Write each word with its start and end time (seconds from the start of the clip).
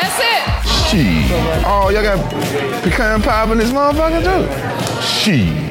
That's 0.00 0.18
it. 0.18 0.42
Shit. 0.88 1.64
Oh, 1.64 1.90
y'all 1.90 2.02
got 2.02 2.18
pecan 2.82 3.20
pie 3.20 3.52
in 3.52 3.58
this 3.58 3.72
motherfucker 3.72 4.22
too? 4.22 4.46
Shit. 5.02 5.66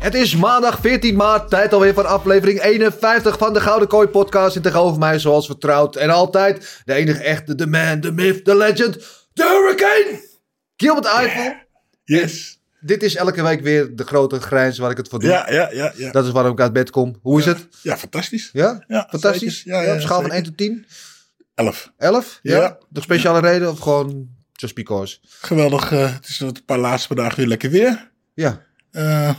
Het 0.00 0.14
is 0.14 0.36
maandag 0.36 0.78
14 0.80 1.16
maart, 1.16 1.50
tijd 1.50 1.72
alweer 1.72 1.94
van 1.94 2.06
aflevering 2.06 2.60
51 2.62 3.38
van 3.38 3.52
de 3.52 3.60
Gouden 3.60 3.88
Kooi 3.88 4.06
podcast. 4.08 4.56
En 4.56 4.62
tegenover 4.62 4.98
mij, 4.98 5.18
zoals 5.18 5.46
vertrouwd 5.46 5.96
en 5.96 6.10
altijd, 6.10 6.82
de 6.84 6.94
enige 6.94 7.22
echte, 7.22 7.54
de 7.54 7.66
man, 7.66 8.00
de 8.00 8.12
myth, 8.12 8.44
de 8.44 8.56
legend, 8.56 8.94
de 9.32 9.42
hurricane, 9.42 10.20
Gilbert 10.76 11.06
Eiffel. 11.06 11.54
Yes. 12.04 12.58
Dit 12.80 13.02
is 13.02 13.16
elke 13.16 13.42
week 13.42 13.60
weer 13.60 13.96
de 13.96 14.04
grote 14.04 14.40
grijns 14.40 14.78
waar 14.78 14.90
ik 14.90 14.96
het 14.96 15.08
voor 15.08 15.18
doe. 15.18 15.30
Ja, 15.30 15.50
ja, 15.50 15.70
ja. 15.72 15.92
ja. 15.96 16.12
Dat 16.12 16.24
is 16.24 16.30
waarom 16.30 16.52
ik 16.52 16.60
uit 16.60 16.72
bed 16.72 16.90
kom. 16.90 17.18
Hoe 17.22 17.38
is 17.38 17.44
het? 17.46 17.66
Ja, 17.82 17.96
fantastisch. 17.96 18.50
Ja? 18.52 18.84
Ja, 18.88 19.06
Fantastisch? 19.10 19.62
Ja, 19.62 19.80
ja, 19.82 19.94
op 19.94 20.00
schaal 20.00 20.20
van 20.20 20.30
zeker. 20.30 20.36
1 20.36 20.44
tot 20.44 20.56
10? 20.56 20.86
Elf. 21.64 21.92
11? 21.96 22.38
Ja? 22.42 22.56
Ja. 22.56 22.78
De 22.88 23.00
speciale 23.00 23.40
reden 23.40 23.70
of 23.70 23.78
gewoon 23.78 24.28
just 24.52 24.74
because? 24.74 25.18
Geweldig. 25.22 25.92
eh, 25.92 26.12
het 26.14 26.28
is 26.28 26.40
een 26.40 26.56
paar 26.66 26.78
laatste 26.78 27.14
dagen 27.14 27.36
weer 27.38 27.46
lekker 27.46 27.70
weer. 27.70 28.10
Ja. 28.34 28.60
Eh, 28.90 29.34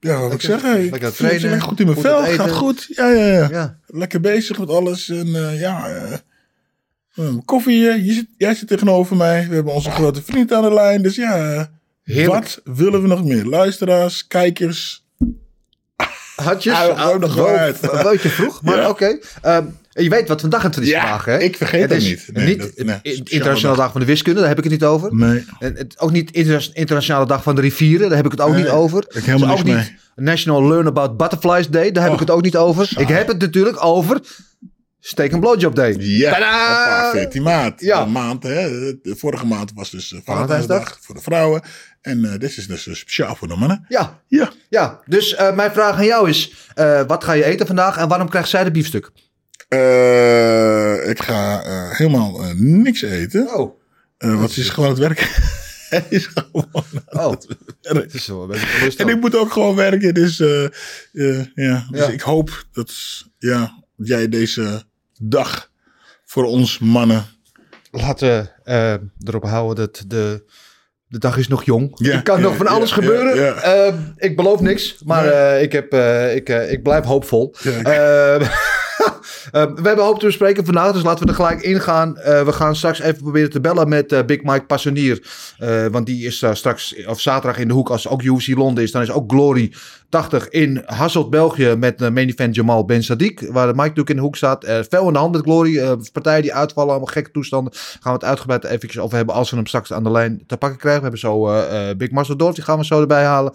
ja, 0.00 0.20
wat 0.20 0.30
moet 0.30 0.42
ik 0.42 0.42
Lekker- 0.42 0.60
zeggen? 0.60 0.84
Ik 0.84 0.90
lekker 0.90 1.08
me 1.08 1.14
trainen, 1.16 1.42
lekker 1.50 1.68
goed 1.68 1.80
in 1.80 1.86
mijn 1.86 1.96
goed 1.98 2.06
vel. 2.06 2.22
Gaat 2.24 2.50
goed. 2.50 2.86
Ja, 2.88 3.08
ja, 3.10 3.26
ja, 3.26 3.48
Ja. 3.50 3.78
Lekker 3.86 4.20
bezig 4.20 4.58
met 4.58 4.68
alles. 4.68 5.08
En 5.08 5.34
eh, 5.34 5.60
ja, 5.60 5.90
koffie. 7.44 7.78
je 7.80 8.12
zit, 8.12 8.26
jij 8.36 8.54
zit 8.54 8.68
tegenover 8.68 9.16
mij. 9.16 9.48
We 9.48 9.54
hebben 9.54 9.72
onze 9.72 9.90
grote 9.90 10.22
vriend 10.22 10.52
aan 10.52 10.62
de 10.62 10.74
lijn. 10.74 11.02
Dus 11.02 11.16
ja, 11.16 11.68
Heerlijk. 12.02 12.42
wat 12.64 12.76
willen 12.76 13.02
we 13.02 13.08
nog 13.08 13.24
meer? 13.24 13.44
Luisteraars, 13.44 14.26
kijkers. 14.26 15.04
Hartjes? 16.36 16.74
Ah, 16.74 16.86
we 16.86 16.94
gaan 16.96 17.20
nog 17.20 17.38
uit. 17.46 17.92
Een 17.92 18.02
beetje 18.02 18.28
vroeg, 18.28 18.62
maar 18.62 18.76
Ja. 18.76 18.88
oké. 18.88 19.18
Ehm, 19.42 19.66
je 20.02 20.08
weet 20.08 20.28
wat 20.28 20.40
vandaag 20.40 20.62
het 20.62 20.76
is 20.76 20.88
Ja, 20.88 21.00
vandaag, 21.00 21.24
hè? 21.24 21.38
ik 21.38 21.56
vergeet 21.56 21.80
het 21.80 21.88
dat 21.90 21.98
is 21.98 22.08
niet. 22.08 22.28
Nee, 22.32 22.46
niet 22.46 22.58
dat- 22.76 22.86
nee, 22.86 22.98
Internationale 23.24 23.76
dag. 23.76 23.84
Dag 23.84 23.92
van 23.92 24.00
de 24.00 24.06
Wiskunde, 24.06 24.38
daar 24.40 24.48
heb 24.48 24.58
ik 24.58 24.64
het 24.64 24.72
niet 24.72 24.84
over. 24.84 25.14
Nee. 25.14 25.44
En 25.58 25.74
het, 25.76 25.98
ook 25.98 26.10
niet 26.10 26.30
Inter- 26.30 26.70
Internationale 26.72 27.26
Dag 27.26 27.42
van 27.42 27.54
de 27.54 27.60
Rivieren, 27.60 28.06
daar 28.08 28.16
heb 28.16 28.24
ik 28.26 28.30
het 28.32 28.40
ook 28.40 28.52
Nee, 28.52 28.62
niet 28.62 28.70
over. 28.70 29.04
ik 29.08 29.24
helemaal 29.24 29.56
is 29.56 29.62
niks 29.62 29.76
ook 29.76 29.82
niet 29.82 29.92
National 30.16 30.68
Learn 30.68 30.86
About 30.86 31.16
Butterflies 31.16 31.68
Day, 31.68 31.92
daar 31.92 32.02
heb 32.02 32.12
Oh, 32.12 32.20
ik 32.20 32.26
het 32.26 32.36
ook 32.36 32.42
niet 32.42 32.56
over. 32.56 32.86
saai. 32.86 33.04
Ik 33.06 33.12
heb 33.14 33.28
het 33.28 33.38
natuurlijk 33.40 33.84
over 33.84 34.20
Steak 35.00 35.32
and 35.32 35.40
Blowjob 35.40 35.74
Day. 35.74 35.94
Ja, 35.98 36.32
Tadaa! 36.32 37.02
hoppa, 37.04 37.10
14 37.18 37.42
maart. 37.42 37.80
Ja. 37.80 38.04
Maand, 38.04 38.42
hè. 38.42 38.68
De 39.02 39.14
vorige 39.16 39.46
maand 39.46 39.72
was 39.74 39.90
dus 39.90 40.12
uh, 40.12 40.20
Valentijnsdag. 40.24 40.98
Voor 41.00 41.14
de 41.14 41.20
vrouwen. 41.20 41.62
En 42.00 42.24
eh, 42.24 42.30
dit 42.38 42.56
is 42.56 42.66
dus 42.66 42.86
eh, 42.86 42.94
speciaal 42.94 43.34
voor 43.36 43.48
de 43.48 43.56
mannen. 43.56 43.84
Ja, 43.88 44.20
Ja. 44.28 44.50
ja. 44.68 45.00
dus 45.06 45.34
eh, 45.34 45.54
mijn 45.54 45.70
vraag 45.72 45.96
aan 45.96 46.04
jou 46.04 46.28
is, 46.28 46.52
eh, 46.74 47.00
wat 47.06 47.24
ga 47.24 47.32
je 47.32 47.44
eten 47.44 47.66
vandaag 47.66 47.96
en 47.96 48.08
waarom 48.08 48.28
krijgt 48.28 48.48
zij 48.48 48.64
de 48.64 48.70
biefstuk? 48.70 49.10
Eh, 49.74 51.10
ik 51.10 51.22
ga 51.22 51.62
eh, 51.62 51.90
helemaal 51.90 52.42
eh, 52.42 52.52
niks 52.54 53.02
eten. 53.02 53.54
Oh, 53.56 53.74
wat 54.18 54.56
is 54.56 54.68
gewoon 54.68 54.88
het 54.88 54.98
werk. 54.98 55.20
Hij 55.94 56.04
is 56.08 56.26
gewoon 56.26 56.66
oh. 56.72 57.30
het 57.30 57.46
werk. 57.80 58.02
Het 58.02 58.14
is 58.14 58.26
wel 58.26 58.50
En 58.96 59.08
ik 59.08 59.20
moet 59.20 59.36
ook 59.36 59.52
gewoon 59.52 59.74
werken. 59.74 60.14
Dus, 60.14 60.36
ja. 60.36 60.70
dus 61.12 61.48
Ja. 61.90 62.08
ik 62.08 62.20
hoop 62.20 62.64
dat 62.72 62.92
ja, 63.38 63.82
jij 63.96 64.28
deze 64.28 64.82
dag 65.20 65.70
voor 66.24 66.44
ons 66.44 66.78
mannen. 66.78 67.24
Laten 67.90 68.50
we 68.64 69.00
erop 69.24 69.44
houden 69.44 69.76
dat 69.76 70.04
de, 70.06 70.44
de 71.06 71.18
dag 71.18 71.36
is 71.36 71.48
nog 71.48 71.64
jong. 71.64 71.90
Ja, 71.94 72.12
er 72.12 72.22
kan 72.22 72.38
ja, 72.38 72.42
nog 72.42 72.56
van 72.56 72.66
alles 72.66 72.88
ja, 72.88 72.94
gebeuren. 72.94 74.14
ik 74.16 74.36
beloof 74.36 74.60
niks, 74.60 74.96
maar 75.04 75.60
ik, 75.60 75.72
heb, 75.72 75.94
ik, 76.34 76.48
ik 76.48 76.82
blijf 76.82 77.04
hoopvol. 77.04 77.54
Ja, 79.04 79.12
ik- 79.12 79.22
Eh, 79.52 79.62
eh, 79.62 79.68
we 79.74 79.86
hebben 79.86 80.04
hoop 80.04 80.18
te 80.18 80.26
bespreken 80.26 80.64
vandaag, 80.64 80.92
dus 80.92 81.02
laten 81.02 81.24
we 81.24 81.30
er 81.30 81.36
gelijk 81.36 81.60
ingaan. 81.62 82.16
Eh 82.18 82.42
we 82.44 82.52
gaan 82.52 82.76
straks 82.76 83.00
even 83.00 83.22
proberen 83.22 83.50
te 83.50 83.60
bellen 83.60 83.88
met 83.88 84.12
eh, 84.12 84.24
Big 84.24 84.42
Mike 84.42 84.64
Passonier. 84.64 85.22
Eh, 85.58 85.86
want 85.86 86.06
die 86.06 86.26
is 86.26 86.46
straks, 86.52 87.04
of 87.06 87.20
zaterdag 87.20 87.58
in 87.60 87.68
de 87.68 87.74
hoek, 87.74 87.90
als 87.90 88.08
ook 88.08 88.22
UFC 88.22 88.48
Londen 88.56 88.84
is. 88.84 88.90
Dan 88.92 89.02
is 89.02 89.10
ook 89.10 89.30
Glory 89.32 89.72
80 90.08 90.48
in 90.48 90.82
Hasselt, 90.86 91.30
België. 91.30 91.74
Met 91.78 92.00
uh, 92.02 92.08
main 92.08 92.28
event 92.28 92.54
Jamal 92.54 92.84
Ben 92.84 93.02
Sadiq. 93.02 93.48
Waar 93.50 93.66
Mike 93.66 93.78
natuurlijk 93.78 94.10
in 94.10 94.16
de 94.16 94.22
hoek 94.22 94.36
staat. 94.36 94.64
Veel 94.88 95.06
in 95.06 95.12
de 95.12 95.18
hand 95.18 95.32
met 95.32 95.42
Glory. 95.42 95.96
partijen 96.12 96.42
die 96.42 96.54
uitvallen, 96.54 96.90
allemaal 96.90 97.12
gekke 97.12 97.30
toestanden. 97.30 97.72
Gaan 97.74 97.98
we 98.02 98.18
het 98.18 98.24
uitgebreid 98.24 98.64
even 98.64 99.02
over 99.02 99.16
hebben 99.16 99.34
als 99.34 99.50
we 99.50 99.56
hem 99.56 99.66
straks 99.66 99.92
aan 99.92 100.02
de 100.04 100.10
lijn 100.10 100.42
te 100.46 100.56
pakken 100.56 100.78
krijgen. 100.78 101.02
We 101.02 101.08
hebben 101.08 101.20
zo 101.88 101.94
Big 101.96 102.10
Marcel 102.10 102.36
Dorf, 102.36 102.54
die 102.54 102.64
gaan 102.64 102.78
we 102.78 102.84
zo 102.84 103.00
erbij 103.00 103.24
halen. 103.24 103.52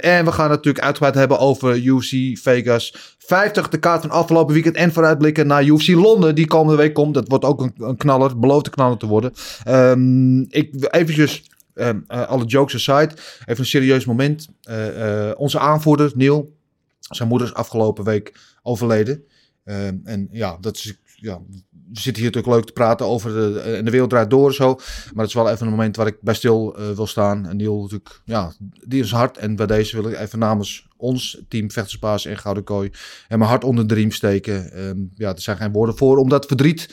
En 0.00 0.24
we 0.24 0.32
gaan 0.32 0.48
natuurlijk 0.48 0.84
uitgebreid 0.84 1.14
hebben 1.14 1.38
over 1.38 1.76
UFC 1.84 2.38
Vegas 2.42 3.16
50. 3.26 3.68
De 3.68 3.78
kaart 3.78 4.00
van 4.00 4.10
afgelopen 4.10 4.54
weekend 4.54 4.76
en 4.76 4.92
vooruitblikken 4.92 5.46
naar 5.46 5.64
UFC 5.64 5.88
Londen. 5.88 6.34
Die 6.34 6.46
komende 6.46 6.82
week 6.82 6.94
komt. 6.94 7.14
Dat 7.14 7.28
wordt 7.28 7.44
ook 7.44 7.60
een, 7.60 7.74
een 7.78 7.96
knaller. 7.96 8.38
Belooft 8.38 8.66
een 8.66 8.72
knaller 8.72 8.96
te 8.96 9.06
worden. 9.06 9.32
Ehm, 9.64 10.40
ik 10.40 10.94
eventjes... 10.94 11.50
ehm, 11.74 12.00
eh, 12.06 12.26
alle 12.26 12.44
jokes 12.44 12.74
aside, 12.74 13.14
even 13.44 13.60
een 13.60 13.66
serieus 13.66 14.04
moment. 14.04 14.48
Eh, 14.62 15.28
eh, 15.28 15.38
onze 15.38 15.58
aanvoerder, 15.58 16.12
Neil, 16.14 16.56
zijn 16.98 17.28
moeder 17.28 17.46
is 17.46 17.54
afgelopen 17.54 18.04
week 18.04 18.40
overleden. 18.62 19.24
Ehm, 19.64 19.96
en 20.04 20.28
ja, 20.30 20.56
dat 20.60 20.76
is, 20.76 20.98
ja, 21.14 21.40
we 21.70 22.00
zitten 22.00 22.22
hier 22.22 22.32
natuurlijk 22.32 22.54
leuk 22.54 22.66
te 22.66 22.72
praten 22.72 23.06
over 23.06 23.58
en 23.60 23.84
de 23.84 23.90
wereld 23.90 24.10
draait 24.10 24.30
door 24.30 24.48
en 24.48 24.54
zo. 24.54 24.74
Maar 24.74 25.24
het 25.24 25.26
is 25.26 25.34
wel 25.34 25.50
even 25.50 25.66
een 25.66 25.72
moment 25.72 25.96
waar 25.96 26.06
ik 26.06 26.16
bij 26.20 26.34
stil 26.34 26.76
wil 26.94 27.06
staan. 27.06 27.46
En 27.46 27.56
Neil 27.56 27.80
natuurlijk, 27.82 28.20
ja, 28.24 28.52
die 28.86 29.02
is 29.02 29.10
hard. 29.10 29.38
En 29.38 29.56
bij 29.56 29.66
deze 29.66 30.00
wil 30.02 30.10
ik 30.10 30.18
even 30.18 30.38
namens 30.38 30.86
ons 31.04 31.42
team 31.48 31.70
Vechterspaas 31.70 32.24
en 32.24 32.38
Gouden 32.38 32.64
Kooi 32.64 32.90
en 33.28 33.38
mijn 33.38 33.50
hart 33.50 33.64
onder 33.64 33.86
de 33.86 33.94
riem 33.94 34.10
steken. 34.10 34.72
Ehm, 34.72 34.98
ja, 35.14 35.28
er 35.34 35.40
zijn 35.40 35.56
geen 35.56 35.72
woorden 35.72 35.96
voor 35.96 36.18
om 36.18 36.28
dat 36.28 36.46
verdriet 36.46 36.88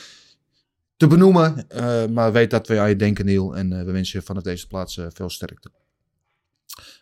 te 0.96 1.06
benoemen. 1.06 1.68
Eh, 1.68 2.06
maar 2.06 2.32
weet 2.32 2.50
dat 2.50 2.68
we 2.68 2.80
aan 2.80 2.88
je 2.88 2.96
denken, 2.96 3.24
Neil. 3.24 3.56
En 3.56 3.72
eh, 3.72 3.84
we 3.84 3.92
wensen 3.92 4.18
je 4.18 4.24
vanaf 4.24 4.42
deze 4.42 4.66
plaats 4.66 4.98
eh, 4.98 5.06
veel 5.08 5.30
sterkte. 5.30 5.70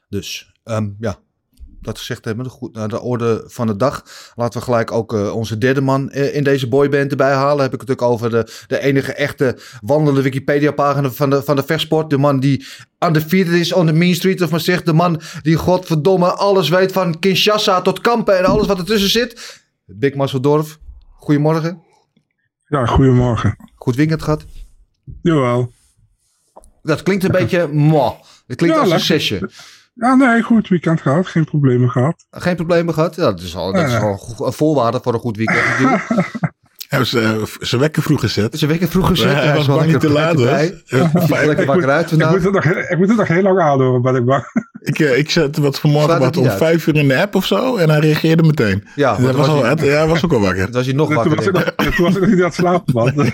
Dus, 0.08 0.52
ehm, 0.64 0.90
ja, 0.98 1.22
dat 1.80 1.98
gezegd 1.98 2.24
hebben, 2.24 2.44
de, 2.44 2.50
goed, 2.50 2.74
naar 2.74 2.88
de 2.88 3.00
orde 3.00 3.44
van 3.46 3.66
de 3.66 3.76
dag. 3.76 4.04
Laten 4.34 4.58
we 4.58 4.64
gelijk 4.64 4.92
ook 4.92 5.14
eh, 5.14 5.34
onze 5.34 5.58
derde 5.58 5.80
man 5.80 6.10
eh, 6.10 6.34
in 6.34 6.44
deze 6.44 6.68
boyband 6.68 7.10
erbij 7.10 7.32
halen. 7.32 7.62
Heb 7.62 7.74
ik 7.74 7.80
het 7.80 7.88
natuurlijk 7.88 8.12
over 8.14 8.30
de, 8.30 8.52
de 8.66 8.80
enige 8.80 9.12
echte 9.12 9.58
wandelende 9.80 10.22
Wikipedia-pagina 10.22 11.10
van 11.10 11.30
de, 11.30 11.42
van 11.42 11.56
de 11.56 11.62
vechtsport. 11.62 12.10
De 12.10 12.18
man 12.18 12.40
die 12.40 12.66
undefeated 12.98 13.52
is 13.52 13.72
on 13.72 13.86
the 13.86 13.92
mean 13.92 14.14
street 14.14 14.42
of 14.42 14.50
Maastricht. 14.50 14.86
De 14.86 14.92
man 14.92 15.20
die 15.42 15.56
godverdomme 15.56 16.32
alles 16.32 16.68
weet 16.68 16.92
van 16.92 17.18
Kinshasa 17.18 17.80
tot 17.80 18.00
Kampen 18.00 18.38
en 18.38 18.44
alles 18.44 18.66
wat 18.66 18.78
ertussen 18.78 19.10
zit. 19.10 19.60
Big 19.86 20.14
Marcel 20.14 20.40
Dorf, 20.40 20.78
goedemorgen. 21.14 21.82
Ja, 22.66 22.86
goedemorgen. 22.86 23.56
Goed 23.74 23.96
weekend 23.96 24.22
gehad. 24.22 24.44
Jawel. 25.22 25.72
Dat 26.82 27.02
klinkt 27.02 27.24
een 27.24 27.30
beetje 27.40 27.68
moi. 27.68 28.12
Het 28.46 28.56
klinkt 28.56 28.76
Ja, 28.76 28.82
als 28.82 28.90
een 28.90 28.98
lekker. 28.98 29.20
zesje. 29.20 29.50
Ja, 29.94 30.14
nee, 30.14 30.42
goed 30.42 30.68
weekend 30.68 31.00
gehad. 31.00 31.26
Geen 31.26 31.44
problemen 31.44 31.90
gehad. 31.90 32.26
Geen 32.30 32.56
problemen 32.56 32.94
gehad? 32.94 33.16
Ja, 33.16 33.22
dat 33.22 33.40
is 33.40 33.56
al, 33.56 33.72
dat 33.72 33.88
is 33.88 33.96
al 33.96 34.34
een 34.38 34.52
voorwaarde 34.52 35.00
voor 35.02 35.14
een 35.14 35.20
goed 35.20 35.36
weekend 35.36 35.64
natuurlijk. 35.66 36.02
Hebben 36.90 37.08
ze 37.08 37.20
eh, 37.20 37.66
ze 37.66 37.78
wekken 37.78 38.02
vroeg 38.02 38.20
gezet. 38.20 38.58
Ze 38.58 38.66
wekken 38.66 38.88
vroeg 38.88 39.06
gezet. 39.06 39.34
Hij 39.34 39.54
was 39.54 39.66
bang 39.66 39.86
niet 39.86 40.00
te 40.00 40.10
laat 40.10 40.36
nog, 42.52 42.64
ik 42.64 42.98
moet 42.98 43.08
het 43.08 43.16
nog 43.16 43.28
heel 43.28 43.42
lang 43.42 43.58
aanhoren, 43.58 44.02
ben 44.02 44.14
ik 44.14 44.24
bang. 44.24 44.44
Ik, 44.82 44.98
eh, 44.98 45.18
ik 45.18 45.30
zette 45.30 45.60
wat 45.60 45.78
vanmorgen 45.78 46.18
wat 46.18 46.36
om 46.36 46.48
uit. 46.48 46.58
vijf 46.58 46.86
uur 46.86 46.96
in 46.96 47.08
de 47.08 47.16
app 47.20 47.34
of 47.34 47.46
zo. 47.46 47.76
En 47.76 47.90
hij 47.90 47.98
reageerde 47.98 48.42
meteen. 48.42 48.84
Ja, 48.94 49.10
dat 49.16 49.20
was 49.20 49.34
was 49.34 49.46
al, 49.48 49.60
hij- 49.62 49.70
het- 49.70 49.80
ja, 49.80 49.86
hij 49.86 50.06
was 50.06 50.24
ook 50.24 50.32
al 50.32 50.40
wakker. 50.40 50.64
Dan 50.64 50.72
was 50.72 50.86
je 50.86 50.94
nog 50.94 51.06
Toen 51.06 51.16
wakker. 51.16 51.36
was, 51.36 51.46
ik 51.46 51.94
toen 51.94 52.04
was 52.04 52.14
ik 52.14 52.20
nog 52.20 52.30
niet 52.30 52.38
aan 52.38 52.44
het 52.44 52.54
slapen, 52.54 52.94
man. 52.94 53.12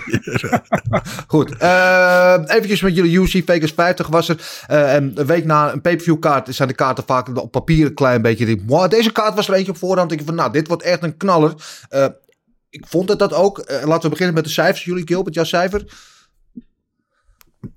Goed, 1.27 1.57
eh 1.57 2.35
eventjes 2.45 2.81
met 2.81 2.95
jullie 2.95 3.11
UFC 3.19 3.41
Vegas 3.45 3.71
50 3.75 4.07
was 4.07 4.29
er. 4.29 4.37
eh, 4.67 4.93
en 4.95 5.11
een 5.15 5.25
week 5.25 5.45
na 5.45 5.73
een 5.73 5.81
pay-per-view 5.81 6.19
kaart 6.19 6.55
zijn 6.55 6.67
de 6.67 6.73
kaarten 6.73 7.03
vaak 7.07 7.37
op 7.37 7.51
papier 7.51 7.85
een 7.85 7.93
klein 7.93 8.21
beetje. 8.21 8.45
Denk, 8.45 8.61
"Wow, 8.65 8.89
deze 8.89 9.11
kaart 9.11 9.35
was 9.35 9.47
er 9.47 9.53
eentje 9.53 9.71
op 9.71 9.77
voorhand. 9.77 10.11
Ik 10.11 10.17
denk 10.17 10.29
van, 10.29 10.37
nou, 10.37 10.51
dit 10.51 10.67
wordt 10.67 10.83
echt 10.83 11.03
een 11.03 11.17
knaller. 11.17 11.53
Eh, 11.89 12.05
ik 12.69 12.83
vond 12.87 13.09
het 13.09 13.19
dat 13.19 13.33
ook. 13.33 13.63
Laten 13.83 14.01
we 14.03 14.09
beginnen 14.09 14.35
met 14.35 14.43
de 14.43 14.49
cijfers. 14.49 14.83
Jullie, 14.83 15.07
Gilbert, 15.07 15.35
jouw 15.35 15.43
cijfer? 15.43 15.83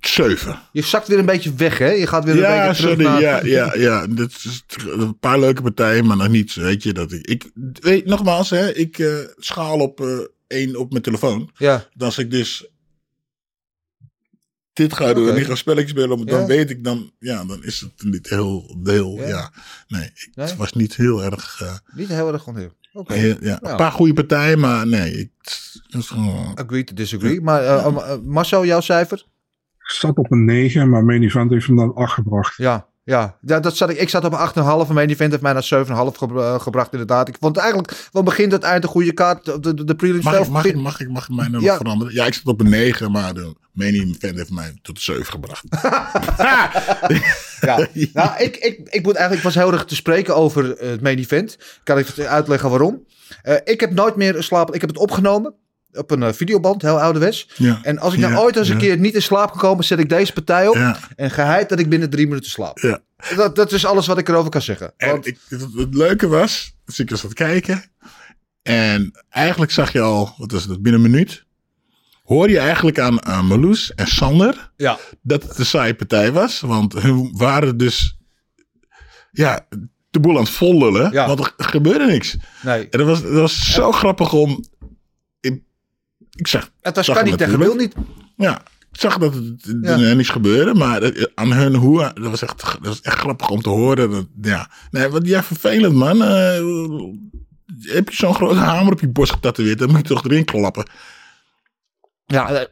Zeven. 0.00 0.61
Je 0.73 0.82
zakt 0.82 1.09
weer 1.09 1.19
een 1.19 1.27
beetje 1.27 1.55
weg, 1.55 1.79
hè? 1.79 1.91
Je 1.91 2.06
gaat 2.06 2.25
weer 2.25 2.35
een 2.35 2.41
Ja, 2.41 2.67
beetje 2.69 2.82
terug 2.82 2.91
sorry. 3.00 3.05
naar... 3.09 3.21
Ja, 3.21 3.44
ja, 3.44 3.75
ja. 3.75 4.06
Dit 4.06 4.31
is 4.32 4.65
een 4.88 5.19
paar 5.19 5.41
leuke 5.41 5.62
partijen, 5.62 6.06
maar 6.06 6.17
nog 6.17 6.29
niets. 6.29 6.55
Weet 6.55 6.82
je 6.82 6.93
dat 6.93 7.12
ik. 7.12 7.27
ik 7.27 7.50
weet, 7.81 8.05
nogmaals, 8.06 8.50
hè, 8.50 8.73
ik 8.75 8.99
eh, 8.99 9.15
schaal 9.37 9.79
op 9.79 10.00
eh, 10.00 10.19
één 10.47 10.77
op 10.77 10.91
mijn 10.91 11.03
telefoon. 11.03 11.50
Ja, 11.56 11.87
Als 11.99 12.19
ik 12.19 12.31
dus 12.31 12.69
dit 14.73 14.93
ga 14.93 15.12
doen 15.15 15.29
en 15.29 15.35
niet 15.35 15.47
gaan 15.47 15.56
spelletjes 15.56 15.91
spelen, 15.91 16.19
Ja. 16.19 16.25
dan 16.25 16.47
weet 16.47 16.71
ik 16.71 16.85
dan, 16.85 17.12
ja, 17.19 17.44
dan 17.44 17.65
is 17.65 17.81
het 17.81 17.93
niet 18.11 18.29
heel, 18.29 18.79
heel, 18.85 19.17
Ja. 19.19 19.26
ja. 19.29 19.53
Nee, 19.88 20.05
ik, 20.05 20.29
Nee? 20.35 20.47
het 20.47 20.56
was 20.56 20.73
niet 20.73 20.97
heel 20.97 21.25
erg, 21.25 21.61
eh, 21.62 21.75
Niet 21.94 22.09
heel 22.09 22.33
erg 22.33 22.43
gewoon 22.43 22.59
heel. 22.59 22.73
Oké. 22.93 23.15
ja, 23.41 23.59
een 23.62 23.76
paar 23.76 23.93
goede 23.93 24.12
partijen, 24.12 24.59
maar 24.59 24.87
nee, 24.87 25.12
ik, 25.19 25.31
is 25.88 26.06
gewoon, 26.06 26.55
Agree 26.59 26.85
to 26.85 26.94
disagree. 26.94 27.41
Maar 27.41 27.93
Marcel, 28.23 28.65
jouw 28.65 28.81
cijfer? 28.81 29.26
Ik 29.91 29.97
zat 29.97 30.17
op 30.17 30.31
een 30.33 30.45
9, 30.45 30.89
maar 30.89 31.05
main 31.05 31.23
event 31.23 31.51
heeft 31.51 31.67
hem 31.67 31.77
dan 31.77 31.95
8 31.95 32.13
gebracht. 32.13 32.57
Ja, 32.57 32.87
ja. 33.05 33.37
ja 33.41 33.61
dat 33.61 33.77
zat 33.77 33.91
ik, 33.91 33.99
ik 33.99 34.09
zat 34.09 34.25
op 34.25 34.33
een 34.33 34.49
8,5 34.85 34.89
en 34.89 34.95
main 34.95 35.09
event 35.11 35.31
heeft 35.31 35.43
mij 35.43 35.53
naar 35.53 35.63
7,5 35.65 36.19
ge- 36.19 36.27
eh, 36.35 36.61
gebracht 36.61 36.93
inderdaad. 36.93 37.29
Ik 37.29 37.37
vond 37.41 37.57
eigenlijk 37.57 38.09
van 38.13 38.25
begin 38.25 38.49
tot 38.49 38.63
eind 38.63 38.83
een 38.83 38.89
goede 38.89 39.13
kaart. 39.13 39.45
De, 39.45 39.75
de, 39.75 39.85
de 39.85 39.95
prelims 39.95 40.25
mag, 40.25 40.33
zelf 40.35 40.47
ik, 40.47 40.53
mag, 40.53 40.65
ik, 40.65 40.75
mag, 40.77 41.01
ik, 41.01 41.09
mag 41.09 41.29
ik 41.29 41.35
mij 41.37 41.49
nog 41.49 41.63
Ja. 41.63 41.77
veranderen? 41.77 42.15
Ja, 42.15 42.27
ik 42.27 42.35
zat 42.35 42.45
op 42.47 42.61
een 42.61 42.69
9, 42.69 43.11
maar 43.11 43.35
de 43.35 43.55
main 43.73 43.95
event 43.95 44.37
heeft 44.37 44.51
mij 44.51 44.79
tot 44.83 44.95
de 44.95 45.01
7 45.03 45.25
gebracht. 45.27 45.65
Ja, 47.61 47.87
nou, 48.13 48.31
ik, 48.43 48.57
ik, 48.57 48.79
ik 48.91 49.03
moet 49.03 49.15
eigenlijk, 49.15 49.35
ik 49.37 49.43
was 49.43 49.55
heel 49.55 49.73
erg 49.73 49.85
te 49.85 49.95
spreken 49.95 50.37
over 50.37 50.65
het 50.79 51.01
main 51.01 51.19
event. 51.19 51.59
Kan 51.85 51.99
ik 51.99 52.19
uitleggen 52.19 52.71
waarom? 52.71 53.05
Eh, 53.43 53.55
ik 53.65 53.81
heb 53.81 53.91
nooit 53.93 54.17
meer 54.17 54.43
slaap. 54.43 54.75
Ik 54.75 54.81
heb 54.81 54.91
het 54.91 54.99
opgenomen 54.99 55.55
op 55.93 56.11
een 56.11 56.23
eh, 56.23 56.33
videoband, 56.33 56.83
heel 56.83 57.01
ouderwets. 57.01 57.49
Ja. 57.57 57.79
En 57.83 57.99
als 57.99 58.15
ik 58.15 58.21
nou 58.21 58.33
Ja, 58.33 58.39
ooit 58.39 58.57
eens 58.57 58.69
een 58.69 58.75
ja. 58.75 58.81
keer 58.81 58.99
niet 58.99 59.15
in 59.15 59.23
slaap 59.23 59.51
gekomen, 59.51 59.85
zet 59.85 59.99
ik 59.99 60.09
deze 60.09 60.33
partij 60.33 60.69
op. 60.69 60.97
En 61.17 61.31
geheid 61.31 61.69
dat 61.69 61.79
ik 61.79 61.89
binnen 61.89 62.11
drie 62.11 62.27
minuten 62.27 62.51
slaap. 62.51 63.01
Dat, 63.37 63.57
dat 63.57 63.73
is 63.73 63.87
alles 63.87 64.07
wat 64.07 64.19
ik 64.19 64.29
erover 64.29 64.51
kan 64.51 64.63
zeggen. 64.63 64.93
En 64.97 65.11
Want, 65.11 65.27
ik, 65.27 65.39
het, 65.49 65.61
het 65.61 65.95
leuke 65.95 66.27
was, 66.27 66.75
dus 66.85 66.99
ik 66.99 67.11
was 67.11 67.23
aan 67.23 67.29
het 67.29 67.39
kijken. 67.39 67.85
En 68.63 69.25
eigenlijk 69.29 69.73
zag 69.73 69.93
je 69.93 70.01
al, 70.01 70.35
wat 70.37 70.53
was 70.53 70.65
het, 70.65 70.83
binnen 70.83 71.05
een 71.05 71.11
minuut. 71.11 71.45
Hoor 72.25 72.51
je 72.51 72.59
eigenlijk 72.59 72.99
aan, 72.99 73.25
aan 73.25 73.47
Marloes 73.47 73.95
en 73.95 74.07
Sander 74.07 74.71
ja, 74.77 74.99
dat 75.23 75.43
het 75.43 75.59
een 75.59 75.67
saaie 75.67 75.95
partij 75.95 76.33
was. 76.33 76.61
Want 76.61 76.93
hun 76.93 77.31
waren 77.37 77.77
dus, 77.77 78.19
ja, 79.31 79.67
de 80.11 80.21
boel 80.21 80.37
aan 80.37 80.43
het 80.43 80.53
vollullen. 80.53 81.13
Ja. 81.13 81.27
Want 81.27 81.41
er 81.41 81.53
gebeurde 81.57 82.07
niks. 82.07 82.37
nee. 82.63 82.89
En 82.89 82.99
dat 82.99 83.07
was, 83.07 83.23
dat 83.23 83.33
was 83.33 83.73
zo 83.73 83.93
grappig 83.93 84.33
om... 84.33 84.65
Ik, 86.41 86.47
zag, 86.47 86.71
Het 86.81 86.97
was 86.97 87.07
zag 87.07 87.17
kan 87.17 87.25
niet 87.25 87.39
tegen 87.39 87.59
wil 87.59 87.75
niet. 87.75 87.95
Ja, 88.37 88.61
ik 88.93 89.01
zag 89.01 89.19
dat 89.19 89.35
het 89.35 89.77
Ja. 89.83 89.99
er 89.99 90.17
niks 90.17 90.29
gebeurde, 90.29 90.75
maar 90.75 91.01
dat- 91.01 91.31
aan 91.35 91.53
hun 91.53 91.75
hoe, 91.75 91.99
dat 92.15 92.31
was 92.31 92.43
echt, 92.43 92.61
dat 92.61 92.79
was 92.83 93.01
echt 93.01 93.19
grappig 93.19 93.49
om 93.49 93.63
te 93.63 93.69
horen. 93.69 94.11
Dat, 94.11 94.27
ja, 94.43 94.71
nee, 94.91 95.09
wat 95.09 95.27
jij 95.27 95.43
vervelend 95.43 95.95
man. 95.95 96.23
Eh, 96.23 96.55
heb 97.95 98.09
je 98.09 98.17
zo'n 98.17 98.35
grote 98.35 98.59
hamer 98.59 98.93
op 98.93 99.01
je 99.01 99.09
borst 99.09 99.33
getatoeëerd, 99.33 99.79
dan 99.79 99.89
moet 99.91 100.09
je 100.09 100.15
toch 100.15 100.25
erin 100.25 100.45
klappen. 100.45 100.91
Ja, 102.27 102.51
eh, 102.51 102.67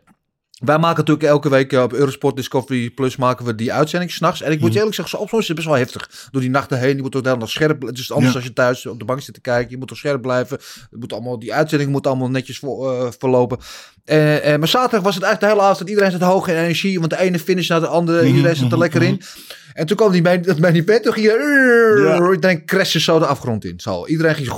wij 0.58 0.78
maken 0.78 0.96
natuurlijk 0.98 1.28
elke 1.28 1.48
week 1.48 1.72
eh, 1.72 1.82
op 1.82 1.92
Eurosport 1.92 2.36
Discovery 2.36 2.90
Plus 2.90 3.16
maken 3.16 3.44
we 3.44 3.54
die 3.54 3.72
uitzending 3.72 4.10
s'nachts. 4.12 4.40
En 4.42 4.46
ik 4.50 4.54
Mhm. 4.54 4.62
moet 4.62 4.72
je 4.72 4.78
eerlijk 4.78 4.96
zeggen, 4.96 5.18
soms 5.18 5.32
is 5.42 5.46
het 5.46 5.56
best 5.56 5.68
wel 5.68 5.76
heftig. 5.76 6.28
Door 6.30 6.40
die 6.40 6.50
nachten 6.50 6.78
heen, 6.78 6.96
je 6.96 7.02
moet 7.02 7.12
toch 7.12 7.24
hele 7.24 7.38
dag 7.38 7.50
scherp. 7.50 7.82
Het 7.82 7.98
is 7.98 8.12
anders 8.12 8.30
Ja. 8.32 8.36
als 8.38 8.46
je 8.46 8.52
thuis 8.52 8.86
op 8.86 8.98
de 8.98 9.04
bank 9.04 9.20
zit 9.20 9.34
te 9.34 9.40
kijken. 9.40 9.70
Je 9.70 9.76
moet 9.76 9.88
toch 9.88 9.96
scherp 9.98 10.22
blijven. 10.22 10.58
Het 10.90 11.00
moet 11.00 11.12
allemaal, 11.12 11.38
die 11.38 11.54
uitzending 11.54 11.90
moet 11.90 12.06
allemaal 12.06 12.30
netjes 12.30 12.58
vo- 12.58 12.90
eh, 12.90 13.08
verlopen. 13.18 13.58
Eh, 14.04 14.16
maar 14.56 14.68
zaterdag 14.68 15.02
was 15.02 15.14
het 15.14 15.24
eigenlijk 15.24 15.40
de 15.40 15.46
hele 15.46 15.70
avond. 15.72 15.88
Iedereen 15.88 16.10
zat 16.10 16.20
hoog 16.20 16.48
in 16.48 16.54
energie. 16.56 16.98
Want 16.98 17.10
de 17.10 17.18
ene 17.18 17.38
finish 17.38 17.68
naar 17.68 17.80
de 17.80 17.86
andere. 17.86 18.22
Mhm, 18.24 18.34
Iedereen 18.36 18.56
zat 18.56 18.72
er 18.72 18.78
lekker 18.78 19.02
in. 19.02 19.22
En 19.78 19.86
toen 19.86 19.96
kwam 19.96 20.12
die 20.12 20.22
main, 20.22 20.42
dat 20.42 20.58
main 20.58 20.74
event. 20.74 21.02
Toen 21.02 21.12
ging 21.12 21.26
je... 21.26 21.32
Ja. 22.04 22.30
Iedereen 22.32 22.86
zo 22.86 23.18
de 23.18 23.26
afgrond 23.26 23.64
in. 23.64 23.80
Zo. 23.80 24.06
Iedereen 24.06 24.34
ging. 24.34 24.48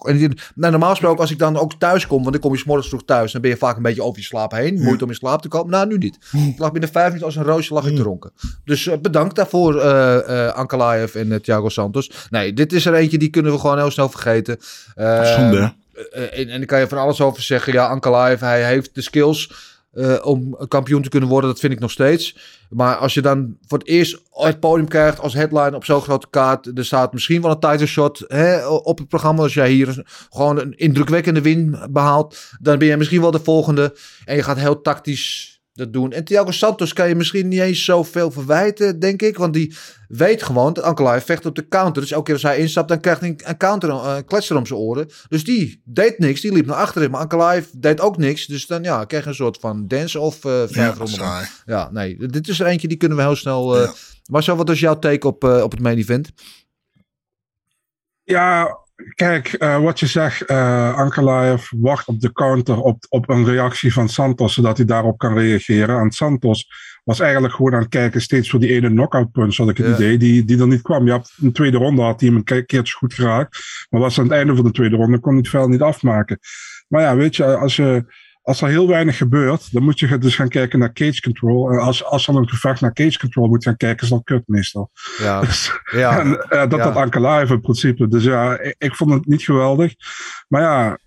En 0.00 0.16
die, 0.16 0.28
nou, 0.54 0.70
normaal 0.70 0.90
gesproken, 0.90 1.20
als 1.20 1.30
ik 1.30 1.38
dan 1.38 1.56
ook 1.56 1.72
thuis 1.78 2.06
kom... 2.06 2.20
Want 2.20 2.32
dan 2.32 2.40
kom 2.40 2.52
je 2.52 2.58
's 2.58 2.64
morgens 2.64 2.88
vroeg 2.88 3.04
thuis. 3.04 3.32
Dan 3.32 3.40
ben 3.40 3.50
je 3.50 3.56
vaak 3.56 3.76
een 3.76 3.82
beetje 3.82 4.02
over 4.02 4.18
je 4.18 4.24
slaap 4.24 4.52
heen. 4.52 4.82
Moeite 4.82 5.04
om 5.04 5.10
in 5.10 5.16
slaap 5.16 5.42
te 5.42 5.48
komen. 5.48 5.70
Nou, 5.70 5.86
nu 5.86 5.98
niet. 5.98 6.18
Ik 6.32 6.58
lag 6.58 6.72
binnen 6.72 6.90
vijf 6.90 7.06
minuten 7.06 7.26
als 7.26 7.36
een 7.36 7.42
roosje 7.42 7.74
lag 7.74 7.86
ik 7.86 7.96
te 7.96 8.02
ronken. 8.02 8.32
Dus 8.64 8.86
eh, 8.86 8.98
bedankt 8.98 9.36
daarvoor, 9.36 9.80
eh 9.80 10.46
eh 10.46 10.54
Ankalaev 10.54 11.14
en 11.14 11.42
Thiago 11.42 11.68
Santos. 11.68 12.10
Nee, 12.30 12.52
dit 12.52 12.72
is 12.72 12.86
er 12.86 12.94
eentje 12.94 13.18
die 13.18 13.30
kunnen 13.30 13.52
we 13.52 13.58
gewoon 13.58 13.78
heel 13.78 13.90
snel 13.90 14.08
vergeten. 14.08 14.58
Zonde. 15.36 15.72
en, 16.12 16.48
en 16.48 16.58
daar 16.58 16.66
kan 16.66 16.80
je 16.80 16.88
van 16.88 16.98
alles 16.98 17.20
over 17.20 17.42
zeggen. 17.42 17.72
Ja, 17.72 17.86
Ankalaev, 17.86 18.40
hij 18.40 18.64
heeft 18.64 18.94
de 18.94 19.02
skills 19.02 19.50
eh, 19.94 20.16
om 20.22 20.56
kampioen 20.68 21.02
te 21.02 21.08
kunnen 21.08 21.28
worden. 21.28 21.50
Dat 21.50 21.60
vind 21.60 21.72
ik 21.72 21.80
nog 21.80 21.90
steeds. 21.90 22.36
Maar 22.70 22.96
als 22.96 23.14
je 23.14 23.22
dan 23.22 23.56
voor 23.66 23.78
het 23.78 23.86
eerst 23.86 24.20
het 24.30 24.60
podium 24.60 24.88
krijgt 24.88 25.20
als 25.20 25.34
headline 25.34 25.76
op 25.76 25.84
zo'n 25.84 26.00
grote 26.00 26.26
kaart. 26.30 26.78
Er 26.78 26.84
staat 26.84 27.12
misschien 27.12 27.42
wel 27.42 27.50
een 27.50 27.58
title 27.58 27.86
shot 27.86 28.24
hè, 28.26 28.66
op 28.66 28.98
het 28.98 29.08
programma. 29.08 29.42
Als 29.42 29.54
jij 29.54 29.70
hier 29.70 30.02
gewoon 30.30 30.60
een 30.60 30.76
indrukwekkende 30.76 31.40
win 31.40 31.78
behaalt. 31.90 32.36
Dan 32.60 32.78
ben 32.78 32.88
je 32.88 32.96
misschien 32.96 33.20
wel 33.20 33.30
de 33.30 33.40
volgende. 33.40 33.96
En 34.24 34.36
je 34.36 34.42
gaat 34.42 34.58
heel 34.58 34.80
tactisch 34.80 35.53
dat 35.74 35.92
doen. 35.92 36.12
En 36.12 36.24
Thiago 36.24 36.50
Santos 36.50 36.92
kan 36.92 37.08
je 37.08 37.14
misschien 37.14 37.48
niet 37.48 37.60
eens 37.60 37.84
zoveel 37.84 38.30
verwijten, 38.30 38.98
denk 38.98 39.22
ik. 39.22 39.36
Want 39.36 39.54
die 39.54 39.74
weet 40.08 40.42
gewoon 40.42 40.72
dat 40.72 40.84
Ankalaev 40.84 41.24
vecht 41.24 41.46
op 41.46 41.54
de 41.54 41.68
counter. 41.68 42.02
Dus 42.02 42.10
elke 42.10 42.24
keer 42.24 42.34
als 42.34 42.42
hij 42.42 42.58
instapt, 42.58 42.88
dan 42.88 43.00
krijgt 43.00 43.20
hij 43.20 43.28
een- 43.44 43.56
counter, 43.56 43.88
eh, 43.90 44.12
een 44.16 44.24
kletser 44.24 44.56
om 44.56 44.66
zijn 44.66 44.78
oren. 44.78 45.08
Dus 45.28 45.44
die 45.44 45.82
deed 45.84 46.18
niks, 46.18 46.40
die 46.40 46.52
liep 46.52 46.66
naar 46.66 46.76
achteren. 46.76 47.10
Maar 47.10 47.20
Ankalaev 47.20 47.66
deed 47.76 48.00
ook 48.00 48.16
niks. 48.16 48.46
Dus 48.46 48.66
dan 48.66 48.82
ja, 48.82 49.04
krijg 49.04 49.22
je 49.22 49.28
een 49.28 49.34
soort 49.34 49.56
van 49.60 49.88
dance 49.88 50.20
of 50.20 50.44
eh 50.44 50.62
vijf 50.66 50.98
Ja, 50.98 51.06
saai. 51.06 51.46
Ja, 51.64 51.90
nee, 51.90 52.16
dit 52.26 52.48
is 52.48 52.60
er 52.60 52.66
eentje 52.66 52.88
die 52.88 52.96
kunnen 52.96 53.16
we 53.18 53.22
heel 53.24 53.36
snel... 53.36 53.76
eh 53.76 53.82
Ja. 53.84 53.92
Marcel, 54.30 54.56
wat 54.56 54.70
is 54.70 54.80
jouw 54.80 54.98
take 54.98 55.26
op, 55.26 55.44
eh, 55.44 55.62
op 55.62 55.70
het 55.70 55.80
main 55.80 55.98
event? 55.98 56.30
Ja, 58.22 58.78
kijk, 59.14 59.52
eh, 59.52 59.82
wat 59.82 60.00
je 60.00 60.06
zegt, 60.06 60.42
eh 60.44 60.94
Ankalaev 60.96 61.70
wacht 61.76 62.06
op 62.08 62.20
de 62.20 62.32
counter 62.32 62.80
op, 62.80 63.06
op 63.08 63.28
een 63.28 63.44
reactie 63.44 63.92
van 63.92 64.08
Santos, 64.08 64.54
zodat 64.54 64.76
hij 64.76 64.86
daarop 64.86 65.18
kan 65.18 65.38
reageren. 65.38 65.98
En 65.98 66.10
Santos 66.10 66.68
was 67.04 67.20
eigenlijk 67.20 67.54
gewoon 67.54 67.74
aan 67.74 67.80
het 67.80 67.88
kijken 67.88 68.20
steeds 68.20 68.50
voor 68.50 68.60
die 68.60 68.70
ene 68.72 68.88
knockout 68.88 69.32
punch, 69.32 69.56
had 69.56 69.68
ik 69.68 69.76
het 69.76 69.86
Ja. 69.86 69.94
idee, 69.94 70.18
die, 70.18 70.44
die 70.44 70.60
er 70.60 70.66
niet 70.66 70.82
kwam. 70.82 71.06
Ja, 71.06 71.14
in 71.14 71.22
de 71.36 71.52
tweede 71.52 71.76
ronde 71.76 72.02
had 72.02 72.20
hij 72.20 72.28
hem 72.28 72.38
een 72.38 72.44
ke- 72.44 72.64
keertje 72.64 72.96
goed 72.96 73.14
geraakt, 73.14 73.58
maar 73.90 74.00
was 74.00 74.18
aan 74.18 74.24
het 74.24 74.32
einde 74.32 74.54
van 74.54 74.64
de 74.64 74.70
tweede 74.70 74.96
ronde, 74.96 75.18
kon 75.18 75.32
hij 75.32 75.40
het 75.40 75.50
vel 75.50 75.68
niet 75.68 75.82
afmaken. 75.82 76.38
Maar 76.88 77.02
ja, 77.02 77.16
weet 77.16 77.36
je, 77.36 77.56
als 77.56 77.76
je... 77.76 78.04
Als 78.44 78.60
er 78.60 78.68
heel 78.68 78.88
weinig 78.88 79.16
gebeurt, 79.16 79.72
dan 79.72 79.82
moet 79.82 79.98
je 79.98 80.18
dus 80.18 80.34
gaan 80.34 80.48
kijken 80.48 80.78
naar 80.78 80.92
cage 80.92 81.20
control. 81.20 81.70
En 81.70 81.78
als, 81.78 82.04
als 82.04 82.26
dan 82.26 82.36
een 82.36 82.48
gevecht 82.48 82.80
naar 82.80 82.92
cage 82.92 83.18
control 83.18 83.48
moet 83.48 83.64
gaan 83.64 83.76
kijken, 83.76 84.04
is 84.04 84.08
dat 84.08 84.24
kut 84.24 84.42
meestal. 84.46 84.90
Ja, 85.18 85.40
Dus, 85.44 85.80
ja. 85.92 86.18
en, 86.20 86.38
eh, 86.40 86.58
dat 86.58 86.78
ja. 86.78 86.84
dat 86.84 86.96
Ankalaev 86.96 87.50
in 87.50 87.60
principe. 87.60 88.08
Dus 88.08 88.24
ja, 88.24 88.58
ik, 88.58 88.74
ik 88.78 88.94
vond 88.96 89.10
het 89.12 89.26
niet 89.26 89.42
geweldig. 89.42 89.94
Maar 90.48 90.62
ja, 90.62 90.98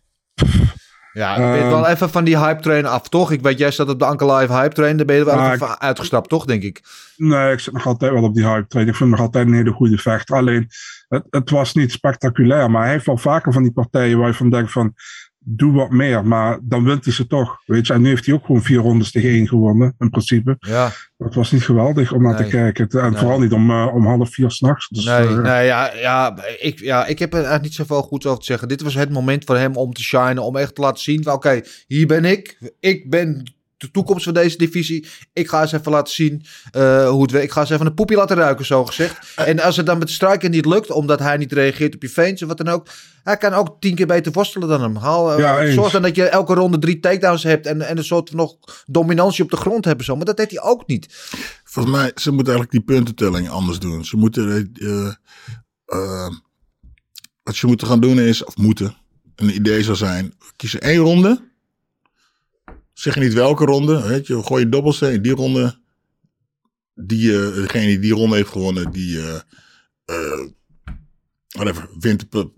ja 1.13 1.31
ik 1.35 1.41
ben 1.41 1.59
Ehm. 1.61 1.69
wel 1.69 1.87
even 1.87 2.09
van 2.09 2.23
die 2.23 2.37
hype 2.37 2.61
train 2.61 2.85
af, 2.85 3.09
toch? 3.09 3.31
Ik 3.31 3.41
weet, 3.41 3.57
jij 3.57 3.71
staat 3.71 3.89
op 3.89 3.99
de 3.99 4.05
Ankalaev 4.05 4.49
hype 4.49 4.75
train. 4.75 4.97
Daar 4.97 5.05
ben 5.05 5.15
je 5.15 5.25
wel 5.25 5.35
Maar 5.35 5.53
even 5.53 5.79
uitgestapt, 5.79 6.29
toch, 6.29 6.45
denk 6.45 6.63
ik? 6.63 6.81
nee, 7.17 7.51
ik 7.51 7.59
zit 7.59 7.73
nog 7.73 7.85
altijd 7.85 8.11
wel 8.11 8.23
op 8.23 8.33
die 8.33 8.45
hype 8.47 8.67
train. 8.67 8.87
Ik 8.87 8.95
vind 8.95 9.09
nog 9.09 9.19
altijd 9.19 9.47
een 9.47 9.53
hele 9.53 9.71
goede 9.71 9.97
vechter. 9.97 10.35
Alleen, 10.35 10.67
het, 11.07 11.23
het 11.29 11.49
was 11.49 11.73
niet 11.73 11.91
spectaculair. 11.91 12.71
Maar 12.71 12.83
hij 12.83 12.91
heeft 12.91 13.05
wel 13.05 13.17
vaker 13.17 13.53
van 13.53 13.63
die 13.63 13.71
partijen 13.71 14.17
waar 14.17 14.27
je 14.27 14.33
van 14.33 14.49
denkt 14.49 14.71
van... 14.71 14.93
Doe 15.49 15.71
wat 15.71 15.89
meer, 15.89 16.25
maar 16.25 16.59
dan 16.61 16.83
wint 16.83 17.03
hij 17.05 17.13
ze 17.13 17.27
toch. 17.27 17.61
Weet 17.65 17.87
je, 17.87 17.93
en 17.93 18.01
nu 18.01 18.07
heeft 18.07 18.25
hij 18.25 18.35
ook 18.35 18.45
gewoon 18.45 18.61
vier 18.61 18.77
rondes 18.77 19.11
tegen 19.11 19.29
één 19.29 19.47
gewonnen, 19.47 19.95
in 19.99 20.09
principe. 20.09 20.55
Ja. 20.59 20.91
Het 21.17 21.35
was 21.35 21.51
niet 21.51 21.63
geweldig 21.63 22.13
om 22.13 22.21
naar 22.23 22.33
Nee. 22.33 22.43
te 22.43 22.49
kijken. 22.49 22.87
En 22.89 23.11
Nee. 23.11 23.19
vooral 23.19 23.39
niet 23.39 23.51
om, 23.51 23.69
eh, 23.71 23.87
om 23.93 24.05
half 24.05 24.33
vier 24.33 24.51
s'nachts. 24.51 24.87
Dus, 24.89 25.05
Nee, 25.05 25.27
eh, 25.27 25.37
nee 25.37 25.65
ja, 25.65 25.93
ja, 25.93 26.37
ik, 26.59 26.79
ja, 26.79 27.05
ik 27.05 27.19
heb 27.19 27.29
er 27.29 27.35
eigenlijk 27.35 27.63
niet 27.63 27.73
zoveel 27.73 28.01
goeds 28.01 28.25
over 28.25 28.39
te 28.39 28.45
zeggen. 28.45 28.67
Dit 28.67 28.81
was 28.81 28.93
het 28.93 29.11
moment 29.11 29.43
voor 29.45 29.57
hem 29.57 29.75
om 29.75 29.93
te 29.93 30.03
shinen, 30.03 30.43
om 30.43 30.55
echt 30.55 30.75
te 30.75 30.81
laten 30.81 31.01
zien 31.01 31.31
oké, 31.31 31.61
hier 31.87 32.07
ben 32.07 32.25
ik. 32.25 32.71
Ik 32.79 33.09
ben 33.09 33.55
de 33.77 33.91
toekomst 33.91 34.23
van 34.23 34.33
deze 34.33 34.57
divisie. 34.57 35.07
Ik 35.33 35.47
ga 35.47 35.61
eens 35.61 35.71
even 35.71 35.91
laten 35.91 36.13
zien 36.13 36.43
eh, 36.71 37.09
hoe 37.09 37.21
het 37.21 37.31
werkt. 37.31 37.47
Ik 37.47 37.53
ga 37.53 37.61
eens 37.61 37.69
even 37.69 37.85
een 37.85 37.93
poepje 37.93 38.15
laten 38.15 38.35
ruiken, 38.35 38.65
zo 38.65 38.85
gezegd. 38.85 39.33
En 39.35 39.59
als 39.59 39.77
het 39.77 39.85
dan 39.85 39.97
met 39.97 40.09
Striker 40.09 40.49
niet 40.49 40.65
lukt, 40.65 40.91
omdat 40.91 41.19
hij 41.19 41.37
niet 41.37 41.51
reageert 41.51 41.95
op 41.95 42.01
je 42.01 42.09
feintjes 42.09 42.41
of 42.41 42.47
wat 42.47 42.65
dan 42.65 42.75
ook. 42.75 42.87
Hij 43.23 43.37
kan 43.37 43.53
ook 43.53 43.75
tien 43.79 43.95
keer 43.95 44.07
beter 44.07 44.31
worstelen 44.31 44.67
dan 44.67 44.81
hem. 44.81 44.95
Haal, 44.95 45.31
eh, 45.31 45.39
Ja, 45.39 45.71
zorg 45.71 45.91
dan 45.91 46.01
dat 46.01 46.15
je 46.15 46.23
elke 46.23 46.53
ronde 46.53 46.79
drie 46.79 46.99
takedowns 46.99 47.43
hebt 47.43 47.65
en, 47.65 47.81
en 47.81 47.97
een 47.97 48.03
soort 48.03 48.29
van 48.29 48.37
nog 48.37 48.57
dominantie 48.85 49.43
op 49.43 49.49
de 49.49 49.57
grond 49.57 49.85
hebben. 49.85 50.05
Zo. 50.05 50.15
Maar 50.15 50.25
dat 50.25 50.37
deed 50.37 50.51
hij 50.51 50.61
ook 50.61 50.87
niet. 50.87 51.07
Volgens 51.63 51.95
mij, 51.95 52.11
ze 52.15 52.31
moeten 52.31 52.53
eigenlijk 52.53 52.71
die 52.71 52.95
puntentelling 52.95 53.49
anders 53.49 53.79
doen. 53.79 54.05
Ze 54.05 54.17
moeten, 54.17 54.71
eh, 54.73 55.07
eh, 55.85 56.29
wat 57.43 57.55
ze 57.55 57.67
moeten 57.67 57.87
gaan 57.87 57.99
doen 57.99 58.19
is, 58.19 58.43
of 58.43 58.57
moeten, 58.57 58.95
een 59.35 59.55
idee 59.55 59.83
zou 59.83 59.97
zijn, 59.97 60.33
kiezen 60.55 60.81
één 60.81 60.99
ronde. 60.99 61.41
Zeg 62.97 63.13
je 63.13 63.19
niet 63.19 63.33
welke 63.33 63.65
ronde, 63.65 64.07
weet 64.07 64.27
je, 64.27 64.43
gooi 64.43 64.63
je 64.63 64.69
dobbelsteen, 64.69 65.21
die 65.21 65.31
ronde, 65.31 65.79
die, 66.95 67.31
eh, 67.39 67.53
degene 67.55 67.85
die 67.85 67.99
die 67.99 68.13
ronde 68.13 68.35
heeft 68.35 68.49
gewonnen, 68.49 68.91
die, 68.91 69.19
eh 69.19 69.35
eh, 70.05 70.47
whatever, 71.47 71.89
wint 71.99 72.25
de 72.31 72.49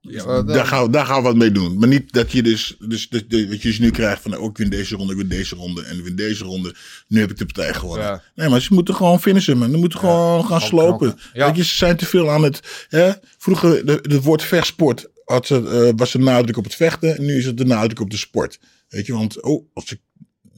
Ja, 0.00 0.42
daar, 0.42 0.66
gaan 0.66 0.84
we, 0.84 0.90
daar 0.90 1.06
gaan 1.06 1.16
we 1.16 1.22
wat 1.22 1.36
mee 1.36 1.50
doen. 1.52 1.78
Maar 1.78 1.88
niet 1.88 2.12
dat 2.12 2.32
je 2.32 2.42
dus, 2.42 2.76
dus, 2.78 3.08
dus, 3.08 3.28
dus 3.28 3.48
wat 3.48 3.62
je 3.62 3.68
dus 3.68 3.78
nu 3.78 3.90
krijgt 3.90 4.22
van, 4.22 4.36
oh, 4.36 4.44
ik 4.50 4.56
win 4.56 4.68
deze 4.70 4.96
ronde, 4.96 5.12
ik 5.12 5.18
win 5.18 5.28
deze 5.28 5.54
ronde 5.54 5.82
en 5.82 5.98
ik 5.98 6.04
win 6.04 6.16
deze 6.16 6.44
ronde. 6.44 6.74
Nu 7.08 7.20
heb 7.20 7.30
ik 7.30 7.38
de 7.38 7.44
partij 7.46 7.74
gewonnen. 7.74 8.06
Ja. 8.06 8.22
Nee, 8.34 8.48
maar 8.48 8.60
ze 8.60 8.74
moeten 8.74 8.94
gewoon 8.94 9.20
finishen, 9.20 9.58
man. 9.58 9.70
Ze 9.70 9.76
moeten 9.76 9.98
gewoon 9.98 10.44
gaan 10.46 10.60
slopen. 10.60 11.18
Ja. 11.32 11.46
Weet 11.46 11.56
je, 11.56 11.64
ze 11.64 11.74
zijn 11.74 11.96
te 11.96 12.06
veel 12.06 12.30
aan 12.30 12.42
het... 12.42 12.86
Hè? 12.88 13.10
Vroeger, 13.38 13.86
de- 13.86 13.98
het 14.02 14.22
woord 14.22 14.42
vechtsport 14.42 15.08
had 15.24 15.46
ze, 15.46 15.54
eh, 15.68 15.92
was 15.96 16.12
de 16.12 16.18
nadruk 16.18 16.56
op 16.56 16.64
het 16.64 16.74
vechten. 16.74 17.16
En 17.16 17.24
nu 17.24 17.36
is 17.36 17.44
het 17.46 17.56
de 17.58 17.64
nadruk 17.64 18.00
op 18.00 18.10
de 18.10 18.16
sport. 18.16 18.58
Weet 18.88 19.06
je, 19.06 19.12
want 19.12 19.42
oh, 19.42 19.66
als 19.72 19.92
ik 19.92 20.00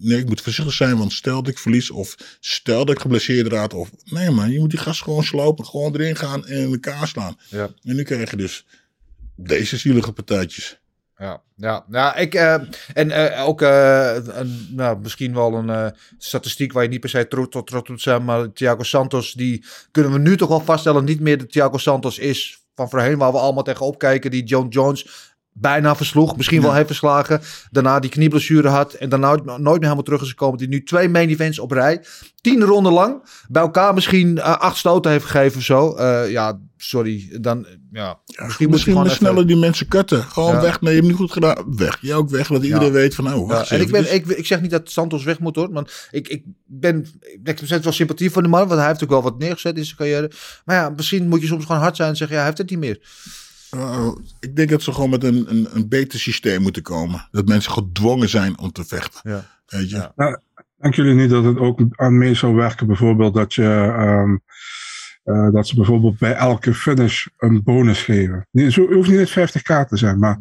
Nee, 0.01 0.19
ik 0.19 0.29
moet 0.29 0.41
voorzichtig 0.41 0.75
zijn, 0.75 0.99
want 0.99 1.13
stel 1.13 1.43
dat 1.43 1.53
ik 1.53 1.59
verlies 1.59 1.91
of 1.91 2.15
stel 2.41 2.85
dat 2.85 2.95
ik 2.95 3.01
geblesseerd 3.01 3.47
raad. 3.47 3.75
Of, 3.75 3.91
nee 4.05 4.31
man, 4.31 4.51
je 4.51 4.59
moet 4.59 4.71
die 4.71 4.79
gast 4.79 5.03
gewoon 5.03 5.25
slopen, 5.25 5.67
gewoon 5.67 5.95
erin 5.95 6.17
gaan 6.17 6.47
en 6.47 6.59
in 6.59 6.73
elkaar 6.73 7.09
slaan. 7.09 7.39
Ja. 7.49 7.69
En 7.83 7.97
nu 7.97 8.03
krijg 8.03 8.31
je 8.31 8.37
dus 8.37 8.67
deze 9.37 9.77
zielige 9.77 10.13
partijtjes. 10.13 10.81
Ja, 11.17 11.43
ja, 11.57 11.85
ja 11.91 12.17
ik, 12.17 12.35
eh, 12.35 12.55
en 12.95 13.11
eh, 13.11 13.47
ook 13.47 13.63
eh, 13.63 14.15
een, 14.15 14.69
nou, 14.71 14.99
misschien 15.01 15.35
wel 15.35 15.55
een 15.55 15.95
statistiek 16.19 16.73
waar 16.73 16.83
je 16.83 16.89
niet 16.89 17.01
per 17.01 17.09
se 17.09 17.29
trots 17.29 17.51
tot 17.51 17.67
trots 17.67 17.89
moet 17.89 18.01
zijn, 18.01 18.25
maar 18.25 18.53
Thiago 18.53 18.83
Santos, 18.83 19.33
die 19.33 19.65
kunnen 19.91 20.13
we 20.13 20.19
nu 20.19 20.37
toch 20.37 20.49
wel 20.49 20.61
vaststellen, 20.61 21.05
niet 21.05 21.21
meer 21.21 21.39
de 21.39 21.47
Thiago 21.47 21.79
Santos 21.79 22.19
is 22.19 22.63
van 22.75 22.91
voorheen, 22.91 23.19
waar 23.19 23.33
we 23.33 23.39
allemaal 23.39 23.63
tegenop 23.63 23.99
kijken, 23.99 24.31
die 24.31 24.45
John 24.45 24.69
Jones 24.69 25.33
bijna 25.61 25.97
versloeg, 25.97 26.37
misschien 26.37 26.63
wel 26.63 26.75
heeft 26.75 26.87
verslagen, 26.87 27.41
daarna 27.71 27.99
die 28.01 28.11
knieblessure 28.11 28.69
had 28.69 28.93
en 28.93 29.09
daarna 29.09 29.29
nooit, 29.35 29.63
meer 29.63 29.79
helemaal 29.81 30.03
terug 30.03 30.23
is 30.23 30.29
gekomen, 30.29 30.59
die 30.59 30.69
nu 30.69 30.83
twee 30.83 31.09
main 31.09 31.29
events 31.29 31.59
op 31.59 31.71
rij, 31.71 32.05
tien 32.41 32.63
ronden 32.63 32.93
lang, 32.93 33.23
bij 33.49 33.63
elkaar 33.63 33.95
misschien 33.95 34.39
eh, 34.39 34.57
acht 34.59 34.77
stoten 34.77 35.11
heeft 35.11 35.25
gegeven 35.25 35.59
of 35.59 35.65
zo. 35.65 35.95
Eh, 35.95 36.31
ja, 36.31 36.59
sorry, 36.77 37.39
dan, 37.41 37.67
ja, 37.93 38.19
Ja, 38.25 38.45
misschien 38.45 38.71
misschien 38.71 38.95
moet 38.95 39.05
even- 39.05 39.17
sneller 39.17 39.47
die 39.47 39.57
mensen 39.57 39.89
kutten. 39.89 40.23
Gewoon 40.23 40.55
Ja. 40.55 40.61
weg. 40.61 40.81
Nee, 40.81 40.91
je 40.91 40.97
hebt 40.97 41.09
niet 41.11 41.21
goed 41.21 41.33
gedaan. 41.33 41.77
Weg. 41.77 41.99
Jij 42.01 42.15
ook 42.15 42.31
weg. 42.31 42.49
Dat 42.49 42.63
iedereen 42.63 42.93
weet 42.93 43.15
van, 43.15 43.25
nou, 43.25 43.47
wacht 43.47 43.71
en 43.71 43.81
ik, 43.81 43.91
ben, 43.91 44.15
ik, 44.15 44.27
ik 44.27 44.47
zeg 44.47 44.61
niet 44.61 44.71
dat 44.71 44.91
Santos 44.91 45.25
weg 45.25 45.39
moet 45.39 45.57
hoor. 45.57 45.71
Maar 45.71 46.09
ik, 46.11 46.29
ik 46.29 46.43
ben. 46.67 47.07
Ik 47.45 47.61
steeds 47.65 47.85
wel 47.85 47.93
sympathie 47.93 48.31
voor 48.31 48.43
de 48.43 48.49
man. 48.49 48.69
Want 48.69 48.81
hij 48.81 48.89
heeft 48.89 49.03
ook 49.03 49.09
wel 49.11 49.23
wat 49.23 49.39
neergezet 49.39 49.77
in 49.77 49.85
zijn 49.85 49.97
carrière. 49.97 50.31
Maar 50.65 50.77
ja, 50.77 50.91
misschien 50.91 51.29
moet 51.29 51.41
je 51.41 51.47
soms 51.47 51.65
gewoon 51.65 51.81
hard 51.81 51.97
zijn 51.97 52.09
en 52.09 52.17
zeggen: 52.17 52.37
ja, 52.37 52.43
hij 52.43 52.51
heeft 52.51 52.63
het 52.63 52.71
niet 52.71 52.79
meer. 52.89 53.01
Uh, 53.75 54.09
ik 54.41 54.57
denk 54.57 54.69
dat 54.71 54.83
ze 54.83 54.93
gewoon 54.93 55.11
met 55.11 55.25
een, 55.25 55.45
een, 55.51 55.69
een 55.73 55.89
beter 55.89 56.19
systeem 56.19 56.63
moeten 56.63 56.83
komen. 56.83 57.29
Dat 57.31 57.49
mensen 57.49 57.73
gedwongen 57.73 58.29
zijn 58.29 58.59
om 58.59 58.73
te 58.73 58.85
vechten. 58.85 59.31
Ja. 59.31 59.45
Weet 59.67 59.91
je? 59.91 60.11
Nou, 60.17 60.39
denken 60.77 61.05
jullie 61.05 61.21
niet 61.21 61.31
dat 61.31 61.45
het 61.45 61.59
ook 61.59 61.81
aan 61.97 62.19
mee 62.19 62.35
zou 62.35 62.55
werken? 62.55 62.87
Bijvoorbeeld 62.87 63.35
dat 63.35 63.55
je. 63.55 63.95
ehm, 63.99 64.37
eh, 65.25 65.53
dat 65.53 65.69
ze 65.69 65.75
bijvoorbeeld 65.75 66.19
bij 66.19 66.35
elke 66.35 66.75
finish 66.75 67.27
een 67.39 67.63
bonus 67.63 68.03
geven. 68.03 68.47
Nee, 68.51 68.71
Zo 68.71 68.93
hoeft 68.93 69.09
niet 69.11 69.19
eens 69.19 69.31
50k 69.39 69.89
te 69.89 69.97
zijn, 69.97 70.19
maar 70.19 70.39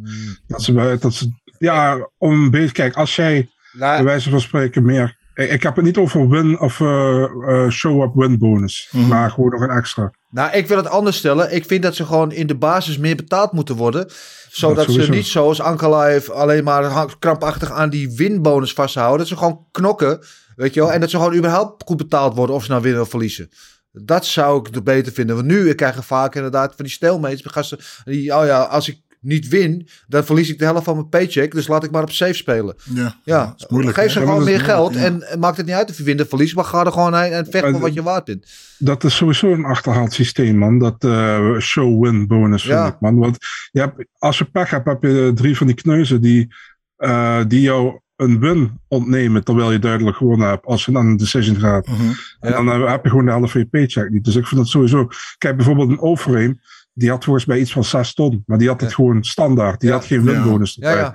dat 0.47 0.63
ze, 0.63 0.73
bij- 0.73 0.97
dat 0.97 1.13
ze. 1.13 1.31
Ja, 1.57 2.09
om 2.17 2.43
een 2.43 2.51
beetje. 2.51 2.71
Kijk, 2.71 2.95
als 2.95 3.15
jij 3.15 3.49
bij 3.71 3.79
Nou, 3.89 4.03
wijze 4.03 4.29
van 4.29 4.41
spreken 4.41 4.85
meer. 4.85 5.16
Ik, 5.37 5.63
heb 5.63 5.75
het 5.75 5.85
niet 5.85 5.97
over 5.97 6.29
win 6.29 6.59
of 6.59 6.79
eh, 6.81 7.23
eh, 7.23 7.69
show-up 7.69 8.11
win 8.13 8.37
bonus, 8.37 8.89
Mhm. 8.91 9.07
maar 9.07 9.31
gewoon 9.31 9.49
nog 9.49 9.61
een 9.61 9.69
extra. 9.69 10.11
nou, 10.29 10.51
ik 10.51 10.67
wil 10.67 10.77
het 10.77 10.87
anders 10.87 11.17
stellen. 11.17 11.55
Ik 11.55 11.65
vind 11.65 11.83
dat 11.83 11.95
ze 11.95 12.05
gewoon 12.05 12.31
in 12.31 12.47
de 12.47 12.55
basis 12.55 12.97
meer 12.97 13.15
betaald 13.15 13.51
moeten 13.51 13.75
worden. 13.75 14.09
Zodat 14.49 14.85
Dat 14.85 14.95
ze 14.95 15.09
niet 15.09 15.25
zoals 15.25 15.61
Ankalaev 15.61 16.29
alleen 16.29 16.63
maar 16.63 17.15
krampachtig 17.19 17.71
aan 17.71 17.89
die 17.89 18.13
winbonus 18.15 18.73
vasthouden. 18.73 19.17
Dat 19.17 19.27
ze 19.27 19.37
gewoon 19.37 19.65
knokken. 19.71 20.19
Weet 20.55 20.73
je 20.73 20.79
wel? 20.79 20.91
En 20.91 20.99
dat 20.99 21.09
ze 21.09 21.17
gewoon 21.17 21.35
überhaupt 21.35 21.83
goed 21.85 21.97
betaald 21.97 22.35
worden 22.35 22.55
of 22.55 22.63
ze 22.63 22.69
nou 22.71 22.81
winnen 22.83 23.01
of 23.01 23.09
verliezen. 23.09 23.49
Dat 23.91 24.25
zou 24.25 24.59
ik 24.67 24.75
er 24.75 24.83
beter 24.83 25.13
vinden. 25.13 25.35
Want 25.35 25.47
nu 25.47 25.73
krijgen 25.73 25.99
we 25.99 26.05
vaak 26.05 26.35
inderdaad 26.35 26.73
van 26.75 26.85
die 26.85 26.93
stelmates. 26.93 27.41
bij 27.41 27.51
Gasten 27.51 27.79
die, 28.03 28.35
oh 28.35 28.45
ja, 28.45 28.61
als 28.61 28.87
ik 28.87 29.01
niet 29.19 29.47
win, 29.47 29.87
dan 30.07 30.25
verlies 30.25 30.49
ik 30.49 30.59
de 30.59 30.65
helft 30.65 30.83
van 30.83 30.95
mijn 30.95 31.09
paycheck. 31.09 31.51
Dus 31.51 31.67
laat 31.67 31.83
ik 31.83 31.91
maar 31.91 32.01
op 32.01 32.11
safe 32.11 32.33
spelen. 32.33 32.75
Ja, 32.93 33.15
Ja, 33.23 33.45
dat 33.45 33.53
is 33.57 33.67
moeilijk. 33.67 33.97
geef 33.97 34.11
ze 34.11 34.19
gewoon 34.19 34.43
meer 34.43 34.59
geld. 34.59 34.95
En 34.95 35.23
maakt 35.39 35.57
het 35.57 35.65
niet 35.65 35.75
uit 35.75 35.89
of 35.89 35.97
je 35.97 36.03
wint 36.03 36.21
of 36.21 36.29
verliest. 36.29 36.55
Maar 36.55 36.63
ga 36.65 36.85
er 36.85 36.91
gewoon 36.91 37.15
heen 37.15 37.31
en 37.31 37.45
vecht 37.45 37.63
Maar 37.63 37.71
voor 37.71 37.81
wat 37.81 37.93
je 37.93 38.03
waard 38.03 38.25
bent. 38.25 38.45
Dat 38.77 39.03
is 39.03 39.15
sowieso 39.15 39.51
een 39.51 39.65
achterhaald 39.65 40.13
systeem, 40.13 40.57
man. 40.57 40.79
Dat 40.79 41.03
eh, 41.03 41.57
show-win 41.57 42.27
bonus, 42.27 42.63
vind 42.63 42.87
ik, 42.87 42.95
man. 42.99 43.17
Want 43.17 43.37
je 43.71 43.79
hebt, 43.79 44.05
als 44.17 44.37
je 44.37 44.45
pech 44.45 44.69
hebt, 44.69 44.85
heb 44.85 45.01
je 45.01 45.31
drie 45.35 45.57
van 45.57 45.67
die 45.67 45.75
kneuzen 45.75 46.21
die, 46.21 46.53
eh, 46.95 47.41
die 47.47 47.61
jou 47.61 47.99
een 48.15 48.39
win 48.39 48.79
ontnemen, 48.87 49.43
terwijl 49.43 49.71
je 49.71 49.79
duidelijk 49.79 50.17
gewonnen 50.17 50.47
hebt, 50.47 50.65
als 50.65 50.85
je 50.85 50.91
dan 50.91 51.05
een 51.05 51.17
decision 51.17 51.55
gaat. 51.55 51.87
Mhm. 51.87 52.11
En 52.39 52.51
dan 52.51 52.71
eh, 52.71 52.89
heb 52.91 53.03
je 53.03 53.09
gewoon 53.09 53.25
de 53.25 53.31
helft 53.31 53.51
van 53.51 53.61
je 53.61 53.67
paycheck 53.67 54.09
niet. 54.09 54.23
Dus 54.23 54.35
ik 54.35 54.47
vind 54.47 54.61
dat 54.61 54.69
sowieso... 54.69 55.07
Kijk, 55.37 55.55
bijvoorbeeld 55.55 55.89
een 55.89 56.01
overeem, 56.01 56.59
die 56.97 57.09
had 57.09 57.23
volgens 57.23 57.45
mij 57.45 57.59
iets 57.59 57.71
van 57.71 57.83
6 57.83 58.13
ton. 58.13 58.43
Maar 58.45 58.57
die 58.57 58.67
had 58.67 58.79
het 58.81 58.89
Ja. 58.89 58.95
gewoon 58.95 59.23
standaard. 59.23 59.79
Die 59.79 59.89
Ja. 59.89 59.95
had 59.95 60.05
geen 60.05 60.23
Ja. 60.23 60.31
winbonus 60.31 60.75
Ja, 60.79 60.87
erbij. 60.89 61.03
ja. 61.03 61.13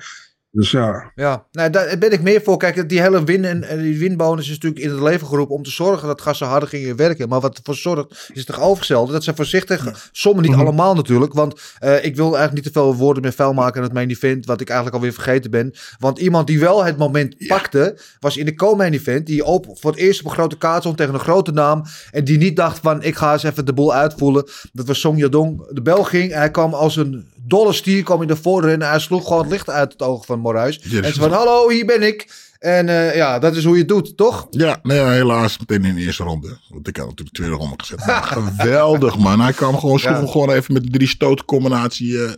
Dus 0.54 0.70
ja, 0.70 1.12
Ja, 1.14 1.46
nou, 1.52 1.70
daar 1.70 1.98
ben 1.98 2.12
ik 2.12 2.22
meer 2.22 2.42
voor. 2.42 2.56
Kijk, 2.56 2.88
die 2.88 3.00
hele 3.00 3.24
win 3.24 3.44
en, 3.44 3.78
die 3.82 3.98
winbonus 3.98 4.44
is 4.48 4.54
natuurlijk 4.54 4.82
in 4.82 4.90
het 4.90 5.00
leven 5.00 5.26
geroepen 5.26 5.54
om 5.54 5.62
te 5.62 5.70
zorgen 5.70 6.06
dat 6.08 6.20
gasten 6.20 6.46
harder 6.46 6.68
gingen 6.68 6.96
werken. 6.96 7.28
Maar 7.28 7.40
wat 7.40 7.58
ervoor 7.58 7.74
zorgt, 7.74 8.10
is 8.10 8.38
het 8.38 8.46
tegenovergestelde. 8.46 9.12
Dat 9.12 9.24
ze 9.24 9.34
voorzichtig, 9.34 10.08
sommigen 10.12 10.48
niet 10.48 10.58
Mhm. 10.58 10.66
allemaal 10.66 10.94
natuurlijk, 10.94 11.32
want 11.32 11.60
eh, 11.78 12.04
ik 12.04 12.16
wil 12.16 12.24
eigenlijk 12.24 12.54
niet 12.54 12.64
te 12.64 12.80
veel 12.80 12.96
woorden 12.96 13.22
meer 13.22 13.32
vuil 13.32 13.52
maken 13.52 13.76
aan 13.76 13.82
het 13.82 13.92
main 13.92 14.10
event, 14.10 14.46
wat 14.46 14.60
ik 14.60 14.68
eigenlijk 14.68 14.96
alweer 14.96 15.12
vergeten 15.14 15.50
ben. 15.50 15.72
Want 15.98 16.18
iemand 16.18 16.46
die 16.46 16.60
wel 16.60 16.84
het 16.84 16.96
moment 16.96 17.46
pakte, 17.46 17.98
was 18.20 18.36
in 18.36 18.44
de 18.44 18.54
co-main 18.54 18.92
event, 18.92 19.26
die 19.26 19.44
op, 19.44 19.66
voor 19.74 19.90
het 19.90 20.00
eerst 20.00 20.20
op 20.20 20.26
een 20.26 20.32
grote 20.32 20.56
kaart 20.58 20.80
stond 20.80 20.96
tegen 20.96 21.14
een 21.14 21.20
grote 21.20 21.52
naam, 21.52 21.82
en 22.10 22.24
die 22.24 22.38
niet 22.38 22.56
dacht 22.56 22.78
van, 22.78 23.02
ik 23.02 23.16
ga 23.16 23.32
eens 23.32 23.42
even 23.42 23.64
de 23.66 23.72
boel 23.72 23.94
uitvoelen. 23.94 24.44
Dat 24.72 24.86
was 24.86 25.00
Song 25.00 25.16
Yadong. 25.18 25.68
De 25.70 25.82
bel 25.82 26.04
ging, 26.04 26.32
hij 26.32 26.50
kwam 26.50 26.74
als 26.74 26.96
een 26.96 27.30
dolle 27.52 27.72
stier, 27.72 28.02
kwam 28.02 28.22
in 28.22 28.28
de 28.28 28.36
voorrennen, 28.36 28.88
hij 28.88 28.98
sloeg 28.98 29.26
gewoon 29.26 29.42
het 29.42 29.50
licht 29.50 29.70
uit 29.70 29.92
het 29.92 30.02
oog 30.02 30.26
van. 30.26 30.40
Yes. 30.42 30.78
En 31.00 31.12
ze 31.12 31.20
van, 31.20 31.32
hallo, 31.32 31.68
hier 31.68 31.86
ben 31.86 32.02
ik. 32.02 32.50
En 32.58 32.88
eh, 32.88 33.14
ja, 33.14 33.38
dat 33.38 33.56
is 33.56 33.64
hoe 33.64 33.72
je 33.72 33.78
het 33.78 33.88
doet, 33.88 34.16
toch? 34.16 34.46
Ja, 34.50 34.78
nee, 34.82 34.98
ja, 34.98 35.10
helaas 35.10 35.58
meteen 35.58 35.84
in 35.84 35.94
de 35.94 36.00
eerste 36.00 36.22
ronde. 36.22 36.58
Want 36.68 36.88
ik 36.88 36.96
had 36.96 37.06
natuurlijk 37.08 37.36
de 37.36 37.42
tweede 37.42 37.56
ronde 37.56 37.74
gezet. 37.78 38.00
Geweldig, 38.58 39.18
man. 39.18 39.40
Hij 39.40 39.52
kwam 39.52 39.78
gewoon, 39.78 39.98
sloeg 39.98 40.12
Ja. 40.12 40.18
hem 40.18 40.28
gewoon 40.28 40.50
even 40.50 40.72
met 40.72 40.82
de 40.82 40.90
drie 40.90 41.08
stoot 41.08 41.44
combinatie 41.44 42.24
eh, 42.24 42.32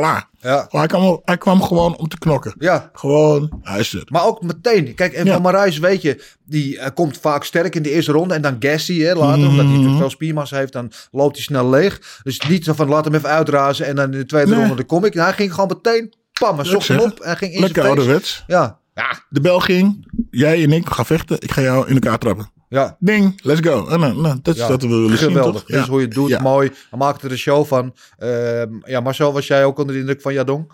klaar. 0.00 0.28
Ja. 0.40 0.66
Hij 0.68 0.86
kwam, 0.86 1.20
hij 1.24 1.38
kwam 1.38 1.62
gewoon 1.62 1.96
om 1.96 2.08
te 2.08 2.18
knokken. 2.18 2.54
Ja, 2.58 2.90
Gewoon, 2.92 3.60
hij 3.62 3.78
is 3.80 3.92
er. 3.92 4.02
maar 4.10 4.24
ook 4.26 4.42
meteen. 4.42 4.94
Kijk, 4.94 5.12
en 5.12 5.24
Ja. 5.26 5.32
van 5.32 5.42
Marais 5.42 5.78
weet 5.78 6.02
je, 6.02 6.24
die 6.44 6.78
eh, 6.78 6.90
komt 6.94 7.18
vaak 7.18 7.44
sterk 7.44 7.74
in 7.74 7.82
de 7.82 7.90
eerste 7.90 8.12
ronde. 8.12 8.34
En 8.34 8.42
dan 8.42 8.56
Gassi, 8.58 9.04
hè, 9.04 9.14
later, 9.14 9.38
Mhm. 9.38 9.48
omdat 9.48 9.64
hij 9.64 9.74
natuurlijk 9.74 9.98
veel 10.00 10.10
spiermassa 10.10 10.56
heeft, 10.56 10.72
dan 10.72 10.92
loopt 11.10 11.34
hij 11.34 11.44
snel 11.44 11.68
leeg. 11.70 12.20
Dus 12.22 12.40
niet 12.48 12.64
zo 12.64 12.72
van, 12.72 12.88
laat 12.88 13.04
hem 13.04 13.14
even 13.14 13.28
uitrazen 13.28 13.86
en 13.86 13.96
dan 13.96 14.04
in 14.12 14.18
de 14.18 14.26
tweede 14.26 14.50
Nee. 14.50 14.58
ronde 14.58 14.74
dan 14.74 14.86
kom 14.86 15.04
ik. 15.04 15.14
Hij 15.14 15.32
ging 15.32 15.54
gewoon 15.54 15.68
meteen, 15.82 16.14
pam, 16.40 16.56
hij 16.56 16.64
zocht 16.64 16.88
hem 16.88 16.98
op 17.00 17.20
en 17.20 17.36
ging 17.36 17.52
in 17.54 17.60
Lekker 17.60 17.86
ouderwets. 17.86 18.44
Ja, 18.46 18.78
ja, 18.94 19.18
De 19.28 19.40
bel 19.40 19.60
ging. 19.60 20.06
Jij 20.30 20.62
en 20.62 20.72
ik 20.72 20.88
gaan 20.88 21.06
vechten. 21.06 21.36
Ik 21.40 21.52
ga 21.52 21.60
jou 21.60 21.88
in 21.88 21.94
elkaar 21.94 22.18
trappen. 22.18 22.50
Ja. 22.70 22.96
Ding, 22.98 23.40
let's 23.42 23.60
go. 23.60 23.86
En, 23.88 24.00
nou, 24.00 24.20
nou, 24.20 24.38
dat 24.42 24.54
is 24.54 24.60
Ja, 24.60 24.68
wat 24.68 24.82
we 24.82 24.88
willen 24.88 25.18
zien, 25.18 25.28
Geweldig. 25.28 25.68
is 25.68 25.86
hoe 25.86 25.98
je 26.00 26.04
het 26.06 26.14
doet. 26.14 26.28
Ja. 26.28 26.40
Mooi. 26.42 26.70
Hij 26.90 26.98
maakte 26.98 27.26
er 27.26 27.32
een 27.32 27.38
show 27.38 27.64
van. 27.66 27.94
Ehm, 28.16 28.68
ja, 28.84 29.00
Marcel, 29.00 29.32
was 29.32 29.46
jij 29.46 29.64
ook 29.64 29.78
onder 29.78 29.94
de 29.94 30.00
indruk 30.00 30.20
van 30.20 30.32
Jadong? 30.32 30.72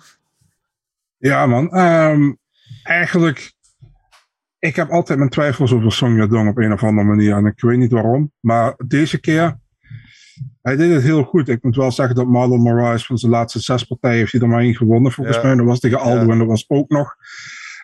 ja 1.19 1.47
man. 1.47 1.71
Ehm, 1.73 2.33
eigenlijk, 2.83 3.53
ik 4.59 4.77
heb 4.77 4.91
altijd 4.91 5.19
mijn 5.19 5.31
twijfels 5.31 5.73
over 5.73 5.93
Song 5.93 6.17
Yadong 6.17 6.49
op 6.49 6.59
een 6.59 6.73
of 6.73 6.83
andere 6.83 7.07
manier. 7.09 7.37
En 7.37 7.47
ik 7.47 7.61
weet 7.61 7.79
niet 7.79 7.93
waarom. 7.93 8.33
Maar 8.41 8.75
deze 8.87 9.21
keer, 9.21 9.59
hij 10.63 10.77
deed 10.77 10.93
het 10.93 11.03
heel 11.03 11.23
goed. 11.23 11.49
Ik 11.49 11.63
moet 11.63 11.77
wel 11.77 11.93
zeggen 11.93 12.15
dat 12.17 12.27
Marlon 12.27 12.61
Moraes 12.63 13.07
van 13.07 13.19
zijn 13.19 13.33
laatste 13.33 13.61
zes 13.61 13.85
partijen 13.85 14.19
heeft 14.19 14.33
hij 14.33 14.41
er 14.41 14.49
maar 14.49 14.61
één 14.61 14.75
gewonnen 14.77 15.13
volgens 15.13 15.37
Ja. 15.37 15.43
mij. 15.43 15.55
Dat 15.55 15.67
was 15.67 15.81
tegen 15.81 15.99
Aldo 16.01 16.25
Ja. 16.25 16.33
en 16.33 16.39
dat 16.39 16.47
was 16.47 16.65
ook 16.69 16.89
nog 16.91 17.17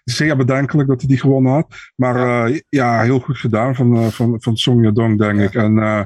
zeer 0.04 0.36
bedenkelijk 0.36 0.88
dat 0.88 1.00
hij 1.00 1.08
die 1.08 1.18
gewonnen 1.18 1.52
had. 1.52 1.74
Maar 1.96 2.48
ja, 2.50 2.60
ja 2.68 3.02
heel 3.02 3.20
goed 3.20 3.38
gedaan 3.38 3.74
van, 3.74 3.96
eh, 3.96 4.06
van, 4.06 4.36
van 4.40 4.56
Song 4.56 4.84
Yadong, 4.84 5.18
denk 5.18 5.38
Ja. 5.38 5.44
ik. 5.44 5.54
En 5.54 5.78
eh, 5.78 6.02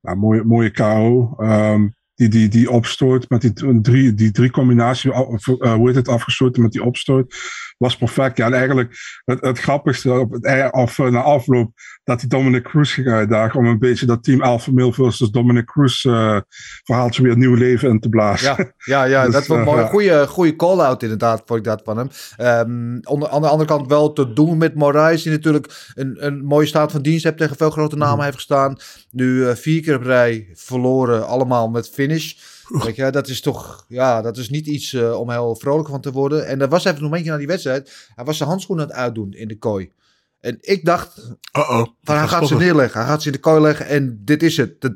ja, 0.00 0.14
mooie, 0.14 0.44
mooie 0.44 0.70
KO. 0.70 1.34
Ehm, 1.38 1.88
die, 2.14 2.28
die, 2.28 2.48
die 2.48 2.70
opstoot 2.70 3.28
met 3.28 3.40
die 3.40 3.80
drie, 3.80 4.14
die 4.14 4.30
drie 4.30 4.50
eh, 4.52 5.74
hoe 5.74 5.86
heet 5.86 5.94
het, 5.94 6.08
afgesloten 6.08 6.62
met 6.62 6.72
die 6.72 6.84
opstoot, 6.84 7.34
was 7.80 7.96
perfect. 7.96 8.36
Ja, 8.36 8.46
en 8.46 8.52
eigenlijk 8.54 9.20
het, 9.24 9.40
het 9.40 9.58
grappigste 9.58 10.12
op 10.12 10.32
het, 10.32 10.44
ei- 10.44 10.68
of, 10.70 10.98
eh, 10.98 11.06
na 11.06 11.20
afloop, 11.22 11.70
dat 12.04 12.20
hij 12.20 12.28
Dominic 12.28 12.62
Cruz 12.62 12.94
ging 12.94 13.08
uitdagen 13.08 13.58
om 13.60 13.66
een 13.66 13.78
beetje 13.78 14.06
dat 14.06 14.24
team 14.24 14.42
Alpha 14.42 14.72
Male 14.72 14.92
versus 14.92 15.30
Dominic 15.30 15.64
Cruz 15.66 16.04
eh, 16.04 16.36
verhaaltje 16.84 17.22
weer 17.22 17.36
nieuw 17.36 17.54
leven 17.54 17.88
in 17.88 18.00
te 18.00 18.08
blazen. 18.08 18.54
Ja, 18.56 18.72
ja, 18.78 19.04
ja 19.04 19.24
Dus, 19.24 19.32
dat 19.32 19.46
was 19.46 19.56
eh, 19.58 19.62
een 19.62 19.68
mooie, 19.70 19.80
ja. 19.82 19.88
goede, 19.88 20.26
goede 20.26 20.56
call-out 20.56 21.02
inderdaad, 21.02 21.42
vond 21.46 21.58
ik 21.58 21.64
dat 21.64 21.80
van 21.84 21.96
hem. 21.98 22.08
Ehm, 22.36 22.98
onder, 23.12 23.28
aan 23.28 23.42
de 23.42 23.48
andere 23.48 23.68
kant 23.68 23.86
wel 23.88 24.12
te 24.12 24.32
doen 24.32 24.58
met 24.58 24.74
Moraes, 24.74 25.22
die 25.22 25.32
natuurlijk 25.32 25.92
een, 25.94 26.26
een 26.26 26.44
mooie 26.44 26.66
staat 26.66 26.92
van 26.92 27.02
dienst 27.02 27.24
heeft 27.24 27.36
tegen 27.38 27.56
veel 27.56 27.70
grote 27.70 27.96
namen 27.96 28.14
Mhm. 28.14 28.24
heeft 28.24 28.34
gestaan. 28.36 28.76
Nu 29.10 29.46
eh, 29.46 29.54
vier 29.54 29.82
keer 29.82 29.96
op 29.96 30.02
rij 30.02 30.48
verloren, 30.54 31.26
allemaal 31.26 31.68
met 31.70 31.88
finish. 31.90 32.34
Weet 32.70 32.96
je, 32.96 33.10
dat 33.10 33.28
is 33.28 33.40
toch, 33.40 33.84
ja, 33.88 34.22
dat 34.22 34.36
is 34.36 34.50
niet 34.50 34.66
iets 34.66 34.92
eh, 34.92 35.18
om 35.20 35.30
heel 35.30 35.56
vrolijk 35.56 35.88
van 35.88 36.00
te 36.00 36.12
worden. 36.12 36.46
En 36.46 36.60
er 36.60 36.68
was 36.68 36.84
even 36.84 36.96
een 36.96 37.02
momentje 37.04 37.30
na 37.30 37.36
die 37.36 37.46
wedstrijd, 37.46 38.08
hij 38.14 38.24
was 38.24 38.36
zijn 38.36 38.48
handschoenen 38.48 38.84
aan 38.84 38.90
het 38.90 38.98
uitdoen 39.00 39.32
in 39.32 39.48
de 39.48 39.58
kooi. 39.58 39.92
En 40.40 40.56
ik 40.60 40.84
dacht, 40.84 41.18
Uh-oh. 41.56 41.86
van 42.02 42.16
hij 42.16 42.28
gaat 42.28 42.48
ze 42.48 42.56
neerleggen. 42.56 43.00
Hij 43.00 43.08
gaat 43.08 43.20
ze 43.22 43.26
in 43.26 43.32
de 43.34 43.40
kooi 43.40 43.60
leggen 43.60 43.86
en 43.86 44.20
dit 44.24 44.42
is 44.42 44.56
het. 44.56 44.80
Dat 44.80 44.92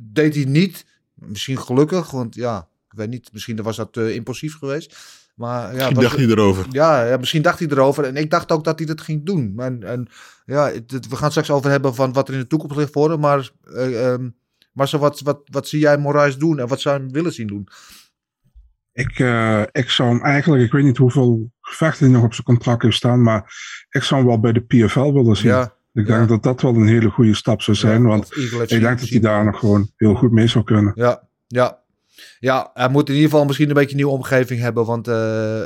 deed 0.00 0.34
hij 0.34 0.44
niet. 0.44 0.84
Misschien 1.14 1.58
gelukkig, 1.60 2.10
want 2.10 2.34
ja, 2.34 2.68
ik 2.90 2.96
weet 2.98 3.08
niet. 3.08 3.28
Misschien 3.32 3.62
was 3.62 3.76
dat 3.76 3.96
eh, 3.96 4.14
impulsief 4.14 4.58
geweest. 4.58 4.96
Maar 5.34 5.62
ja, 5.62 5.70
Misschien 5.72 5.94
was- 5.94 6.04
dacht 6.04 6.16
hij 6.16 6.26
erover. 6.26 6.66
ja, 6.70 7.06
ja, 7.08 7.16
misschien 7.16 7.42
dacht 7.42 7.58
hij 7.58 7.68
erover. 7.68 8.04
En 8.04 8.16
ik 8.16 8.30
dacht 8.30 8.52
ook 8.52 8.64
dat 8.64 8.78
hij 8.78 8.86
dat 8.88 9.00
ging 9.00 9.26
doen. 9.26 9.54
En, 9.56 9.82
en 9.82 10.06
ja, 10.46 10.70
het- 10.70 10.90
het- 10.90 11.08
we 11.08 11.16
gaan 11.16 11.30
straks 11.30 11.50
over 11.50 11.70
hebben 11.70 11.94
van 11.94 12.12
wat 12.12 12.28
er 12.28 12.34
in 12.34 12.40
de 12.40 12.46
toekomst 12.46 12.76
ligt 12.76 12.92
voor 12.92 13.10
hem. 13.10 13.20
Maar, 13.20 13.50
eh, 13.74 14.12
ehm, 14.12 14.28
maar 14.74 14.88
zo 14.88 14.98
wat, 14.98 15.20
wat, 15.20 15.40
wat 15.44 15.68
zie 15.68 15.80
jij 15.80 15.98
Moraes 15.98 16.38
doen 16.38 16.58
en 16.58 16.68
wat 16.68 16.80
zou 16.80 16.96
je 16.96 17.02
hem 17.02 17.12
willen 17.12 17.32
zien 17.32 17.46
doen? 17.46 17.68
Ik, 18.92 19.18
eh, 19.18 19.62
ik 19.72 19.90
zou 19.90 20.08
hem 20.08 20.22
eigenlijk, 20.22 20.62
ik 20.62 20.72
weet 20.72 20.84
niet 20.84 20.96
hoeveel 20.96 21.50
gevechten 21.60 22.04
hij 22.04 22.14
nog 22.14 22.24
op 22.24 22.34
zijn 22.34 22.46
contract 22.46 22.82
heeft 22.82 22.96
staan, 22.96 23.22
maar 23.22 23.54
ik 23.90 24.02
zou 24.02 24.20
hem 24.20 24.28
wel 24.28 24.40
bij 24.40 24.52
de 24.52 24.60
PFL 24.60 25.12
willen 25.12 25.36
zien. 25.36 25.50
Ja, 25.50 25.74
ik 25.92 26.06
denk 26.06 26.28
dat 26.28 26.42
dat 26.42 26.62
wel 26.62 26.74
een 26.74 26.86
hele 26.86 27.10
goede 27.10 27.34
stap 27.34 27.62
zou 27.62 27.76
zijn, 27.76 28.02
Ja, 28.02 28.08
want 28.08 28.36
ik 28.36 28.68
denk 28.80 29.00
dat 29.00 29.08
hij 29.08 29.20
daar 29.20 29.44
nog 29.44 29.58
gewoon 29.58 29.90
heel 29.96 30.14
goed 30.14 30.30
mee 30.30 30.46
zou 30.46 30.64
kunnen. 30.64 30.92
Ja, 30.94 31.28
ja. 31.46 31.82
Ja, 32.40 32.70
hij 32.74 32.88
moet 32.88 33.08
in 33.08 33.14
ieder 33.14 33.30
geval 33.30 33.44
misschien 33.44 33.68
een 33.68 33.74
beetje 33.74 33.90
een 33.90 33.96
nieuwe 33.96 34.12
omgeving 34.12 34.60
hebben. 34.60 34.84
Want 34.84 35.08
eh, 35.08 35.14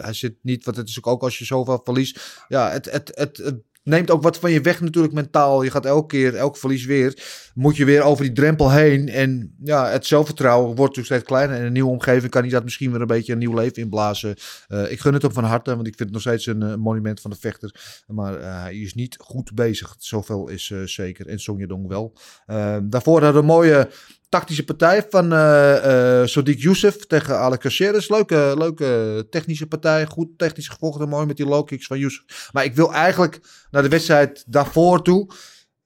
hij 0.00 0.12
zit 0.12 0.34
niet, 0.42 0.64
want 0.64 0.76
het 0.76 0.88
is 0.88 1.04
ook 1.04 1.22
als 1.22 1.38
je 1.38 1.44
zoveel 1.44 1.80
verliest. 1.84 2.44
Ja, 2.48 2.70
het, 2.70 2.90
het, 2.90 3.10
het, 3.14 3.36
het 3.36 3.62
neemt 3.88 4.10
ook 4.10 4.22
wat 4.22 4.38
van 4.38 4.50
je 4.50 4.60
weg 4.60 4.80
natuurlijk 4.80 5.14
mentaal. 5.14 5.62
Je 5.62 5.70
gaat 5.70 5.86
elke 5.86 6.06
keer, 6.06 6.34
elk 6.34 6.56
verlies 6.56 6.84
weer, 6.84 7.22
moet 7.54 7.76
je 7.76 7.84
weer 7.84 8.02
over 8.02 8.24
die 8.24 8.32
drempel 8.32 8.70
heen. 8.70 9.08
En 9.08 9.54
ja, 9.64 9.88
het 9.88 10.06
zelfvertrouwen 10.06 10.66
wordt 10.66 10.96
natuurlijk 10.96 11.06
steeds 11.06 11.24
kleiner. 11.24 11.54
En 11.54 11.60
in 11.60 11.66
een 11.66 11.72
nieuwe 11.72 11.90
omgeving 11.90 12.30
kan 12.30 12.42
hij 12.42 12.50
dat 12.50 12.64
misschien 12.64 12.90
weer 12.90 13.00
een 13.00 13.06
beetje 13.06 13.32
een 13.32 13.38
nieuw 13.38 13.54
leven 13.54 13.82
inblazen. 13.82 14.34
Eh, 14.68 14.90
ik 14.90 15.00
gun 15.00 15.12
het 15.12 15.22
hem 15.22 15.32
van 15.32 15.44
harte, 15.44 15.74
want 15.74 15.86
ik 15.86 15.96
vind 15.96 15.98
het 15.98 16.12
nog 16.12 16.20
steeds 16.20 16.46
een 16.46 16.62
eh, 16.62 16.74
monument 16.74 17.20
van 17.20 17.30
de 17.30 17.36
vechter. 17.40 18.02
Maar 18.06 18.36
eh, 18.36 18.62
hij 18.62 18.74
is 18.74 18.94
niet 18.94 19.16
goed 19.20 19.54
bezig. 19.54 19.94
Zoveel 19.98 20.48
is 20.48 20.72
zeker. 20.84 21.26
En 21.26 21.38
Song 21.38 21.60
Yadong 21.60 21.88
wel. 21.88 22.12
Daarvoor 22.82 23.22
hadden 23.22 23.40
een 23.40 23.46
mooie 23.48 23.88
tactische 24.28 24.64
partij 24.64 25.06
van 25.10 25.32
eh 25.32 26.20
eh 26.22 26.28
Sodiq 26.28 26.56
Youssef 26.58 26.96
tegen 27.06 27.38
Alec 27.38 27.60
Caceres. 27.60 28.08
Leuke, 28.08 28.54
leuke 28.58 29.26
technische 29.30 29.66
partij. 29.66 30.06
Goed 30.06 30.28
technisch 30.36 30.68
gevochten. 30.68 31.08
Mooi 31.08 31.26
met 31.26 31.36
die 31.36 31.46
low 31.46 31.66
kicks 31.66 31.86
van 31.86 31.98
Youssef. 31.98 32.48
Maar 32.52 32.64
ik 32.64 32.74
wil 32.74 32.92
eigenlijk 32.92 33.40
naar 33.70 33.82
de 33.82 33.88
wedstrijd 33.88 34.44
daarvoor 34.46 35.02
toe. 35.02 35.30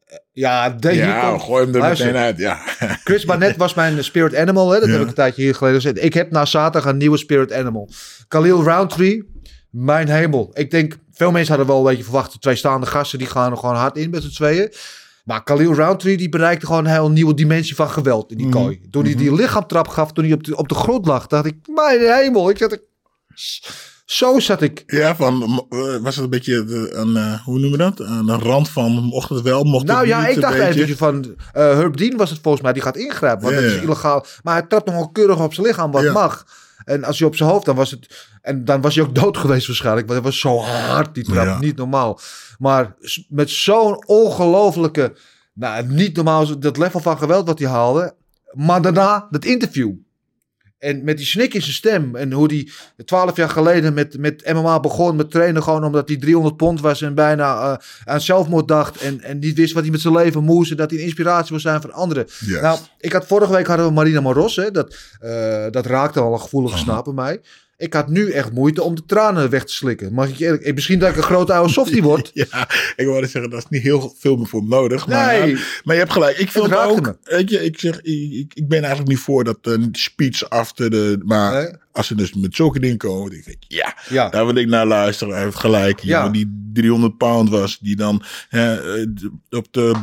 Eh, 0.04 0.16
Ja, 0.32 0.68
de, 0.70 0.94
Ja, 0.94 1.28
komt- 1.30 1.42
gooi 1.42 1.64
hem 1.64 1.74
er 1.74 1.80
Luister, 1.80 2.06
meteen 2.06 2.20
uit. 2.22 2.38
Ja. 2.38 2.60
Chris 3.04 3.24
Barnett 3.24 3.56
was 3.56 3.74
mijn 3.74 4.04
spirit 4.04 4.34
animal. 4.36 4.70
Hè? 4.70 4.78
Dat 4.78 4.86
Ja. 4.88 4.92
heb 4.92 5.02
ik 5.02 5.08
een 5.08 5.14
tijdje 5.14 5.42
hier 5.42 5.54
geleden 5.54 5.80
gezegd. 5.80 6.04
Ik 6.04 6.14
heb 6.14 6.30
na 6.30 6.44
zaterdag 6.44 6.90
een 6.90 6.96
nieuwe 6.96 7.16
spirit 7.18 7.52
animal. 7.52 7.90
Khalil 8.28 8.62
Roundtree, 8.62 9.30
mijn 9.70 10.08
hemel. 10.08 10.50
Ik 10.54 10.70
denk, 10.70 10.96
veel 11.12 11.30
mensen 11.30 11.48
hadden 11.56 11.66
wel 11.74 11.78
een 11.78 11.88
beetje 11.90 12.04
verwacht. 12.04 12.40
Twee 12.40 12.56
staande 12.56 12.86
gasten, 12.86 13.18
die 13.18 13.26
gaan 13.28 13.50
er 13.50 13.56
gewoon 13.58 13.74
hard 13.76 13.96
in 13.96 14.10
met 14.10 14.22
z'n 14.22 14.30
tweeën. 14.34 14.72
Maar 15.22 15.42
Khalil 15.42 15.74
Roundtree, 15.74 16.16
die 16.16 16.28
bereikte 16.28 16.66
gewoon 16.66 16.84
een 16.84 16.90
heel 16.92 17.10
nieuwe 17.10 17.34
dimensie 17.34 17.74
van 17.74 17.90
geweld 17.90 18.30
in 18.30 18.36
die 18.36 18.46
Mhm. 18.46 18.56
kooi. 18.56 18.80
Toen 18.90 19.04
hij 19.04 19.14
die 19.14 19.34
lichaamtrap 19.34 19.88
gaf, 19.88 20.12
toen 20.12 20.24
hij 20.24 20.32
op 20.32 20.44
de, 20.44 20.56
op 20.56 20.68
de 20.68 20.74
grond 20.74 21.06
lag, 21.06 21.26
dacht 21.26 21.44
ik, 21.46 21.54
mijn 21.74 22.00
hemel. 22.00 22.50
Ik 22.50 22.58
zat. 22.58 22.80
Zo 24.04 24.38
zat 24.38 24.62
ik. 24.62 24.82
Ja, 24.86 25.16
van, 25.16 25.66
eh, 25.70 25.96
was 25.96 26.14
het 26.14 26.24
een 26.24 26.30
beetje 26.30 26.64
de, 26.64 26.92
een, 26.94 27.16
eh, 27.16 27.44
hoe 27.44 27.58
noemen 27.58 27.78
we 27.78 27.84
dat? 27.94 28.02
Aan 28.06 28.26
de 28.26 28.32
rand 28.36 28.68
van, 28.68 28.92
mocht 28.92 29.28
het 29.28 29.42
wel, 29.42 29.64
mocht 29.64 29.84
Nou 29.86 29.98
het 29.98 30.08
ja, 30.08 30.26
ik 30.26 30.34
een 30.34 30.40
dacht 30.40 30.54
eventjes 30.58 30.96
van... 30.96 31.34
eh 31.52 31.62
Herb 31.76 31.96
Dean 31.96 32.16
was 32.16 32.30
het 32.30 32.38
volgens 32.42 32.62
mij, 32.62 32.72
die 32.72 32.82
gaat 32.82 32.96
ingrijpen. 32.96 33.42
Want 33.44 33.54
Ja, 33.54 33.60
dat 33.62 33.70
is 33.70 33.82
illegaal. 33.82 34.24
Maar 34.42 34.54
hij 34.54 34.62
trapt 34.66 34.86
nogal 34.86 35.08
keurig 35.10 35.40
op 35.42 35.54
zijn 35.54 35.66
lichaam, 35.66 35.90
wat 35.90 36.02
Ja. 36.02 36.12
mag. 36.12 36.46
En 36.84 37.04
als 37.04 37.18
hij 37.18 37.28
op 37.28 37.36
zijn 37.36 37.48
hoofd, 37.48 37.64
dan 37.64 37.76
was 37.76 37.90
het... 37.90 38.28
En 38.42 38.64
dan 38.64 38.80
was 38.80 38.94
hij 38.94 39.04
ook 39.04 39.14
dood 39.14 39.36
geweest 39.36 39.66
waarschijnlijk. 39.66 40.06
Want 40.06 40.20
hij 40.20 40.30
was 40.30 40.40
zo 40.40 40.58
hard, 40.58 41.14
die 41.14 41.24
trap. 41.24 41.46
Ja. 41.46 41.58
Niet 41.58 41.76
normaal. 41.76 42.20
Maar 42.58 42.94
met 43.28 43.50
zo'n 43.50 44.06
ongelofelijke... 44.06 45.16
Nou, 45.54 45.86
niet 45.86 46.16
normaal, 46.16 46.58
dat 46.58 46.76
level 46.76 47.00
van 47.00 47.18
geweld 47.18 47.46
wat 47.46 47.58
hij 47.58 47.68
haalde. 47.68 48.14
Maar 48.52 48.82
daarna, 48.82 49.26
dat 49.30 49.44
interview. 49.44 49.92
En 50.82 51.04
met 51.04 51.16
die 51.16 51.26
snik 51.26 51.54
in 51.54 51.62
zijn 51.62 51.74
stem. 51.74 52.16
En 52.16 52.32
hoe 52.32 52.48
die 52.48 52.72
twaalf 53.04 53.36
jaar 53.36 53.48
geleden 53.48 53.94
met, 53.94 54.18
met 54.18 54.52
MMA 54.52 54.80
begon. 54.80 55.16
Met 55.16 55.30
trainen 55.30 55.62
gewoon 55.62 55.84
omdat 55.84 56.08
hij 56.08 56.16
300 56.16 56.56
pond 56.56 56.80
was. 56.80 57.02
En 57.02 57.14
bijna 57.14 57.72
eh, 57.72 57.78
aan 58.04 58.20
zelfmoord 58.20 58.68
dacht. 58.68 59.00
En, 59.00 59.20
en 59.20 59.38
niet 59.38 59.56
wist 59.56 59.72
wat 59.72 59.82
hij 59.82 59.92
met 59.92 60.00
zijn 60.00 60.14
leven 60.14 60.44
moest. 60.44 60.70
En 60.70 60.76
dat 60.76 60.90
hij 60.90 60.98
een 60.98 61.04
inspiratie 61.04 61.50
wil 61.50 61.60
zijn 61.60 61.80
voor 61.80 61.92
anderen. 61.92 62.26
Nou, 62.46 62.78
ik 62.98 63.12
had 63.12 63.26
vorige 63.26 63.52
week 63.52 63.66
hadden 63.66 63.86
we 63.86 63.92
Marina 63.92 64.20
Moros. 64.20 64.56
Hè, 64.56 64.70
dat, 64.70 64.96
eh, 65.20 65.66
dat 65.70 65.86
raakte 65.86 66.20
al 66.20 66.32
een 66.32 66.40
gevoelige 66.40 66.78
snaap 66.78 67.04
bij 67.04 67.14
mij. 67.14 67.40
Ik 67.82 67.92
had 67.94 68.08
nu 68.08 68.30
echt 68.30 68.52
moeite 68.52 68.82
om 68.82 68.94
de 68.94 69.04
tranen 69.06 69.50
weg 69.50 69.64
te 69.64 69.72
slikken. 69.72 70.12
Mag 70.12 70.28
ik 70.28 70.34
je 70.34 70.44
eerlijk... 70.44 70.62
eh, 70.62 70.74
Misschien 70.74 70.98
dat 70.98 71.08
ik 71.10 71.16
een 71.16 71.22
grote 71.22 71.52
oude 71.52 71.72
softie 71.72 72.02
word. 72.12 72.30
Ja, 72.34 72.68
ik 72.96 73.06
wilde 73.06 73.26
zeggen, 73.26 73.50
dat 73.50 73.58
is 73.60 73.66
niet 73.68 73.82
heel 73.82 74.14
veel 74.18 74.36
meer 74.36 74.46
voor 74.46 74.64
nodig. 74.64 75.06
Maar, 75.06 75.38
Nee. 75.40 75.54
maar 75.84 75.94
je 75.94 76.00
hebt 76.00 76.12
gelijk. 76.12 76.36
Ik 76.38 76.50
vind 76.50 76.74
ook, 76.76 77.16
weet 77.22 77.50
je, 77.50 77.64
ik 77.64 77.78
zeg, 77.78 78.00
ik, 78.02 78.52
ik- 78.54 78.68
ben 78.68 78.78
eigenlijk 78.78 79.08
niet 79.08 79.18
voor 79.18 79.44
dat 79.44 79.58
een 79.62 79.88
speech 79.92 80.48
after 80.50 80.90
de, 80.90 81.20
maar 81.24 81.52
Nee. 81.62 81.72
als 81.92 82.06
ze 82.06 82.14
dus 82.14 82.34
met 82.34 82.54
zulke 82.56 82.80
dingen 82.80 82.96
komen, 82.96 83.30
dan 83.30 83.40
denk 83.44 83.46
ik, 83.46 83.64
ja, 83.68 83.96
Ja. 84.08 84.28
daar 84.28 84.46
wil 84.46 84.54
ik 84.54 84.66
naar 84.68 84.86
luisteren. 84.86 85.34
Hij 85.34 85.42
heeft 85.44 85.56
gelijk. 85.56 86.00
Die 86.00 86.10
Ja. 86.10 86.28
die 86.28 86.70
300 86.72 87.16
pound 87.16 87.48
was, 87.50 87.78
die 87.78 87.96
dan 87.96 88.22
hè, 88.48 88.96
eh, 89.00 89.06
op 89.50 89.66
de 89.70 89.94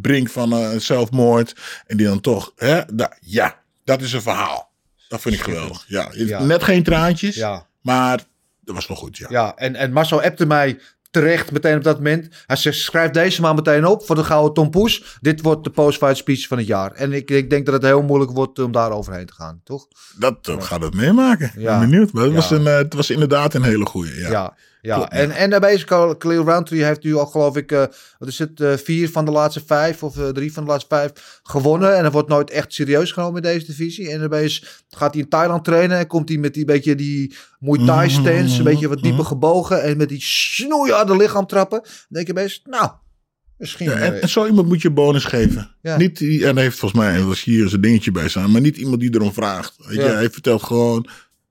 brink 0.00 0.28
van 0.30 0.52
eh, 0.52 0.70
zelfmoord 0.78 1.54
en 1.86 1.96
die 1.96 2.06
dan 2.06 2.20
toch, 2.20 2.52
hè, 2.56 2.80
ja, 3.20 3.58
dat 3.84 4.00
is 4.02 4.12
een 4.12 4.22
verhaal. 4.22 4.65
Dat 5.08 5.20
vind 5.20 5.34
ik 5.34 5.40
geweldig. 5.40 5.84
Ja, 5.86 6.08
Ja. 6.12 6.42
net 6.42 6.62
geen 6.62 6.82
traantjes, 6.82 7.34
Ja. 7.34 7.66
maar 7.82 8.24
dat 8.60 8.74
was 8.74 8.88
nog 8.88 8.98
goed, 8.98 9.16
ja. 9.16 9.26
Ja, 9.30 9.54
en, 9.56 9.74
en 9.74 9.92
Marcel 9.92 10.22
appte 10.22 10.46
mij 10.46 10.78
terecht 11.10 11.52
meteen 11.52 11.76
op 11.76 11.82
dat 11.84 11.96
moment. 11.96 12.28
Hij 12.46 12.56
zegt, 12.56 12.76
schrijf 12.78 13.10
deze 13.10 13.40
maar 13.40 13.54
meteen 13.54 13.84
op 13.86 14.06
voor 14.06 14.16
de 14.16 14.24
gouden 14.24 14.54
Tom 14.54 14.70
Poes. 14.70 15.18
Dit 15.20 15.42
wordt 15.42 15.64
de 15.64 15.70
post-fight 15.70 16.16
speech 16.16 16.46
van 16.46 16.58
het 16.58 16.66
jaar. 16.66 16.92
En 16.92 17.12
ik, 17.12 17.30
ik 17.30 17.50
denk 17.50 17.64
dat 17.66 17.74
het 17.74 17.82
heel 17.84 18.02
moeilijk 18.02 18.30
wordt 18.30 18.58
om 18.58 18.72
daar 18.72 18.90
overheen 18.90 19.26
te 19.26 19.32
gaan, 19.32 19.60
toch? 19.64 19.86
Dat 20.18 20.48
uh, 20.48 20.62
gaat 20.62 20.82
het 20.82 20.94
meemaken. 20.94 21.50
Ja. 21.56 21.72
Ik 21.74 21.78
ben 21.80 21.90
benieuwd. 21.90 22.12
Maar 22.12 22.22
het, 22.22 22.32
Ja. 22.32 22.36
was 22.38 22.50
een, 22.50 22.62
uh, 22.62 22.76
het 22.76 22.94
was 22.94 23.10
inderdaad 23.10 23.54
een 23.54 23.62
hele 23.62 23.86
goeie. 23.86 24.14
Ja. 24.14 24.56
Ja. 24.86 24.94
Klopt, 24.94 25.12
ja. 25.12 25.18
En, 25.18 25.30
en 25.30 25.50
daarbij 25.50 25.74
is 25.74 25.84
Khalil 25.84 26.44
Roundtree 26.44 26.84
heeft 26.84 27.02
nu 27.02 27.14
al 27.14 27.26
geloof 27.26 27.56
ik, 27.56 27.72
eh, 27.72 27.84
wat 28.18 28.28
is 28.28 28.38
het, 28.38 28.60
eh, 28.60 28.72
vier 28.72 29.10
van 29.10 29.24
de 29.24 29.30
laatste 29.30 29.62
vijf 29.66 30.02
of 30.02 30.18
eh, 30.18 30.28
drie 30.28 30.52
van 30.52 30.64
de 30.64 30.70
laatste 30.70 30.94
vijf 30.94 31.40
gewonnen. 31.42 31.96
En 31.96 32.02
dat 32.02 32.12
wordt 32.12 32.28
nooit 32.28 32.50
echt 32.50 32.72
serieus 32.72 33.12
genomen 33.12 33.42
in 33.42 33.52
deze 33.52 33.66
divisie. 33.66 34.10
En 34.10 34.18
daarbij 34.18 34.44
is, 34.44 34.84
gaat 34.88 35.12
hij 35.12 35.22
in 35.22 35.28
Thailand 35.28 35.64
trainen 35.64 35.98
en 35.98 36.06
komt 36.06 36.28
hij 36.28 36.38
met 36.38 36.54
die 36.54 36.64
beetje 36.64 36.94
die 36.94 37.36
Muay 37.58 37.86
Thai 37.86 38.10
stance, 38.10 38.58
een 38.58 38.64
beetje 38.64 38.88
wat 38.88 39.02
dieper 39.02 39.24
gebogen 39.24 39.82
en 39.82 39.96
met 39.96 40.08
die 40.08 40.22
snoeiharde 40.22 41.16
lichaamtrappen. 41.16 41.80
Dan 41.82 41.92
denk 42.08 42.26
je 42.26 42.32
best, 42.32 42.66
nou, 42.66 42.90
misschien... 43.56 43.90
Ja, 43.90 43.96
en, 43.96 44.20
en 44.20 44.28
zo 44.28 44.46
iemand 44.46 44.68
moet 44.68 44.82
je 44.82 44.90
bonus 44.90 45.24
geven. 45.24 45.76
Ja. 45.82 45.96
Niet 45.96 46.18
die, 46.18 46.46
en 46.46 46.56
heeft 46.56 46.78
volgens 46.78 47.00
mij 47.00 47.22
was 47.22 47.42
hier 47.44 47.68
zijn 47.68 47.80
dingetje 47.80 48.10
bij 48.10 48.28
staan, 48.28 48.50
maar 48.50 48.60
niet 48.60 48.76
iemand 48.76 49.00
die 49.00 49.14
erom 49.14 49.32
vraagt. 49.32 49.74
Weet 49.76 49.96
je, 49.96 50.02
hij 50.02 50.30
vertelt 50.30 50.62
gewoon 50.62 51.08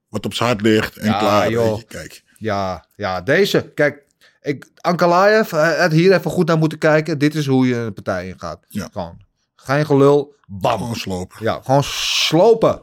wat 0.09 0.25
op 0.25 0.33
zijn 0.33 0.49
hart 0.49 0.61
ligt 0.61 0.97
en 0.97 1.05
Ja, 1.05 1.19
klaar. 1.19 1.51
joh. 1.51 1.69
Weet 1.69 1.79
je, 1.79 1.85
kijk. 1.87 2.23
Ja, 2.45 2.85
ja, 2.95 3.21
deze. 3.21 3.71
Kijk, 3.73 4.03
ik, 4.41 4.67
Ankalaev 4.81 5.51
hij 5.51 5.79
had 5.79 5.91
hier 5.91 6.13
even 6.13 6.31
goed 6.31 6.47
naar 6.47 6.57
moeten 6.57 6.77
kijken. 6.77 7.17
Dit 7.17 7.35
is 7.35 7.45
hoe 7.45 7.67
je 7.67 7.75
een 7.75 7.93
partij 7.93 8.27
ingaat. 8.27 8.59
Ja. 8.67 8.89
Gewoon. 8.91 9.17
Geen 9.55 9.85
gelul. 9.85 10.35
Bam. 10.47 10.77
Gewoon 10.77 10.95
slopen. 10.95 11.37
Ja, 11.39 11.59
gewoon 11.63 11.83
slopen. 11.83 12.81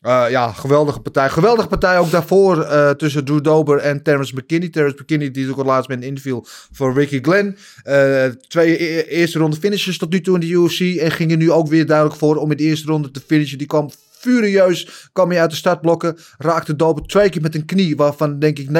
Eh, 0.00 0.24
ja, 0.30 0.52
geweldige 0.52 1.00
partij. 1.00 1.28
Geweldige 1.28 1.68
partij 1.68 1.98
ook 1.98 2.10
daarvoor 2.10 2.62
eh, 2.62 2.90
tussen 2.90 3.24
Drew 3.24 3.42
Dober 3.42 3.78
en 3.78 4.02
Terrence 4.02 4.34
McKinney. 4.34 4.68
Terrence 4.68 4.98
McKinney 5.02 5.30
die 5.30 5.50
ook 5.50 5.56
het 5.56 5.66
laatst 5.66 5.88
met 5.88 5.98
een 5.98 6.08
interview 6.08 6.40
voor 6.72 6.94
Ricky 6.94 7.18
Glenn. 7.22 7.56
Eh, 7.82 8.24
twee 8.24 8.82
e- 8.82 9.00
eerste 9.00 9.38
ronde 9.38 9.56
finishes 9.56 9.98
tot 9.98 10.10
nu 10.10 10.20
toe 10.20 10.34
in 10.34 10.40
de 10.40 10.46
UFC. 10.46 11.00
En 11.00 11.10
ging 11.10 11.30
er 11.30 11.36
nu 11.36 11.50
ook 11.50 11.68
weer 11.68 11.86
duidelijk 11.86 12.18
voor 12.18 12.36
om 12.36 12.50
in 12.50 12.56
de 12.56 12.62
eerste 12.62 12.86
ronde 12.86 13.10
te 13.10 13.20
finishen. 13.26 13.58
Die 13.58 13.66
kwam 13.66 13.90
furieus 14.18 15.08
kwam 15.12 15.30
hij 15.30 15.40
uit 15.40 15.50
de 15.50 15.56
startblokken. 15.56 16.18
Raakte 16.38 16.76
Dober 16.76 17.06
twee 17.06 17.28
keer 17.28 17.42
met 17.42 17.54
een 17.54 17.64
knie. 17.64 17.96
Waarvan 17.96 18.38
denk 18.38 18.58
ik 18.58 18.68
99% 18.68 18.70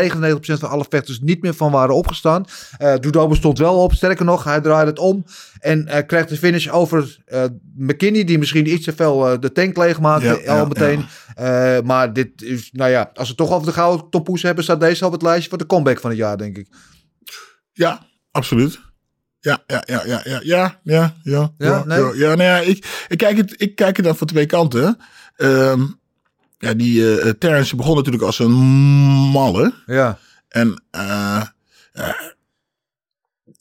van 0.40 0.68
alle 0.68 0.87
vechters 0.88 1.20
niet 1.20 1.42
meer 1.42 1.55
van 1.55 1.70
waren 1.70 1.94
opgestaan. 1.94 2.44
Eh, 2.77 2.92
uh, 2.92 3.11
Dobo 3.11 3.35
stond 3.35 3.59
wel 3.59 3.83
op. 3.83 3.92
Sterker 3.92 4.24
nog, 4.24 4.44
hij 4.44 4.61
draaide 4.61 4.90
het 4.90 4.98
om. 4.98 5.24
En 5.61 5.88
uh, 5.88 5.96
kreeg 6.07 6.27
de 6.27 6.37
finish 6.37 6.68
over 6.68 7.18
eh, 7.27 7.44
McKinney. 7.77 8.24
Die 8.24 8.38
misschien 8.38 8.72
iets 8.72 8.85
te 8.85 8.92
veel 8.92 9.40
de 9.40 9.53
tank 9.53 9.77
leegmaakte 9.77 10.40
ja, 10.44 10.59
al 10.59 10.66
meteen. 10.66 11.07
Maar 11.85 12.12
dit 12.12 12.42
is, 12.42 12.70
nou 12.72 12.90
ja, 12.90 13.11
als 13.14 13.29
we 13.29 13.35
toch 13.35 13.51
over 13.51 13.66
de 13.66 13.72
gouden 13.72 14.11
toppoes 14.11 14.42
hebben. 14.42 14.64
Staat 14.64 14.81
deze 14.81 15.07
op 15.07 15.12
het 15.12 15.22
lijstje 15.22 15.48
voor 15.48 15.59
de 15.59 15.66
comeback 15.66 16.01
van 16.01 16.11
het 16.11 16.18
jaar, 16.18 16.37
denk 16.37 16.57
ik. 16.57 16.68
Ja, 17.72 18.07
absoluut. 18.31 18.87
Ja, 19.40 19.62
ja, 19.66 19.83
ja, 19.87 20.03
ja, 20.07 20.20
ja, 20.24 20.40
ja, 20.42 20.81
ja, 20.83 21.14
ja. 21.22 21.53
Ja, 21.59 21.85
nee? 21.85 22.16
ja, 22.16 22.35
nou 22.35 22.66
ik, 22.66 23.05
ik, 23.09 23.18
kijk 23.18 23.37
het, 23.37 23.55
ik 23.57 23.74
kijk 23.74 23.96
het 23.96 24.05
dan 24.05 24.16
van 24.16 24.27
twee 24.27 24.46
kanten. 24.46 24.98
Ehm, 25.38 25.87
ja, 26.59 26.74
die 26.74 27.18
eh 27.20 27.31
Terrence 27.38 27.77
begon 27.77 27.96
natuurlijk 27.96 28.24
als 28.24 28.38
een 28.38 28.53
malle. 29.33 29.74
Ja. 29.87 30.18
En 30.48 30.83
eh, 30.90 31.42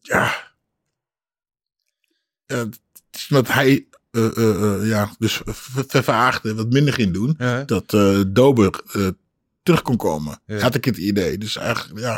ja, 0.02 0.34
het 2.46 2.80
is 3.12 3.28
dat 3.28 3.48
hij 3.48 3.88
ja, 4.82 5.10
dus 5.20 5.42
ver- 5.46 5.86
vervaagde, 5.88 6.56
wat 6.56 6.70
minder 6.70 6.94
ging 6.94 7.14
doen, 7.14 7.36
Ja. 7.38 7.64
dat 7.64 7.90
Dober 8.28 8.82
terug 9.68 9.82
kon 9.82 9.98
komen. 9.98 10.40
Ja. 10.46 10.60
Had 10.60 10.76
ik 10.76 10.86
het 10.86 10.98
idee. 10.98 11.38
Dus 11.38 11.56
eigenlijk, 11.58 12.00
ja, 12.00 12.14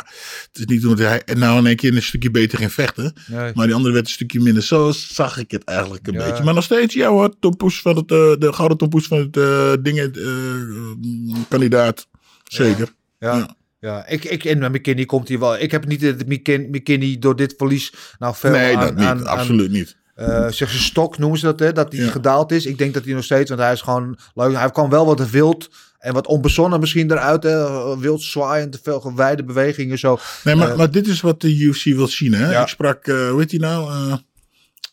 het 0.52 0.58
is 0.58 0.64
niet 0.64 0.84
omdat 0.86 0.98
hij 0.98 1.22
nou 1.34 1.58
in 1.58 1.66
één 1.66 1.76
keer 1.76 1.96
een 1.96 2.02
stukje 2.02 2.30
beter 2.30 2.58
ging 2.58 2.72
vechten. 2.72 3.12
Nee. 3.26 3.50
Maar 3.54 3.66
die 3.66 3.74
andere 3.74 3.94
werd 3.94 4.06
een 4.06 4.12
stukje 4.12 4.40
minder. 4.40 4.62
Zo 4.62 4.90
zag 4.92 5.38
ik 5.38 5.50
het 5.50 5.64
eigenlijk 5.64 6.06
een 6.06 6.14
Ja. 6.14 6.28
beetje. 6.28 6.44
Maar 6.44 6.54
nog 6.54 6.64
steeds, 6.64 6.94
ja 6.94 7.08
hoor, 7.08 7.38
tompoes 7.38 7.80
van 7.80 7.96
het, 7.96 8.10
eh, 8.10 8.16
de 8.38 8.52
gouden 8.52 8.78
tompoes 8.78 9.06
van 9.06 9.18
het 9.18 9.36
eh, 9.36 9.72
dingen, 9.82 10.12
eh, 10.12 11.36
kandidaat. 11.48 12.06
Zeker. 12.44 12.88
Ja. 13.18 13.36
Ja. 13.36 13.56
Ja, 13.80 14.06
ik, 14.06 14.24
ik, 14.24 14.44
en 14.44 14.72
McKinney 14.72 15.04
komt 15.04 15.28
hij 15.28 15.38
wel. 15.38 15.58
Ik 15.58 15.70
heb 15.70 15.86
niet 15.86 16.00
dat 16.00 16.26
McKin- 16.26 16.68
McKinney 16.70 17.16
door 17.18 17.36
dit 17.36 17.54
verlies 17.56 17.92
nou 18.18 18.34
veel 18.36 18.50
nee, 18.50 18.76
aan, 18.76 18.80
dat 18.86 18.94
niet. 18.96 19.04
aan- 19.06 19.18
aan, 19.28 19.38
absoluut 19.38 19.70
niet. 19.70 19.96
eh 20.14 20.48
zeg 20.50 20.70
ze 20.70 20.78
stok 20.78 21.18
noemen 21.18 21.38
ze 21.38 21.44
dat, 21.46 21.58
hè, 21.58 21.72
dat 21.72 21.92
hij 21.92 22.04
Ja. 22.04 22.10
gedaald 22.10 22.52
is. 22.52 22.66
Ik 22.66 22.78
denk 22.78 22.94
dat 22.94 23.04
hij 23.04 23.14
nog 23.14 23.24
steeds, 23.24 23.48
want 23.50 23.62
hij 23.62 23.72
is 23.72 23.80
gewoon 23.80 24.18
leuk. 24.34 24.54
Hij 24.56 24.70
kwam 24.70 24.90
wel 24.90 25.06
wat 25.06 25.30
wild 25.30 25.68
en 26.00 26.12
wat 26.12 26.26
onbezonnen 26.26 26.80
misschien 26.80 27.10
eruit. 27.10 27.42
Hè, 27.42 27.98
wild 27.98 28.22
zwaaiend, 28.22 28.72
te 28.72 28.78
veel 28.82 29.00
gewijde 29.00 29.44
bewegingen 29.44 29.98
zo. 29.98 30.18
Nee, 30.44 30.54
maar, 30.54 30.70
Eh, 30.70 30.76
maar 30.76 30.90
dit 30.90 31.06
is 31.06 31.20
wat 31.20 31.40
de 31.40 31.56
UFC 31.56 31.84
wil 31.84 32.08
zien, 32.08 32.32
hè? 32.34 32.50
Ja. 32.50 32.62
Ik 32.62 32.68
sprak, 32.68 33.06
eh 33.06 33.28
hoe 33.30 33.40
heet 33.40 33.50
die 33.50 33.60
nou? 33.60 33.90
eh 33.92 34.12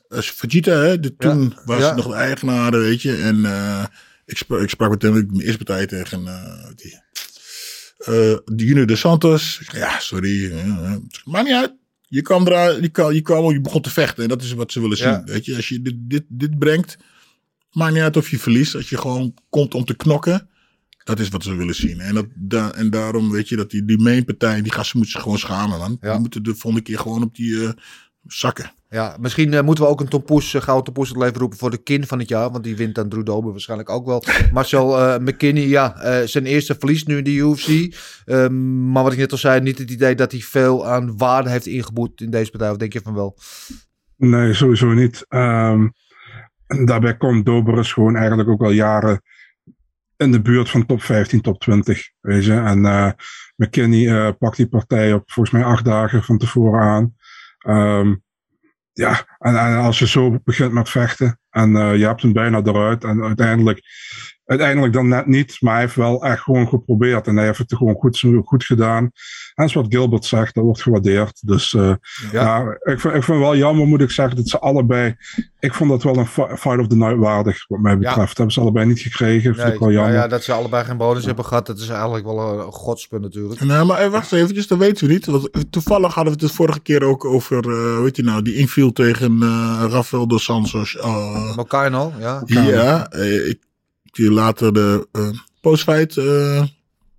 eh, 0.09 0.19
Vegeta, 0.21 0.71
hè? 0.71 0.99
De, 0.99 1.15
toen 1.15 1.55
was 1.65 1.79
Ja. 1.79 1.85
hij 1.85 1.95
nog 1.95 2.07
de 2.07 2.13
eigenaar, 2.13 2.71
weet 2.71 3.01
je. 3.01 3.15
En 3.15 3.45
eh, 3.45 3.83
ik, 4.25 4.37
sprak, 4.37 4.61
ik 4.61 4.69
sprak 4.69 4.89
met 4.89 5.01
hem, 5.01 5.17
ik 5.17 5.27
mijn 5.31 5.41
eerste 5.41 5.63
partij 5.63 5.85
tegen 5.87 6.27
eh 6.27 6.65
die, 6.75 6.99
eh 7.97 8.37
Junior 8.55 8.85
de 8.85 8.95
Santos. 8.95 9.61
Ja, 9.73 9.99
sorry. 9.99 10.51
eh, 10.51 10.67
eh. 10.67 10.93
Maakt 11.25 11.45
niet 11.45 11.53
uit. 11.55 11.73
Je 12.09 12.21
kwam 12.21 12.47
eruit, 12.47 12.81
je, 12.81 12.89
kwam, 12.89 13.11
je 13.11 13.21
kwam, 13.21 13.51
je 13.51 13.61
begon 13.61 13.81
te 13.81 13.89
vechten. 13.89 14.23
En 14.23 14.29
dat 14.29 14.41
is 14.41 14.53
wat 14.53 14.71
ze 14.71 14.81
willen 14.81 14.97
zien, 14.97 15.21
weet 15.25 15.45
je. 15.45 15.55
Als 15.55 15.67
je 15.67 15.81
dit, 15.81 15.93
dit, 15.97 16.23
dit 16.27 16.59
brengt, 16.59 16.97
maakt 17.71 17.93
niet 17.93 18.01
uit 18.03 18.17
of 18.17 18.29
je 18.29 18.39
verliest. 18.39 18.75
Als 18.75 18.89
je 18.89 18.97
gewoon 18.97 19.33
komt 19.49 19.73
om 19.73 19.85
te 19.85 19.95
knokken. 19.95 20.49
Dat 21.07 21.19
is 21.19 21.29
wat 21.29 21.43
ze 21.43 21.55
willen 21.55 21.75
zien. 21.75 21.99
En, 21.99 22.13
dat, 22.13 22.25
da- 22.35 22.73
en 22.73 22.89
daarom 22.89 23.31
weet 23.31 23.49
je 23.49 23.55
dat 23.55 23.69
die, 23.69 23.85
die 23.85 23.99
mainpartij, 23.99 24.61
die 24.61 24.71
gasten 24.71 24.97
moeten 24.97 25.13
zich 25.15 25.23
gewoon 25.23 25.37
schamen, 25.39 25.79
man. 25.79 25.97
Ja. 26.01 26.11
Die 26.11 26.19
moeten 26.19 26.43
de 26.43 26.55
volgende 26.55 26.85
keer 26.85 26.99
gewoon 26.99 27.23
op 27.23 27.35
die 27.35 27.63
eh, 27.63 27.69
zakken. 28.27 28.71
Ja, 28.89 29.17
misschien 29.19 29.53
eh, 29.53 29.61
moeten 29.63 29.83
we 29.83 29.89
ook 29.89 29.99
een 30.01 30.07
Tom 30.07 30.23
Poes, 30.23 30.53
uh, 30.53 30.61
gouden 30.61 30.85
Tom 30.85 30.93
Poes 30.93 31.09
het 31.09 31.17
leven 31.17 31.37
roepen 31.39 31.57
voor 31.57 31.69
de 31.69 31.77
kin 31.83 32.07
van 32.07 32.19
het 32.19 32.29
jaar. 32.29 32.51
Want 32.51 32.63
die 32.63 32.75
wint 32.75 32.95
dan 32.95 33.09
Drew 33.09 33.25
Dober 33.25 33.51
waarschijnlijk 33.51 33.89
ook 33.89 34.05
wel. 34.05 34.23
Marcel 34.53 34.99
eh, 34.99 35.19
McKinney, 35.19 35.67
ja, 35.67 35.95
eh, 36.01 36.27
zijn 36.27 36.45
eerste 36.45 36.75
verlies 36.79 37.03
nu 37.03 37.17
in 37.17 37.23
de 37.23 37.31
UFC. 37.35 37.95
Ehm, 38.25 38.91
maar 38.91 39.03
wat 39.03 39.11
ik 39.11 39.17
net 39.17 39.31
al 39.31 39.37
zei, 39.37 39.61
niet 39.61 39.77
het 39.77 39.91
idee 39.91 40.15
dat 40.15 40.31
hij 40.31 40.41
veel 40.41 40.87
aan 40.87 41.17
waarde 41.17 41.49
heeft 41.49 41.65
ingeboet 41.65 42.21
in 42.21 42.29
deze 42.29 42.51
partij. 42.51 42.69
Of 42.69 42.77
denk 42.77 42.93
je 42.93 43.01
van 43.03 43.13
wel? 43.13 43.37
Nee, 44.17 44.53
sowieso 44.53 44.93
niet. 44.93 45.25
Ehm, 45.27 45.87
daarbij 46.85 47.17
komt 47.17 47.45
Doberus 47.45 47.93
gewoon 47.93 48.15
eigenlijk 48.15 48.49
ook 48.49 48.61
al 48.61 48.71
jaren 48.71 49.21
in 50.17 50.31
de 50.31 50.41
buurt 50.41 50.69
van 50.69 50.85
top 50.85 51.01
15, 51.01 51.41
top 51.41 51.59
20. 51.59 52.09
Weet 52.19 52.45
je? 52.45 52.53
En 52.53 52.85
eh, 52.85 53.11
McKinney 53.55 54.07
eh, 54.07 54.33
pakt 54.39 54.57
die 54.57 54.67
partij 54.67 55.13
op 55.13 55.31
volgens 55.31 55.55
mij 55.55 55.63
acht 55.63 55.85
dagen 55.85 56.23
van 56.23 56.37
tevoren 56.37 56.81
aan. 56.81 57.15
Ehm, 57.57 58.15
ja, 58.93 59.37
en, 59.37 59.55
en 59.55 59.77
als 59.77 59.99
je 59.99 60.07
zo 60.07 60.39
begint 60.43 60.71
met 60.71 60.89
vechten 60.89 61.39
en 61.49 61.75
eh, 61.75 61.95
je 61.95 62.05
hebt 62.05 62.21
hem 62.21 62.33
bijna 62.33 62.61
eruit 62.63 63.03
en 63.03 63.23
uiteindelijk, 63.23 63.81
uiteindelijk 64.47 64.93
dan 64.93 65.07
net 65.07 65.25
niet, 65.25 65.57
maar 65.61 65.73
hij 65.73 65.81
heeft 65.81 65.95
wel 65.95 66.23
echt 66.25 66.41
gewoon 66.41 66.67
geprobeerd 66.67 67.27
en 67.27 67.35
hij 67.35 67.45
heeft 67.45 67.57
het 67.57 67.75
gewoon 67.75 67.95
goed, 67.95 68.23
goed 68.43 68.63
gedaan. 68.63 69.03
En 69.03 69.11
dat 69.55 69.65
is 69.65 69.73
wat 69.73 69.85
Gilbert 69.89 70.25
zegt, 70.25 70.55
dat 70.55 70.63
wordt 70.63 70.81
gewaardeerd. 70.81 71.47
Dus 71.47 71.73
eh, 71.73 71.93
ja. 72.31 72.77
ik, 72.83 72.99
vind, 72.99 73.13
ik 73.15 73.23
vind 73.23 73.39
wel 73.39 73.55
jammer, 73.55 73.87
moet 73.87 74.01
ik 74.01 74.11
zeggen, 74.11 74.35
dat 74.35 74.47
ze 74.47 74.59
allebei. 74.59 75.15
Ik 75.59 75.73
vond 75.73 75.89
dat 75.89 76.03
wel 76.03 76.17
een 76.17 76.27
fi- 76.27 76.55
fight 76.57 76.79
of 76.79 76.87
the 76.87 76.95
night 76.95 77.17
waardig, 77.17 77.67
wat 77.67 77.79
mij 77.79 77.97
betreft. 77.97 78.27
Dat 78.27 78.37
hebben 78.37 78.53
ze 78.53 78.59
allebei 78.59 78.85
niet 78.85 78.99
gekregen. 78.99 79.55
Vind 79.55 79.73
ik 79.73 79.79
wel 79.79 79.89
nou 79.89 79.91
jammer. 79.91 80.13
ja, 80.13 80.27
dat 80.27 80.43
ze 80.43 80.51
allebei 80.53 80.83
geen 80.85 80.97
bonus 80.97 81.25
hebben 81.25 81.45
gehad, 81.45 81.65
dat 81.65 81.79
is 81.79 81.89
eigenlijk 81.89 82.25
wel 82.25 82.59
een 82.65 82.71
godspunt 82.71 83.21
natuurlijk. 83.21 83.61
Nou, 83.61 83.85
maar 83.85 83.99
eh, 83.99 84.09
wacht 84.09 84.31
eventjes, 84.31 84.67
dat 84.67 84.77
weten 84.77 85.07
we 85.07 85.13
niet. 85.13 85.25
Want 85.25 85.71
toevallig 85.71 86.13
hadden 86.13 86.33
we 86.33 86.39
het 86.39 86.49
de 86.49 86.55
vorige 86.55 86.79
keer 86.79 87.03
ook 87.03 87.25
over, 87.25 87.57
eh 87.57 87.95
hoe 87.95 88.03
heet 88.03 88.15
je 88.15 88.23
nou, 88.23 88.41
die 88.41 88.55
inviel 88.55 88.91
tegen 88.91 89.41
eh 89.41 89.85
Rafael 89.89 90.27
dos 90.27 90.43
Santos. 90.43 90.95
Uh, 90.95 91.55
Mocaino, 91.55 92.13
ja. 92.19 92.41
Ja, 92.45 93.09
eh, 93.11 93.47
ik, 93.47 93.59
die 94.17 94.31
later 94.31 94.73
de 94.73 95.07
uh, 95.11 95.29
postfight, 95.61 96.15
uh, 96.15 96.63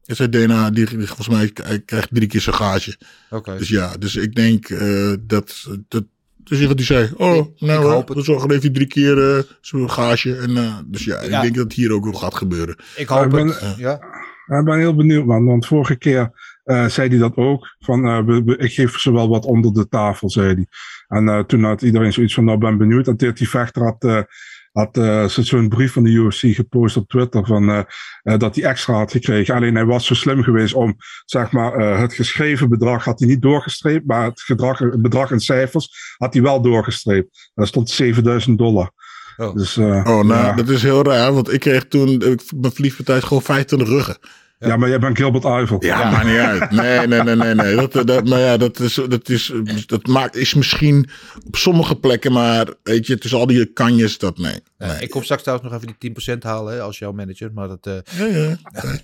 is 0.04 0.18
hij 0.18 0.28
DNA, 0.28 0.70
die, 0.70 0.86
die 0.86 1.06
volgens 1.06 1.28
mij 1.28 1.52
krijgt 1.84 2.08
drie 2.10 2.28
keer 2.28 2.40
zijn 2.40 2.56
gage. 2.56 2.96
Okay. 3.30 3.58
Dus 3.58 3.68
ja, 3.68 3.96
dus 3.96 4.16
ik 4.16 4.34
denk 4.34 4.68
uh, 4.68 5.12
dat, 5.20 5.68
dat 5.88 6.04
dus 6.48 6.66
wat 6.66 6.76
hij 6.76 6.84
zei, 6.84 7.10
oh, 7.16 7.36
ik, 7.36 7.60
nou, 7.60 8.00
ik 8.00 8.08
we 8.08 8.22
zorgen 8.22 8.48
hij 8.48 8.70
drie 8.70 8.86
keer 8.86 9.36
uh, 9.36 9.42
zijn 9.60 9.90
gage. 9.90 10.36
En, 10.36 10.50
uh, 10.50 10.76
dus 10.86 11.04
ja, 11.04 11.22
ja, 11.22 11.36
ik 11.36 11.42
denk 11.42 11.54
dat 11.54 11.64
het 11.64 11.72
hier 11.72 11.92
ook 11.92 12.04
wel 12.04 12.12
gaat 12.12 12.34
gebeuren. 12.34 12.76
Ik 12.96 13.08
hoop 13.08 13.24
ik 13.24 13.30
ben, 13.30 13.46
het, 13.46 13.74
ja. 13.76 13.94
Ik 14.58 14.64
ben 14.64 14.78
heel 14.78 14.94
benieuwd, 14.94 15.24
man. 15.24 15.44
Want 15.44 15.66
vorige 15.66 15.96
keer 15.96 16.32
uh, 16.64 16.86
zei 16.86 17.08
hij 17.08 17.18
dat 17.18 17.36
ook. 17.36 17.76
Van, 17.78 18.06
uh, 18.06 18.24
we, 18.24 18.42
we, 18.44 18.56
ik 18.56 18.72
geef 18.72 18.98
ze 18.98 19.12
wel 19.12 19.28
wat 19.28 19.44
onder 19.44 19.72
de 19.72 19.88
tafel, 19.88 20.30
zei 20.30 20.54
hij. 20.54 20.66
En 21.08 21.24
uh, 21.24 21.38
toen 21.38 21.64
had 21.64 21.82
iedereen 21.82 22.12
zoiets 22.12 22.34
van, 22.34 22.44
nou 22.44 22.58
ben 22.58 22.78
benieuwd. 22.78 23.08
En 23.08 23.16
die 23.16 23.48
vechter 23.48 23.82
had, 23.82 24.04
uh, 24.04 24.20
had 24.72 24.96
uh, 24.96 25.24
zo'n 25.28 25.68
brief 25.68 25.92
van 25.92 26.02
de 26.02 26.10
UFC 26.10 26.54
gepost 26.54 26.96
op 26.96 27.08
Twitter. 27.08 27.46
Van, 27.46 27.68
uh, 27.70 27.80
uh, 28.22 28.38
dat 28.38 28.54
hij 28.54 28.64
extra 28.64 28.94
had 28.94 29.10
gekregen. 29.10 29.54
Alleen 29.54 29.74
hij 29.74 29.84
was 29.84 30.06
zo 30.06 30.14
slim 30.14 30.42
geweest 30.42 30.74
om, 30.74 30.96
zeg 31.24 31.52
maar, 31.52 31.80
uh, 31.80 32.00
het 32.00 32.12
geschreven 32.12 32.68
bedrag 32.68 33.04
had 33.04 33.18
hij 33.18 33.28
niet 33.28 33.42
doorgestreept. 33.42 34.06
Maar 34.06 34.24
het, 34.24 34.40
gedrag, 34.40 34.78
het 34.78 35.02
bedrag 35.02 35.30
in 35.30 35.40
cijfers 35.40 36.16
had 36.16 36.32
hij 36.32 36.42
wel 36.42 36.62
doorgestreept. 36.62 37.50
Daar 37.54 37.66
stond 37.66 37.90
7000 37.90 38.58
dollar. 38.58 38.90
Oh, 39.36 39.54
dus, 39.54 39.76
uh, 39.76 39.86
oh 39.86 40.04
nou, 40.04 40.28
ja. 40.28 40.52
dat 40.52 40.68
is 40.68 40.82
heel 40.82 41.02
raar. 41.02 41.32
Want 41.32 41.52
ik 41.52 41.60
kreeg 41.60 41.88
toen, 41.88 42.08
ik, 42.08 42.42
mijn 42.56 42.72
verliefdpartij 42.72 43.20
gewoon 43.20 43.42
25 43.42 43.88
ruggen. 43.88 44.18
Ja. 44.58 44.76
maar 44.76 44.88
jij 44.88 44.98
bent 44.98 45.16
Gilbert 45.16 45.44
Eiffel. 45.44 45.84
Ja, 45.84 46.00
ja. 46.00 46.10
maakt 46.10 46.26
niet 46.26 46.38
uit. 46.38 46.70
Nee, 46.70 47.06
nee, 47.06 47.22
nee, 47.22 47.36
nee. 47.36 47.54
nee. 47.54 47.88
Dat, 47.88 48.06
dat, 48.06 48.28
maar 48.28 48.38
ja, 48.38 48.56
dat, 48.56 48.80
is, 48.80 48.94
dat, 49.08 49.28
is, 49.28 49.52
dat 49.86 50.06
maakt, 50.06 50.36
is 50.36 50.54
misschien 50.54 51.08
op 51.46 51.56
sommige 51.56 51.96
plekken, 51.96 52.32
maar 52.32 52.74
weet 52.82 53.06
je, 53.06 53.18
tussen 53.18 53.38
al 53.38 53.46
die 53.46 53.72
kanjes, 53.72 54.18
dat 54.18 54.38
nee. 54.38 54.62
nee. 54.78 55.00
ik 55.00 55.10
kom 55.10 55.22
straks 55.22 55.42
trouwens 55.42 55.70
nog 55.70 55.80
even 55.82 55.96
die 55.98 56.34
10% 56.34 56.38
halen 56.38 56.74
hè, 56.74 56.80
als 56.80 56.98
jouw 56.98 57.12
manager. 57.12 57.50
Maar, 57.52 57.68
dat, 57.68 57.86
uh, 57.86 57.94
ja, 58.18 58.26
ja. 58.26 58.58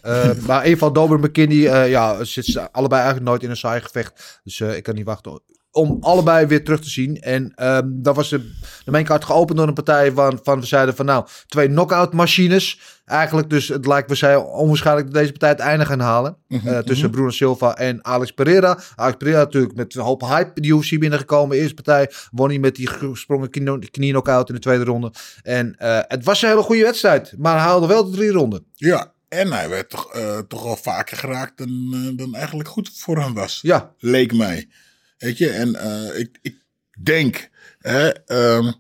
uh, 0.04 0.46
maar 0.46 0.58
in 0.58 0.70
ieder 0.70 0.78
geval 0.78 0.92
Dober 0.92 1.18
McKinney, 1.18 1.56
uh, 1.56 1.90
ja, 1.90 2.24
zitten 2.24 2.72
allebei 2.72 3.00
eigenlijk 3.02 3.30
nooit 3.30 3.42
in 3.42 3.50
een 3.50 3.56
saai 3.56 3.80
gevecht. 3.80 4.40
Dus 4.44 4.60
ik 4.60 4.82
kan 4.82 4.94
niet 4.94 5.04
wachten 5.04 5.40
om 5.74 5.96
allebei 6.00 6.46
weer 6.46 6.64
terug 6.64 6.80
te 6.80 6.90
zien. 6.90 7.20
En 7.20 7.52
um, 7.56 8.02
dat 8.02 8.16
was 8.16 8.28
de, 8.28 8.50
de 8.84 8.90
maincard 8.90 9.24
geopend 9.24 9.58
door 9.58 9.68
een 9.68 9.74
partij 9.74 10.12
van, 10.12 10.38
van 10.42 10.60
we 10.60 10.66
zeiden 10.66 10.96
van 10.96 11.06
nou, 11.06 11.26
twee 11.46 11.68
knockout 11.68 12.12
machines. 12.12 12.80
Eigenlijk 13.04 13.50
dus, 13.50 13.68
het 13.68 13.86
lijkt 13.86 14.08
we 14.08 14.14
zeiden 14.14 14.52
onwaarschijnlijk 14.52 15.06
dat 15.06 15.14
deze 15.14 15.30
partij 15.30 15.48
het 15.48 15.58
einde 15.58 15.84
gaan 15.86 16.00
halen. 16.00 16.36
Mm 16.48 16.58
-hmm, 16.58 16.68
uh, 16.68 16.78
tussen 16.78 16.96
mm 16.96 17.02
-hmm. 17.02 17.10
Bruno 17.10 17.30
Silva 17.30 17.76
en 17.76 18.04
Alex 18.04 18.30
Pereira. 18.30 18.78
Alex 18.94 19.16
Pereira 19.16 19.40
natuurlijk 19.40 19.74
met 19.74 19.94
een 19.94 20.02
hoop 20.02 20.20
hype 20.20 20.60
die 20.60 20.74
UFC 20.74 20.98
binnengekomen. 20.98 21.56
Eerste 21.56 21.74
partij 21.74 22.10
won 22.30 22.48
hij 22.48 22.58
met 22.58 22.74
die 22.74 22.86
gesprongen 22.86 23.50
knie, 23.50 23.90
knie 23.90 24.10
knockout 24.10 24.48
in 24.48 24.54
de 24.54 24.60
tweede 24.60 24.84
ronde. 24.84 25.12
En 25.42 25.76
uh, 25.82 25.98
het 26.02 26.24
was 26.24 26.42
een 26.42 26.48
hele 26.48 26.62
goede 26.62 26.82
wedstrijd. 26.82 27.34
Maar 27.38 27.54
hij 27.54 27.62
haalde 27.62 27.86
wel 27.86 28.10
de 28.10 28.16
drie 28.16 28.30
ronden. 28.30 28.66
Ja, 28.74 29.12
en 29.28 29.52
hij 29.52 29.68
werd 29.68 29.90
toch, 29.90 30.16
uh, 30.16 30.38
toch 30.38 30.62
wel 30.62 30.76
vaker 30.76 31.16
geraakt 31.16 31.58
dan, 31.58 32.12
dan 32.16 32.34
eigenlijk 32.34 32.68
goed 32.68 32.90
voor 32.94 33.18
hem 33.18 33.34
was. 33.34 33.58
Ja. 33.62 33.92
Leek 33.98 34.32
mij. 34.32 34.68
Weet 35.18 35.38
je, 35.38 35.48
en 35.48 35.68
uh, 35.68 36.18
ik, 36.18 36.38
ik 36.42 36.56
denk, 37.02 37.50
hè, 37.78 38.10
um, 38.56 38.74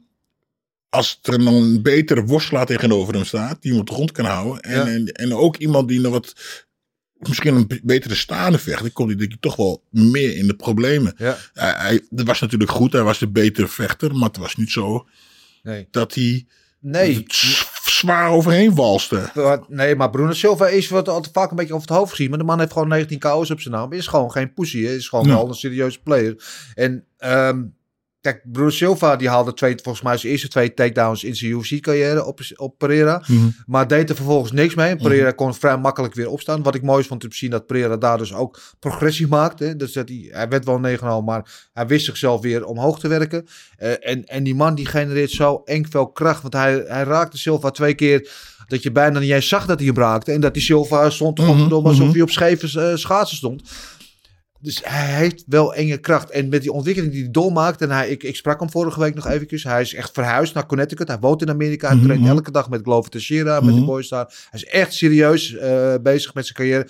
als 0.88 1.18
er 1.22 1.38
nog 1.38 1.54
een 1.54 1.82
betere 1.82 2.24
worstelaar 2.24 2.66
tegenover 2.66 3.14
hem 3.14 3.24
staat, 3.24 3.62
die 3.62 3.70
hem 3.70 3.80
op 3.80 3.86
de 3.86 3.92
grond 3.92 4.12
kan 4.12 4.24
houden. 4.24 4.62
En, 4.62 4.76
ja. 4.76 4.86
en, 4.86 5.06
en 5.06 5.34
ook 5.34 5.56
iemand 5.56 5.88
die 5.88 6.00
nog 6.00 6.12
wat, 6.12 6.34
misschien 7.18 7.54
een 7.54 7.80
betere 7.82 8.14
staande 8.14 8.58
vecht, 8.58 8.80
dan 8.80 8.92
komt 8.92 9.08
hij 9.08 9.18
denk 9.18 9.32
ik 9.32 9.40
toch 9.40 9.56
wel 9.56 9.84
meer 9.90 10.36
in 10.36 10.46
de 10.46 10.56
problemen. 10.56 11.14
Ja. 11.16 11.38
Hij, 11.52 11.74
hij, 11.76 12.06
dat 12.10 12.26
was 12.26 12.40
natuurlijk 12.40 12.70
goed, 12.70 12.92
hij 12.92 13.02
was 13.02 13.18
de 13.18 13.28
betere 13.28 13.68
vechter, 13.68 14.14
maar 14.14 14.28
het 14.28 14.36
was 14.36 14.56
niet 14.56 14.70
zo 14.70 15.08
nee. 15.62 15.88
dat 15.90 16.14
hij 16.14 16.46
nee. 16.78 17.24
Zwaar 17.98 18.30
overheen 18.30 18.74
walste. 18.74 19.30
Nee, 19.68 19.96
maar 19.96 20.10
Bruno 20.10 20.32
Silva 20.32 20.66
is 20.68 20.88
wat 20.88 21.08
altijd 21.08 21.32
vaak 21.34 21.50
een 21.50 21.56
beetje 21.56 21.74
over 21.74 21.88
het 21.88 21.96
hoofd 21.96 22.10
gezien. 22.10 22.28
Maar 22.30 22.38
de 22.38 22.44
man 22.44 22.58
heeft 22.58 22.72
gewoon 22.72 22.88
19 22.88 23.18
KO's 23.18 23.50
op 23.50 23.60
zijn 23.60 23.74
naam. 23.74 23.92
Is 23.92 24.06
gewoon 24.06 24.30
geen 24.32 24.52
pussy. 24.54 24.78
Is 24.78 25.08
gewoon 25.08 25.26
Ja. 25.26 25.34
wel 25.34 25.48
een 25.48 25.54
serieuze 25.54 26.02
player. 26.02 26.44
En 26.74 27.04
ehm, 27.18 27.62
kijk, 28.24 28.42
Bruno 28.52 28.70
Silva 28.70 29.16
die 29.16 29.28
haalde 29.28 29.54
twee, 29.54 29.74
volgens 29.82 30.04
mij 30.04 30.16
zijn 30.16 30.32
eerste 30.32 30.48
twee 30.48 30.74
takedowns 30.74 31.24
in 31.24 31.36
zijn 31.36 31.50
UFC-carrière 31.50 32.24
op, 32.24 32.40
op 32.56 32.78
Pereira. 32.78 33.22
Mhm. 33.26 33.48
Maar 33.66 33.88
deed 33.88 34.08
er 34.08 34.16
vervolgens 34.16 34.52
niks 34.52 34.74
mee. 34.74 34.96
Pereira 34.96 35.30
kon 35.30 35.54
vrij 35.54 35.78
makkelijk 35.78 36.14
weer 36.14 36.28
opstaan. 36.28 36.62
Wat 36.62 36.74
ik 36.74 36.82
mooi 36.82 37.04
vond 37.04 37.20
te 37.20 37.26
zien 37.30 37.50
dat 37.50 37.66
Pereira 37.66 37.96
daar 37.96 38.18
dus 38.18 38.34
ook 38.34 38.60
progressie 38.78 39.26
maakte. 39.26 39.76
Dus 39.76 39.92
dat 39.92 40.08
hij, 40.08 40.28
hij 40.30 40.48
werd 40.48 40.64
wel 40.64 40.78
9 40.78 41.24
maar 41.24 41.68
hij 41.72 41.86
wist 41.86 42.04
zichzelf 42.04 42.40
weer 42.40 42.64
omhoog 42.64 42.98
te 43.00 43.08
werken. 43.08 43.46
Eh, 43.76 43.90
en, 44.00 44.24
en 44.24 44.42
die 44.42 44.54
man 44.54 44.74
die 44.74 44.86
genereert 44.86 45.30
zo 45.30 45.62
eng 45.64 45.84
veel 45.90 46.06
kracht. 46.06 46.42
Want 46.42 46.54
hij, 46.54 46.84
hij 46.86 47.02
raakte 47.02 47.38
Silva 47.38 47.70
twee 47.70 47.94
keer 47.94 48.30
dat 48.66 48.82
je 48.82 48.92
bijna 48.92 49.18
niet 49.18 49.30
eens 49.30 49.48
zag 49.48 49.66
dat 49.66 49.78
hij 49.78 49.88
hem 49.88 49.96
raakte. 49.96 50.32
En 50.32 50.40
dat 50.40 50.54
die 50.54 50.62
Silva 50.62 51.10
stond 51.10 51.38
Mhm, 51.38 51.52
mm 51.52 51.72
alsof 51.72 52.04
mhm. 52.04 52.12
hij 52.12 52.22
op 52.22 52.30
scheve 52.30 52.90
uh, 52.90 52.96
schaatsen 52.96 53.36
stond. 53.36 53.62
Dus 54.64 54.80
hij 54.84 55.06
heeft 55.14 55.44
wel 55.46 55.74
enge 55.74 55.98
kracht. 55.98 56.30
En 56.30 56.48
met 56.48 56.62
die 56.62 56.72
ontwikkeling 56.72 57.12
die 57.12 57.22
hij 57.22 57.30
doormaakt. 57.30 57.80
En 57.80 57.90
hij, 57.90 58.08
ik, 58.08 58.22
ik 58.22 58.36
sprak 58.36 58.60
hem 58.60 58.70
vorige 58.70 59.00
week 59.00 59.14
nog 59.14 59.26
eventjes. 59.28 59.64
Hij 59.64 59.80
is 59.80 59.94
echt 59.94 60.10
verhuisd 60.12 60.54
naar 60.54 60.66
Connecticut. 60.66 61.08
Hij 61.08 61.18
woont 61.18 61.42
in 61.42 61.48
Amerika. 61.50 61.86
Hij 61.88 61.96
Mhm, 61.96 62.04
traint 62.06 62.26
elke 62.26 62.50
dag 62.50 62.68
met 62.70 62.80
Glover 62.82 63.10
Teixeira. 63.10 63.60
Met 63.60 63.68
de 63.74 63.80
Mhm. 63.80 63.84
boys 63.84 64.08
daar. 64.08 64.24
Hij 64.50 64.60
is 64.60 64.64
echt 64.64 64.94
serieus 64.94 65.54
eh, 65.56 65.94
bezig 66.02 66.34
met 66.34 66.44
zijn 66.46 66.56
carrière. 66.56 66.88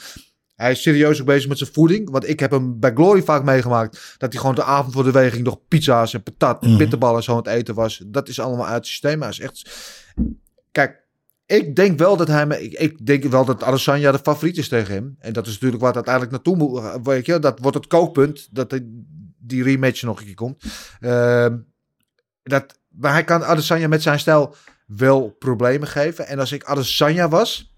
Hij 0.54 0.70
is 0.70 0.82
serieus 0.82 1.20
ook 1.20 1.26
bezig 1.26 1.48
met 1.48 1.58
zijn 1.58 1.70
voeding. 1.72 2.10
Want 2.10 2.28
ik 2.28 2.40
heb 2.40 2.50
hem 2.50 2.80
bij 2.80 2.92
Glory 2.94 3.22
vaak 3.22 3.44
meegemaakt. 3.44 4.14
Dat 4.18 4.32
hij 4.32 4.40
gewoon 4.40 4.54
de 4.56 4.62
avond 4.64 4.92
voor 4.94 5.04
de 5.04 5.10
weging 5.10 5.44
nog 5.44 5.58
pizza's 5.68 6.14
en 6.14 6.22
patat 6.22 6.62
en 6.62 6.68
Mhm. 6.68 6.78
bitterballen 6.78 7.16
en 7.16 7.22
zo 7.22 7.30
aan 7.30 7.36
het 7.36 7.46
eten 7.46 7.74
was. 7.74 8.02
Dat 8.06 8.28
is 8.28 8.40
allemaal 8.40 8.66
uit 8.66 8.76
het 8.76 8.86
systeem. 8.86 9.20
Hij 9.20 9.30
is 9.30 9.40
echt... 9.40 9.70
Kijk, 10.72 11.03
ik 11.46 11.76
denk 11.76 11.98
wel 11.98 12.16
dat 12.16 12.28
hij... 12.28 12.46
Ik, 12.46 12.72
ik 12.72 13.06
denk 13.06 13.24
wel 13.24 13.44
dat 13.44 13.62
Adesanya 13.62 14.12
de 14.12 14.18
favoriet 14.18 14.56
is 14.56 14.68
tegen 14.68 14.94
hem. 14.94 15.16
En 15.18 15.32
dat 15.32 15.46
is 15.46 15.52
natuurlijk 15.52 15.82
het 15.82 15.94
uiteindelijk 15.94 16.32
naartoe 16.32 16.56
moet. 16.56 17.06
Weet 17.06 17.26
je, 17.26 17.38
dat 17.38 17.58
wordt 17.58 17.76
het 17.76 17.86
kookpunt. 17.86 18.48
Dat 18.50 18.80
die, 19.38 19.62
rematch 19.62 20.02
nog 20.02 20.18
een 20.18 20.24
keer 20.24 20.34
komt. 20.34 20.62
Ehm, 21.00 21.58
dat, 22.42 22.78
maar 22.88 23.12
hij 23.12 23.24
kan 23.24 23.44
Adesanya 23.44 23.88
met 23.88 24.02
zijn 24.02 24.20
stijl 24.20 24.54
wel 24.86 25.30
problemen 25.30 25.88
geven. 25.88 26.26
En 26.26 26.38
als 26.38 26.52
ik 26.52 26.64
Adesanya 26.64 27.28
was, 27.28 27.74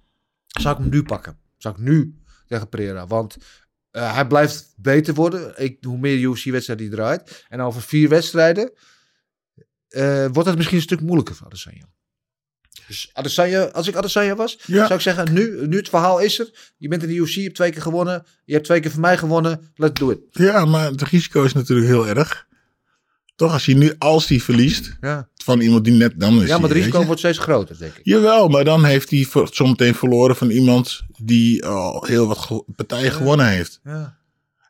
zou 0.47 0.75
ik 0.75 0.81
hem 0.81 0.91
nu 0.91 1.03
pakken. 1.03 1.39
Zou 1.57 1.75
ik 1.75 1.81
nu 1.81 2.21
tegen 2.47 2.69
Pereira. 2.69 3.07
Want 3.07 3.37
eh, 3.91 4.15
hij 4.15 4.27
blijft 4.27 4.75
beter 4.77 5.15
worden. 5.15 5.63
Ik, 5.63 5.85
hoe 5.85 5.99
meer 5.99 6.19
UFC-wedstrijden 6.19 6.87
hij 6.87 6.97
draait. 6.97 7.45
En 7.49 7.61
over 7.61 7.83
vier 7.83 8.09
wedstrijden 8.09 8.73
eh, 9.89 10.27
wordt 10.33 10.49
het 10.49 10.57
misschien 10.57 10.77
een 10.77 10.83
stuk 10.83 11.01
moeilijker 11.01 11.35
voor 11.35 11.47
Adesanya. 11.47 11.89
Dus 12.87 13.11
Adesanya, 13.13 13.63
als 13.65 13.89
ik 13.89 13.95
Adesanya 13.97 14.35
was, 14.37 14.59
Ja. 14.67 14.83
zou 14.83 14.95
ik 14.95 15.01
zeggen, 15.01 15.33
nu, 15.33 15.67
nu 15.67 15.77
het 15.77 15.89
verhaal 15.89 16.19
is 16.21 16.39
er. 16.39 16.73
Je 16.77 16.89
bent 16.89 17.03
in 17.03 17.09
de 17.09 17.15
UFC, 17.15 17.35
je 17.35 17.43
hebt 17.43 17.55
twee 17.55 17.71
keer 17.71 17.83
gewonnen. 17.83 18.27
Je 18.45 18.53
hebt 18.53 18.65
twee 18.65 18.81
keer 18.81 18.91
van 18.91 19.01
mij 19.01 19.19
gewonnen. 19.19 19.73
Let's 19.75 20.01
do 20.01 20.11
it. 20.11 20.19
Ja, 20.31 20.65
maar 20.65 20.91
het 20.91 21.03
risico 21.03 21.43
is 21.45 21.53
natuurlijk 21.53 21.89
heel 21.89 22.07
erg. 22.09 22.47
Toch, 23.37 23.53
als 23.53 23.65
hij 23.67 23.75
nu, 23.75 23.95
als 23.99 24.29
hij 24.29 24.41
verliest 24.41 24.97
Ja, 25.01 25.29
van 25.45 25.61
iemand 25.61 25.85
die 25.85 25.93
net 25.93 26.13
dan 26.21 26.43
is. 26.43 26.49
ja 26.49 26.59
maar 26.59 26.69
het 26.69 26.79
risico 26.79 27.05
wordt 27.05 27.19
steeds 27.21 27.39
groter, 27.39 27.79
denk 27.79 27.95
ik. 27.95 28.01
Jawel, 28.03 28.49
maar 28.49 28.65
dan 28.65 28.85
heeft 28.85 29.11
hij 29.11 29.27
zometeen 29.51 29.95
verloren 29.95 30.37
van 30.37 30.51
iemand 30.51 31.01
die 31.25 31.65
al 31.67 32.05
heel 32.07 32.27
wat 32.27 32.65
partijen 32.77 33.13
gewonnen 33.13 33.49
heeft. 33.49 33.81
Ja. 33.85 34.19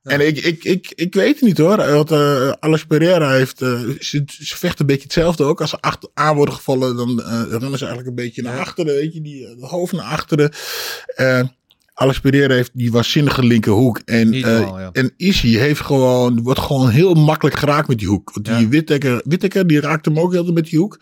En 0.07 0.27
ik, 0.27 0.39
ik, 0.39 0.65
ik, 0.65 0.93
ik 0.95 1.15
weet 1.15 1.35
het 1.35 1.43
niet 1.43 1.59
hoor. 1.59 1.77
Want, 1.77 2.11
eh 2.11 2.51
Alex 2.59 2.85
Pereira 2.85 3.33
heeft. 3.33 3.63
eh, 3.63 3.81
ze, 4.01 4.23
ze 4.27 4.57
vechten 4.57 4.81
een 4.81 4.87
beetje 4.87 5.03
hetzelfde 5.03 5.45
ook. 5.45 5.61
Als 5.61 5.71
ze 5.71 5.81
achter, 5.81 6.09
aan 6.15 6.37
worden 6.37 6.55
gevallen, 6.55 6.97
dan 6.97 7.23
eh, 7.23 7.43
rennen 7.49 7.79
ze 7.79 7.85
eigenlijk 7.85 8.07
een 8.07 8.25
beetje 8.25 8.43
naar 8.43 8.59
achteren. 8.61 8.95
Weet 8.95 9.15
je, 9.15 9.21
die, 9.21 9.41
de 9.41 9.67
hoofd 9.67 9.93
naar 9.93 10.05
achteren. 10.05 10.51
Alex 11.95 12.21
Pereira 12.21 12.55
heeft 12.55 12.71
die 12.75 12.93
waanzinnige 12.93 13.43
linkerhoek. 13.45 14.01
En, 14.05 14.33
ja. 14.33 14.91
en 14.93 15.13
Issy 15.17 15.57
heeft 15.57 15.81
gewoon, 15.81 16.43
wordt 16.43 16.61
gewoon 16.61 16.89
heel 16.89 17.15
makkelijk 17.15 17.57
geraakt 17.57 17.89
met 17.89 17.99
die 17.99 18.09
hoek. 18.09 18.31
Want 18.35 18.47
die 18.47 18.55
Ja. 18.55 18.69
Whittaker, 18.69 19.21
Whittaker, 19.25 19.67
die 19.67 19.81
raakt 19.81 20.05
hem 20.05 20.19
ook 20.19 20.33
heel 20.33 20.53
met 20.53 20.67
die 20.67 20.79
hoek. 20.79 20.99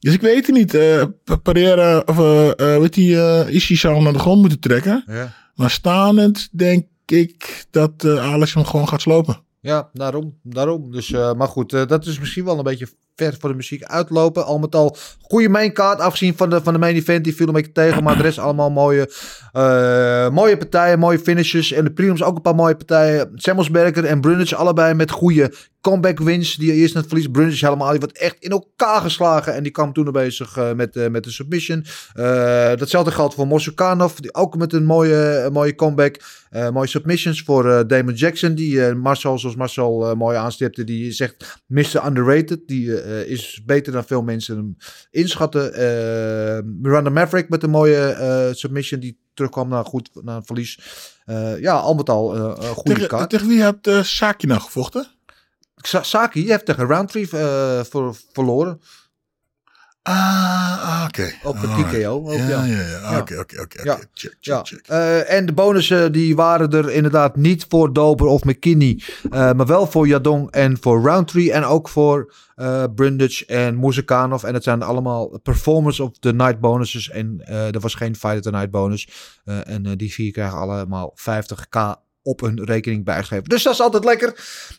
Dus 0.00 0.14
ik 0.14 0.20
weet 0.20 0.46
het 0.46 0.54
niet. 0.56 0.74
eh 0.74 1.02
Pereira, 1.42 1.98
of 2.06 2.18
eh, 2.18 2.78
weet 2.78 2.94
die, 2.94 3.16
eh 3.20 3.54
Issy 3.54 3.76
zou 3.76 3.94
hem 3.94 4.02
naar 4.02 4.12
de 4.12 4.18
grond 4.18 4.40
moeten 4.40 4.60
trekken. 4.60 5.04
Ja. 5.06 5.34
Maar 5.54 5.70
staand 5.70 6.48
denk 6.52 6.86
ik 7.10 7.66
dat 7.70 8.04
eh, 8.04 8.32
Alex 8.32 8.54
hem 8.54 8.64
gewoon 8.64 8.88
gaat 8.88 9.00
slopen. 9.00 9.46
Ja, 9.60 9.90
daarom. 9.92 10.38
daarom. 10.42 10.92
Dus, 10.92 11.12
eh, 11.12 11.34
maar 11.34 11.48
goed, 11.48 11.72
eh, 11.72 11.86
dat 11.86 12.06
is 12.06 12.18
misschien 12.18 12.44
wel 12.44 12.58
een 12.58 12.64
beetje 12.64 12.88
ver 13.18 13.36
voor 13.40 13.48
de 13.48 13.56
muziek 13.56 13.84
uitlopen. 13.84 14.44
Al 14.44 14.58
met 14.58 14.74
al 14.74 14.96
goede 15.28 15.48
maincard, 15.48 16.00
afgezien 16.00 16.36
van 16.36 16.50
de, 16.50 16.60
van 16.62 16.72
de 16.72 16.78
main 16.78 16.96
event. 16.96 17.24
Die 17.24 17.34
viel 17.34 17.46
een 17.46 17.52
beetje 17.52 17.72
tegen, 17.72 18.02
maar 18.02 18.16
de 18.16 18.22
rest 18.22 18.38
allemaal 18.38 18.70
mooie, 18.70 19.10
eh, 19.52 20.28
mooie 20.28 20.56
partijen, 20.56 20.98
mooie 20.98 21.18
finishes. 21.18 21.72
En 21.72 21.84
de 21.84 21.92
prelims 21.92 22.22
ook 22.22 22.36
een 22.36 22.42
paar 22.42 22.54
mooie 22.54 22.76
partijen. 22.76 23.30
Semmelsberger 23.34 24.04
en 24.04 24.20
Brunage 24.20 24.56
allebei 24.56 24.94
met 24.94 25.10
goede 25.10 25.52
comeback 25.80 26.18
wins. 26.18 26.56
Die 26.56 26.72
eerst 26.72 26.94
net 26.94 27.06
verlies. 27.06 27.26
Brunage 27.26 27.64
helemaal, 27.64 27.90
die 27.90 28.00
wordt 28.00 28.18
echt 28.18 28.36
in 28.38 28.50
elkaar 28.50 29.00
geslagen. 29.00 29.54
En 29.54 29.62
die 29.62 29.72
kwam 29.72 29.92
toen 29.92 30.04
nog 30.04 30.14
bezig 30.14 30.56
eh, 30.56 30.72
met, 30.72 30.96
eh, 30.96 31.08
met 31.08 31.24
de 31.24 31.30
submission. 31.30 31.84
Datzelfde 32.76 33.10
geldt 33.10 33.34
voor 33.34 33.46
Mosukanov, 33.46 34.14
die 34.14 34.34
ook 34.34 34.56
met 34.56 34.72
een 34.72 34.84
mooie, 34.84 35.48
mooie 35.52 35.74
comeback. 35.74 36.16
Mooie 36.72 36.86
submissions 36.86 37.42
voor 37.42 37.88
Damon 37.88 38.14
Jackson, 38.14 38.54
die 38.54 38.94
Marcel, 38.94 39.38
zoals 39.38 39.56
Marcel 39.56 40.14
mooi 40.16 40.36
aanstipte, 40.36 40.84
die 40.84 41.12
zegt 41.12 41.62
Mr. 41.66 42.06
Underrated. 42.06 42.60
Die 42.66 42.90
is 43.26 43.62
beter 43.66 43.92
dan 43.92 44.04
veel 44.04 44.22
mensen 44.22 44.56
hem 44.56 44.76
inschatten. 45.10 45.74
Eh, 45.74 46.58
Miranda 46.64 47.10
Maverick 47.10 47.48
met 47.48 47.62
een 47.62 47.70
mooie 47.70 47.96
eh, 48.10 48.54
submission, 48.54 49.00
die 49.00 49.18
terugkwam 49.34 49.68
naar, 49.68 49.84
goed, 49.84 50.10
naar 50.22 50.36
een 50.36 50.44
verlies. 50.44 50.78
Eh, 51.24 51.60
ja, 51.60 51.72
al 51.72 51.94
met 51.94 52.08
al 52.10 52.34
eh, 52.34 52.40
een 52.68 52.74
goede 52.74 52.92
Tegen, 52.94 53.08
kaart. 53.08 53.30
tegen 53.30 53.48
wie 53.48 53.62
had 53.62 53.88
Saki 54.02 54.46
nou 54.46 54.60
gevochten? 54.60 55.06
Sa- 55.76 56.02
Saki 56.02 56.46
heeft 56.50 56.64
tegen 56.66 56.86
Roundtree 56.86 57.28
eh, 57.30 57.80
verloren. 58.32 58.80
Ah, 60.08 60.82
ah, 60.82 61.04
oké. 61.04 61.32
Op 61.42 61.62
een 61.62 61.68
Alright. 61.68 62.00
TKO 62.00 62.10
ook, 62.10 62.32
ja, 62.32 62.46
ja. 62.48 62.64
ja. 62.64 63.10
Ja. 63.10 63.18
Oké, 63.18 63.38
oké, 63.38 63.60
oké. 63.60 63.98
Check, 64.12 64.36
check, 64.40 64.80
eh, 64.86 65.32
en 65.32 65.46
de 65.46 65.52
bonussen 65.52 66.12
die 66.12 66.36
waren 66.36 66.70
er 66.70 66.90
inderdaad 66.90 67.36
niet 67.36 67.66
voor 67.68 67.92
Dober 67.92 68.26
of 68.26 68.44
McKinney, 68.44 69.00
eh, 69.30 69.52
maar 69.52 69.66
wel 69.66 69.86
voor 69.86 70.06
Yadong 70.06 70.50
en 70.50 70.76
voor 70.80 71.02
Roundtree 71.02 71.52
en 71.52 71.64
ook 71.64 71.88
voor 71.88 72.34
eh 72.54 72.84
Brundage 72.94 73.46
en 73.46 73.80
Muzikanov. 73.80 74.42
En 74.42 74.54
het 74.54 74.62
zijn 74.62 74.82
allemaal 74.82 75.38
performance 75.42 76.02
of 76.02 76.18
the 76.18 76.32
night 76.32 76.60
bonuses 76.60 77.10
en 77.10 77.40
er 77.46 77.80
was 77.80 77.94
geen 77.94 78.16
fight 78.16 78.36
of 78.36 78.42
the 78.42 78.50
night 78.50 78.70
bonus. 78.70 79.08
En 79.44 79.96
die 79.96 80.12
vier 80.12 80.32
krijgen 80.32 80.58
allemaal 80.58 81.14
50k 81.14 82.07
op 82.28 82.40
hun 82.40 82.64
rekening 82.64 83.04
bijgeschreven. 83.04 83.48
Dus 83.48 83.62
dat 83.62 83.72
is 83.72 83.80
altijd 83.80 84.04
lekker. 84.04 84.34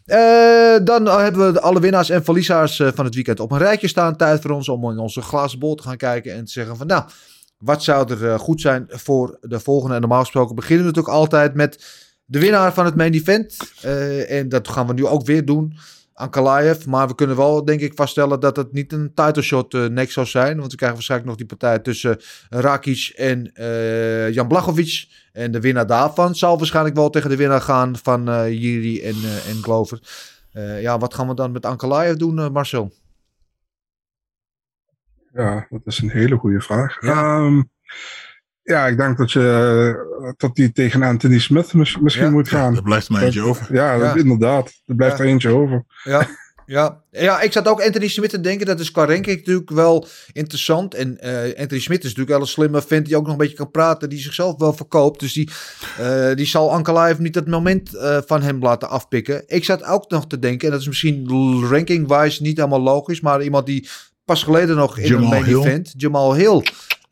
Eh, 0.06 0.86
dan 0.86 1.06
hebben 1.06 1.54
we 1.54 1.62
alle 1.62 1.80
winnaars 1.80 2.10
en 2.10 2.24
verliezers 2.24 2.80
eh, 2.80 2.88
van 2.94 3.06
het 3.06 3.16
weekend 3.16 3.40
op 3.40 3.52
een 3.52 3.58
rijtje 3.58 3.88
staan. 3.88 4.16
Tijd 4.16 4.42
voor 4.42 4.52
ons 4.52 4.70
om 4.70 4.92
in 4.92 4.98
onze 4.98 5.22
glazen 5.22 5.60
bol 5.60 5.76
te 5.76 5.84
gaan 5.84 5.98
kijken 5.98 6.34
en 6.34 6.46
te 6.46 6.52
zeggen 6.52 6.78
van 6.78 6.88
nou, 6.88 7.04
wat 7.58 7.84
zou 7.84 8.14
er 8.14 8.32
eh, 8.32 8.40
goed 8.40 8.62
zijn 8.62 8.86
voor 8.90 9.38
de 9.42 9.60
volgende? 9.60 9.96
En 9.96 10.02
normaal 10.02 10.20
gesproken 10.20 10.56
beginnen 10.56 10.86
we 10.86 10.92
natuurlijk 10.92 11.16
altijd 11.16 11.54
met 11.54 11.86
de 12.26 12.40
winnaar 12.40 12.74
van 12.74 12.86
het 12.86 12.96
main 12.96 13.14
event. 13.14 13.58
En 14.28 14.50
dat 14.50 14.68
gaan 14.68 14.88
we 14.88 14.94
nu 14.94 15.06
ook 15.06 15.26
weer 15.26 15.46
doen. 15.46 15.78
Ankalaev. 16.20 16.86
Maar 16.86 17.08
we 17.08 17.16
kunnen 17.16 17.36
wel, 17.36 17.66
denk 17.66 17.82
ik, 17.82 17.94
vaststellen 17.96 18.40
dat 18.40 18.56
het 18.56 18.74
niet 18.74 18.94
een 18.94 19.14
title 19.14 19.42
shot 19.42 19.74
nek 19.74 20.12
zou 20.12 20.26
zijn. 20.26 20.58
Want 20.58 20.72
we 20.72 20.78
krijgen 20.78 20.98
waarschijnlijk 20.98 21.30
nog 21.30 21.40
die 21.40 21.58
partij 21.58 21.80
tussen 21.80 22.20
Rakic 22.50 23.12
en 23.16 23.54
eh, 23.54 24.32
Jan 24.34 24.48
Blachowicz. 24.48 25.08
En 25.32 25.52
de 25.52 25.60
winnaar 25.60 25.88
daarvan 25.88 26.36
zal 26.36 26.58
waarschijnlijk 26.58 26.96
wel 26.96 27.10
tegen 27.10 27.30
de 27.30 27.36
winnaar 27.36 27.62
gaan 27.62 27.98
van 27.98 28.30
eh 28.30 28.50
Jiri 28.50 29.02
en, 29.02 29.16
en 29.48 29.64
Glover. 29.64 30.00
Ja, 30.82 30.98
wat 30.98 31.14
gaan 31.14 31.28
we 31.28 31.34
dan 31.34 31.52
met 31.52 31.66
Ankalaev 31.66 32.16
doen, 32.16 32.52
Marcel? 32.52 32.92
Ja, 35.34 35.68
dat 35.70 35.82
is 35.86 36.00
een 36.00 36.10
hele 36.10 36.36
goede 36.36 36.62
vraag. 36.62 37.02
Ja. 37.02 37.12
Ja, 37.12 37.64
ja 38.70 38.88
ik 38.88 38.98
denk 38.98 39.18
dat 39.18 39.32
je 39.32 40.34
dat 40.38 40.56
die 40.56 40.72
tegen 40.72 41.04
Anthony 41.04 41.40
Smith 41.40 41.74
mis- 41.74 41.98
misschien 41.98 42.26
Ja. 42.26 42.32
moet 42.32 42.48
gaan. 42.50 42.76
Er 42.76 42.82
blijft 42.82 43.08
er 43.08 43.14
maar 43.14 43.24
eentje 43.24 43.42
over. 43.42 43.74
Ja, 43.76 43.98
dat- 43.98 44.14
Ja. 44.14 44.20
inderdaad. 44.22 44.72
Er 44.86 44.96
blijft 44.96 45.18
Ja. 45.18 45.24
er 45.24 45.30
eentje 45.30 45.50
over. 45.50 45.84
Ja, 46.04 46.28
ja. 46.66 47.02
ja, 47.12 47.42
ik 47.42 47.52
zat 47.52 47.68
ook 47.68 47.82
Anthony 47.84 48.08
Smith 48.08 48.30
te 48.30 48.40
denken. 48.42 48.66
Dat 48.66 48.80
is 48.80 48.92
qua 48.92 49.06
ranking 49.06 49.38
natuurlijk 49.38 49.70
wel 49.70 50.08
interessant. 50.32 50.94
En 50.94 51.20
eh, 51.20 51.60
Anthony 51.60 51.82
Smith 51.82 51.98
is 52.00 52.04
natuurlijk 52.04 52.30
wel 52.30 52.40
een 52.40 52.48
slimme 52.48 52.82
vent 52.82 53.06
die 53.06 53.16
ook 53.16 53.24
nog 53.24 53.32
een 53.32 53.38
beetje 53.38 53.56
kan 53.56 53.72
praten. 53.72 54.10
Die 54.10 54.20
zichzelf 54.20 54.58
wel 54.60 54.74
verkoopt. 54.74 55.20
Dus 55.20 55.34
die, 55.34 55.50
eh, 56.00 56.34
die 56.36 56.46
zal 56.46 56.72
Ankalaev 56.72 57.18
niet 57.20 57.36
het 57.36 57.48
moment 57.48 57.96
eh, 57.96 58.18
van 58.26 58.42
hem 58.42 58.60
laten 58.62 58.90
afpikken. 58.90 59.44
Ik 59.48 59.64
zat 59.64 59.84
ook 59.84 60.10
nog 60.10 60.28
te 60.28 60.40
denken, 60.40 60.66
en 60.68 60.72
dat 60.72 60.82
is 60.82 60.88
misschien 60.88 61.28
ranking-wise 61.70 62.42
niet 62.42 62.58
helemaal 62.58 62.82
logisch. 62.82 63.22
Maar 63.22 63.42
iemand 63.44 63.66
die 63.66 63.90
pas 64.26 64.44
geleden 64.44 64.76
nog 64.76 64.98
in 64.98 65.08
Jamal 65.08 65.24
een 65.24 65.30
main 65.30 65.46
event. 65.60 65.94
Jamal 65.98 66.36
Hill. 66.36 66.64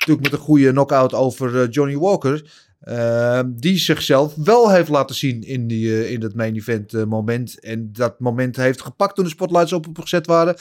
Met 0.08 0.32
een 0.32 0.38
goede 0.38 0.72
knockout 0.72 1.14
over 1.14 1.62
eh, 1.62 1.68
Johnny 1.72 1.98
Walker. 1.98 2.66
eh, 2.80 3.42
die 3.48 3.78
zichzelf 3.78 4.36
wel 4.36 4.72
heeft 4.72 4.90
laten 4.90 5.16
zien 5.16 5.42
in, 5.44 5.68
die, 5.68 5.92
eh, 6.04 6.12
in 6.12 6.20
dat 6.20 6.34
main 6.34 6.56
event 6.56 6.94
eh, 6.94 7.04
moment. 7.04 7.60
En 7.60 7.92
dat 7.92 8.20
moment 8.20 8.56
heeft 8.56 8.82
gepakt 8.82 9.16
toen 9.16 9.24
de 9.24 9.30
spotlights 9.30 9.74
op 9.74 9.86
hem 9.86 10.00
gezet 10.00 10.26
waren. 10.26 10.56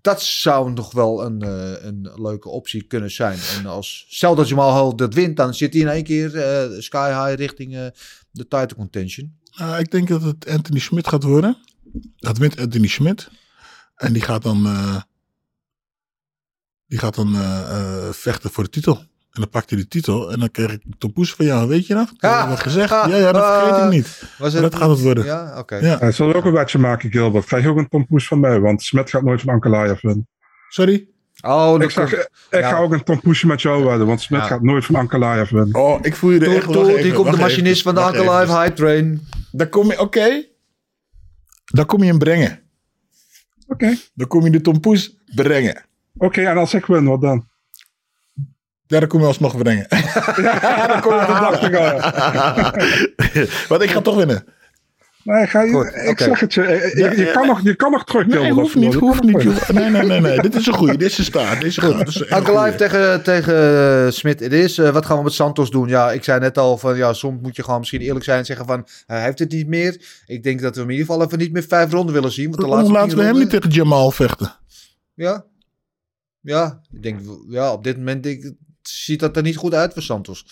Dat 0.00 0.22
zou 0.22 0.72
nog 0.72 0.92
wel 0.92 1.24
een, 1.24 1.42
een 1.86 2.10
leuke 2.16 2.48
optie 2.48 2.82
kunnen 2.82 3.10
zijn. 3.10 3.38
En 3.58 3.66
als 3.66 4.06
stel 4.08 4.34
dat 4.34 4.48
Jamal 4.48 4.84
Hill 4.84 4.94
dat 4.96 5.14
wint, 5.14 5.36
dan 5.36 5.54
zit 5.54 5.72
hij 5.72 5.82
in 5.82 5.88
één 5.88 6.04
keer 6.04 6.30
sky 6.78 7.08
high 7.08 7.40
richting 7.40 7.72
de 8.30 8.48
title 8.48 8.76
contention. 8.76 9.38
Ik 9.78 9.90
denk 9.90 10.08
dat 10.08 10.22
het 10.22 10.48
Anthony 10.48 10.78
Schmidt 10.78 11.08
gaat 11.08 11.22
worden. 11.22 11.56
Dat 12.16 12.38
wint 12.38 12.58
Anthony 12.58 12.86
Schmidt. 12.86 13.30
En 13.96 14.12
die 14.12 14.22
gaat 14.22 14.42
dan, 14.42 14.66
die 16.86 16.98
gaat 16.98 17.14
dan 17.14 17.34
eh, 17.34 17.60
eh, 17.70 18.12
vechten 18.12 18.50
voor 18.50 18.64
de 18.64 18.70
titel. 18.70 18.96
En 19.30 19.40
dan 19.40 19.48
pakt 19.50 19.70
hij 19.70 19.78
de 19.78 19.88
titel. 19.88 20.32
En 20.32 20.38
dan 20.40 20.50
krijg 20.50 20.72
ik 20.72 20.82
Tom 20.98 21.12
Poes 21.12 21.34
van 21.34 21.46
jou. 21.46 21.68
Weet 21.68 21.86
je 21.86 21.94
nog? 21.94 22.08
Dat 22.16 22.30
Ah, 22.30 22.48
heb 22.48 22.56
ik 22.56 22.62
gezegd. 22.62 22.92
ah, 22.92 23.08
ja, 23.10 23.16
ja, 23.16 23.32
dat 23.32 23.44
vergeet 23.44 23.72
ah. 23.74 23.84
ik 23.84 23.90
niet. 23.90 24.22
Was 24.38 24.52
Maar 24.52 24.62
dat 24.62 24.74
gaat 24.74 24.88
het 24.90 25.00
worden. 25.00 25.24
Ja, 25.24 25.58
oké. 25.58 25.76
Ja. 25.76 25.98
Hij 25.98 26.12
zal 26.12 26.34
ook 26.34 26.44
een 26.44 26.52
wedje 26.52 26.78
maken, 26.78 27.10
Gilbert. 27.10 27.44
Krijg 27.44 27.62
je 27.62 27.68
ook 27.68 27.76
een 27.76 27.88
tompoes 27.88 28.26
van 28.28 28.40
mij, 28.40 28.60
want 28.60 28.82
Smit 28.82 29.10
gaat 29.10 29.22
nooit 29.22 29.40
van 29.40 29.52
Ankalaev 29.52 30.00
winnen. 30.00 30.28
Sorry? 30.68 31.08
Oh, 31.40 31.82
Ik, 31.82 31.94
komt- 31.94 32.12
ik 32.12 32.28
ja. 32.50 32.68
ga 32.68 32.76
ook 32.78 32.92
een 32.92 33.02
tompoesje 33.04 33.46
met 33.46 33.62
jou 33.62 33.84
wedden, 33.84 34.06
want 34.06 34.20
Smit 34.20 34.40
Ja. 34.40 34.46
gaat 34.46 34.62
nooit 34.62 34.84
van 34.84 34.94
Ankalaev 34.94 35.50
winnen. 35.50 35.74
Oh, 35.74 35.98
ik 36.02 36.14
voel 36.16 36.30
je 36.30 36.38
er 36.38 36.44
Toe- 36.44 36.54
echt 36.54 36.72
toe, 36.72 37.02
die 37.02 37.12
komt 37.12 37.30
de 37.30 37.36
machinist 37.36 37.86
even, 37.86 37.94
van 38.02 38.12
de 38.12 38.18
even. 38.20 38.60
High 38.62 38.74
Train. 38.74 39.28
Dan 39.52 39.68
kom 39.68 39.90
je, 39.90 40.00
oké. 40.00 40.44
Dan 41.64 41.86
kom 41.86 42.00
je 42.00 42.06
hem 42.08 42.18
brengen. 42.18 42.60
Oké. 43.66 43.96
Dan 44.14 44.26
kom 44.28 44.44
je 44.44 44.50
de 44.50 44.60
Tom 44.60 44.80
Poes 44.80 45.16
brengen. 45.34 45.84
Oké, 46.16 46.42
en 46.42 46.56
als 46.56 46.74
ik 46.74 46.86
win, 46.86 47.04
wat 47.04 47.20
dan? 47.20 47.48
Ja, 48.86 48.98
dan 49.00 49.08
kom 49.08 49.20
je 49.20 49.26
alsnog 49.26 49.56
brengen. 49.56 49.86
dan 50.88 51.00
kom 51.00 51.14
je 51.14 51.24
de 51.26 51.38
dag 51.40 51.58
te 51.58 51.72
gaan. 51.72 51.94
Want 53.68 53.82
ik 53.82 53.90
ga 53.90 54.00
toch 54.00 54.16
winnen. 54.16 54.44
Nee, 55.24 55.46
ga 55.46 55.62
je, 55.62 55.72
Goed, 55.72 55.94
ik 55.94 56.18
zeg 56.18 56.40
het 56.40 56.54
je. 56.54 56.62
Je, 56.62 56.92
je, 57.02 57.16
je 57.16 57.30
kan 57.30 57.46
nog, 57.46 57.60
je 57.62 57.74
kan 57.74 57.90
nog 57.90 58.04
terug, 58.04 58.26
Nee, 58.26 58.52
hoeft 58.52 58.74
niet, 58.74 58.94
hoeft 58.94 59.22
niet. 59.22 59.68
Nee, 59.72 59.90
nee, 59.90 60.02
nee, 60.02 60.20
nee. 60.20 60.40
Dit 60.40 60.54
is 60.54 60.66
een 60.66 60.74
goeie. 60.74 60.96
Dit 60.96 61.10
is 61.10 61.18
een 61.18 61.24
staart. 61.24 61.60
Dit 61.60 61.70
is 61.70 61.76
een 61.76 62.44
goeie. 62.44 62.60
Live 62.60 62.76
tegen, 62.76 63.22
tegen 63.22 63.54
eh, 64.04 64.10
Smit. 64.10 64.40
Het 64.40 64.52
is, 64.52 64.78
eh, 64.78 64.90
wat 64.90 65.06
gaan 65.06 65.16
we 65.16 65.22
met 65.22 65.32
Santos 65.32 65.70
doen? 65.70 65.88
Ja, 65.88 66.12
ik 66.12 66.24
zei 66.24 66.40
net 66.40 66.58
al 66.58 66.78
van, 66.78 66.96
ja, 66.96 67.12
soms 67.12 67.42
moet 67.42 67.56
je 67.56 67.62
gewoon 67.62 67.78
misschien 67.78 68.00
eerlijk 68.00 68.24
zijn 68.24 68.38
en 68.38 68.44
zeggen 68.44 68.66
van, 68.66 68.86
hij 69.06 69.22
heeft 69.22 69.38
het 69.38 69.52
niet 69.52 69.68
meer. 69.68 70.22
Ik 70.26 70.42
denk 70.42 70.60
dat 70.60 70.74
we 70.74 70.80
hem 70.80 70.90
in 70.90 70.96
ieder 70.96 71.12
geval 71.12 71.26
even 71.26 71.38
niet 71.38 71.52
meer 71.52 71.64
vijf 71.68 71.92
ronden 71.92 72.14
willen 72.14 72.32
zien. 72.32 72.50
Want 72.50 72.62
de 72.62 72.68
laatste 72.68 72.92
laten 72.92 73.18
we 73.18 73.24
hem 73.24 73.38
niet 73.38 73.50
tegen 73.50 73.70
Jamal 73.70 74.10
vechten? 74.10 74.54
Ja. 75.14 75.44
Ja, 76.44 76.80
ik 76.92 77.02
denk, 77.02 77.20
ja, 77.48 77.72
op 77.72 77.84
dit 77.84 77.96
moment 77.96 78.26
ik- 78.26 78.54
ziet 78.82 79.20
dat 79.20 79.36
er 79.36 79.42
niet 79.42 79.56
goed 79.56 79.74
uit 79.74 79.92
voor 79.92 80.02
Santos. 80.02 80.46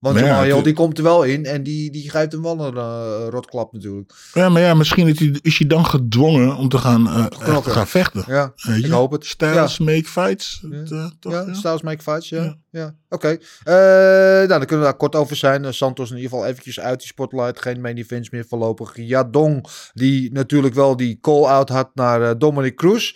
Want 0.00 0.18
ja, 0.18 0.24
Jamal 0.24 0.42
Hill, 0.42 0.54
het- 0.54 0.64
die 0.64 0.72
komt 0.74 0.98
er 0.98 1.04
wel 1.04 1.22
in 1.22 1.44
en 1.44 1.62
die, 1.62 1.90
die 1.90 2.10
geeft 2.10 2.32
hem 2.32 2.42
wel 2.42 2.60
een 2.60 2.76
eh, 2.76 3.26
rotklap 3.28 3.72
natuurlijk. 3.72 4.12
Ja, 4.34 4.48
maar 4.48 4.62
ja, 4.62 4.74
misschien 4.74 5.08
is 5.08 5.18
hij, 5.18 5.38
is 5.42 5.58
hij 5.58 5.66
dan 5.66 5.86
gedwongen 5.86 6.56
om 6.56 6.68
te 6.68 6.78
gaan, 6.78 7.06
eh, 7.08 7.26
te 7.60 7.70
gaan 7.70 7.86
vechten. 7.86 8.24
Ja, 8.26 8.52
ik 8.76 8.86
hoop 8.90 9.10
het. 9.10 9.26
Styles 9.26 9.78
make 9.78 10.04
fights. 10.04 10.62
het, 10.70 10.90
eh, 10.92 11.06
toch, 11.20 11.32
ja, 11.32 11.44
ja? 11.46 11.54
Styles 11.54 11.82
make 11.82 12.02
fights, 12.02 12.28
ja. 12.28 12.42
Ja. 12.42 12.56
ja. 12.70 12.94
Oké. 13.08 13.38
Nou, 13.64 14.46
dan 14.46 14.58
kunnen 14.58 14.78
we 14.78 14.84
daar 14.84 14.96
kort 14.96 15.16
over 15.16 15.36
zijn. 15.36 15.74
Santos 15.74 16.10
in 16.10 16.16
ieder 16.16 16.30
geval 16.30 16.46
eventjes 16.46 16.80
uit 16.80 16.98
die 16.98 17.08
spotlight. 17.08 17.62
Geen 17.62 17.80
main 17.80 17.96
events 17.96 18.30
meer 18.30 18.44
voorlopig. 18.48 18.92
Jadong, 18.96 19.66
die 19.92 20.32
natuurlijk 20.32 20.74
wel 20.74 20.96
die 20.96 21.18
call-out 21.20 21.68
had 21.68 21.90
naar 21.94 22.38
Dominic 22.38 22.76
Cruz. 22.76 23.14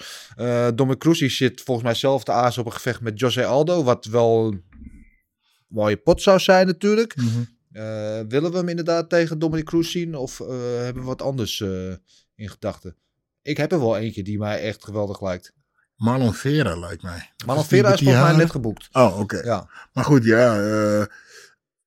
Dominic 0.75 0.99
Cruz 0.99 1.19
die 1.19 1.29
zit 1.31 1.61
volgens 1.65 1.87
mij 1.87 1.95
zelf 1.95 2.25
te 2.25 2.33
aas 2.33 2.59
op 2.59 2.67
een 2.67 2.73
gevecht 2.73 3.01
met 3.01 3.21
Jose 3.21 3.45
Aldo. 3.47 3.85
Wat 3.85 4.05
wel 4.05 4.55
mooie 5.67 5.97
pot 5.97 6.23
zou 6.23 6.39
zijn 6.39 6.67
natuurlijk. 6.67 7.17
Mhm. 7.17 7.43
Eh, 7.73 8.21
willen 8.29 8.51
we 8.51 8.57
hem 8.57 8.69
inderdaad 8.69 9.09
tegen 9.11 9.39
Dominic 9.39 9.65
Cruz 9.65 9.91
zien? 9.91 10.15
Of 10.15 10.41
eh, 10.41 10.49
hebben 10.59 11.03
we 11.03 11.09
wat 11.09 11.23
anders 11.23 11.61
eh, 11.61 11.91
in 12.35 12.49
gedachten? 12.49 12.97
Ik 13.43 13.57
heb 13.57 13.73
er 13.73 13.79
wel 13.79 13.97
eentje 13.97 14.23
die 14.23 14.39
mij 14.39 14.63
echt 14.63 14.85
geweldig 14.85 15.23
lijkt. 15.23 15.53
Marlon 15.97 16.35
Vera 16.35 16.77
lijkt 16.77 17.03
mij. 17.03 17.31
Marlon 17.47 17.63
is 17.65 17.69
Vera 17.69 17.93
is 17.93 18.01
volgens 18.01 18.25
mij 18.25 18.37
net 18.37 18.51
geboekt. 18.51 18.89
Oh, 18.93 19.19
oké. 19.19 19.41
Ja. 19.43 19.71
Maar 19.93 20.05
goed, 20.05 20.25
ja. 20.25 20.55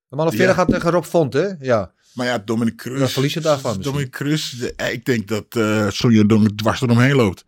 Marlon 0.10 0.34
Vera 0.34 0.48
Ja. 0.48 0.54
gaat 0.54 0.70
tegen 0.70 0.92
Rob 0.92 1.04
Font, 1.04 1.34
hè? 1.34 1.48
Ja. 1.60 1.94
maar 2.13 2.26
ja, 2.26 2.38
Dominic 2.38 2.76
Cruz. 2.76 3.00
We 3.00 3.08
verliezen 3.08 3.42
daarvan 3.42 3.82
Dominic 3.82 4.12
Cruz, 4.12 4.54
ik 4.92 5.06
denk 5.06 5.28
dat 5.28 5.56
eh 5.56 5.90
Sonja 5.90 6.24
Dong 6.24 6.58
dwars 6.58 6.82
eromheen 6.82 7.16
loopt. 7.16 7.46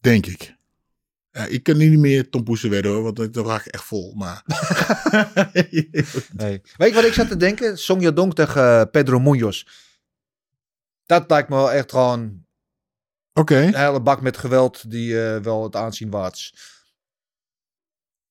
Denk 0.00 0.26
ik. 0.26 0.55
Ja, 1.36 1.44
ik 1.44 1.62
kan 1.62 1.76
niet 1.76 1.98
meer 1.98 2.28
Tom 2.30 2.44
Poesen 2.44 2.70
werden 2.70 2.92
hoor, 2.92 3.02
want 3.02 3.34
dan 3.34 3.46
raak 3.46 3.64
ik 3.66 3.72
echt 3.72 3.84
vol. 3.84 4.14
Maar 4.14 4.42
Nee. 6.36 6.60
Weet 6.76 6.88
je 6.88 6.94
wat 6.94 7.04
ik 7.04 7.12
zat 7.12 7.28
te 7.28 7.36
denken? 7.36 7.78
Song 7.78 8.00
Yadong 8.00 8.34
tegen 8.34 8.62
eh, 8.80 8.90
Pedro 8.90 9.18
Munoz. 9.18 9.66
Dat 11.06 11.30
lijkt 11.30 11.48
me 11.48 11.54
wel 11.54 11.72
echt 11.72 11.90
gewoon 11.90 12.44
Oké. 13.32 13.56
een 13.56 13.74
hele 13.74 14.02
bak 14.02 14.20
met 14.20 14.36
geweld 14.36 14.90
die 14.90 15.24
eh, 15.24 15.40
wel 15.42 15.62
het 15.62 15.76
aanzien 15.76 16.10
waard 16.10 16.34
is. 16.34 16.54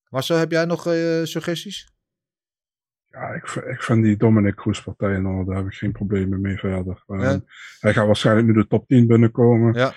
Marcel, 0.09 0.37
heb 0.37 0.51
jij 0.51 0.65
nog 0.65 0.87
eh, 0.87 1.23
suggesties? 1.23 1.93
Ja, 3.05 3.27
ik, 3.29 3.49
ik 3.49 3.81
vind 3.83 4.03
die 4.03 4.17
Dominic 4.17 4.55
Cruz 4.55 4.81
partij 4.81 5.17
nou, 5.17 5.45
daar 5.45 5.55
heb 5.55 5.65
ik 5.65 5.73
geen 5.73 5.91
problemen 5.91 6.41
mee 6.41 6.57
verder. 6.57 7.03
Ehm, 7.07 7.21
Ja. 7.21 7.41
Hij 7.79 7.93
gaat 7.93 8.05
waarschijnlijk 8.05 8.47
nu 8.47 8.53
de 8.53 8.67
top 8.67 8.87
10 8.87 9.07
binnenkomen. 9.07 9.73
Ja. 9.73 9.93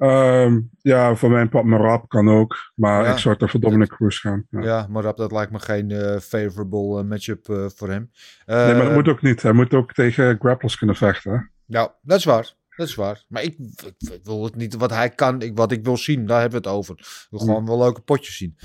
Ehm, 0.00 0.60
ja, 0.80 1.14
voor 1.14 1.30
mijn 1.30 1.48
part 1.48 1.64
Marab 1.64 2.08
kan 2.08 2.28
ook. 2.28 2.56
Maar 2.74 3.04
Ja. 3.04 3.12
ik 3.12 3.18
zou 3.18 3.36
toch 3.36 3.50
voor 3.50 3.60
Dominic 3.60 3.88
Cruz 3.88 4.20
gaan. 4.20 4.46
Ja. 4.50 4.60
Ja, 4.60 4.86
maar 4.90 5.02
dat, 5.02 5.16
dat 5.16 5.32
lijkt 5.32 5.52
me 5.52 5.58
geen 5.58 5.90
eh, 5.90 6.18
favorable 6.18 6.98
eh, 7.00 7.04
matchup 7.04 7.48
eh, 7.48 7.66
voor 7.74 7.88
hem. 7.88 8.10
Nee, 8.46 8.74
maar 8.74 8.84
dat 8.84 8.92
moet 8.94 9.08
ook 9.08 9.22
niet. 9.22 9.42
Hij 9.42 9.52
moet 9.52 9.74
ook 9.74 9.92
tegen 9.92 10.38
grapplers 10.38 10.76
kunnen 10.78 10.96
vechten. 10.96 11.32
hè. 11.32 11.38
Ja, 11.78 11.94
dat 12.02 12.18
is 12.18 12.24
waar. 12.24 12.54
Dat 12.76 12.88
is 12.88 12.94
waar. 12.94 13.24
Maar 13.28 13.42
ik, 13.42 13.56
ik, 13.58 14.10
ik 14.12 14.20
wil 14.24 14.44
het 14.44 14.54
niet 14.56 14.74
wat 14.76 14.90
hij 14.90 15.08
kan, 15.10 15.42
ik, 15.42 15.56
wat 15.56 15.72
ik 15.72 15.84
wil 15.84 15.96
zien, 15.96 16.26
daar 16.26 16.40
hebben 16.40 16.62
we 16.62 16.68
het 16.68 16.76
over. 16.76 16.94
Ik 16.98 17.26
wil 17.30 17.40
gewoon 17.40 17.66
wel 17.66 17.78
leuke 17.78 18.00
potjes 18.00 18.36
zien. 18.36 18.56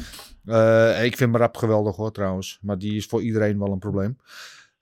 Ik 1.03 1.17
vind 1.17 1.31
Marab 1.31 1.57
geweldig 1.57 1.95
hoor 1.95 2.11
trouwens. 2.11 2.59
Maar 2.61 2.77
die 2.77 2.95
is 2.95 3.05
voor 3.05 3.21
iedereen 3.21 3.59
wel 3.59 3.71
een 3.71 3.79
probleem. 3.79 4.17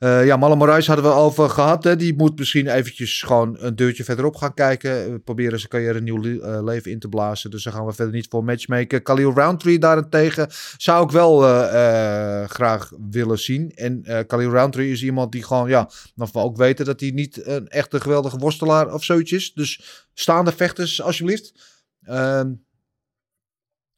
Eh, 0.03 0.25
ja, 0.25 0.37
Malle 0.37 0.55
Moraes 0.55 0.87
hadden 0.87 1.05
we 1.05 1.11
over 1.11 1.49
gehad. 1.49 1.83
Hè. 1.83 1.95
Die 1.95 2.15
moet 2.15 2.39
misschien 2.39 2.67
eventjes 2.67 3.21
gewoon 3.21 3.55
een 3.59 3.75
deurtje 3.75 4.03
verderop 4.03 4.35
gaan 4.35 4.53
kijken. 4.53 5.23
Proberen 5.23 5.57
zijn 5.57 5.71
carrière 5.71 5.97
een 5.97 6.03
nieuw 6.03 6.21
le- 6.21 6.39
eh, 6.39 6.63
leven 6.63 6.91
in 6.91 6.99
te 6.99 7.07
blazen. 7.09 7.51
Dus 7.51 7.63
daar 7.63 7.73
gaan 7.73 7.85
we 7.85 7.93
verder 7.93 8.13
niet 8.13 8.27
voor 8.29 8.43
matchmaken. 8.43 9.03
Khalil 9.03 9.33
Roundtree 9.33 9.79
daarentegen 9.79 10.47
zou 10.77 11.03
ik 11.05 11.11
wel 11.11 11.43
eh, 11.47 12.41
eh, 12.43 12.49
graag 12.49 12.91
willen 13.09 13.39
zien. 13.39 13.71
En 13.75 14.03
eh 14.03 14.19
Khalil 14.27 14.49
Roundtree 14.51 14.91
is 14.91 15.03
iemand 15.03 15.31
die 15.31 15.43
gewoon, 15.43 15.69
ja, 15.69 15.89
nog 16.15 16.31
wel 16.31 16.43
ook 16.43 16.57
weten 16.57 16.85
dat 16.85 16.99
hij 16.99 17.09
niet 17.11 17.45
een 17.47 17.67
echte 17.67 18.01
geweldige 18.01 18.37
worstelaar 18.37 18.93
of 18.93 19.03
zoiets 19.03 19.31
is. 19.31 19.53
Dus 19.53 20.05
staande 20.13 20.51
vechters, 20.51 21.01
alsjeblieft. 21.01 21.53
Ehm, 22.01 22.53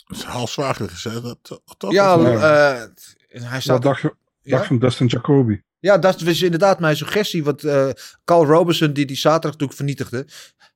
Dat 0.07 0.17
is 0.17 0.23
halfzwaarder 0.23 0.89
gezegd. 0.89 1.21
Dat, 1.23 1.61
dat, 1.77 1.91
ja, 1.91 2.17
eh, 2.17 2.83
hij 3.29 3.49
Wat 3.49 3.61
staat 3.61 3.81
dacht 3.81 4.01
je 4.01 4.15
Ja? 4.41 4.55
dacht 4.57 4.67
van 4.67 4.79
Dustin 4.79 5.07
Jacoby? 5.07 5.59
Ja, 5.85 5.97
dat 5.97 6.21
is 6.21 6.41
inderdaad 6.41 6.79
mijn 6.79 6.97
suggestie. 6.97 7.43
Want 7.43 7.63
eh, 7.63 7.89
Carl 8.23 8.45
Robertson, 8.45 8.93
die 8.93 9.05
die 9.05 9.15
zaterdag 9.15 9.51
natuurlijk 9.51 9.77
vernietigde, 9.77 10.27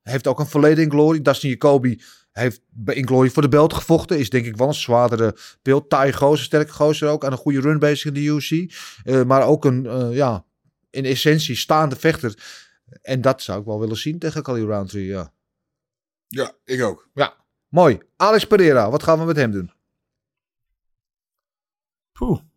heeft 0.01 0.27
ook 0.27 0.39
een 0.39 0.47
verleden 0.47 0.83
in 0.83 0.89
Glory. 0.89 1.21
Dustin 1.21 1.49
Jacoby 1.49 1.99
heeft 2.31 2.61
bij 2.69 2.95
in 2.95 3.07
Glory 3.07 3.29
voor 3.29 3.41
de 3.41 3.49
belt 3.49 3.73
gevochten. 3.73 4.19
Is 4.19 4.29
denk 4.29 4.45
ik 4.45 4.57
wel 4.57 4.67
een 4.67 4.73
zwaardere 4.73 5.37
beeld. 5.61 5.89
Taai 5.89 6.13
gozer, 6.13 6.45
sterke 6.45 6.71
gozer 6.71 7.09
ook. 7.09 7.25
Aan 7.25 7.31
een 7.31 7.37
goede 7.37 7.61
run 7.61 7.79
bezig 7.79 8.05
in 8.05 8.13
de 8.13 8.23
UFC. 8.23 8.73
Eh, 9.03 9.23
maar 9.23 9.47
ook 9.47 9.65
een, 9.65 9.85
eh, 9.85 10.15
ja, 10.15 10.45
in 10.89 11.05
essentie 11.05 11.55
staande 11.55 11.95
vechter. 11.95 12.43
En 13.01 13.21
dat 13.21 13.41
zou 13.41 13.59
ik 13.59 13.65
wel 13.65 13.79
willen 13.79 13.97
zien 13.97 14.19
tegen 14.19 14.43
Khalil 14.43 14.67
Roundtree, 14.67 15.05
ja. 15.05 15.33
Ja, 16.27 16.53
ik 16.63 16.83
ook. 16.83 17.09
Ja, 17.13 17.33
mooi. 17.67 17.99
Alex 18.15 18.47
Pereira, 18.47 18.89
wat 18.89 19.03
gaan 19.03 19.19
we 19.19 19.25
met 19.25 19.35
hem 19.35 19.51
doen? 19.51 19.71
Poeh. 22.11 22.48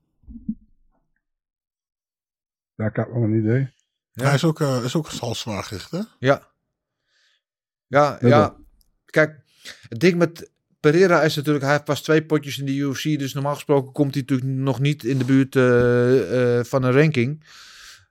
Ja, 2.82 2.88
ik 2.88 2.96
heb 2.96 3.12
wel 3.12 3.22
een 3.22 3.38
idee. 3.38 3.68
Ja. 4.12 4.24
Hij 4.24 4.34
is 4.34 4.44
ook, 4.44 4.60
eh, 4.60 4.84
is 4.84 4.96
ook 4.96 5.10
hè? 5.10 5.96
Ja. 5.96 6.06
Ja, 6.18 6.42
Ja, 7.86 8.18
ja. 8.20 8.56
Kijk, 9.04 9.40
het 9.88 10.00
ding 10.00 10.16
met 10.16 10.50
Pereira 10.80 11.22
is 11.22 11.36
natuurlijk, 11.36 11.64
hij 11.64 11.72
heeft 11.72 11.84
pas 11.84 12.02
twee 12.02 12.24
potjes 12.24 12.58
in 12.58 12.66
de 12.66 12.74
UFC. 12.74 13.18
Dus 13.18 13.34
normaal 13.34 13.54
gesproken 13.54 13.92
komt 13.92 14.14
hij 14.14 14.20
natuurlijk 14.20 14.50
nog 14.50 14.80
niet 14.80 15.04
in 15.04 15.18
de 15.18 15.24
buurt 15.24 15.56
eh, 15.56 16.58
eh, 16.58 16.64
van 16.64 16.82
een 16.82 16.92
ranking. 16.92 17.44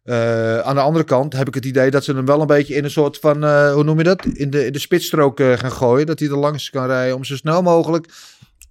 Eh, 0.04 0.60
aan 0.60 0.76
de 0.76 0.82
andere 0.82 1.06
kant 1.06 1.34
heb 1.34 1.48
ik 1.48 1.54
het 1.54 1.66
idee 1.66 1.92
dat 1.92 2.04
ze 2.04 2.14
hem 2.14 2.26
wel 2.26 2.42
een 2.42 2.48
beetje 2.48 2.76
in 2.76 2.84
een 2.84 2.92
soort 2.92 3.18
van, 3.18 3.44
eh, 3.44 3.74
hoe 3.74 3.84
noem 3.84 3.98
je 3.98 4.04
dat? 4.04 4.26
In 4.26 4.50
de, 4.50 4.66
in 4.66 4.74
de 4.74 4.80
spitsstrook 4.80 5.40
eh, 5.40 5.54
gaan 5.58 5.72
gooien. 5.72 6.06
Dat 6.06 6.20
hij 6.20 6.30
er 6.30 6.38
langs 6.38 6.70
kan 6.70 6.86
rijden 6.86 7.16
om 7.16 7.24
zo 7.24 7.36
snel 7.36 7.62
mogelijk 7.62 8.08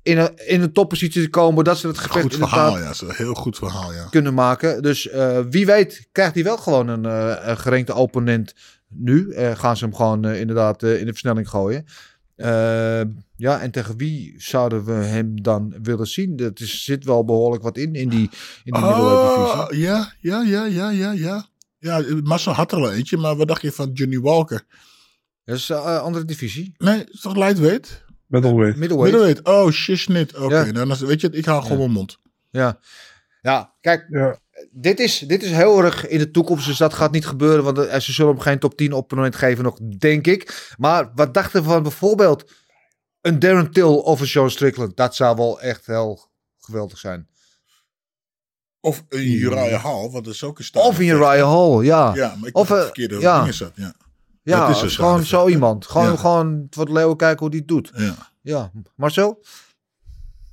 in 0.03 0.19
een, 0.19 0.47
in 0.47 0.61
een 0.63 0.73
toppositie 0.73 1.23
te 1.23 1.31
komen. 1.31 1.65
Dat 1.65 1.79
ze 1.79 1.87
het 1.87 1.99
gevecht 1.99 2.23
Goed 2.23 2.37
verhaal, 2.37 2.79
ja. 2.79 2.85
Dat 2.85 2.95
is 2.95 3.01
een 3.01 3.15
heel 3.15 3.35
goed 3.35 3.57
verhaal, 3.57 3.93
ja. 3.93 4.07
kunnen 4.11 4.35
maken. 4.35 4.83
Dus 4.83 5.09
eh, 5.09 5.41
wie 5.51 5.67
weet 5.67 6.09
krijgt 6.13 6.35
hij 6.35 6.45
wel 6.45 6.57
gewoon 6.57 6.89
een, 6.89 7.05
een 7.51 7.59
gerenkte 7.59 7.95
opponent 7.95 8.55
nu. 8.89 9.31
Eh, 9.31 9.59
gaan 9.59 9.77
ze 9.77 9.85
hem 9.85 9.95
gewoon 9.95 10.27
inderdaad 10.27 10.83
in 10.83 11.07
de 11.07 11.13
versnelling 11.13 11.49
gooien. 11.49 11.85
Ja, 13.37 13.61
en 13.61 13.71
tegen 13.71 13.97
wie 13.97 14.35
zouden 14.37 14.85
we 14.85 14.93
hem 14.93 15.43
dan 15.43 15.75
willen 15.83 16.07
zien? 16.07 16.39
Er 16.39 16.53
zit 16.55 17.05
wel 17.05 17.25
behoorlijk 17.25 17.63
wat 17.63 17.77
in, 17.77 17.95
in 17.95 18.09
die, 18.09 18.31
in 18.65 18.73
die. 18.73 18.83
Oh, 18.83 19.67
ja, 19.71 20.13
ja, 20.21 20.43
ja, 20.43 20.65
ja, 20.65 20.91
ja, 20.91 21.13
ja. 21.13 21.49
Ja, 21.79 22.05
Massa 22.23 22.53
had 22.53 22.73
er 22.73 22.79
al 22.79 22.93
eentje, 22.93 23.17
maar 23.17 23.37
wat 23.37 23.49
dacht 23.49 23.63
je 23.63 23.73
van 23.73 23.91
Johnny 23.93 24.19
Walker? 24.19 24.65
Dat 25.45 25.57
is 25.57 25.69
een 25.69 25.79
andere 25.79 26.25
divisie. 26.25 26.75
Nee, 26.79 27.05
is 27.05 27.21
toch 27.21 27.37
lightweight? 27.37 28.05
Middleweight. 28.31 28.77
Middleweight. 28.77 29.13
Middleweight. 29.13 29.47
Oh, 29.47 29.71
shit, 29.71 30.37
Oké, 30.39 30.55
Ja. 30.61 30.85
nou, 30.85 31.07
weet 31.07 31.21
je, 31.21 31.31
ik 31.31 31.45
hou 31.45 31.63
gewoon 31.63 31.79
mijn 31.79 31.91
mond. 31.91 32.19
Ja. 32.51 32.79
ja, 33.43 33.75
kijk, 33.81 34.07
Ja, 34.11 34.39
dit 34.71 35.01
is, 35.01 35.19
dit 35.19 35.43
is 35.43 35.51
heel 35.51 35.85
erg 35.85 36.07
in 36.09 36.19
de 36.19 36.31
toekomst, 36.31 36.67
dus 36.67 36.77
dat 36.77 36.95
gaat 36.95 37.13
niet 37.13 37.27
gebeuren. 37.27 37.65
Want 37.65 37.79
eh, 37.79 38.01
ze 38.01 38.13
zullen 38.13 38.33
hem 38.33 38.41
geen 38.41 38.59
top 38.59 38.77
10 38.77 38.93
opponent 38.93 39.37
geven 39.37 39.65
nog, 39.65 39.79
denk 39.99 40.27
ik. 40.27 40.73
Maar 40.79 41.11
wat 41.15 41.35
dachten 41.35 41.63
we 41.63 41.69
van 41.69 41.83
bijvoorbeeld 41.83 42.53
een 43.21 43.39
Darren 43.39 43.71
Till 43.71 43.95
of 43.95 44.21
een 44.21 44.27
Sean 44.27 44.51
Strickland? 44.51 44.97
Dat 44.97 45.15
zou 45.17 45.37
wel 45.37 45.61
echt 45.61 45.87
heel 45.87 46.31
geweldig 46.59 46.99
zijn. 46.99 47.29
Of 48.81 49.05
een 49.09 49.27
Uriah 49.27 49.85
Hall, 49.85 50.11
want 50.11 50.25
dat 50.25 50.35
is 50.35 50.45
ook 50.45 50.59
een 50.59 50.65
staande 50.65 50.89
Of 50.89 50.99
een. 50.99 51.07
Uriah 51.07 51.51
Hall, 51.53 51.85
ja. 51.85 52.15
Ja, 52.15 52.35
maar 52.37 52.49
ik 52.49 52.57
Of, 52.57 52.71
of, 52.71 52.77
eh, 52.77 52.83
verkeerde 52.83 53.21
ja. 53.21 53.39
dingen 53.39 53.55
zat, 53.55 53.73
ja. 53.75 53.95
Ja, 54.43 54.67
dat 54.67 54.83
is 54.85 54.97
gewoon 54.97 55.23
zo 55.25 55.49
iemand. 55.49 55.87
Gewoon, 55.87 56.07
Ja. 56.11 56.17
gewoon 56.17 56.67
voor 56.71 56.87
de 56.87 56.93
leeuwen 56.93 57.17
kijken 57.17 57.39
hoe 57.41 57.51
die 57.51 57.59
het 57.59 57.69
doet. 57.69 57.91
ja. 57.95 58.15
Ja, 58.43 58.71
Marcel? 58.97 59.43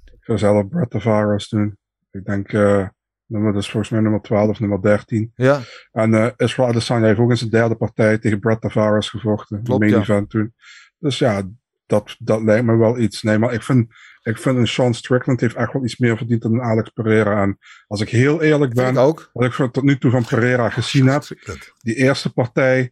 ik 0.06 0.23
zou 0.23 0.38
zelf 0.38 0.67
Brett 0.67 0.89
Tavares 0.91 1.50
doen. 1.50 1.78
Ik 2.12 2.26
denk, 2.26 2.54
eh 2.54 2.88
nummer, 3.26 3.54
dat 3.54 3.62
is 3.62 3.69
volgens 3.69 3.92
mij 3.92 4.02
nummer 4.02 4.21
12 4.21 4.50
of 4.50 4.60
nummer 4.60 4.81
13. 4.81 5.31
Ja, 5.35 5.62
En 5.92 6.13
eh 6.13 6.27
Israel 6.38 6.69
Adesanya 6.69 7.06
heeft 7.06 7.19
ook 7.19 7.29
in 7.29 7.38
zijn 7.38 7.50
derde 7.50 7.75
partij 7.75 8.17
tegen 8.17 8.40
Brett 8.40 8.62
Tavares 8.62 9.10
gevochten. 9.10 9.63
Klopt, 9.63 9.81
de 9.81 9.85
main 9.88 9.92
ja. 9.92 10.00
event 10.02 10.29
toen. 10.29 10.54
Dus 11.00 11.17
ja, 11.19 11.42
dat, 11.85 12.15
dat 12.19 12.42
lijkt 12.42 12.65
me 12.65 12.75
wel 12.77 12.98
iets. 13.00 13.21
Nee, 13.23 13.38
maar 13.38 13.54
ik 13.54 13.63
vind, 13.63 13.88
ik 14.23 14.38
vind 14.38 14.58
een 14.58 14.67
Sean 14.67 14.94
Strickland 14.94 15.40
heeft 15.42 15.56
echt 15.56 15.73
wel 15.73 15.83
iets 15.83 15.98
meer 15.98 16.17
verdiend 16.17 16.42
dan 16.42 16.54
een 16.54 16.62
Alex 16.62 16.90
Pereira. 16.90 17.42
En 17.42 17.58
als 17.88 18.02
ik 18.02 18.10
heel 18.10 18.42
eerlijk 18.42 18.73
ben, 18.73 18.92
ik 18.92 18.98
ook. 18.98 19.29
wat 19.33 19.46
ik 19.46 19.54
van- 19.54 19.71
tot 19.71 19.83
nu 19.83 19.98
toe 19.98 20.12
van 20.12 20.25
Pereira 20.25 20.69
gezien 20.69 21.08
heb, 21.08 21.23
die 21.77 21.96
eerste 21.96 22.33
partij 22.33 22.92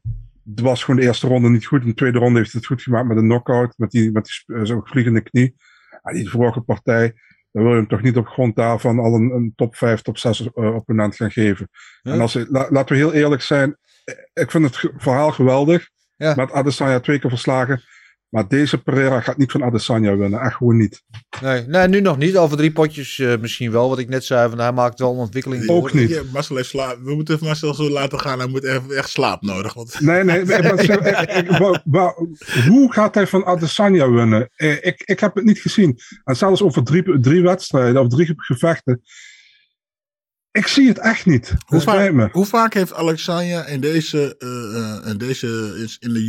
het 0.50 0.60
was 0.60 0.84
gewoon 0.84 1.00
de 1.00 1.06
eerste 1.06 1.28
ronde 1.28 1.50
niet 1.50 1.66
goed. 1.66 1.82
In 1.82 1.88
de 1.88 1.94
tweede 1.94 2.20
ronde 2.20 2.40
heeft 2.40 2.52
hij 2.52 2.60
het 2.60 2.70
goed 2.70 2.82
gemaakt 2.82 3.08
met 3.08 3.18
een 3.18 3.24
knockout, 3.24 3.74
met 3.78 3.92
die, 3.92 4.12
met 4.12 4.44
die 4.46 4.56
eh, 4.56 4.64
zo'n 4.64 4.88
vliegende 4.88 5.22
knie. 5.22 5.56
Ja, 6.04 6.12
die 6.12 6.30
vorige 6.30 6.62
partij, 6.62 7.14
dan 7.52 7.64
wil 7.64 7.72
je 7.72 7.78
hem 7.78 7.88
toch 7.88 8.02
niet 8.02 8.18
op 8.18 8.28
grond 8.28 8.56
daarvan 8.56 9.00
al 9.00 9.16
een, 9.16 9.32
een 9.32 9.54
top 9.56 9.76
5, 9.76 10.02
top 10.02 10.18
6 10.18 10.42
eh, 10.54 10.76
opponent 10.76 11.16
gaan 11.16 11.32
geven. 11.32 11.70
Ja. 12.02 12.12
En 12.12 12.22
als, 12.22 12.34
la- 12.34 12.68
laten 12.70 12.96
we 12.96 13.02
heel 13.02 13.14
eerlijk 13.14 13.42
zijn, 13.42 13.78
eh, 14.04 14.16
ik 14.34 14.52
vind 14.52 14.64
het 14.66 14.92
verhaal 14.98 15.32
geweldig. 15.32 15.90
Ja. 16.18 16.36
Met 16.36 16.52
Adesanya 16.52 17.00
twee 17.00 17.20
keer 17.20 17.30
verslagen. 17.30 17.82
Maar 18.30 18.48
deze 18.48 18.78
Pereira 18.78 19.22
gaat 19.22 19.38
niet 19.38 19.52
van 19.52 19.64
Adesanya 19.64 20.18
winnen. 20.18 20.40
Echt 20.40 20.56
gewoon 20.56 20.78
niet. 20.78 21.04
Nee, 21.42 21.62
nee, 21.68 21.88
nu 21.88 22.02
nog 22.02 22.18
niet. 22.18 22.38
Over 22.38 22.58
drie 22.58 22.72
potjes 22.72 23.20
eh, 23.20 23.38
misschien 23.40 23.72
wel. 23.72 23.90
Wat 23.90 24.00
ik 24.00 24.10
net 24.10 24.26
zei, 24.26 24.50
van, 24.50 24.60
hij 24.60 24.72
maakt 24.72 25.00
wel 25.00 25.12
een 25.14 25.18
ontwikkeling. 25.18 25.70
Ook 25.70 25.94
niet. 25.94 26.10
Ja, 26.10 26.22
Marcel 26.34 26.56
heeft 26.56 26.70
slaap. 26.70 26.98
We 27.04 27.16
moeten 27.16 27.38
Marcel 27.42 27.74
zo 27.74 27.90
laten 27.90 28.20
gaan. 28.20 28.40
Hij 28.40 28.48
moet 28.48 28.64
echt, 28.64 28.92
echt 28.92 29.10
slaap 29.10 29.42
nodig. 29.42 29.74
Want... 29.74 30.00
Nee, 30.00 30.24
nee. 30.24 30.46
hoe 32.68 32.94
gaat 32.94 33.16
hij 33.16 33.28
van 33.28 33.46
Adesanya 33.46 34.10
winnen? 34.12 34.50
Eh, 34.56 34.72
Ik, 34.86 35.02
ik 35.06 35.20
heb 35.20 35.36
het 35.36 35.44
niet 35.44 35.60
gezien. 35.60 36.00
En 36.24 36.36
zelfs 36.38 36.62
over 36.62 36.84
drie, 36.84 37.20
drie 37.20 37.42
wedstrijden 37.42 38.02
of 38.02 38.08
drie 38.08 38.34
gevechten. 38.38 39.02
Ik 40.52 40.68
zie 40.68 40.88
het 40.88 41.00
echt 41.00 41.26
niet. 41.26 41.54
Hoe, 41.66 41.82
vaak, 41.82 42.32
hoe 42.32 42.46
vaak 42.46 42.74
heeft 42.74 42.94
Alexandra 42.94 43.66
in 43.66 43.80
deze, 43.82 44.36
eh, 44.38 44.76
eh, 45.06 45.12
in 45.12 45.18
deze 45.18 45.76
is- 45.84 45.98
in 46.00 46.14
de 46.14 46.20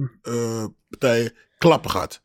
UFC-partij 0.00 1.30
klappen 1.58 1.90
gehad? 1.90 2.22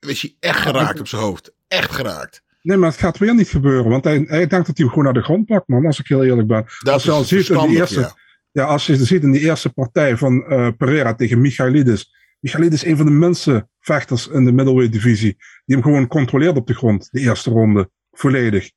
Is 0.00 0.22
hij 0.22 0.36
echt 0.40 0.60
geraakt 0.60 1.00
op 1.00 1.08
zijn 1.08 1.22
hoofd? 1.22 1.52
Echt 1.68 1.92
geraakt. 1.92 2.42
Nee, 2.62 2.76
maar 2.76 2.90
het 2.90 2.98
gaat 2.98 3.18
weer 3.18 3.34
niet 3.34 3.48
gebeuren. 3.48 3.90
Want 3.90 4.04
hij, 4.04 4.24
hij 4.26 4.46
denkt 4.46 4.66
dat 4.66 4.76
hij 4.76 4.86
hem 4.86 4.88
gewoon 4.88 5.04
naar 5.04 5.12
de 5.12 5.22
grond 5.22 5.46
pakt, 5.46 5.68
man. 5.68 5.86
Als 5.86 5.98
ik 5.98 6.06
heel 6.06 6.24
eerlijk 6.24 6.48
ben. 6.48 6.64
Dat 6.78 6.94
als 6.94 7.04
je 7.04 7.10
al 7.10 7.24
ziet 7.24 7.48
in 7.48 7.58
die 7.58 7.76
eerste, 7.76 8.00
ja. 8.00 8.16
ja. 8.50 8.64
als 8.64 8.86
je 8.86 8.96
ziet 8.96 9.22
in 9.22 9.32
die 9.32 9.40
eerste 9.40 9.70
partij 9.70 10.16
van 10.16 10.44
eh, 10.44 10.68
Pereira 10.76 11.14
tegen 11.14 11.40
Michailidis. 11.40 12.14
Michailidis 12.40 12.82
is 12.82 12.90
een 12.90 12.96
van 12.96 13.06
de 13.06 13.12
minste 13.12 13.68
vechters 13.80 14.28
in 14.28 14.44
de 14.44 14.52
middleweight 14.52 14.92
divisie. 14.92 15.36
Die 15.64 15.76
hem 15.76 15.82
gewoon 15.82 16.06
controleert 16.06 16.56
op 16.56 16.66
de 16.66 16.74
grond. 16.74 17.08
De 17.10 17.20
eerste 17.20 17.50
ronde. 17.50 17.90
Volledig. 18.12 18.70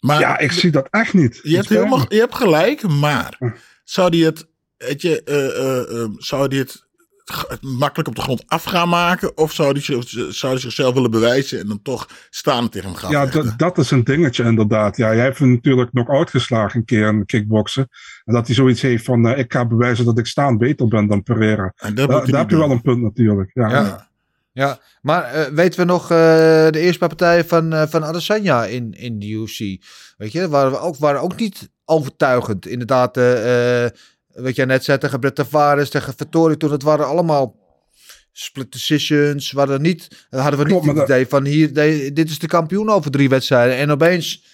Maar 0.00 0.20
ja, 0.20 0.38
ik 0.38 0.52
zie 0.52 0.70
dat 0.70 0.88
echt 0.90 1.14
niet. 1.14 1.40
je, 1.42 1.56
hebt 1.56 1.68
helemaal, 1.68 2.04
je 2.08 2.18
hebt 2.18 2.34
gelijk, 2.34 2.88
maar 2.88 3.34
Hm. 3.38 3.50
zou 3.84 4.10
die 4.10 4.24
het, 4.24 4.46
weet 4.76 5.02
je, 5.02 5.22
eh, 5.22 5.46
eh, 5.46 6.02
eh, 6.02 6.10
zou 6.16 6.48
die 6.48 6.58
het 6.58 6.86
makkelijk 7.60 8.08
op 8.08 8.14
de 8.14 8.20
grond 8.22 8.42
af 8.46 8.64
gaan 8.64 8.88
maken? 8.88 9.36
Of 9.36 9.52
zou 9.52 9.72
die, 9.72 9.82
zich- 9.82 10.34
zou 10.34 10.52
die 10.52 10.62
zichzelf 10.62 10.94
willen 10.94 11.10
bewijzen 11.10 11.60
en 11.60 11.68
dan 11.68 11.82
toch 11.82 12.08
staan 12.30 12.68
tegen 12.68 12.88
hem 12.88 12.96
gaan 12.98 13.10
Ja, 13.10 13.26
dat, 13.26 13.58
dat 13.58 13.78
is 13.78 13.90
een 13.90 14.04
dingetje 14.04 14.44
inderdaad. 14.44 14.96
Ja, 14.96 15.14
jij 15.14 15.24
hebt 15.24 15.38
hem 15.38 15.50
natuurlijk 15.50 15.92
nog 15.92 16.08
uitgeslagen 16.08 16.78
een 16.78 16.84
keer 16.84 17.08
in 17.08 17.26
kickboksen. 17.26 17.88
En 18.24 18.34
dat 18.34 18.46
hij 18.46 18.54
zoiets 18.54 18.82
heeft 18.82 19.04
van, 19.04 19.26
eh, 19.28 19.38
ik 19.38 19.52
ga 19.52 19.66
bewijzen 19.66 20.04
dat 20.04 20.18
ik 20.18 20.26
staan 20.26 20.58
beter 20.58 20.88
ben 20.88 21.06
dan 21.06 21.22
Pereira. 21.22 21.72
En 21.76 21.94
dat 21.94 22.08
Daar, 22.08 22.40
heb 22.40 22.50
je 22.50 22.56
wel 22.56 22.70
een 22.70 22.82
punt 22.82 23.02
natuurlijk. 23.02 23.50
Ja. 23.54 23.68
Ja. 23.68 24.12
Ja, 24.52 24.78
maar 25.02 25.24
eh, 25.24 25.46
weten 25.52 25.80
we 25.80 25.86
nog 25.86 26.02
eh, 26.02 26.08
de 26.70 26.78
eerste 26.78 26.98
paar 26.98 27.08
partijen 27.08 27.46
van, 27.46 27.72
eh, 27.72 27.86
van 27.88 28.04
Adesanya 28.04 28.64
in, 28.64 28.92
in 28.92 29.18
de 29.18 29.26
UFC? 29.28 29.58
Weet 30.16 30.32
je, 30.32 30.48
waren, 30.48 30.70
we 30.70 30.78
ook, 30.78 30.96
waren 30.96 31.20
ook 31.20 31.36
niet 31.36 31.70
overtuigend. 31.84 32.66
Inderdaad, 32.66 33.16
eh, 33.16 33.84
eh, 33.84 33.90
wat 34.34 34.56
jij 34.56 34.64
net 34.64 34.84
zei 34.84 34.98
tegen 34.98 35.20
Brett 35.20 35.34
Tavares, 35.36 35.90
tegen 35.90 36.14
Vettori 36.16 36.56
toen, 36.56 36.72
het 36.72 36.82
waren 36.82 37.06
allemaal 37.06 37.56
split 38.32 38.72
decisions. 38.72 39.52
Waren 39.52 39.82
niet, 39.82 40.26
hadden 40.30 40.58
we 40.58 40.64
niet 40.72 40.84
het 40.84 40.96
dat- 40.96 41.04
idee 41.08 41.26
van 41.26 41.44
hier, 41.44 41.72
dit 42.14 42.30
is 42.30 42.38
de 42.38 42.46
kampioen 42.46 42.88
over 42.90 43.10
drie 43.10 43.28
wedstrijden. 43.28 43.76
En 43.76 43.90
opeens 43.90 44.44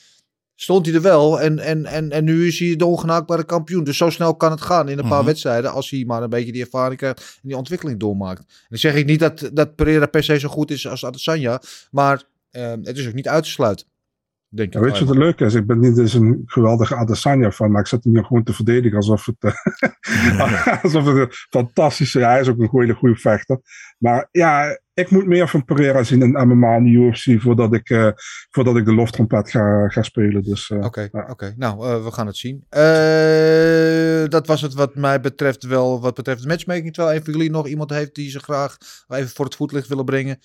stond 0.55 0.87
hij 0.87 0.95
er 0.95 1.03
wel 1.03 1.41
en, 1.41 1.59
en, 1.59 1.87
en, 1.87 2.11
en 2.11 2.25
nu 2.25 2.47
is 2.47 2.59
hij 2.59 2.77
de 2.77 2.87
ongenaakbare 2.87 3.45
kampioen. 3.45 3.85
Dus 3.85 3.97
zo 3.97 4.11
snel 4.11 4.35
kan 4.37 4.51
het 4.51 4.61
gaan 4.61 4.89
in 4.89 4.99
een 4.99 5.09
paar 5.09 5.17
Mhm. 5.19 5.27
wedstrijden 5.27 5.73
als 5.73 5.91
hij 5.91 6.05
maar 6.07 6.23
een 6.23 6.31
beetje 6.31 6.53
die 6.53 6.63
ervaring 6.63 6.99
krijgt 6.99 7.19
en 7.43 7.49
die 7.49 7.57
ontwikkeling 7.57 8.01
doormaakt. 8.01 8.39
En 8.41 8.47
dan 8.69 8.79
zeg 8.79 8.95
ik 8.95 9.07
niet 9.07 9.21
dat, 9.21 9.51
dat 9.53 9.75
Pereira 9.75 10.07
per 10.07 10.25
se 10.25 10.39
zo 10.39 10.49
goed 10.49 10.71
is 10.71 10.87
als 10.87 11.05
Adesanya, 11.05 11.63
maar 11.91 12.23
eh, 12.51 12.73
het 12.83 12.99
is 12.99 13.07
ook 13.07 13.15
niet 13.15 13.29
uit 13.29 13.45
te 13.45 13.51
sluiten. 13.51 13.87
Denk 14.53 14.73
Ja, 14.73 14.81
weet 14.81 14.99
je 14.99 15.05
wat 15.05 15.17
leuke 15.17 15.45
is? 15.45 15.55
Ik 15.55 15.67
ben 15.67 15.79
niet 15.79 15.99
eens 15.99 16.15
een 16.15 16.43
geweldige 16.47 16.97
Adesanya 16.97 17.51
van, 17.51 17.71
maar 17.71 17.81
ik 17.81 17.87
zet 17.87 18.05
hem 18.05 18.13
hier 18.13 18.25
gewoon 18.25 18.43
te 18.43 18.53
verdedigen 18.53 18.97
alsof 18.97 19.27
het, 19.27 19.37
eh, 19.39 20.79
alsof 20.85 21.07
het 21.07 21.17
een 21.17 21.29
fantastische, 21.31 22.19
ja, 22.19 22.31
hij 22.31 22.41
is 22.41 22.49
ook 22.49 22.59
een 22.59 22.69
goede, 22.69 22.95
goede 22.95 23.17
vechter. 23.17 23.61
Maar 23.99 24.29
ja, 24.31 24.81
ik 24.95 25.11
moet 25.11 25.27
meer 25.27 25.49
van 25.49 25.65
Pereira 25.65 26.03
zien 26.03 26.23
in 26.23 26.49
MMA 26.49 26.75
en 26.75 26.85
de 26.85 26.91
UFC 26.91 27.41
voordat 27.41 27.75
ik, 27.75 27.91
eh, 27.91 28.11
voordat 28.51 28.77
ik 28.77 28.85
de 28.85 28.95
loftrompet 28.95 29.51
ga, 29.51 29.89
ga 29.89 30.03
spelen. 30.03 30.43
Dus, 30.43 30.71
eh, 30.71 30.85
Oké, 31.29 31.55
nou, 31.57 32.03
we 32.05 32.13
gaan 32.13 32.27
het 32.27 32.37
zien. 32.37 32.65
Dat 34.31 34.47
was 34.47 34.61
het 34.61 34.75
wat 34.75 34.95
mij 34.95 35.21
betreft 35.21 35.63
wel, 35.63 36.01
wat 36.01 36.15
betreft 36.15 36.43
de 36.43 36.49
matchmaking. 36.49 36.95
Terwijl 36.95 37.17
een 37.17 37.25
van 37.25 37.33
jullie 37.33 37.51
nog 37.51 37.67
iemand 37.67 37.91
heeft 37.91 38.15
die 38.15 38.31
ze 38.31 38.39
graag 38.39 38.77
even 39.09 39.29
voor 39.29 39.45
het 39.45 39.55
voetlicht 39.55 39.89
willen 39.89 40.05
brengen. 40.05 40.39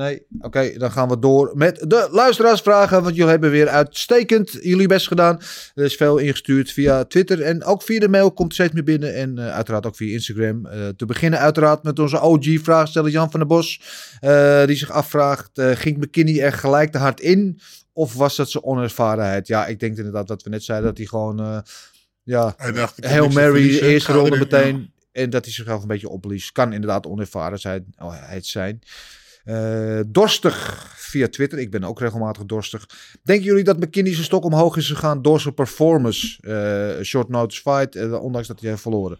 Nee? 0.00 0.26
Oké, 0.40 0.78
dan 0.78 0.92
gaan 0.92 1.08
we 1.08 1.18
door 1.18 1.50
met 1.54 1.84
de 1.88 2.08
luisteraarsvragen. 2.10 3.02
Want 3.02 3.14
jullie 3.14 3.30
hebben 3.30 3.50
weer 3.50 3.68
uitstekend 3.68 4.58
jullie 4.62 4.88
best 4.88 5.06
gedaan. 5.06 5.40
Er 5.74 5.84
is 5.84 5.96
veel 5.96 6.18
ingestuurd 6.18 6.72
via 6.72 7.04
Twitter 7.04 7.42
en 7.42 7.64
ook 7.64 7.82
via 7.82 8.00
de 8.00 8.08
mail 8.08 8.32
komt 8.32 8.48
er 8.48 8.54
steeds 8.54 8.72
meer 8.72 8.84
binnen. 8.84 9.14
En 9.14 9.38
eh, 9.38 9.54
uiteraard 9.54 9.86
ook 9.86 9.96
via 9.96 10.12
Instagram. 10.12 10.66
Eh, 10.66 10.88
te 10.88 11.06
beginnen 11.06 11.38
uiteraard 11.38 11.82
met 11.82 11.98
onze 11.98 12.20
OG-vraagsteller 12.20 13.10
Jan 13.10 13.30
van 13.30 13.40
der 13.40 13.48
Bos. 13.48 13.80
eh, 14.20 14.66
die 14.66 14.76
zich 14.76 14.90
afvraagt, 14.90 15.50
ging 15.54 15.96
McKinney 15.98 16.42
er 16.42 16.52
gelijk 16.52 16.92
te 16.92 16.98
hard 16.98 17.20
in? 17.20 17.60
Of 17.92 18.14
was 18.14 18.36
dat 18.36 18.50
zijn 18.50 18.64
onervarenheid? 18.64 19.46
Ja, 19.46 19.66
ik 19.66 19.80
denk 19.80 19.96
inderdaad 19.96 20.28
wat 20.28 20.42
we 20.42 20.50
net 20.50 20.62
zeiden. 20.62 20.88
Dat 20.88 20.98
hij 20.98 21.06
gewoon, 21.06 21.64
ja, 22.22 22.54
heel 22.96 23.28
Mary, 23.28 23.78
eerste 23.78 24.12
ronde 24.12 24.38
meteen. 24.38 24.92
En 25.12 25.30
dat 25.30 25.44
hij 25.44 25.52
zichzelf 25.54 25.82
een 25.82 25.88
beetje 25.88 26.08
opblies. 26.08 26.52
Kan 26.52 26.72
inderdaad 26.72 27.06
onervarenheid 27.06 27.84
het 27.96 28.46
zijn. 28.46 28.82
Eh, 29.44 30.00
dorstig 30.06 30.86
via 30.96 31.28
Twitter. 31.28 31.58
Ik 31.58 31.70
ben 31.70 31.84
ook 31.84 32.00
regelmatig 32.00 32.44
dorstig. 32.44 32.86
Denken 33.22 33.44
jullie 33.46 33.64
dat 33.64 33.78
McKinney 33.80 34.12
zijn 34.12 34.24
stok 34.24 34.44
omhoog 34.44 34.76
is 34.76 34.88
gegaan 34.88 35.22
door 35.22 35.40
zijn 35.40 35.54
performance? 35.54 36.42
Eh, 36.42 37.04
short 37.04 37.28
notice 37.28 37.60
fight, 37.60 37.96
eh, 37.96 38.22
ondanks 38.22 38.48
dat 38.48 38.60
hij 38.60 38.70
heeft 38.70 38.82
verloren. 38.82 39.18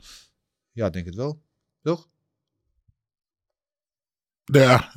Ja, 0.72 0.86
ik 0.86 0.92
denk 0.92 1.06
het 1.06 1.14
wel. 1.14 1.42
Toch? 1.82 2.08
Ja, 4.44 4.92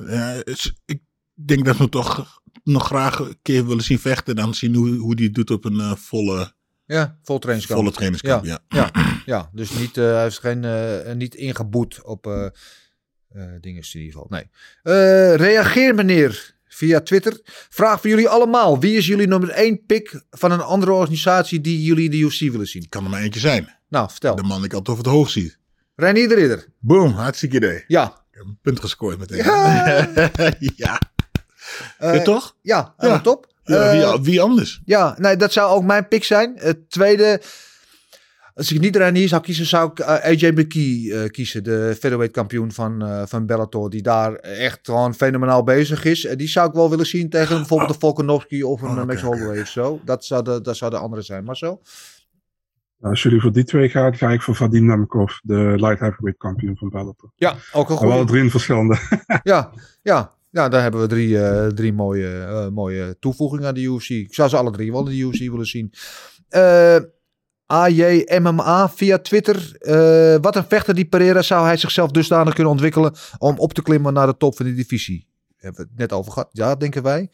ik 0.84 1.00
denk 1.32 1.64
dat 1.64 1.76
we 1.76 1.88
toch 1.88 2.40
nog 2.64 2.86
graag 2.86 3.18
een 3.18 3.38
keer 3.42 3.66
willen 3.66 3.84
zien 3.84 3.98
vechten. 3.98 4.36
Dan 4.36 4.54
zien 4.54 4.74
hoe, 4.74 4.96
hoe 4.96 5.14
die 5.14 5.26
het 5.26 5.34
doet 5.34 5.50
op 5.50 5.64
een 5.64 5.96
volle, 5.96 6.52
Ja, 6.86 7.18
vol 7.22 7.38
trainingskamp. 7.38 7.80
volle 7.80 7.94
trainingskamp. 7.94 8.44
Ja. 8.44 8.58
Ja, 8.68 8.90
ja, 9.26 9.50
dus 9.52 9.70
niet, 9.78 9.96
hij 9.96 10.22
heeft 10.22 10.38
geen, 10.38 11.18
niet 11.18 11.34
ingeboet 11.34 12.02
op 12.02 12.52
dingen 13.60 13.82
in 13.92 14.00
ieder 14.00 14.12
geval. 14.12 14.26
Nee. 14.28 14.44
Eh, 14.82 15.34
reageer 15.34 15.94
meneer 15.94 16.54
via 16.68 17.00
Twitter. 17.00 17.40
Vraag 17.68 18.00
voor 18.00 18.10
jullie 18.10 18.28
allemaal. 18.28 18.80
Wie 18.80 18.96
is 18.96 19.06
jullie 19.06 19.26
nummer 19.26 19.48
één 19.50 19.84
pick 19.86 20.22
van 20.30 20.50
een 20.50 20.60
andere 20.60 20.92
organisatie 20.92 21.60
die 21.60 21.82
jullie 21.82 22.04
in 22.04 22.10
de 22.10 22.16
UFC 22.18 22.40
willen 22.40 22.66
zien? 22.68 22.88
Kan 22.88 23.04
er 23.04 23.10
maar 23.10 23.22
eentje 23.22 23.40
zijn. 23.40 23.76
Nou, 23.88 24.10
vertel. 24.10 24.34
De 24.36 24.42
man 24.42 24.56
die 24.56 24.66
ik 24.66 24.72
altijd 24.72 24.88
over 24.96 25.04
het 25.04 25.14
hoog 25.14 25.30
zie. 25.30 25.54
Reinier 25.96 26.28
de 26.28 26.34
Ridder. 26.34 26.66
Boom, 26.78 27.12
hartstikke 27.12 27.56
idee. 27.56 27.84
Ja. 27.86 28.04
Ik 28.30 28.38
heb 28.40 28.44
een 28.44 28.58
punt 28.62 28.80
gescoord 28.80 29.18
meteen. 29.18 29.36
Ja. 29.36 30.08
ja. 30.76 31.00
Eh, 31.98 32.14
Ja, 32.14 32.22
toch? 32.22 32.56
Ja, 32.62 32.94
top. 33.22 33.52
Ja, 33.64 33.92
Eh, 33.92 34.12
wie, 34.14 34.22
wie 34.22 34.40
anders? 34.40 34.80
Ja, 34.84 35.14
nee, 35.18 35.36
dat 35.36 35.52
zou 35.52 35.70
ook 35.72 35.84
mijn 35.84 36.08
pick 36.08 36.24
zijn. 36.24 36.52
Het 36.56 36.90
tweede, 36.90 37.40
als 38.54 38.72
ik 38.72 38.80
niet 38.80 38.96
Ranier 38.96 39.28
zou 39.28 39.42
kiezen, 39.42 39.66
zou 39.66 39.90
ik 39.90 39.98
eh, 39.98 40.06
AJ 40.08 40.50
McKee 40.50 41.14
eh, 41.14 41.30
kiezen. 41.30 41.64
De 41.64 41.88
featherweight 41.98 42.32
kampioen 42.36 42.72
van, 42.72 43.02
eh, 43.02 43.22
van 43.26 43.46
Bellator. 43.46 43.90
Die 43.90 44.02
daar 44.02 44.34
echt 44.34 44.78
gewoon 44.82 45.14
fenomenaal 45.14 45.62
bezig 45.64 46.04
is. 46.04 46.24
En 46.24 46.38
die 46.38 46.48
zou 46.48 46.68
ik 46.68 46.74
wel 46.74 46.90
willen 46.90 47.06
zien 47.06 47.30
tegen 47.30 47.56
bijvoorbeeld 47.56 47.90
een 47.90 47.98
Volkanovski 48.00 48.62
of 48.64 48.82
een 48.82 48.98
Oh, 48.98 49.04
Max 49.04 49.22
Holloway 49.22 49.60
of 49.60 49.68
zo. 49.68 50.00
Dat 50.04 50.24
zou 50.24 50.44
de, 50.44 50.60
dat 50.60 50.76
zou 50.76 50.90
de 50.90 50.96
andere 50.96 51.22
zijn. 51.22 51.44
Maar 51.44 51.56
zo? 51.56 51.80
Als 53.00 53.22
jullie 53.22 53.40
voor 53.40 53.52
die 53.52 53.64
twee 53.64 53.88
gaan, 53.88 54.16
ga 54.16 54.30
ik 54.30 54.42
voor 54.42 54.54
Vadim 54.54 54.86
Nemkov, 54.86 55.32
de 55.42 55.54
light 55.76 56.00
heavyweight 56.00 56.38
kampioen 56.38 56.76
van 56.76 56.88
Bellator. 56.88 57.32
Ja, 57.36 57.56
ook 57.72 57.88
een 57.88 57.94
Maar 57.94 58.04
wel 58.06 58.16
goede. 58.16 58.30
drie 58.30 58.42
in 58.42 58.50
verschillende. 58.50 58.98
Ja, 59.42 59.70
ja. 60.02 60.32
Ja, 60.50 60.68
daar 60.68 60.82
hebben 60.82 61.00
we 61.00 61.06
drie, 61.06 61.38
drie 61.74 61.92
mooie, 61.92 62.70
mooie 62.72 63.16
toevoegingen 63.18 63.66
aan 63.66 63.74
de 63.74 63.82
UFC. 63.82 64.08
Ik 64.08 64.34
zou 64.34 64.48
ze 64.48 64.56
alle 64.56 64.70
drie 64.70 64.92
wel 64.92 65.00
in 65.08 65.10
de 65.10 65.18
UFC 65.18 65.38
willen 65.50 65.66
zien. 65.66 65.92
Eh 66.48 66.96
AJ 67.66 68.26
MMA 68.42 68.88
via 68.88 69.18
Twitter. 69.18 69.76
Eh, 69.78 70.36
wat 70.40 70.56
een 70.56 70.64
vechter 70.68 70.94
die 70.94 71.04
Pereira 71.04 71.42
zou 71.42 71.66
hij 71.66 71.76
zichzelf 71.76 72.10
dusdanig 72.10 72.54
kunnen 72.54 72.72
ontwikkelen 72.72 73.14
om 73.38 73.58
op 73.58 73.72
te 73.72 73.82
klimmen 73.82 74.12
naar 74.12 74.26
de 74.26 74.36
top 74.36 74.56
van 74.56 74.66
de 74.66 74.74
divisie. 74.74 75.26
Hebben 75.56 75.80
we 75.82 75.88
het 75.90 75.98
net 75.98 76.12
over 76.12 76.32
gehad? 76.32 76.48
Ja, 76.52 76.74
denken 76.74 77.02
wij. 77.02 77.30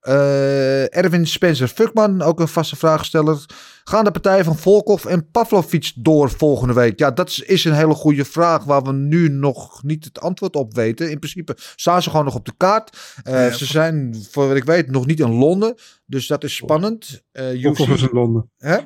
Eh, 0.00 0.96
Erwin 0.96 1.26
Spencer 1.26 1.68
Fuckman, 1.68 2.22
ook 2.22 2.40
een 2.40 2.48
vaste 2.48 2.76
vraagsteller. 2.76 3.44
Gaan 3.84 4.04
de 4.04 4.10
partijen 4.10 4.44
van 4.44 4.56
Volkov 4.58 5.04
en 5.04 5.30
Pavlovic 5.30 5.92
door 5.96 6.30
volgende 6.30 6.74
week? 6.74 6.98
Ja, 6.98 7.10
dat 7.10 7.42
is- 7.46 7.64
een 7.64 7.72
hele 7.72 7.94
goede 7.94 8.24
vraag 8.24 8.64
waar 8.64 8.82
we 8.82 8.92
nu 8.92 9.28
nog 9.28 9.82
niet 9.82 10.04
het 10.04 10.20
antwoord 10.20 10.56
op 10.56 10.74
weten. 10.74 11.10
In 11.10 11.18
principe 11.18 11.54
staan 11.76 12.02
ze 12.02 12.10
gewoon 12.10 12.24
nog 12.24 12.34
op 12.34 12.44
de 12.44 12.52
kaart. 12.56 12.96
Eh, 13.22 13.32
Ja, 13.34 13.52
ze 13.52 13.64
zijn, 13.64 14.24
voor 14.30 14.48
wat 14.48 14.56
ik 14.56 14.64
weet, 14.64 14.90
nog 14.90 15.06
niet 15.06 15.20
in 15.20 15.32
Londen. 15.32 15.74
Dus 16.06 16.26
dat 16.26 16.44
is 16.44 16.54
spannend. 16.54 17.22
Volkov 17.32 17.88
is 17.88 18.02
in 18.02 18.08
Londen. 18.12 18.50
hè? 18.58 18.78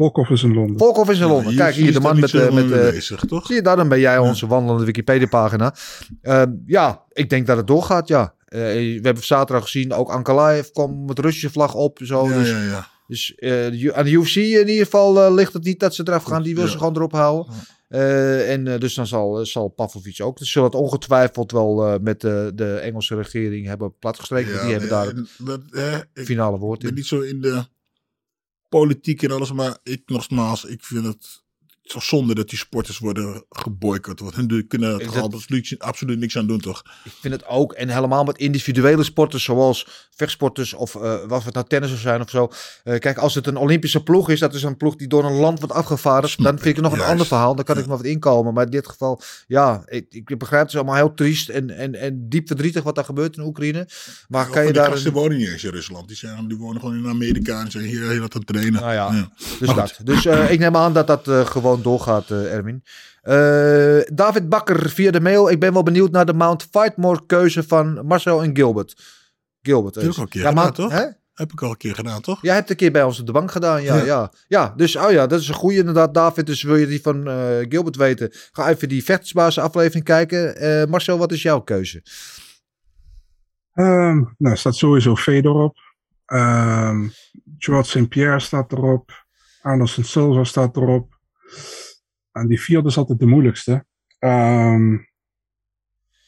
Volkov 0.00 0.30
is 0.30 0.42
in 0.42 0.54
Londen. 0.54 0.78
Volkov 0.78 1.08
is 1.08 1.18
in 1.20 1.26
Londen. 1.26 1.52
Ja, 1.52 1.58
Kijk, 1.64 1.74
hier 1.74 1.86
de 1.86 1.92
daar 1.92 2.02
man 2.02 2.20
met... 2.20 2.34
eh, 2.34 2.52
met 2.52 2.64
eh, 2.72 2.90
bezig, 2.90 3.20
toch? 3.20 3.46
Zie 3.46 3.54
je, 3.54 3.62
daarom 3.62 3.88
ben 3.88 4.00
jij 4.00 4.18
onze 4.18 4.46
wandelende 4.46 4.84
Wikipedia-pagina. 4.84 5.74
Ehm, 6.22 6.50
ja, 6.66 7.04
ik 7.12 7.30
denk 7.30 7.46
dat 7.46 7.56
het 7.56 7.66
doorgaat, 7.66 8.08
ja. 8.08 8.34
Eh, 8.44 8.60
we 8.60 9.00
hebben 9.02 9.24
zaterdag 9.24 9.64
gezien, 9.64 9.92
ook 9.92 10.10
Ankalaev 10.10 10.68
kwam 10.68 11.04
met 11.04 11.18
Russische 11.18 11.50
vlag 11.50 11.74
op. 11.74 11.98
Zo, 12.02 12.28
Ja, 12.28 12.38
dus 12.38 12.50
ja, 12.50 12.62
ja. 12.62 12.88
dus 13.06 13.34
eh, 13.34 13.66
aan 13.92 14.04
de 14.04 14.10
UFC 14.10 14.36
in 14.36 14.68
ieder 14.68 14.84
geval 14.84 15.22
eh, 15.24 15.34
ligt 15.34 15.52
het 15.52 15.64
niet 15.64 15.80
dat 15.80 15.94
ze 15.94 16.02
eraf 16.06 16.22
gaan. 16.24 16.42
Die 16.42 16.54
wil 16.54 16.64
Ja. 16.64 16.70
ze 16.70 16.78
gewoon 16.78 16.96
erop 16.96 17.12
houden. 17.12 17.54
Eh, 17.88 18.52
en 18.52 18.64
dus 18.78 18.94
dan 18.94 19.06
zal, 19.06 19.46
zal 19.46 19.68
Pavlovic 19.68 20.22
ook. 20.22 20.38
Dus 20.38 20.50
zullen 20.52 20.68
het 20.68 20.78
ongetwijfeld 20.78 21.52
wel 21.52 21.86
eh, 21.86 21.94
met 22.00 22.20
de, 22.20 22.52
de 22.54 22.74
Engelse 22.74 23.16
regering 23.16 23.66
hebben 23.66 23.94
platgestreken. 23.98 24.52
Ja, 24.52 24.60
die 24.62 24.70
hebben 24.70 24.88
daar 24.88 25.06
het 25.06 26.06
ik 26.14 26.24
finale 26.24 26.58
woord 26.58 26.78
ben 26.80 26.88
in. 26.88 26.94
niet 26.94 27.06
zo 27.06 27.20
in 27.20 27.40
de 27.40 27.62
politiek 28.70 29.22
en 29.22 29.30
alles, 29.30 29.52
maar 29.52 29.78
ik 29.82 30.02
nogmaals, 30.06 30.64
ik 30.64 30.84
vind 30.84 31.04
het 31.04 31.39
zo 31.90 31.98
zonde 32.00 32.34
dat 32.34 32.48
die 32.48 32.58
sporters 32.58 32.98
worden 32.98 33.44
geboycott. 33.50 34.20
Want 34.20 34.34
hun 34.34 34.64
kunnen 34.68 34.90
er 34.94 35.00
Is 35.00 35.06
toch 35.06 35.14
dat- 35.14 35.34
absoluut, 35.34 35.74
absoluut 35.78 36.18
niks 36.18 36.36
aan 36.36 36.46
doen, 36.46 36.60
toch? 36.60 36.82
Ik 37.04 37.12
vind 37.20 37.34
het 37.34 37.46
ook. 37.46 37.72
En 37.72 37.88
helemaal 37.88 38.24
met 38.24 38.38
individuele 38.38 39.02
sporters 39.02 39.44
zoals 39.44 40.08
vechtsporters 40.16 40.74
of 40.74 40.94
eh 40.94 41.14
wat 41.26 41.44
het 41.44 41.54
nou 41.54 41.66
tennis 41.66 42.00
zijn 42.00 42.20
of 42.20 42.30
zo. 42.30 42.48
Eh, 42.84 42.98
kijk, 42.98 43.18
als 43.18 43.34
het 43.34 43.46
een 43.46 43.56
Olympische 43.56 44.02
ploeg 44.02 44.30
is, 44.30 44.40
dat 44.40 44.54
is 44.54 44.62
een 44.62 44.76
ploeg 44.76 44.96
die 44.96 45.08
door 45.08 45.24
een 45.24 45.32
land 45.36 45.58
wordt 45.58 45.74
afgevaardigd. 45.74 46.32
Snap 46.32 46.46
Dan 46.46 46.54
vind 46.58 46.68
ik 46.76 46.82
het 46.82 46.84
nog 46.92 47.00
een 47.00 47.10
ander 47.10 47.26
verhaal. 47.26 47.54
Dan 47.54 47.64
kan 47.64 47.76
ik 47.78 47.82
Ja. 47.84 47.88
me 47.90 47.96
wat 47.96 48.04
inkomen. 48.06 48.54
Maar 48.54 48.64
in 48.64 48.70
dit 48.70 48.88
geval, 48.88 49.22
ja, 49.46 49.82
ik, 49.86 50.06
ik 50.10 50.38
begrijp 50.38 50.62
het 50.62 50.70
is 50.70 50.76
allemaal 50.76 50.94
heel 50.94 51.14
triest 51.14 51.48
en, 51.48 51.70
en, 51.70 51.94
en 51.94 52.28
diep 52.28 52.46
verdrietig 52.46 52.82
wat 52.82 52.94
daar 52.94 53.04
gebeurt 53.04 53.36
in 53.36 53.42
Oekraïne. 53.42 53.88
Maar 54.28 54.48
kan 54.50 54.66
je 54.66 54.72
daar... 54.72 54.92
Een... 55.06 55.12
wonen 55.12 55.36
niet 55.38 55.48
eens 55.48 55.64
in 55.64 55.70
Rusland. 55.70 56.08
Die, 56.08 56.16
zijn, 56.16 56.48
die 56.48 56.56
wonen 56.58 56.80
gewoon 56.80 56.96
in 56.96 57.06
Amerika 57.08 57.60
en 57.60 57.70
zijn 57.70 57.84
hier 57.84 58.08
heel 58.08 58.20
wat 58.20 58.34
aan 58.34 58.44
trainen. 58.44 58.80
Nou 58.80 58.92
ja, 58.92 59.12
Ja. 59.12 59.30
Dus, 59.58 59.66
Maar 59.68 59.76
dat. 59.76 59.98
dus 60.04 60.26
eh, 60.26 60.50
ik 60.50 60.58
neem 60.58 60.76
aan 60.76 60.92
dat 60.92 61.06
dat 61.06 61.28
eh, 61.28 61.46
gewoon 61.80 61.98
doorgaat, 61.98 62.30
eh, 62.30 62.54
Erwin. 62.54 62.82
Eh, 63.22 64.14
David 64.16 64.48
Bakker 64.48 64.90
via 64.90 65.10
de 65.10 65.20
mail. 65.20 65.50
Ik 65.50 65.60
ben 65.60 65.72
wel 65.72 65.82
benieuwd 65.82 66.10
naar 66.10 66.26
de 66.26 66.32
Mount 66.32 66.66
Fightmore 66.70 67.20
keuze 67.26 67.62
van 67.62 68.06
Marcel 68.06 68.42
en 68.42 68.56
Gilbert. 68.56 69.02
Gilbert. 69.62 69.94
Heb 69.94 70.04
ik 70.04 70.16
al 70.16 70.22
een 70.22 70.28
keer 70.28 70.42
ja, 70.42 70.48
gedaan, 70.48 70.64
maar- 70.64 70.72
toch? 70.72 70.92
Hè? 70.92 71.04
Heb 71.34 71.52
ik 71.52 71.62
al 71.62 71.70
een 71.70 71.76
keer 71.76 71.94
gedaan, 71.94 72.20
toch? 72.20 72.42
Jij 72.42 72.54
hebt 72.54 72.70
een 72.70 72.76
keer 72.76 72.92
bij 72.92 73.02
ons 73.02 73.20
op 73.20 73.26
de 73.26 73.32
bank 73.32 73.50
gedaan, 73.50 73.82
ja. 73.82 73.96
Ja. 73.96 74.04
Ja, 74.04 74.32
ja. 74.48 74.72
dus, 74.76 74.96
oh 74.96 75.10
ja, 75.10 75.26
dat 75.26 75.40
is 75.40 75.48
een 75.48 75.54
goede 75.54 75.76
inderdaad, 75.76 76.14
David. 76.14 76.46
Dus 76.46 76.62
wil 76.62 76.76
je 76.76 76.86
die 76.86 77.02
van 77.02 77.28
eh, 77.28 77.58
Gilbert 77.68 77.96
weten, 77.96 78.32
ga 78.52 78.68
even 78.68 78.88
die 78.88 79.04
vechtsbaas 79.04 79.58
aflevering 79.58 80.04
kijken. 80.04 80.56
Eh, 80.56 80.86
Marcel, 80.86 81.18
wat 81.18 81.32
is 81.32 81.42
jouw 81.42 81.60
keuze? 81.60 82.02
Ehm, 83.74 84.16
nou, 84.16 84.34
er 84.38 84.58
staat 84.58 84.74
sowieso 84.74 85.16
Fedor 85.16 85.62
op. 85.62 85.76
Ehm 86.26 87.08
George 87.58 87.98
St. 87.98 88.08
Pierre 88.08 88.40
staat 88.40 88.72
erop. 88.72 89.24
Anderson 89.62 90.04
Silva 90.04 90.44
staat 90.44 90.76
erop. 90.76 91.19
En 92.32 92.48
die 92.48 92.60
vierde 92.60 92.88
is 92.88 92.96
altijd 92.96 93.18
de 93.18 93.26
moeilijkste. 93.26 93.84
Ehm, 94.18 94.96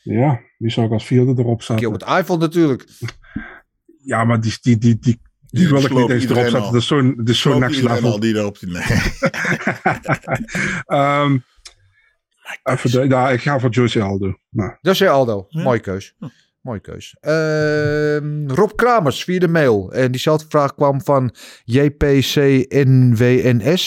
ja, 0.03 0.41
die 0.59 0.71
zou 0.71 0.87
ik 0.87 0.93
als 0.93 1.07
vierde 1.07 1.43
erop 1.43 1.63
zetten. 1.63 1.79
Gilbert 1.79 2.03
Eiffel 2.03 2.37
natuurlijk. 2.39 2.85
Ja, 4.05 4.25
maar 4.25 4.41
die, 4.41 4.59
die, 4.61 4.79
die, 4.79 4.99
die, 4.99 5.21
die 5.41 5.69
wil 5.69 5.85
ik 5.85 5.91
niet 5.95 6.11
eens 6.11 6.25
erop 6.25 6.37
zetten. 6.37 6.61
al. 6.61 6.71
Dat 6.73 6.81
is 6.81 6.87
zo'n 6.87 7.21
Sloopt 7.25 7.59
next 7.59 7.83
level. 7.83 8.11
al 8.11 8.21
die 8.21 8.37
erop 8.37 8.59
die 8.59 8.71
nee. 8.71 8.83
Ehm, 10.87 11.39
even 12.63 12.91
de, 12.91 13.09
ja, 13.09 13.31
ik 13.31 13.41
ga 13.41 13.59
voor 13.59 13.71
Joyce 13.71 14.01
Aldo. 14.03 14.39
Nou, 14.51 14.77
Aldo. 15.09 15.47
Ja. 15.49 15.63
Mooie 15.63 15.81
keus. 15.81 16.15
Mooie 16.63 16.81
keus. 16.81 17.17
Ehm, 17.21 18.49
Rob 18.49 18.71
Kramers 18.75 19.25
via 19.25 19.39
de 19.39 19.49
mail. 19.49 19.93
En 19.93 20.11
diezelfde 20.11 20.47
vraag 20.49 20.75
kwam 20.75 21.03
van 21.03 21.35
JPCNWNS. 21.65 22.69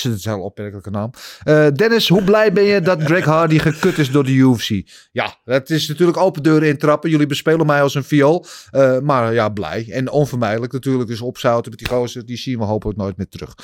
Dat 0.01 0.13
is 0.13 0.25
een 0.25 0.31
heel 0.31 0.41
opmerkelijke 0.41 0.89
naam. 0.89 1.09
Eh, 1.43 1.67
Dennis, 1.67 2.09
hoe 2.09 2.23
blij 2.23 2.53
ben 2.53 2.63
je 2.63 2.81
dat 2.81 3.03
Greg 3.03 3.25
Hardy 3.25 3.59
gekut 3.59 3.97
is 3.97 4.11
door 4.11 4.23
de 4.23 4.31
UFC? 4.31 4.89
Ja, 5.11 5.35
dat 5.43 5.69
is 5.69 5.87
natuurlijk 5.87 6.17
open 6.17 6.43
deuren 6.43 6.67
intrappen. 6.67 7.09
Jullie 7.09 7.27
bespelen 7.27 7.65
mij 7.65 7.81
als 7.81 7.95
een 7.95 8.03
viool. 8.03 8.45
Eh, 8.69 8.99
maar 8.99 9.33
ja, 9.33 9.49
blij. 9.49 9.87
En 9.91 10.11
onvermijdelijk 10.11 10.73
natuurlijk. 10.73 11.09
Dus 11.09 11.21
opzouten 11.21 11.71
met 11.71 11.79
die 11.79 11.89
gozer. 11.89 12.25
Die 12.25 12.37
zien 12.37 12.57
we 12.57 12.65
hopelijk 12.65 12.97
nooit 12.97 13.17
meer 13.17 13.27
terug. 13.27 13.55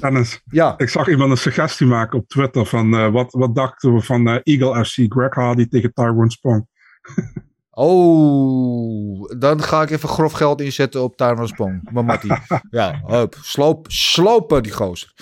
Dennis, 0.00 0.42
Ja, 0.50 0.74
ik 0.78 0.88
zag 0.88 1.08
iemand 1.08 1.30
een 1.30 1.36
suggestie 1.36 1.86
maken 1.86 2.18
op 2.18 2.28
Twitter 2.28 2.66
van 2.66 2.94
eh, 2.94 3.12
wat, 3.12 3.32
wat 3.32 3.54
dachten 3.54 3.94
we 3.94 4.00
van 4.00 4.26
Eagle 4.28 4.84
FC 4.84 4.94
Greg 5.08 5.34
Hardy 5.34 5.68
tegen 5.68 5.92
Tyrone 5.92 6.30
Spong. 6.30 6.66
Oh, 7.80 9.30
dan 9.38 9.62
ga 9.62 9.82
ik 9.82 9.90
even 9.90 10.08
grof 10.08 10.32
geld 10.32 10.60
inzetten 10.60 11.02
op 11.02 11.16
Tyrone 11.16 11.46
Spong. 11.46 11.88
Maar 11.92 12.04
Mattie, 12.04 12.32
ja, 12.70 13.02
hup, 13.06 13.36
sloop, 13.42 13.86
slopen 13.90 14.62
die 14.62 14.72
gozer. 14.72 15.12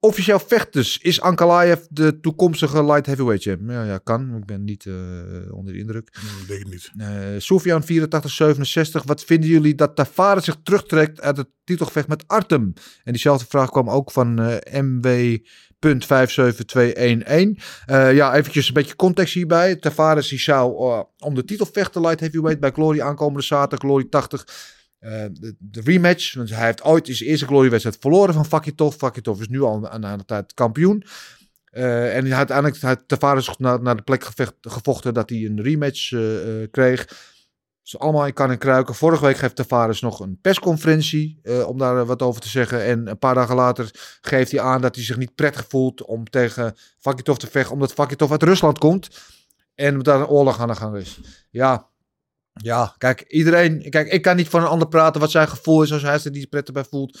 Officieel 0.00 0.38
vechters, 0.38 0.98
is 0.98 1.20
Ankalaev 1.20 1.80
de 1.90 2.20
toekomstige 2.20 2.84
light 2.84 3.06
heavyweight 3.06 3.42
champ? 3.42 3.70
Ja, 3.70 3.84
ja, 3.84 3.98
kan. 3.98 4.36
Ik 4.36 4.46
ben 4.46 4.64
niet 4.64 4.86
eh, 4.86 4.94
onder 5.50 5.72
de 5.72 5.78
indruk. 5.78 6.08
Ik 6.40 6.48
denk 6.48 6.60
het 6.60 6.70
niet. 6.70 6.90
Eh 6.96 7.08
Sofian 7.38 7.82
8467, 7.82 9.02
wat 9.02 9.24
vinden 9.24 9.48
jullie 9.48 9.74
dat 9.74 9.96
Tavares 9.96 10.44
zich 10.44 10.56
terugtrekt 10.62 11.20
uit 11.20 11.36
het 11.36 11.48
titelgevecht 11.64 12.08
met 12.08 12.24
Artem? 12.26 12.72
En 13.04 13.12
diezelfde 13.12 13.46
vraag 13.48 13.70
kwam 13.70 13.90
ook 13.90 14.10
van 14.10 14.38
eh 14.38 15.38
MW.57211. 15.86 17.62
Eh 17.86 18.14
ja, 18.14 18.34
eventjes 18.34 18.68
een 18.68 18.74
beetje 18.74 18.96
context 18.96 19.34
hierbij. 19.34 19.76
Tavares 19.76 20.28
die 20.28 20.38
zou 20.38 20.72
eh, 20.72 21.02
om 21.18 21.34
de 21.34 21.44
titel 21.44 21.66
vechten 21.72 22.00
light 22.00 22.20
heavyweight 22.20 22.60
bij 22.60 22.70
Glory 22.70 23.00
aankomende 23.00 23.42
zaterdag, 23.42 23.78
Glory 23.78 24.04
80. 24.04 24.46
Eh, 24.98 25.24
de, 25.58 25.80
rematch, 25.84 26.34
want 26.34 26.50
hij 26.50 26.64
heeft 26.64 26.82
ooit 26.82 27.06
zijn 27.06 27.30
eerste 27.30 27.46
Glory-wedstrijd 27.46 27.96
verloren 28.00 28.34
van 28.34 28.46
Fakitov. 28.46 28.96
Fakitov 28.96 29.40
is 29.40 29.48
nu 29.48 29.62
al 29.62 29.88
aan, 29.88 30.18
de 30.18 30.24
tijd 30.24 30.54
kampioen. 30.54 31.04
En 31.70 31.82
hij 32.24 32.28
had 32.28 32.32
uiteindelijk 32.32 32.80
had 32.80 33.02
Tavares 33.06 33.56
naar, 33.56 33.82
naar 33.82 33.96
de 33.96 34.02
plek 34.02 34.26
gevochten 34.60 35.14
dat 35.14 35.30
hij 35.30 35.44
een 35.44 35.62
rematch 35.62 36.08
kreeg. 36.70 37.08
Dus 37.90 38.00
allemaal 38.00 38.26
in 38.26 38.32
kan 38.32 38.50
en 38.50 38.58
kruiken. 38.58 38.94
Vorige 38.94 39.24
week 39.24 39.36
geeft 39.36 39.56
Tavares 39.56 40.00
nog 40.00 40.20
een 40.20 40.38
persconferentie 40.40 41.38
eh, 41.42 41.68
om 41.68 41.78
daar 41.78 42.00
eh, 42.00 42.06
wat 42.06 42.22
over 42.22 42.40
te 42.40 42.48
zeggen. 42.48 42.84
En 42.84 43.06
een 43.06 43.18
paar 43.18 43.34
dagen 43.34 43.54
later 43.54 43.90
geeft 44.20 44.50
hij 44.50 44.60
aan 44.60 44.80
dat 44.80 44.94
hij 44.94 45.04
zich 45.04 45.16
niet 45.16 45.34
prettig 45.34 45.66
voelt 45.68 46.04
om 46.04 46.24
tegen 46.30 46.76
Fakitov 46.98 47.36
te 47.36 47.46
vechten. 47.46 47.72
Omdat 47.72 47.92
Fakitov 47.92 48.30
uit 48.30 48.42
Rusland 48.42 48.78
komt. 48.78 49.08
En 49.74 49.98
daar 49.98 50.20
een 50.20 50.26
oorlog 50.26 50.60
aan 50.60 50.68
de 50.68 50.74
gang 50.74 50.96
is. 50.96 51.20
Ja, 51.50 51.88
ja, 52.52 52.94
kijk, 52.98 53.20
iedereen. 53.20 53.90
Kijk, 53.90 54.12
ik 54.12 54.22
kan 54.22 54.36
niet 54.36 54.48
van 54.48 54.60
een 54.60 54.66
ander 54.66 54.88
praten 54.88 55.20
wat 55.20 55.30
zijn 55.30 55.48
gevoel 55.48 55.82
is. 55.82 55.92
Als 55.92 56.02
hij 56.02 56.20
er 56.24 56.30
niet 56.30 56.48
prettig 56.48 56.74
bij 56.74 56.84
voelt, 56.84 57.12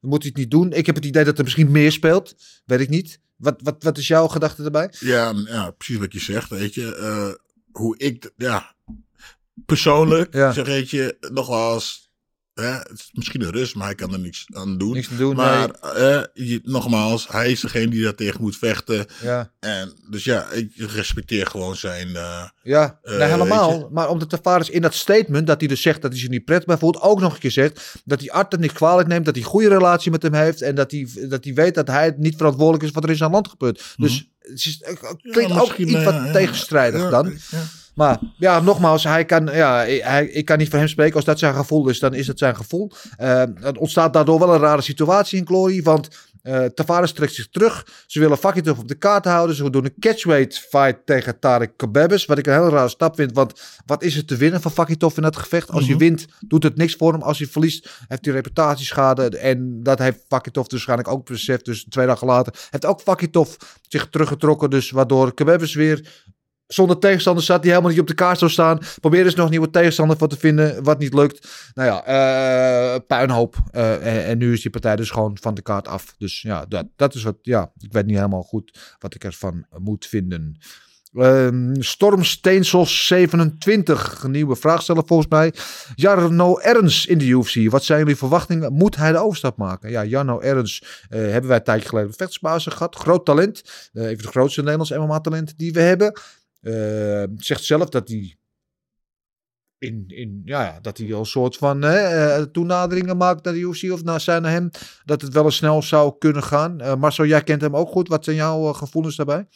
dan 0.00 0.10
moet 0.10 0.22
hij 0.22 0.28
het 0.28 0.38
niet 0.38 0.50
doen. 0.50 0.72
Ik 0.72 0.86
heb 0.86 0.94
het 0.94 1.04
idee 1.04 1.24
dat 1.24 1.38
er 1.38 1.44
misschien 1.44 1.70
meer 1.70 1.92
speelt. 1.92 2.34
Weet 2.64 2.80
ik 2.80 2.88
niet. 2.88 3.20
Wat, 3.36 3.60
wat, 3.62 3.82
wat 3.82 3.98
is 3.98 4.08
jouw 4.08 4.26
gedachte 4.28 4.64
erbij? 4.64 4.92
Ja, 5.00 5.32
ja, 5.46 5.70
precies 5.70 5.96
wat 5.96 6.12
je 6.12 6.20
zegt, 6.20 6.50
weet 6.50 6.74
je. 6.74 6.96
Eh, 6.96 7.34
hoe 7.72 7.98
ik, 7.98 8.32
ja, 8.36 8.74
persoonlijk 9.66 10.34
Ja. 10.34 10.52
zeg 10.52 10.66
weet 10.66 10.90
je, 10.90 11.16
nogmaals, 11.32 12.10
hè, 12.54 12.70
het 12.72 12.92
is 12.92 13.10
misschien 13.12 13.42
een 13.42 13.50
rust, 13.50 13.74
maar 13.74 13.86
hij 13.86 13.94
kan 13.94 14.12
er 14.12 14.18
niks 14.18 14.46
aan 14.52 14.78
doen. 14.78 14.92
Niks 14.92 15.08
te 15.08 15.16
doen. 15.16 15.36
maar 15.36 15.70
eh, 15.70 16.22
je, 16.34 16.60
nogmaals, 16.62 17.28
hij 17.28 17.50
is 17.50 17.60
degene 17.60 17.88
die 17.88 18.02
daar 18.02 18.14
tegen 18.14 18.40
moet 18.40 18.56
vechten. 18.56 19.06
Ja, 19.22 19.52
En 19.60 19.94
dus 20.10 20.24
ja, 20.24 20.46
ik 20.50 20.72
respecteer 20.76 21.46
gewoon 21.46 21.76
zijn. 21.76 22.16
eh, 22.16 22.48
ja. 22.62 22.98
Eh, 23.02 23.18
nee, 23.18 23.28
helemaal. 23.28 23.78
weet 23.80 23.90
Maar 23.90 24.08
omdat 24.08 24.30
Tavares 24.30 24.70
in 24.70 24.82
dat 24.82 24.94
statement, 24.94 25.46
dat 25.46 25.60
hij 25.60 25.68
dus 25.68 25.82
zegt 25.82 26.02
dat 26.02 26.10
hij 26.10 26.20
zich 26.20 26.28
niet 26.28 26.44
prettig 26.44 26.66
bij 26.66 26.78
voelt, 26.78 27.00
ook 27.00 27.20
nog 27.20 27.34
een 27.34 27.40
keer 27.40 27.50
zegt 27.50 27.94
dat 28.04 28.20
hij 28.20 28.30
Art 28.30 28.52
het 28.52 28.60
niet 28.60 28.72
kwalijk 28.72 29.08
neemt, 29.08 29.24
dat 29.24 29.34
hij 29.34 29.44
een 29.44 29.50
goede 29.50 29.68
relatie 29.68 30.10
met 30.10 30.22
hem 30.22 30.34
heeft 30.34 30.62
en 30.62 30.74
dat 30.74 30.90
hij, 30.90 31.08
dat 31.28 31.44
hij 31.44 31.54
weet 31.54 31.74
dat 31.74 31.86
hij 31.88 32.14
niet 32.16 32.36
verantwoordelijk 32.36 32.84
is 32.84 32.90
wat 32.90 33.04
er 33.04 33.10
in 33.10 33.16
zijn 33.16 33.30
land 33.30 33.48
gebeurt. 33.48 33.94
Dus 33.96 34.28
het, 34.38 34.58
is, 34.58 34.82
het 34.84 34.98
klinkt 35.20 35.52
ja, 35.52 35.60
ook 35.60 35.72
iets 35.72 35.92
eh, 35.94 36.04
wat 36.04 36.14
ja, 36.14 36.32
tegenstrijdig 36.32 37.10
dan. 37.10 37.38
ja. 37.50 37.62
Maar 37.96 38.18
ja, 38.36 38.60
nogmaals, 38.60 39.04
hij 39.04 39.24
kan, 39.24 39.46
ja, 39.52 39.76
hij, 39.84 40.26
ik 40.26 40.44
kan 40.44 40.58
niet 40.58 40.68
voor 40.68 40.78
hem 40.78 40.88
spreken. 40.88 41.14
Als 41.16 41.24
dat 41.24 41.38
zijn 41.38 41.54
gevoel 41.54 41.88
is, 41.88 41.98
dan 41.98 42.14
is 42.14 42.26
het 42.26 42.38
zijn 42.38 42.56
gevoel. 42.56 42.90
Eh, 43.16 43.40
er 43.40 43.76
ontstaat 43.78 44.12
daardoor 44.12 44.38
wel 44.38 44.54
een 44.54 44.60
rare 44.60 44.82
situatie 44.82 45.38
in 45.38 45.46
Glory. 45.46 45.82
Want 45.82 46.08
eh 46.42 46.64
Tavares 46.64 47.12
trekt 47.12 47.34
zich 47.34 47.48
terug. 47.48 47.86
Ze 48.06 48.20
willen 48.20 48.38
Fakitov 48.38 48.78
op 48.78 48.88
de 48.88 48.94
kaart 48.94 49.24
houden. 49.24 49.56
Ze 49.56 49.70
doen 49.70 49.84
een 49.84 49.94
catchweight 49.98 50.58
fight 50.58 50.96
tegen 51.04 51.38
Tarek 51.38 51.72
Kabebes. 51.76 52.24
Wat 52.26 52.38
ik 52.38 52.46
een 52.46 52.52
hele 52.52 52.68
rare 52.68 52.88
stap 52.88 53.14
vind. 53.16 53.32
Want 53.32 53.60
wat 53.86 54.02
is 54.02 54.16
er 54.16 54.24
te 54.24 54.36
winnen 54.36 54.60
van 54.60 54.70
Fakitov 54.70 55.16
in 55.16 55.22
dat 55.22 55.36
gevecht? 55.36 55.70
Als 55.70 55.82
Mhm. 55.82 55.90
je 55.92 55.96
wint, 55.98 56.26
doet 56.40 56.62
het 56.62 56.76
niks 56.76 56.94
voor 56.94 57.12
hem. 57.12 57.22
Als 57.22 57.38
hij 57.38 57.46
verliest, 57.46 57.90
heeft 58.08 58.24
hij 58.24 58.34
reputatieschade. 58.34 59.38
En 59.38 59.82
dat 59.82 59.98
heeft 59.98 60.24
Fakitov 60.28 60.62
dus 60.66 60.72
waarschijnlijk 60.72 61.08
ook 61.08 61.26
beseft. 61.26 61.64
Dus 61.64 61.86
twee 61.88 62.06
dagen 62.06 62.26
later 62.26 62.52
heeft 62.70 62.86
ook 62.86 63.00
Fakitov 63.00 63.54
zich 63.88 64.08
teruggetrokken. 64.10 64.70
Dus 64.70 64.90
waardoor 64.90 65.34
Kabebes 65.34 65.74
weer 65.74 66.24
zonder 66.66 66.98
tegenstander 66.98 67.44
zat 67.44 67.62
die 67.62 67.70
helemaal 67.70 67.90
niet 67.90 68.00
op 68.00 68.06
de 68.06 68.14
kaart 68.14 68.38
zou 68.38 68.50
staan. 68.50 68.78
Probeer 69.00 69.24
eens 69.24 69.34
nog 69.34 69.50
nieuwe 69.50 69.70
tegenstander 69.70 70.16
voor 70.16 70.28
te 70.28 70.38
vinden, 70.38 70.82
wat 70.82 70.98
niet 70.98 71.14
lukt. 71.14 71.48
Nou 71.74 71.88
ja, 71.88 72.04
eh, 72.04 73.00
puinhoop. 73.06 73.56
Eh, 73.70 74.28
en, 74.28 74.38
nu 74.38 74.52
is 74.52 74.62
die 74.62 74.70
partij 74.70 74.96
dus 74.96 75.10
gewoon 75.10 75.38
van 75.40 75.54
de 75.54 75.62
kaart 75.62 75.88
af. 75.88 76.14
Dus 76.18 76.42
ja, 76.42 76.64
dat, 76.68 76.86
dat 76.96 77.14
is 77.14 77.22
wat, 77.22 77.36
ja, 77.42 77.72
ik 77.78 77.92
weet 77.92 78.06
niet 78.06 78.16
helemaal 78.16 78.42
goed 78.42 78.96
wat 78.98 79.14
ik 79.14 79.24
ervan 79.24 79.66
moet 79.78 80.06
vinden. 80.06 80.58
Ehm 81.16 81.80
Storm 81.80 82.24
Steensels 82.24 83.06
27, 83.06 84.22
een 84.22 84.30
nieuwe 84.30 84.56
vraag 84.56 84.82
stellen 84.82 85.06
volgens 85.06 85.28
mij. 85.28 85.52
Jarno 85.94 86.58
Ernst 86.58 87.06
in 87.06 87.18
de 87.18 87.26
UFC. 87.26 87.70
Wat 87.70 87.84
zijn 87.84 87.98
jullie 87.98 88.16
verwachtingen? 88.16 88.72
Moet 88.72 88.96
hij 88.96 89.12
de 89.12 89.18
overstap 89.18 89.56
maken? 89.56 89.90
Ja, 89.90 90.04
Jarno 90.04 90.40
Ernst 90.40 91.06
eh, 91.08 91.20
hebben 91.20 91.46
wij 91.46 91.56
een 91.56 91.64
tijdje 91.64 91.88
geleden 91.88 92.10
op 92.10 92.72
gehad. 92.72 92.96
Groot 92.96 93.24
talent. 93.24 93.62
Eh, 93.92 94.04
even 94.04 94.22
de 94.22 94.28
grootste 94.28 94.62
Nederlands 94.62 94.90
MMA-talent 94.90 95.58
die 95.58 95.72
we 95.72 95.80
hebben. 95.80 96.20
Eh, 96.66 97.24
zegt 97.36 97.64
zelf 97.64 97.88
dat 97.88 98.08
hij 98.08 98.36
in, 99.78 100.04
in, 100.06 100.42
ja, 100.44 100.78
dat 100.80 100.98
hij 100.98 101.14
al 101.14 101.18
een 101.18 101.26
soort 101.26 101.56
van 101.56 101.82
hè, 101.82 101.98
eh, 101.98 102.42
toenaderingen 102.42 103.16
maakt 103.16 103.44
naar 103.44 103.52
de 103.52 103.60
UFC 103.60 103.92
of 103.92 104.04
naar 104.04 104.20
zijn 104.20 104.44
hem. 104.44 104.70
Dat 105.04 105.22
het 105.22 105.32
wel 105.32 105.44
eens 105.44 105.56
snel 105.56 105.82
zou 105.82 106.14
kunnen 106.18 106.42
gaan. 106.42 106.80
Eh 106.80 106.94
Marcel, 106.96 107.26
jij 107.26 107.42
kent 107.42 107.60
hem 107.60 107.76
ook 107.76 107.88
goed. 107.88 108.08
Wat 108.08 108.24
zijn 108.24 108.36
jouw 108.36 108.72
gevoelens 108.72 109.16
daarbij? 109.16 109.46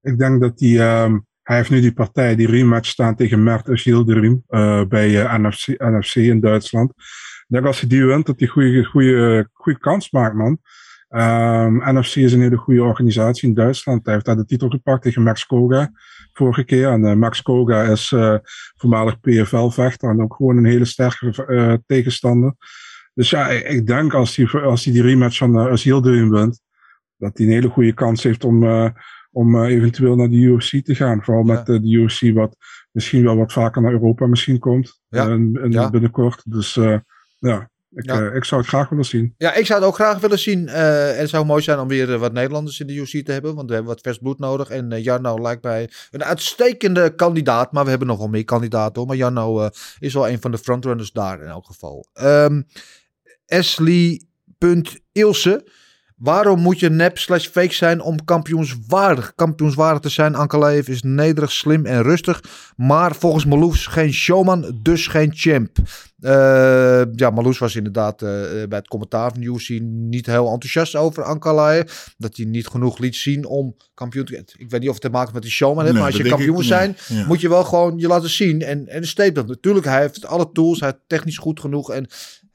Ik 0.00 0.18
denk 0.18 0.40
dat 0.40 0.60
hij, 0.60 0.80
ehm, 0.80 1.18
hij 1.42 1.56
heeft 1.56 1.70
nu 1.70 1.80
die 1.80 1.92
partij, 1.92 2.36
die 2.36 2.50
rematch 2.50 2.88
staan 2.88 3.16
tegen 3.16 3.42
Mert 3.42 3.68
Özildirim 3.68 4.42
eh 4.48 4.84
bij 4.84 5.38
NFC, 5.38 5.66
NFC 5.66 6.14
in 6.14 6.40
Duitsland. 6.40 6.90
Ik 6.90 7.44
denk 7.48 7.66
als 7.66 7.80
hij 7.80 7.88
die 7.88 8.04
wint, 8.04 8.26
dat 8.26 8.38
hij 8.38 8.48
een 8.48 8.54
goede, 8.54 8.84
goede, 8.84 9.48
goede 9.52 9.78
kans 9.78 10.10
maakt, 10.10 10.34
man. 10.34 10.60
Ehm, 11.12 11.74
NFC 11.96 12.16
is 12.16 12.32
een 12.32 12.40
hele 12.40 12.56
goede 12.56 12.82
organisatie 12.82 13.48
in 13.48 13.54
Duitsland. 13.54 14.04
Hij 14.04 14.14
heeft 14.14 14.26
daar 14.26 14.36
de 14.36 14.44
titel 14.44 14.68
gepakt 14.68 15.02
tegen 15.02 15.22
Max 15.22 15.46
Koga 15.46 15.90
vorige 16.32 16.64
keer. 16.64 16.88
En 16.88 17.04
eh, 17.04 17.14
Max 17.14 17.42
Koga 17.42 17.82
is 17.82 18.12
eh, 18.12 18.36
voormalig 18.76 19.20
PFL-vechter 19.20 20.10
en 20.10 20.22
ook 20.22 20.34
gewoon 20.34 20.56
een 20.56 20.64
hele 20.64 20.84
sterke 20.84 21.44
eh, 21.46 21.74
tegenstander. 21.86 22.54
Dus 23.14 23.30
ja, 23.30 23.48
ik, 23.48 23.68
ik 23.68 23.86
denk 23.86 24.14
als 24.14 24.36
hij, 24.36 24.62
als 24.62 24.84
hij 24.84 24.92
die 24.92 25.02
rematch 25.02 25.36
van 25.36 25.58
uh, 25.58 25.66
Özildirim 25.72 26.28
wint, 26.28 26.60
dat 27.16 27.38
hij 27.38 27.46
een 27.46 27.52
hele 27.52 27.68
goede 27.68 27.92
kans 27.92 28.22
heeft 28.22 28.44
om, 28.44 28.64
om 29.30 29.62
eventueel 29.64 30.16
naar 30.16 30.28
de 30.28 30.36
UFC 30.36 30.84
te 30.84 30.94
gaan. 30.94 31.22
Vooral 31.24 31.42
met 31.42 31.66
de 31.66 31.80
UFC 31.82 32.34
wat 32.34 32.56
misschien 32.90 33.22
wel 33.24 33.36
wat 33.36 33.52
vaker 33.52 33.82
naar 33.82 33.92
Europa 33.92 34.26
misschien 34.26 34.58
komt 34.58 35.00
Ja. 35.08 35.28
in- 35.28 35.66
Ja. 35.70 35.90
binnenkort. 35.90 36.50
Dus 36.50 36.74
ja, 37.38 37.70
ik, 37.94 38.06
Ja. 38.06 38.26
eh, 38.28 38.36
ik 38.36 38.44
zou 38.44 38.60
het 38.60 38.70
graag 38.70 38.88
willen 38.88 39.04
zien. 39.04 39.34
Ja, 39.38 39.54
ik 39.54 39.66
zou 39.66 39.78
het 39.80 39.88
ook 39.88 39.94
graag 39.94 40.20
willen 40.20 40.38
zien. 40.38 40.68
eh, 40.68 41.12
en 41.14 41.18
het 41.18 41.28
zou 41.28 41.44
mooi 41.44 41.62
zijn 41.62 41.78
om 41.78 41.88
weer 41.88 42.12
eh, 42.12 42.18
wat 42.20 42.32
Nederlanders 42.32 42.80
in 42.80 42.86
de 42.86 42.94
UFC 42.94 43.24
te 43.24 43.32
hebben. 43.32 43.54
Want 43.54 43.68
we 43.68 43.74
hebben 43.74 43.92
wat 43.92 44.02
vers 44.02 44.18
bloed 44.18 44.38
nodig. 44.38 44.68
En 44.70 45.02
Jarno 45.02 45.38
lijkt 45.40 45.62
mij 45.62 45.90
een 46.10 46.24
uitstekende 46.24 47.14
kandidaat. 47.14 47.72
Maar 47.72 47.84
we 47.84 47.90
hebben 47.90 48.08
nog 48.08 48.18
wel 48.18 48.28
meer 48.28 48.44
kandidaten 48.44 48.96
hoor. 48.98 49.06
Maar 49.06 49.16
Jarno 49.16 49.68
is 49.98 50.14
wel 50.14 50.28
een 50.28 50.40
van 50.40 50.50
de 50.50 50.58
frontrunners 50.58 51.12
daar 51.12 51.40
in 51.42 51.48
elk 51.48 51.66
geval. 51.66 52.06
Ehm 52.12 52.62
Ashley.ilse. 53.46 55.66
Waarom 56.22 56.60
moet 56.60 56.80
je 56.80 56.90
nep 56.90 57.18
slash 57.18 57.46
fake 57.46 57.74
zijn 57.74 58.00
om 58.00 58.24
kampioenswaardig, 58.24 59.34
kampioenswaardig 59.34 60.00
te 60.00 60.08
zijn? 60.08 60.34
Ankalaev 60.34 60.88
is 60.88 61.02
nederig, 61.02 61.52
slim 61.52 61.86
en 61.86 62.02
rustig. 62.02 62.44
Maar 62.76 63.14
volgens 63.14 63.44
Marloes 63.44 63.86
geen 63.86 64.12
showman, 64.12 64.78
dus 64.82 65.06
geen 65.06 65.30
champ. 65.34 65.76
Eh, 66.20 67.02
ja, 67.14 67.30
Marloes 67.30 67.58
was 67.58 67.76
inderdaad 67.76 68.22
eh, 68.22 68.28
bij 68.68 68.78
het 68.78 68.88
commentaar 68.88 69.30
van 69.32 69.42
UFC 69.42 69.68
niet 69.82 70.26
heel 70.26 70.46
enthousiast 70.52 70.96
over 70.96 71.22
Ankalaev. 71.22 71.92
Dat 72.16 72.36
hij 72.36 72.46
niet 72.46 72.66
genoeg 72.66 72.98
liet 72.98 73.16
zien 73.16 73.46
om 73.46 73.76
kampioen 73.94 74.24
te 74.24 74.44
Ik 74.56 74.70
weet 74.70 74.80
niet 74.80 74.88
of 74.88 74.94
het 74.94 75.02
te 75.02 75.10
maken 75.10 75.20
heeft 75.20 75.34
met 75.34 75.42
die 75.42 75.52
showman 75.52 75.84
heeft, 75.84 75.92
Nee, 75.92 76.02
maar 76.02 76.10
als 76.10 76.20
je 76.20 76.22
dat 76.22 76.32
kampioen 76.32 76.54
moet 76.54 76.64
zijn, 76.64 76.96
ja. 77.08 77.26
Moet 77.26 77.40
je 77.40 77.48
wel 77.48 77.64
gewoon 77.64 77.98
je 77.98 78.06
laten 78.06 78.30
zien. 78.30 78.62
En, 78.62 78.88
en 78.88 79.06
statement. 79.06 79.48
Natuurlijk, 79.48 79.86
hij 79.86 80.00
heeft 80.00 80.26
alle 80.26 80.50
tools, 80.52 80.80
hij 80.80 80.88
is 80.88 80.96
technisch 81.06 81.38
goed 81.38 81.60
genoeg 81.60 81.90
en 81.90 82.06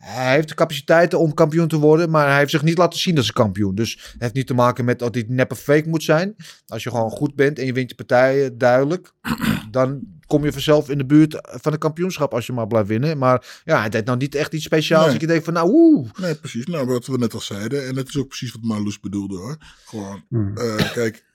hij 0.07 0.33
heeft 0.33 0.47
de 0.47 0.55
capaciteiten 0.55 1.19
om 1.19 1.33
kampioen 1.33 1.67
te 1.67 1.77
worden, 1.77 2.09
maar 2.09 2.27
hij 2.27 2.37
heeft 2.37 2.51
zich 2.51 2.63
niet 2.63 2.77
laten 2.77 2.99
zien 2.99 3.17
als 3.17 3.27
een 3.27 3.33
kampioen. 3.33 3.75
Dus 3.75 3.91
het 4.11 4.21
heeft 4.21 4.33
niet 4.33 4.47
te 4.47 4.53
maken 4.53 4.85
met 4.85 4.99
dat 4.99 5.13
hij 5.13 5.25
neppe 5.27 5.55
fake 5.55 5.89
moet 5.89 6.03
zijn. 6.03 6.35
Als 6.67 6.83
je 6.83 6.89
gewoon 6.89 7.09
goed 7.09 7.35
bent 7.35 7.59
en 7.59 7.65
je 7.65 7.73
wint 7.73 7.89
je 7.89 7.95
partijen 7.95 8.57
duidelijk, 8.57 9.11
dan 9.71 10.01
kom 10.27 10.43
je 10.45 10.51
vanzelf 10.51 10.89
in 10.89 10.97
de 10.97 11.05
buurt 11.05 11.37
van 11.41 11.73
een 11.73 11.79
kampioenschap 11.79 12.33
als 12.33 12.45
je 12.45 12.53
maar 12.53 12.67
blijft 12.67 12.87
winnen. 12.87 13.17
Maar 13.17 13.61
ja, 13.63 13.79
hij 13.79 13.89
deed 13.89 14.05
nou 14.05 14.17
niet 14.17 14.35
echt 14.35 14.53
iets 14.53 14.63
speciaals. 14.63 15.09
Nee. 15.11 15.19
Je 15.19 15.27
denkt 15.27 15.43
van 15.45 15.53
nou, 15.53 15.69
oeh. 15.73 16.09
Nee, 16.21 16.35
precies. 16.35 16.65
Nou, 16.65 16.85
wat 16.87 17.05
we 17.05 17.17
net 17.17 17.33
al 17.33 17.39
zeiden. 17.39 17.87
En 17.87 17.95
dat 17.95 18.07
is 18.07 18.17
ook 18.17 18.27
precies 18.27 18.51
wat 18.51 18.61
Marloes 18.61 18.99
bedoelde 18.99 19.37
hoor. 19.37 19.57
Gewoon, 19.85 20.23
Hmm. 20.29 20.57
eh, 20.57 20.91
kijk. 20.91 21.25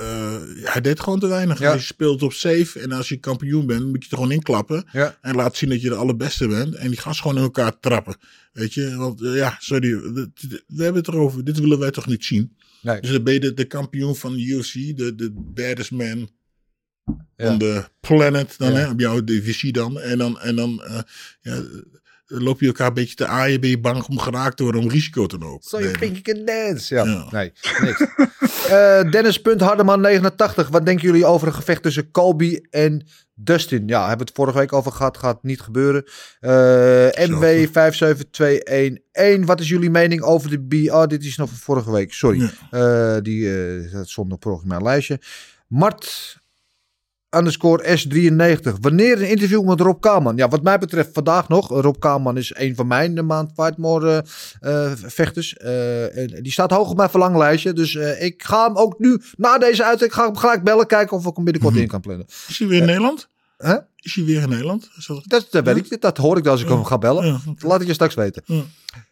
Eh, 0.00 0.36
hij 0.72 0.80
deed 0.80 1.00
gewoon 1.00 1.18
te 1.18 1.26
weinig. 1.26 1.58
Ja. 1.58 1.70
Hij 1.70 1.80
speelt 1.80 2.22
op 2.22 2.32
safe. 2.32 2.80
En 2.80 2.92
als 2.92 3.08
je 3.08 3.16
kampioen 3.16 3.66
bent, 3.66 3.86
moet 3.86 4.04
je 4.04 4.10
er 4.10 4.16
gewoon 4.16 4.32
inklappen. 4.32 4.84
Ja. 4.92 5.18
En 5.20 5.34
laat 5.34 5.56
zien 5.56 5.68
dat 5.68 5.82
je 5.82 5.88
de 5.88 5.94
allerbeste 5.94 6.48
bent. 6.48 6.74
En 6.74 6.88
die 6.88 6.98
gast 6.98 7.20
gewoon 7.20 7.36
in 7.36 7.42
elkaar 7.42 7.78
trappen. 7.80 8.16
Weet 8.52 8.74
je, 8.74 8.96
want 8.96 9.22
eh, 9.22 9.36
ja, 9.36 9.56
sorry. 9.58 9.96
We, 10.00 10.30
we 10.66 10.82
hebben 10.82 11.02
het 11.02 11.08
erover. 11.08 11.44
Dit 11.44 11.58
willen 11.58 11.78
wij 11.78 11.90
toch 11.90 12.06
niet 12.06 12.24
zien. 12.24 12.56
Nee. 12.82 13.00
Dus 13.00 13.10
dan 13.10 13.22
ben 13.22 13.32
je 13.34 13.40
de, 13.40 13.54
de 13.54 13.64
kampioen 13.64 14.16
van 14.16 14.32
de 14.32 14.42
UFC. 14.44 14.72
De, 14.96 15.14
de 15.14 15.30
baddest 15.34 15.90
man 15.90 16.30
Ja. 17.36 17.52
on 17.52 17.58
the 17.58 17.84
planet. 18.00 18.54
Dan, 18.58 18.74
hè, 18.74 18.90
op 18.90 19.00
jouw 19.00 19.24
divisie 19.24 19.72
dan. 19.72 20.00
En 20.00 20.18
dan, 20.18 20.40
en 20.40 20.56
dan 20.56 20.82
eh, 20.82 21.00
ja, 21.40 21.54
dan 21.54 21.84
loop 22.32 22.60
je 22.60 22.66
elkaar 22.66 22.86
een 22.86 22.94
beetje 22.94 23.14
te 23.14 23.26
aaien. 23.26 23.60
Ben 23.60 23.70
je 23.70 23.80
bang 23.80 24.02
om 24.04 24.18
geraakt 24.18 24.56
te 24.56 24.62
worden 24.62 24.80
om 24.80 24.88
risico 24.88 25.26
te 25.26 25.38
lopen. 25.38 25.80
Nee, 25.82 25.90
think 25.92 26.26
you 26.26 26.36
can 26.36 26.44
dance? 26.44 26.94
Ja, 26.94 27.04
Ja. 27.04 27.26
nee, 27.30 27.52
niks. 27.80 28.04
Eh, 28.68 29.10
Dennis 29.10 29.40
Punt 29.40 29.60
Hardeman 29.60 30.00
89. 30.00 30.68
Wat 30.68 30.86
denken 30.86 31.04
jullie 31.06 31.24
over 31.26 31.46
een 31.46 31.54
gevecht 31.54 31.82
tussen 31.82 32.10
Colby 32.10 32.60
en 32.70 33.06
Dustin? 33.34 33.88
Ja, 33.88 34.00
hebben 34.00 34.18
we 34.18 34.24
het 34.24 34.32
vorige 34.34 34.58
week 34.58 34.72
over 34.72 34.92
gehad. 34.92 35.16
Gaat 35.18 35.42
niet 35.42 35.60
gebeuren. 35.60 36.04
Eh 36.40 36.50
MW 37.28 37.66
57211. 37.72 39.46
Wat 39.46 39.60
is 39.60 39.68
jullie 39.68 39.90
mening 39.90 40.22
over 40.22 40.50
de 40.50 40.58
B? 40.88 40.92
Oh, 40.92 41.06
dit 41.06 41.24
is 41.24 41.36
nog 41.36 41.48
van 41.48 41.58
vorige 41.58 41.92
week. 41.92 42.12
Sorry. 42.12 42.50
Ja. 42.70 43.16
Eh, 43.16 43.22
die 43.22 43.54
eh, 43.54 43.92
dat 43.92 44.08
stond 44.08 44.44
nog 44.44 44.64
mijn 44.64 44.82
lijstje. 44.82 45.20
Mart 45.68 46.38
underscore 47.36 47.98
S93. 47.98 48.80
Wanneer 48.80 49.22
een 49.22 49.28
interview 49.28 49.64
met 49.64 49.80
Rob 49.80 50.00
Kaman? 50.00 50.36
Ja, 50.36 50.48
wat 50.48 50.62
mij 50.62 50.78
betreft 50.78 51.10
vandaag 51.12 51.48
nog. 51.48 51.68
Rob 51.68 51.98
Kaman 51.98 52.36
is 52.36 52.52
een 52.56 52.74
van 52.74 52.86
mijn 52.86 53.26
maand 53.26 53.50
Fightmore 53.54 54.24
eh, 54.60 54.86
eh, 54.86 54.92
vechters. 54.96 55.56
Eh, 55.56 56.16
en 56.16 56.42
die 56.42 56.52
staat 56.52 56.70
hoog 56.70 56.90
op 56.90 56.96
mijn 56.96 57.10
verlanglijstje. 57.10 57.72
Dus 57.72 57.94
ik 58.18 58.42
ga 58.42 58.66
hem 58.66 58.76
ook 58.76 58.98
nu, 58.98 59.20
na 59.36 59.58
deze 59.58 59.84
uitzending, 59.84 60.14
ga 60.14 60.26
ik 60.26 60.28
hem 60.28 60.36
gelijk 60.36 60.62
bellen. 60.62 60.86
Kijken 60.86 61.16
of 61.16 61.26
ik 61.26 61.34
hem 61.34 61.44
binnenkort 61.44 61.76
in 61.76 61.88
kan 61.88 62.00
plannen. 62.00 62.26
Is 62.48 62.58
hij 62.58 62.68
weer 62.68 62.80
in 62.80 62.86
Nederland? 62.86 63.29
Is 63.96 64.14
hij 64.14 64.24
weer 64.24 64.42
in 64.42 64.48
Nederland? 64.48 64.90
Dat... 65.06 65.22
Dat, 65.26 65.46
dat 65.50 65.64
weet 65.64 65.76
ik 65.76 65.90
niet. 65.90 66.00
Dat 66.02 66.16
hoor 66.16 66.36
ik 66.38 66.46
als 66.46 66.62
ik 66.62 66.68
hem 66.68 66.84
ga 66.84 66.98
bellen. 66.98 67.26
Ja, 67.26 67.40
Laat 67.58 67.80
ik 67.80 67.86
je 67.86 67.92
straks 67.92 68.14
weten. 68.14 68.42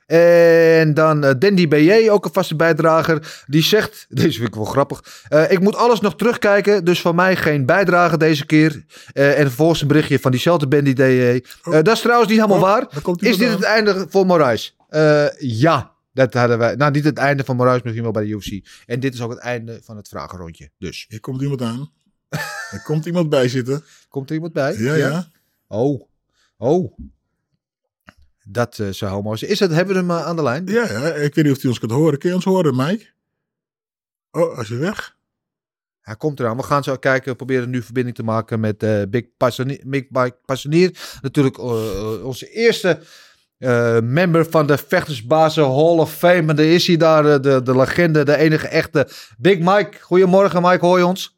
En 0.07 0.95
dan 0.95 1.25
eh, 1.25 1.35
Dandy 1.39 1.69
BJ, 1.69 2.09
ook 2.11 2.25
een 2.25 2.33
vaste 2.33 2.57
bijdrager. 2.57 3.43
Die 3.47 3.63
zegt, 3.63 4.07
deze 4.09 4.37
vind 4.37 4.49
ik 4.49 4.55
wel 4.55 4.65
grappig. 4.65 5.25
eh, 5.29 5.51
ik 5.51 5.61
moet 5.61 5.77
alles 5.77 6.01
nog 6.01 6.17
terugkijken, 6.17 6.85
dus 6.85 7.01
van 7.01 7.15
mij 7.15 7.37
geen 7.37 7.67
bijdrage 7.67 8.17
deze 8.17 8.47
keer. 8.47 8.85
Eh, 9.13 9.39
en 9.39 9.47
vervolgens 9.47 9.81
een 9.81 9.89
berichtje 9.89 10.19
van 10.19 10.31
diezelfde 10.31 10.67
Bandy 10.69 10.93
BJ. 10.93 11.03
Eh, 11.63 11.73
dat 11.73 11.89
is 11.89 12.01
trouwens 12.01 12.29
niet 12.31 12.41
helemaal 12.41 12.63
Oh, 12.63 12.69
waar. 13.03 13.17
Is 13.19 13.37
dit 13.37 13.49
aan. 13.49 13.55
het 13.55 13.63
einde 13.65 14.07
voor 14.09 14.27
Moraes? 14.27 14.77
Ja, 15.39 15.93
dat 16.13 16.35
hadden 16.35 16.59
wij. 16.59 16.75
Nou, 16.75 16.91
niet 16.93 17.05
het 17.05 17.19
einde 17.19 17.45
van 17.45 17.57
Moraes, 17.57 17.83
misschien 17.83 18.03
wel 18.03 18.13
bij 18.13 18.25
de 18.25 18.29
UFC. 18.29 18.67
En 18.87 19.01
dit 19.01 19.15
is 19.15 19.21
ook 19.21 19.31
het 19.31 19.39
einde 19.41 19.81
van 19.85 19.97
het 19.97 20.09
vragenrondje. 20.09 20.71
Dus, 20.79 21.07
Hier 21.09 21.21
komt 21.21 21.43
iemand 21.43 21.63
aan. 21.63 21.91
er 22.75 22.83
komt 22.85 23.07
iemand 23.07 23.29
bij 23.29 23.49
zitten. 23.49 23.85
komt 24.09 24.29
er 24.29 24.35
iemand 24.35 24.53
bij? 24.53 24.77
Ja, 24.79 24.95
ja. 24.95 25.31
Oh, 25.67 26.03
oh. 26.57 26.99
Dat 28.45 28.79
eh, 28.79 28.89
zou 28.89 29.13
homo 29.13 29.37
zijn. 29.37 29.51
Is 29.51 29.61
het, 29.61 29.71
hebben 29.71 29.95
we 29.95 30.01
hem 30.01 30.11
eh, 30.11 30.27
aan 30.27 30.37
de 30.37 30.43
lijn? 30.43 30.67
Ja, 30.67 30.91
ja. 30.91 31.15
Ik 31.15 31.35
weet 31.35 31.45
niet 31.45 31.55
of 31.55 31.61
hij 31.61 31.71
ons 31.71 31.79
kunt 31.79 31.93
horen. 31.93 32.19
Kun 32.19 32.29
je 32.29 32.35
ons 32.35 32.45
horen, 32.45 32.77
Mike? 32.77 33.07
Oh, 34.31 34.59
als 34.59 34.69
je 34.69 34.77
weg. 34.77 35.17
Hij 36.01 36.17
komt 36.17 36.41
eraan. 36.41 36.57
We 36.57 36.63
gaan 36.63 36.83
zo 36.83 36.97
kijken. 36.97 37.31
We 37.31 37.37
proberen 37.37 37.71
nu 37.71 37.83
verbinding 37.83 38.17
te 38.17 38.23
maken 38.23 38.61
met 38.61 38.83
eh, 38.83 39.03
Big, 39.09 39.25
Big 39.85 40.07
Mike 40.11 40.37
Passanier. 40.45 41.19
Natuurlijk 41.21 41.59
eh, 41.59 42.25
onze 42.25 42.51
eerste 42.51 43.01
member 44.03 44.51
van 44.51 44.67
de 44.67 44.79
Vechtersbazen 44.79 45.65
Hall 45.65 45.99
of 45.99 46.15
Fame. 46.15 46.49
En 46.49 46.57
daar 46.57 46.65
is 46.65 46.87
hij 46.87 46.97
daar, 46.97 47.43
de, 47.43 47.63
de 47.63 47.77
legende, 47.77 48.25
de 48.25 48.37
enige 48.37 48.69
echte 48.69 49.09
Big 49.39 49.59
Mike. 49.59 50.01
Goedemorgen 50.01 50.63
Mike, 50.63 50.87
hoor 50.87 50.99
je 50.99 51.07
ons? 51.07 51.38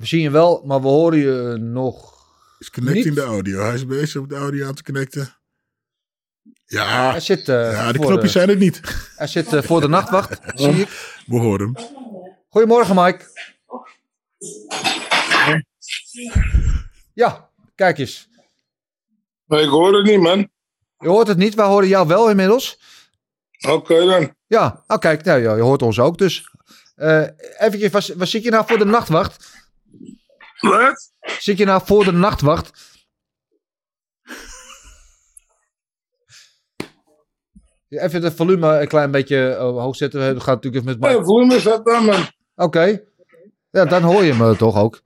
We 0.00 0.06
zien 0.06 0.20
je 0.20 0.30
wel, 0.30 0.62
maar 0.64 0.80
we 0.80 0.88
horen 0.88 1.18
je 1.18 1.56
nog 1.58 2.24
Is 2.58 2.70
connecting 2.70 3.04
Niet. 3.04 3.14
de 3.14 3.22
audio. 3.22 3.60
Hij 3.60 3.74
is 3.74 3.86
bezig 3.86 4.20
om 4.20 4.28
de 4.28 4.34
audio 4.34 4.66
aan 4.66 4.74
te 4.74 4.82
connecten. 4.82 5.36
Ja, 6.66 7.10
Hij 7.10 7.20
zit, 7.20 7.48
eh, 7.48 7.72
ja 7.72 7.92
de 7.92 7.98
knopjes 7.98 8.32
zijn 8.32 8.48
het 8.48 8.58
niet. 8.58 8.80
hij 9.16 9.26
zit 9.26 9.52
eh, 9.52 9.62
voor 9.62 9.80
de 9.80 9.88
nachtwacht, 9.88 10.40
zie 10.54 10.80
ik. 10.80 11.22
We 11.26 11.36
horen 11.38 11.72
hem. 11.74 11.86
Goedemorgen, 12.48 12.94
Mike. 12.94 13.24
Ja, 17.14 17.50
kijk 17.74 17.98
eens. 17.98 18.28
Nee, 19.46 19.62
ik 19.62 19.68
hoor 19.68 19.94
het 19.94 20.06
niet, 20.06 20.20
man. 20.20 20.48
Je 20.98 21.08
hoort 21.08 21.26
het 21.28 21.38
niet, 21.38 21.54
wij 21.54 21.66
horen 21.66 21.88
jou 21.88 22.06
wel 22.06 22.30
inmiddels. 22.30 22.78
Oké 23.68 24.06
dan. 24.06 24.34
Ja, 24.46 24.84
oh 24.86 24.98
kijk, 24.98 25.24
nou, 25.24 25.40
ja, 25.40 25.54
je 25.54 25.62
hoort 25.62 25.82
ons 25.82 25.98
ook. 25.98 26.18
Dus 26.18 26.50
eh 26.94 27.26
eventjes, 27.58 27.90
waar, 27.90 28.18
waar 28.18 28.26
zit 28.26 28.42
je 28.42 28.50
nou 28.50 28.66
voor 28.66 28.78
de 28.78 28.84
nachtwacht? 28.84 29.49
Wat? 30.60 31.12
Zit 31.20 31.58
je 31.58 31.64
nou 31.64 31.82
voor 31.84 32.04
de 32.04 32.12
nachtwacht? 32.12 32.98
Even 37.88 38.22
het 38.22 38.34
volume 38.34 38.80
een 38.80 38.88
klein 38.88 39.10
beetje 39.10 39.48
eh, 39.54 39.60
hoog 39.60 39.96
zetten. 39.96 40.34
We 40.34 40.40
gaan 40.40 40.54
natuurlijk 40.54 40.84
even 40.84 41.00
met 41.00 41.24
volume 41.24 41.62
dat 41.62 41.84
dan, 41.84 42.04
man. 42.04 42.26
Oké. 42.54 43.02
Ja, 43.70 43.84
dan 43.84 44.02
hoor 44.02 44.24
je 44.24 44.34
me 44.34 44.56
toch 44.56 44.76
ook. 44.76 45.02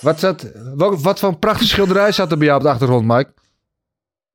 Wat, 0.00 0.18
zat, 0.18 0.50
wat, 0.74 1.02
wat 1.02 1.18
voor 1.18 1.28
een 1.28 1.38
prachtige 1.38 1.68
schilderij 1.68 2.12
zat 2.12 2.30
er 2.30 2.38
bij 2.38 2.46
jou 2.46 2.58
op 2.58 2.64
de 2.64 2.70
achtergrond, 2.72 3.06
Mike? 3.06 3.34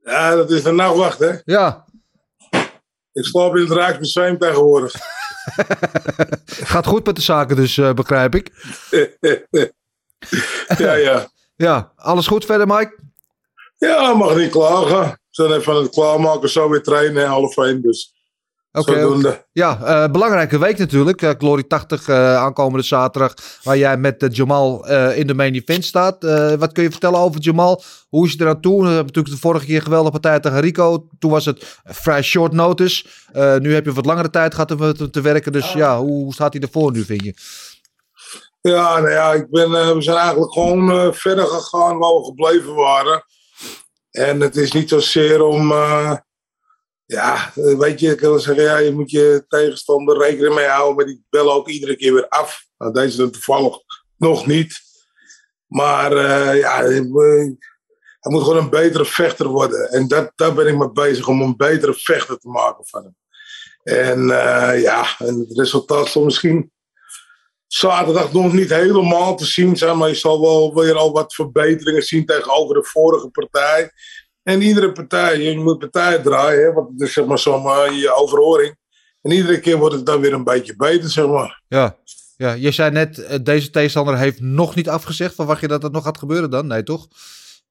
Ja, 0.03 0.35
dat 0.35 0.51
is 0.51 0.63
de 0.63 0.71
nachtwacht, 0.71 1.19
hè. 1.19 1.35
Ja, 1.43 1.85
Ik 3.11 3.25
slaap 3.25 3.55
in 3.55 3.61
het 3.61 3.71
Rijksmuseum 3.71 4.37
tegenwoordig. 4.37 4.93
gaat 6.73 6.85
goed 6.85 7.05
met 7.05 7.15
de 7.15 7.21
zaken 7.21 7.55
dus, 7.55 7.77
eh, 7.77 7.93
begrijp 7.93 8.35
ik. 8.35 8.51
ja, 10.77 10.93
ja. 10.93 11.27
Ja, 11.55 11.91
alles 11.95 12.27
goed 12.27 12.45
verder, 12.45 12.67
Mike? 12.67 12.99
Ja, 13.77 14.13
mag 14.13 14.35
niet 14.35 14.51
klagen. 14.51 15.01
We 15.09 15.17
zijn 15.29 15.51
even 15.51 15.73
aan 15.73 15.81
het 15.81 15.91
klaarmaken, 15.91 16.49
zo 16.49 16.69
weer 16.69 16.83
trainen 16.83 17.23
en 17.23 17.29
half 17.29 17.57
één. 17.57 17.81
Dus 17.81 18.13
Zodoende. 18.83 19.45
ja, 19.51 19.79
eh, 19.83 20.11
belangrijke 20.11 20.59
week 20.59 20.77
natuurlijk. 20.77 21.21
Eh, 21.21 21.29
Glory 21.37 21.63
80 21.63 22.07
eh, 22.07 22.35
aankomende 22.35 22.85
zaterdag, 22.85 23.33
waar 23.63 23.77
jij 23.77 23.97
met 23.97 24.27
Jamal 24.29 24.87
in 25.13 25.27
de 25.27 25.33
main 25.33 25.53
event 25.53 25.85
staat. 25.85 26.23
Wat 26.59 26.71
kun 26.71 26.83
je 26.83 26.91
vertellen 26.91 27.19
over 27.19 27.41
Jamal? 27.41 27.83
Hoe 28.09 28.25
is 28.25 28.31
je 28.31 28.41
eraan 28.41 28.61
toe? 28.61 28.81
We 28.81 28.87
hebben 28.87 29.05
natuurlijk 29.05 29.35
de 29.35 29.41
vorige 29.41 29.65
keer 29.65 29.81
geweldige 29.81 30.11
partij 30.11 30.39
tegen 30.39 30.59
Rico. 30.59 31.07
Toen 31.19 31.31
was 31.31 31.45
het 31.45 31.79
vrij 31.83 32.21
short 32.21 32.51
notice. 32.51 33.05
Nu 33.59 33.73
heb 33.73 33.85
je 33.85 33.93
wat 33.93 34.05
langere 34.05 34.29
tijd 34.29 34.53
gehad 34.53 34.71
om 34.71 34.93
te, 34.93 35.09
te 35.09 35.21
werken. 35.21 35.51
Dus 35.51 35.73
ja, 35.73 35.99
hoe, 35.99 36.23
hoe 36.23 36.33
staat 36.33 36.53
hij 36.53 36.61
ervoor 36.61 36.91
nu, 36.91 37.03
vind 37.03 37.23
je? 37.23 37.33
Ja, 38.61 38.99
nou 38.99 39.09
ja, 39.09 39.33
ik 39.33 39.49
ben, 39.49 39.71
we 39.71 40.01
zijn 40.01 40.17
eigenlijk 40.17 40.53
gewoon 40.53 41.13
verder 41.13 41.45
gegaan 41.45 41.97
waar 41.97 42.13
we 42.13 42.25
gebleven 42.25 42.75
waren. 42.75 43.23
En 44.11 44.41
het 44.41 44.55
is 44.55 44.71
niet 44.71 44.89
zozeer 44.89 45.43
om, 45.43 45.73
ja, 47.07 47.51
eh, 47.55 47.77
weet 47.77 47.99
je, 47.99 48.11
ik 48.11 48.19
wil 48.19 48.39
zeggen, 48.39 48.63
ja, 48.63 48.77
je 48.77 48.91
moet 48.91 49.11
je 49.11 49.45
tegenstander 49.47 50.17
rekening 50.17 50.55
mee 50.55 50.67
houden, 50.67 50.95
maar 50.95 51.05
die 51.05 51.25
bellen 51.29 51.53
ook 51.53 51.69
iedere 51.69 51.95
keer 51.95 52.13
weer 52.13 52.27
af. 52.27 52.65
Nou, 52.77 52.93
deze 52.93 53.17
dan 53.17 53.31
toevallig 53.31 53.77
nog 54.17 54.45
niet. 54.45 54.79
Maar 55.67 56.11
eh, 56.11 56.59
ja, 56.59 56.77
hij 56.83 57.01
moet- 57.01 57.65
hij 58.19 58.31
moet 58.31 58.43
gewoon 58.43 58.57
een 58.63 58.69
betere 58.69 59.05
vechter 59.05 59.47
worden. 59.47 59.89
En 59.89 60.07
dat, 60.07 60.31
daar 60.35 60.53
ben 60.53 60.67
ik 60.67 60.77
mee 60.77 60.91
bezig, 60.91 61.27
om 61.27 61.41
een 61.41 61.57
betere 61.57 61.93
vechter 61.93 62.37
te 62.39 62.49
maken 62.49 62.87
van 62.87 63.03
hem. 63.03 63.15
En 63.83 64.19
eh, 64.31 64.81
ja, 64.81 65.05
het 65.17 65.57
resultaat 65.57 66.07
zal 66.07 66.23
misschien 66.23 66.71
zaterdag 67.67 68.33
nog 68.33 68.53
niet 68.53 68.69
helemaal 68.69 69.35
te 69.35 69.45
zien 69.45 69.77
zijn, 69.77 69.97
maar 69.97 70.09
je 70.09 70.15
zal 70.15 70.41
wel 70.41 70.75
weer 70.75 70.95
al 70.95 71.11
wat 71.11 71.33
verbeteringen 71.33 72.03
zien 72.03 72.25
tegenover 72.25 72.75
de 72.75 72.83
vorige 72.83 73.29
partij. 73.29 73.91
En 74.47 74.61
iedere 74.61 74.91
partij, 74.91 75.39
je 75.39 75.57
moet 75.57 75.79
partijen 75.79 76.23
draaien, 76.23 76.63
hè, 76.63 76.73
want 76.73 76.89
het 76.89 77.01
is 77.01 77.13
zeg 77.13 77.25
maar 77.63 77.83
eh, 77.85 78.01
je 78.01 78.13
overhoring. 78.15 78.77
En 79.21 79.31
iedere 79.31 79.59
keer 79.59 79.77
wordt 79.77 79.95
het 79.95 80.05
dan 80.05 80.21
weer 80.21 80.33
een 80.33 80.43
beetje 80.43 80.75
beter, 80.75 81.09
zeg 81.09 81.27
maar. 81.27 81.61
Ja, 81.67 81.97
ja 82.37 82.51
je 82.51 82.71
zei 82.71 82.91
net, 82.91 83.19
eh, 83.19 83.39
deze 83.43 83.69
tegenstander 83.69 84.17
heeft 84.17 84.39
nog 84.39 84.75
niet 84.75 84.89
afgezegd. 84.89 85.35
Verwacht 85.35 85.61
je 85.61 85.67
dat 85.67 85.81
dat 85.81 85.91
nog 85.91 86.03
gaat 86.03 86.17
gebeuren 86.17 86.49
dan? 86.49 86.67
Nee, 86.67 86.83
toch? 86.83 87.07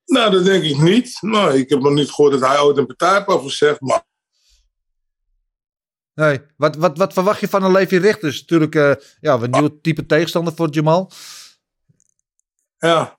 Nou, 0.04 0.30
dat 0.30 0.44
denk 0.44 0.62
ik 0.62 0.78
niet. 0.78 1.18
Nou, 1.20 1.58
ik 1.58 1.68
heb 1.68 1.80
nog 1.80 1.92
niet 1.92 2.10
gehoord 2.10 2.40
dat 2.40 2.48
hij 2.50 2.60
ooit 2.60 2.76
een 2.76 2.86
partij 2.86 3.14
heeft 3.14 3.26
afgezegd, 3.26 3.80
maar 3.80 4.04
Nee. 6.14 6.40
Wat, 6.56 6.76
wat, 6.76 6.98
wat 6.98 7.12
verwacht 7.12 7.40
je 7.40 7.48
van 7.48 7.62
een 7.62 7.72
Levi 7.72 7.98
Richters? 7.98 8.40
Natuurlijk 8.40 8.74
eh, 8.74 8.92
ja, 9.20 9.34
een 9.34 9.50
nieuw 9.50 9.80
type 9.80 10.06
tegenstander 10.06 10.54
voor 10.54 10.68
Jamal. 10.70 11.10
Ja. 12.78 13.18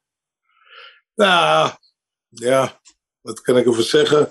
Nou, 1.15 1.71
ja. 2.29 2.79
Wat 3.27 3.41
kan 3.41 3.57
ik 3.57 3.65
ervoor 3.65 3.83
zeggen? 3.83 4.29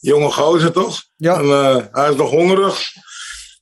Jonge 0.00 0.30
gozer 0.30 0.72
toch? 0.72 1.02
Ja. 1.16 1.38
En, 1.38 1.44
eh, 1.44 1.76
hij 1.92 2.10
is 2.10 2.16
nog 2.16 2.30
hongerig. 2.30 2.80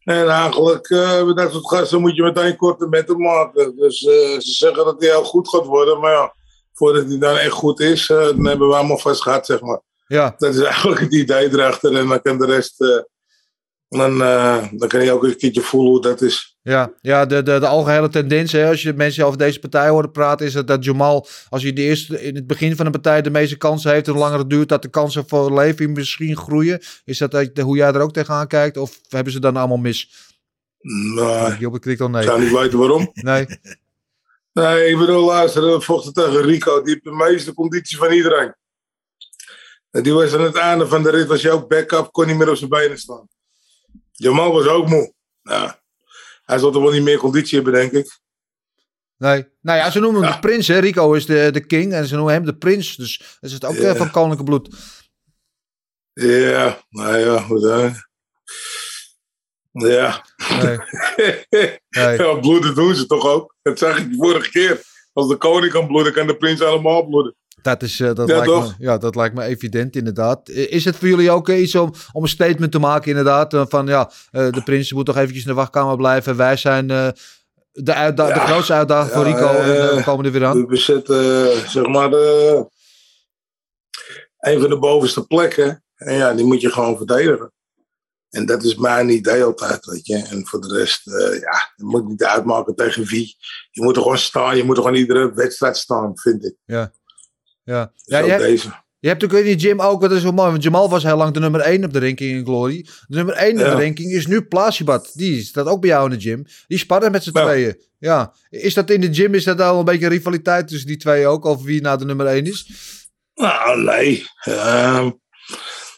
En 0.04 0.28
eigenlijk, 0.28 0.90
eh 0.90 1.24
met 1.24 1.36
dat 1.36 1.52
soort 1.52 1.68
gasten 1.68 2.00
moet 2.00 2.16
je 2.16 2.22
meteen 2.22 2.56
korte 2.56 2.86
metten 2.88 3.20
maken. 3.20 3.76
Dus 3.76 4.04
eh, 4.04 4.14
ze 4.14 4.52
zeggen 4.52 4.84
dat 4.84 4.96
hij 4.98 5.08
heel 5.08 5.24
goed 5.24 5.48
gaat 5.48 5.66
worden. 5.66 6.00
Maar 6.00 6.12
ja, 6.12 6.34
voordat 6.72 7.06
hij 7.06 7.18
dan 7.18 7.36
echt 7.36 7.52
goed 7.52 7.80
is, 7.80 8.06
dan 8.06 8.46
hebben 8.46 8.68
we 8.68 8.74
allemaal 8.74 8.98
vast 8.98 9.22
gehad, 9.22 9.46
zeg 9.46 9.60
maar. 9.60 9.80
Ja. 10.06 10.34
Dat 10.38 10.54
is 10.54 10.60
eigenlijk 10.60 11.00
het 11.00 11.12
idee 11.12 11.52
erachter. 11.52 11.96
En 11.96 12.08
dan 12.08 12.22
kan 12.22 12.38
de 12.38 12.46
rest... 12.46 13.04
dan, 13.88 14.22
eh, 14.22 14.66
dan 14.72 14.88
kan 14.88 15.04
je 15.04 15.12
ook 15.12 15.24
een 15.24 15.36
keertje 15.36 15.60
voelen 15.60 15.90
hoe 15.90 16.00
dat 16.00 16.20
is. 16.20 16.58
Ja, 16.62 16.92
ja 17.00 17.26
de, 17.26 17.42
de, 17.42 17.58
de 17.58 17.66
algehele 17.66 18.08
tendens, 18.08 18.52
hè, 18.52 18.68
als 18.68 18.82
je 18.82 18.92
mensen 18.92 19.26
over 19.26 19.38
deze 19.38 19.58
partij 19.58 19.88
hoort 19.88 20.12
praten, 20.12 20.46
is 20.46 20.52
dat, 20.52 20.66
dat 20.66 20.84
Jamal, 20.84 21.26
als 21.48 21.62
hij 21.62 21.72
de 21.72 21.82
eerste, 21.82 22.22
in 22.22 22.34
het 22.34 22.46
begin 22.46 22.76
van 22.76 22.86
een 22.86 22.92
partij 22.92 23.22
de 23.22 23.30
meeste 23.30 23.56
kansen 23.56 23.92
heeft 23.92 24.06
en 24.06 24.12
hoe 24.12 24.22
langer 24.22 24.38
het 24.38 24.50
duurt, 24.50 24.68
dat 24.68 24.82
de 24.82 24.88
kansen 24.88 25.28
voor 25.28 25.54
Levi 25.54 25.88
misschien 25.88 26.36
groeien. 26.36 26.80
Is 27.04 27.18
dat 27.18 27.50
hoe 27.60 27.76
jij 27.76 27.92
er 27.92 28.00
ook 28.00 28.12
tegenaan 28.12 28.46
kijkt? 28.46 28.76
Of 28.76 29.00
hebben 29.08 29.32
ze 29.32 29.40
dan 29.40 29.56
allemaal 29.56 29.76
mis? 29.76 30.10
Klikt 31.80 32.00
al 32.00 32.06
ik 32.06 32.12
nee. 32.12 32.22
zou 32.22 32.40
niet 32.40 32.52
weten 32.52 32.78
waarom. 32.78 33.10
Nee. 33.12 33.46
Nee, 34.52 34.90
ik 34.90 34.98
bedoel, 34.98 35.26
we 35.26 35.80
vochten 35.80 36.12
tegen 36.12 36.42
Rico. 36.42 36.82
Die 36.82 36.92
heeft 36.92 37.04
de 37.04 37.24
meeste 37.24 37.54
conditie 37.54 37.96
van 37.96 38.12
iedereen. 38.12 38.54
En 39.90 40.02
die 40.02 40.12
was 40.12 40.34
aan 40.34 40.40
het 40.40 40.56
einde 40.56 40.86
van 40.86 41.02
de 41.02 41.10
rit, 41.10 41.26
was 41.26 41.48
ook 41.48 41.68
back-up, 41.68 42.08
kon 42.12 42.26
niet 42.26 42.36
meer 42.36 42.50
op 42.50 42.56
zijn 42.56 42.70
benen 42.70 42.98
staan. 42.98 43.28
Jamal 44.16 44.52
was 44.52 44.66
ook 44.66 44.88
moe. 44.88 45.12
Nou, 45.42 45.70
hij 46.44 46.58
zal 46.58 46.70
toch 46.70 46.82
wel 46.82 46.92
niet 46.92 47.02
meer 47.02 47.18
conditie 47.18 47.54
hebben, 47.54 47.72
denk 47.74 47.92
ik. 47.92 48.18
Nee. 49.16 49.46
Nou 49.60 49.78
ja, 49.78 49.90
ze 49.90 50.00
noemen 50.00 50.22
hem 50.22 50.32
de 50.32 50.38
prins, 50.38 50.68
hè. 50.68 50.78
Rico 50.78 51.12
is 51.12 51.26
de, 51.26 51.48
de 51.52 51.66
king 51.66 51.92
en 51.92 52.06
ze 52.06 52.14
noemen 52.14 52.32
hem 52.34 52.44
de 52.44 52.56
prins. 52.56 52.96
Dus 52.96 53.18
dat 53.18 53.36
is 53.40 53.52
het 53.52 53.64
ook 53.64 53.74
Ja. 53.74 53.90
eh, 53.90 53.96
van 53.96 54.10
koninklijke 54.10 54.44
bloed. 54.44 54.74
Ja, 56.12 56.84
nou 56.88 57.16
ja, 57.16 57.40
goed 57.40 57.62
hè. 57.62 57.90
Ja. 59.72 60.24
Nee. 60.62 60.78
Nee. 61.88 62.16
ja, 62.16 62.34
bloeden 62.34 62.74
doen 62.74 62.94
ze 62.94 63.06
toch 63.06 63.26
ook. 63.26 63.54
Dat 63.62 63.78
zag 63.78 63.98
ik 63.98 64.10
de 64.10 64.16
vorige 64.16 64.50
keer. 64.50 64.80
Als 65.12 65.28
de 65.28 65.36
koning 65.36 65.72
kan 65.72 65.86
bloeden, 65.86 66.12
kan 66.12 66.26
de 66.26 66.36
prins 66.36 66.60
allemaal 66.62 67.06
bloeden. 67.06 67.36
Dat, 67.72 67.82
is, 67.82 68.00
eh, 68.00 68.14
dat, 68.14 68.28
Ja, 68.28 68.36
lijkt 68.36 68.52
me, 68.52 68.74
ja, 68.78 68.98
dat 68.98 69.14
lijkt 69.14 69.34
me 69.34 69.42
evident, 69.44 69.96
inderdaad. 69.96 70.48
Is 70.48 70.84
het 70.84 70.96
voor 70.96 71.08
jullie 71.08 71.30
ook 71.30 71.48
iets 71.48 71.74
om, 71.74 71.92
om 72.12 72.22
een 72.22 72.28
statement 72.28 72.72
te 72.72 72.78
maken, 72.78 73.08
inderdaad? 73.08 73.54
eh, 73.54 73.62
Van 73.68 73.86
ja, 73.86 74.10
eh, 74.30 74.50
de 74.50 74.62
prins 74.62 74.92
moet 74.92 75.06
toch 75.06 75.16
eventjes 75.16 75.42
in 75.42 75.48
de 75.48 75.54
wachtkamer 75.56 75.96
blijven. 75.96 76.36
Wij 76.36 76.56
zijn 76.56 76.86
de, 76.86 77.94
uitda- 77.94 78.32
de 78.32 78.40
grootste 78.40 78.72
uitdaging 78.72 79.12
voor 79.12 79.24
Rico. 79.24 79.46
en 79.48 79.96
we 79.96 80.02
komen 80.04 80.24
er 80.24 80.32
weer 80.32 80.44
aan. 80.44 80.60
We 80.60 80.66
bezetten, 80.66 81.50
eh, 81.50 81.68
zeg 81.68 81.86
maar, 81.86 82.10
de, 82.10 82.66
een 84.38 84.60
van 84.60 84.70
de 84.70 84.78
bovenste 84.78 85.26
plekken. 85.26 85.84
En 85.96 86.14
ja, 86.14 86.34
die 86.34 86.44
moet 86.44 86.60
je 86.60 86.70
gewoon 86.72 86.96
verdedigen. 86.96 87.50
En 88.30 88.46
dat 88.46 88.62
is 88.62 88.74
mijn 88.76 89.08
idee 89.08 89.44
altijd, 89.44 89.84
weet 89.86 90.06
je. 90.06 90.16
En 90.16 90.46
voor 90.46 90.60
de 90.60 90.76
rest, 90.78 91.06
eh, 91.06 91.40
ja, 91.40 91.72
je 91.76 91.84
moet 91.84 92.08
niet 92.08 92.24
uitmaken 92.24 92.74
tegen 92.74 93.04
wie. 93.04 93.36
Je 93.70 93.82
moet 93.82 93.96
er 93.96 94.02
gewoon 94.02 94.18
staan. 94.18 94.56
Je 94.56 94.64
moet 94.64 94.76
er 94.76 94.82
gewoon 94.82 94.98
iedere 94.98 95.32
wedstrijd 95.34 95.76
staan, 95.76 96.18
vind 96.18 96.44
ik. 96.44 96.54
Ja. 96.64 96.92
Ja. 97.66 97.92
Ja, 98.04 98.26
jij- 98.26 98.38
deze. 98.38 98.84
Je 98.98 99.08
hebt 99.08 99.24
ook 99.24 99.32
in 99.32 99.44
die 99.44 99.58
gym 99.58 99.80
ook, 99.80 100.00
wat 100.00 100.12
is 100.12 100.22
zo 100.22 100.32
mooi, 100.32 100.50
want 100.50 100.62
Jamal 100.62 100.88
was 100.88 101.02
heel 101.02 101.16
lang 101.16 101.34
de 101.34 101.40
nummer 101.40 101.60
1 101.60 101.84
op 101.84 101.92
de 101.92 102.00
ranking 102.00 102.30
in 102.30 102.44
Glory. 102.44 102.82
De 103.06 103.16
nummer 103.16 103.34
1 103.34 103.50
in 103.50 103.58
Ja. 103.58 103.74
de 103.76 103.82
ranking 103.82 104.12
is 104.12 104.26
nu 104.26 104.42
Plasibat. 104.42 105.10
Die 105.14 105.42
staat 105.42 105.66
ook 105.66 105.80
bij 105.80 105.90
jou 105.90 106.10
in 106.10 106.18
de 106.18 106.22
gym. 106.24 106.44
Die 106.66 106.78
sparren 106.78 107.10
met 107.12 107.22
z'n 107.22 107.30
tweeën. 107.30 107.80
Ja. 107.98 108.34
Is 108.50 108.74
dat 108.74 108.90
in 108.90 109.00
de 109.00 109.14
gym, 109.14 109.34
is 109.34 109.44
dat 109.44 109.60
al 109.60 109.78
een 109.78 109.84
beetje 109.84 110.08
rivaliteit 110.08 110.68
tussen 110.68 110.86
die 110.86 110.96
twee 110.96 111.26
ook, 111.26 111.44
over 111.46 111.64
wie 111.66 111.80
nou 111.80 111.98
de 111.98 112.04
nummer 112.04 112.26
1 112.26 112.44
is? 112.46 112.70
Nou, 113.34 113.82
nee. 113.82 114.24
Ehm, 114.42 115.10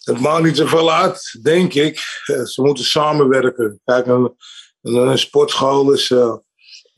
het 0.05 0.21
maakt 0.21 0.45
niet 0.45 0.57
zoveel 0.57 0.93
uit, 0.93 1.39
denk 1.43 1.75
ik. 1.75 2.01
Eh, 2.25 2.43
Ze 2.43 2.63
moeten 2.63 2.85
samenwerken. 2.85 3.81
Kijk, 3.85 4.07
een, 4.07 4.35
een, 4.83 4.95
een 4.95 5.19
sportschool 5.19 5.93
is 5.93 6.11
eh, 6.11 6.35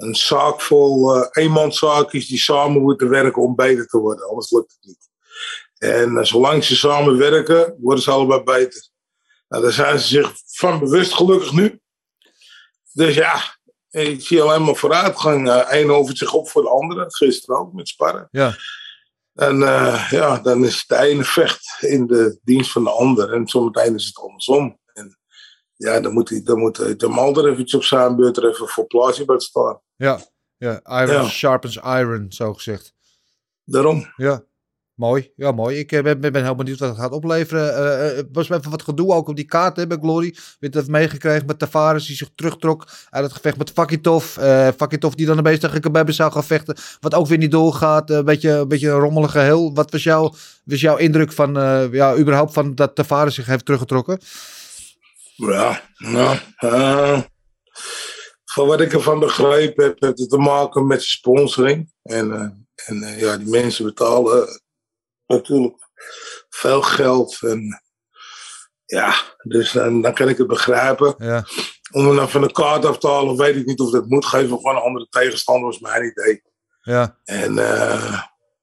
een 0.03 0.15
zaak 0.15 0.61
vol 0.61 1.17
eh 1.17 1.45
eenmanszaakjes 1.45 2.29
die 2.29 2.39
samen 2.39 2.83
moeten 2.83 3.09
werken 3.09 3.43
om 3.43 3.55
beter 3.55 3.87
te 3.87 3.99
worden. 3.99 4.29
Anders 4.29 4.51
lukt 4.51 4.73
het 4.73 4.87
niet. 4.87 5.09
En 5.79 6.17
eh, 6.17 6.25
zolang 6.25 6.65
ze 6.65 6.77
samenwerken, 6.77 7.77
worden 7.79 8.03
ze 8.03 8.11
allebei 8.11 8.43
beter. 8.43 8.89
Nou, 9.49 9.63
daar 9.63 9.73
zijn 9.73 9.99
ze 9.99 10.07
zich 10.07 10.33
van 10.47 10.79
bewust, 10.79 11.15
gelukkig 11.15 11.53
nu. 11.53 11.81
Dus 12.93 13.15
ja, 13.15 13.43
ik 13.91 14.21
zie 14.23 14.43
alleen 14.43 14.65
maar 14.65 14.77
vooruitgang. 14.77 15.65
Eén 15.69 15.91
overt 15.91 16.19
zich 16.19 16.33
op 16.33 16.49
voor 16.49 16.63
de 16.63 16.69
andere. 16.69 17.05
Gisteren 17.09 17.61
ook 17.61 17.73
met 17.73 17.89
sparren. 17.89 18.29
Ja. 18.31 18.57
En 19.35 19.63
eh, 19.63 20.11
ja, 20.11 20.39
dan 20.39 20.65
is 20.65 20.87
de 20.87 20.97
ene 20.97 21.25
vecht 21.25 21.77
in 21.81 22.07
de 22.07 22.39
dienst 22.43 22.73
van 22.73 22.85
de 22.85 22.91
ander. 22.91 23.33
En 23.33 23.49
zometeen 23.49 23.95
is 23.95 24.07
het 24.07 24.19
andersom. 24.19 24.79
En 24.93 25.19
ja, 25.77 26.01
dan 26.01 26.13
moet, 26.13 26.29
hij, 26.29 26.43
dan 26.43 26.59
moet 26.59 26.79
eh, 26.79 26.95
Jamal 26.97 27.37
er 27.37 27.53
eventjes 27.53 27.75
op 27.75 27.85
zijn 27.85 28.17
beurt 28.17 28.37
er 28.37 28.49
even 28.49 28.69
voor 28.69 28.87
plaatsje 28.87 29.25
bij 29.25 29.41
staan. 29.41 29.81
Ja. 30.01 30.21
Ja, 30.57 30.81
iron 30.85 31.23
Ja. 31.23 31.29
sharpens 31.29 31.77
iron, 31.77 32.27
zo 32.29 32.55
gezegd. 32.55 32.95
Daarom. 33.65 34.13
Ja. 34.17 34.43
Mooi, 34.95 35.33
ja 35.37 35.53
mooi. 35.53 35.79
Ik 35.79 35.93
eh, 35.93 36.03
ben, 36.03 36.21
ben 36.21 36.43
heel 36.43 36.55
benieuwd 36.55 36.79
wat 36.79 36.89
het 36.89 36.99
gaat 36.99 37.13
opleveren. 37.13 37.75
Eh, 37.77 38.11
eh, 38.11 38.17
Het 38.17 38.29
was 38.33 38.51
even 38.51 38.71
wat 38.71 38.83
gedoe 38.83 39.13
ook 39.13 39.29
op 39.29 39.37
die 39.37 39.45
kaart 39.45 39.77
hè, 39.77 39.87
bij 39.87 39.97
Glory. 40.01 40.35
Hebt 40.59 40.75
het 40.75 40.89
meegekregen 40.89 41.47
met 41.47 41.59
Tavares 41.59 42.07
die 42.07 42.17
zich 42.17 42.31
terugtrok 42.35 42.89
uit 43.11 43.25
het 43.25 43.33
gevecht 43.33 43.57
met 43.57 43.71
Fakitov. 43.71 44.37
Eh 44.37 44.69
Fakitov 44.77 45.15
die 45.15 45.27
dan 45.27 45.37
een 45.37 45.43
beetje 45.43 45.59
tegen 45.61 45.81
Kebebe 45.81 46.13
zou 46.13 46.33
gaan 46.33 46.45
vechten. 46.45 46.77
Wat 47.01 47.15
ook 47.15 47.27
weer 47.27 47.39
niet 47.39 47.51
doorgaat. 47.51 48.11
Een 48.11 48.25
beetje, 48.25 48.51
een 48.51 48.69
beetje 48.69 48.89
een 48.91 48.99
rommelig 48.99 49.31
geheel. 49.31 49.75
Wat 49.75 49.91
was, 49.91 50.03
jouw 50.03 50.35
was 50.65 50.81
jouw 50.81 50.97
indruk 50.97 51.33
van, 51.33 51.53
ja, 51.93 52.17
überhaupt 52.17 52.53
van 52.53 52.75
dat 52.75 52.95
Tavares 52.95 53.35
zich 53.35 53.47
heeft 53.47 53.65
teruggetrokken? 53.65 54.21
Ja, 55.37 55.83
nou, 55.99 56.37
van 58.61 58.69
wat 58.69 58.81
ik 58.81 58.93
ervan 58.93 59.19
begrepen 59.19 59.85
heb, 59.85 60.01
heeft 60.01 60.19
het 60.19 60.31
te 60.31 60.39
maken 60.39 60.87
met 60.87 61.03
sponsoring. 61.03 61.93
En, 62.03 62.33
eh, 62.33 62.49
en 62.87 63.03
eh, 63.03 63.21
ja, 63.21 63.37
die 63.37 63.49
mensen 63.49 63.85
betalen 63.85 64.49
eh, 64.49 64.55
natuurlijk 65.27 65.77
veel 66.49 66.83
geld. 66.83 67.39
En 67.41 67.83
ja, 68.85 69.15
dus 69.43 69.73
dan, 69.73 70.03
dan 70.03 70.15
kan 70.15 70.29
ik 70.29 70.39
het 70.39 70.47
begrijpen. 70.47 71.15
Ja. 71.19 71.47
Om 71.93 72.07
hem 72.07 72.17
dan 72.17 72.31
van 72.31 72.41
de 72.41 72.53
kaart 72.53 72.85
af 72.85 72.99
te 72.99 73.09
halen, 73.09 73.37
weet 73.37 73.57
ik 73.57 73.67
niet 73.67 73.81
of 73.81 73.91
dat 73.91 74.07
moet 74.07 74.27
geven. 74.27 74.57
Gewoon 74.57 74.77
een 74.77 74.83
andere 74.83 75.07
tegenstander 75.09 75.67
was 75.67 75.79
mijn 75.79 76.05
idee. 76.05 76.43
Ja. 76.83 77.19
En 77.25 77.57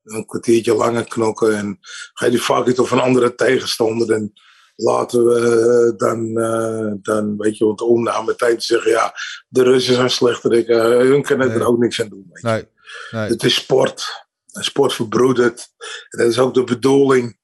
een 0.03 0.25
kwartiertje 0.25 0.75
langer 0.75 1.07
knokken. 1.07 1.57
En 1.57 1.77
ga 2.13 2.25
je 2.25 2.31
die 2.31 2.71
it 2.71 2.79
of 2.79 2.91
een 2.91 2.99
andere 2.99 3.35
tegenstander. 3.35 4.11
En 4.11 4.33
laten 4.77 5.25
we 5.25 5.93
dan, 5.97 6.37
eh, 6.37 6.91
dan 7.01 7.37
weet 7.37 7.57
je, 7.57 7.65
want 7.65 7.81
om 7.81 8.03
nou 8.03 8.25
meteen 8.25 8.57
te 8.57 8.65
zeggen, 8.65 8.91
ja, 8.91 9.13
de 9.47 9.63
Russen 9.63 9.95
zijn 9.95 10.09
slechterik, 10.09 10.67
uh, 10.67 10.81
hun 10.83 11.23
kunnen 11.23 11.51
er 11.51 11.67
ook 11.67 11.77
niks 11.77 12.01
aan 12.01 12.09
doen. 12.09 12.29
Weet 12.31 12.41
je. 12.41 12.47
Nee. 12.47 12.67
nee. 13.11 13.29
Het 13.29 13.43
is 13.43 13.55
sport. 13.55 14.25
En 14.51 14.63
sport 14.63 14.93
verbroedert. 14.93 15.67
En 16.09 16.19
dat 16.19 16.27
is 16.27 16.39
ook 16.39 16.53
de 16.53 16.63
bedoeling. 16.63 17.37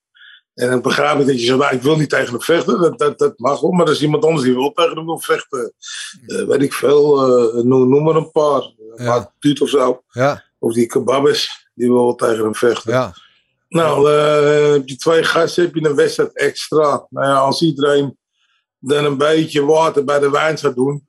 En 0.54 0.70
dan 0.70 0.82
begrijp 0.82 1.20
ik 1.20 1.26
dat 1.26 1.40
je 1.40 1.46
zegt, 1.46 1.60
nou, 1.60 1.76
ik 1.76 1.82
wil 1.82 1.98
niet 1.98 2.10
tegen 2.10 2.32
hem 2.32 2.42
vechten. 2.42 2.82
Dat, 2.82 3.00
dat, 3.00 3.20
dat 3.20 3.40
mag 3.40 3.62
wel, 3.62 3.72
maar 3.72 3.86
er 3.86 3.92
is 3.92 4.02
iemand 4.02 4.26
anders 4.26 4.44
die 4.44 4.56
wel 4.56 4.72
tegen 4.72 4.96
hem 4.96 5.06
wil 5.06 5.20
vechten. 5.20 5.74
Eh, 6.26 6.46
weet 6.46 6.62
ik 6.62 6.74
veel, 6.74 7.22
eh, 7.22 7.64
noem, 7.64 7.90
noem 7.90 8.04
maar 8.04 8.16
een 8.16 8.32
paar. 8.32 8.62
Ja. 8.96 9.04
Mark 9.04 9.30
Tuut 9.40 9.62
of 9.62 9.70
zo. 9.70 10.04
Ja, 10.10 10.44
Of 10.60 10.74
die 10.74 10.86
kebabes, 10.86 11.70
die 11.74 11.88
wil 11.88 12.04
wel 12.04 12.16
tegen 12.16 12.44
hem 12.44 12.56
vechten. 12.56 12.92
ja. 12.92 13.14
Nou, 13.74 14.12
eh, 14.12 14.72
heb 14.72 14.88
je 14.88 14.96
twee 14.96 15.24
gasten, 15.24 15.64
heb 15.64 15.76
je 15.76 15.86
een 15.86 15.96
wedstrijd 15.96 16.38
extra. 16.38 17.08
Nou 17.10 17.28
ja, 17.28 17.36
als 17.36 17.62
iedereen 17.62 18.18
dan 18.80 19.06
een 19.06 19.18
beetje 19.18 19.66
water 19.66 20.04
bij 20.04 20.20
de 20.20 20.30
wijn 20.30 20.58
zou 20.58 20.74
doen, 20.74 21.08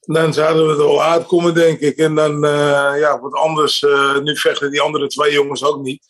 dan 0.00 0.34
zouden 0.34 0.66
we 0.66 0.72
er 0.72 0.78
wel 0.78 1.02
uitkomen, 1.02 1.54
denk 1.54 1.80
ik. 1.80 1.96
En 1.96 2.14
dan, 2.14 2.44
eh, 2.44 2.92
ja, 2.98 3.20
wat 3.20 3.32
anders, 3.32 3.82
eh, 3.82 4.18
nu 4.18 4.36
vechten 4.36 4.70
die 4.70 4.80
andere 4.80 5.06
twee 5.06 5.32
jongens 5.32 5.64
ook 5.64 5.82
niet. 5.82 6.06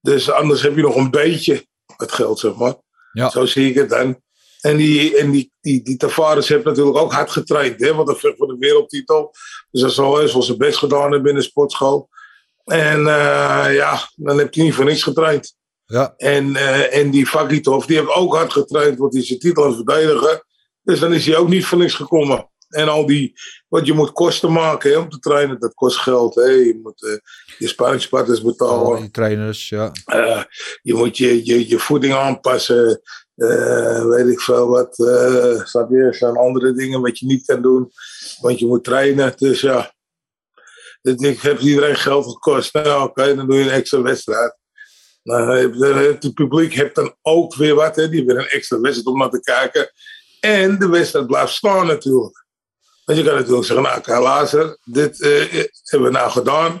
Dus 0.00 0.30
anders 0.30 0.62
heb 0.62 0.76
je 0.76 0.82
nog 0.82 0.96
een 0.96 1.10
beetje 1.10 1.66
het 1.96 2.12
geld, 2.12 2.38
zeg 2.38 2.54
maar. 2.54 2.74
Ja. 3.12 3.30
Zo 3.30 3.46
zie 3.46 3.68
ik 3.68 3.74
het 3.74 3.88
dan. 3.88 4.22
En 4.60 4.76
die, 4.76 5.16
en 5.16 5.30
die, 5.30 5.52
die, 5.60 5.82
die 5.82 5.96
Tavares 5.96 6.48
heeft 6.48 6.64
natuurlijk 6.64 6.96
ook 6.96 7.12
hard 7.12 7.30
getraind, 7.30 7.80
hè, 7.80 7.94
want 7.94 8.08
hij 8.08 8.16
vecht 8.16 8.36
voor 8.36 8.46
de 8.46 8.56
wereldtitel. 8.58 9.34
Dus 9.70 9.80
hij 9.80 9.90
zal 9.90 10.16
wel 10.16 10.42
zijn 10.42 10.58
best 10.58 10.78
gedaan 10.78 11.12
hebben 11.12 11.30
in 11.30 11.36
de 11.36 11.42
sportschool. 11.42 12.08
En 12.64 12.98
eh, 12.98 13.74
ja, 13.74 13.98
dan 14.16 14.38
heb 14.38 14.54
je 14.54 14.62
niet 14.62 14.74
voor 14.74 14.84
niks 14.84 15.02
getraind. 15.02 15.56
Ja, 15.86 16.14
En, 16.16 16.56
eh, 16.56 16.96
en 16.98 17.10
die 17.10 17.26
Fakitov, 17.26 17.84
die 17.84 17.96
heeft 17.96 18.14
ook 18.14 18.34
hard 18.34 18.52
getraind, 18.52 18.98
want 18.98 19.12
die 19.12 19.20
is 19.20 19.26
zijn 19.26 19.38
titel 19.38 19.62
aan 19.62 19.68
het 19.74 19.82
verdedigen. 19.86 20.44
Dus 20.82 21.00
dan 21.00 21.12
is 21.12 21.26
hij 21.26 21.36
ook 21.36 21.48
niet 21.48 21.66
voor 21.66 21.78
niks 21.78 21.94
gekomen. 21.94 22.48
En 22.68 22.88
al 22.88 23.06
die, 23.06 23.32
wat 23.68 23.86
je 23.86 23.92
moet 23.92 24.12
kosten 24.12 24.52
maken 24.52 24.90
hè, 24.90 24.96
om 24.96 25.08
te 25.08 25.18
trainen, 25.18 25.60
dat 25.60 25.74
kost 25.74 25.96
geld. 25.98 26.34
Hè. 26.34 26.42
Je 26.42 26.80
moet 26.82 27.04
eh, 27.04 27.16
je 27.58 27.68
sparringspartners 27.68 28.38
al 28.38 28.44
betalen. 28.44 29.00
die 29.00 29.10
trainers, 29.10 29.68
ja. 29.68 29.92
Je 30.82 30.94
moet 30.94 31.16
je, 31.16 31.46
je, 31.46 31.68
je 31.68 31.78
voeding 31.78 32.14
aanpassen. 32.14 33.00
weet 34.08 34.28
ik 34.28 34.40
veel 34.40 34.68
wat. 34.68 34.98
eh 34.98 35.64
snap 35.64 35.90
je? 35.90 35.96
Er 35.96 36.14
zijn 36.14 36.36
andere 36.36 36.72
dingen 36.72 37.00
wat 37.00 37.18
je 37.18 37.26
niet 37.26 37.44
kan 37.44 37.62
doen. 37.62 37.90
Want 38.40 38.58
je 38.58 38.66
moet 38.66 38.84
trainen. 38.84 39.32
Dus 39.36 39.60
ja. 39.60 39.94
Dit 41.04 41.40
heeft 41.40 41.62
iedereen 41.62 41.96
geld 41.96 42.26
gekost. 42.26 42.74
Nou, 42.74 43.08
oké, 43.08 43.34
dan 43.34 43.46
doe 43.46 43.56
je 43.56 43.62
een 43.64 43.70
extra 43.70 44.02
wedstrijd. 44.02 44.56
Nou, 45.22 45.58
heb- 45.58 45.74
heb- 45.74 46.22
het 46.22 46.34
publiek 46.34 46.72
heeft 46.72 46.94
dan 46.94 47.14
ook 47.22 47.54
weer 47.54 47.74
wat. 47.74 47.96
Hè? 47.96 48.08
Die 48.08 48.18
hebben 48.18 48.38
een 48.38 48.48
extra 48.48 48.80
wedstrijd 48.80 49.06
om 49.08 49.18
naar 49.18 49.30
te 49.30 49.40
kijken. 49.40 49.90
En 50.40 50.78
de 50.78 50.88
wedstrijd 50.88 51.26
blijft 51.26 51.52
staan 51.52 51.86
natuurlijk. 51.86 52.44
Want 53.04 53.18
je 53.18 53.24
kan 53.24 53.34
natuurlijk 53.34 53.66
zeggen, 53.66 53.84
nou, 53.84 54.00
kijk, 54.00 54.78
dit 54.84 55.22
eh, 55.22 55.64
hebben 55.84 56.10
we 56.12 56.18
nou 56.18 56.30
gedaan. 56.30 56.80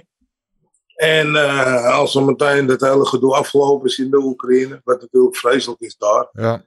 En 0.94 1.36
eh, 1.36 1.84
als 1.98 2.14
er 2.14 2.24
meteen 2.24 2.66
dat 2.66 2.80
hele 2.80 3.06
gedoe 3.06 3.34
afgelopen 3.34 3.88
is 3.88 3.98
in 3.98 4.10
de 4.10 4.16
Oekraïne, 4.16 4.80
wat 4.84 5.00
natuurlijk 5.00 5.36
vreselijk 5.36 5.80
is 5.80 5.96
daar, 5.96 6.28
Ja, 6.32 6.64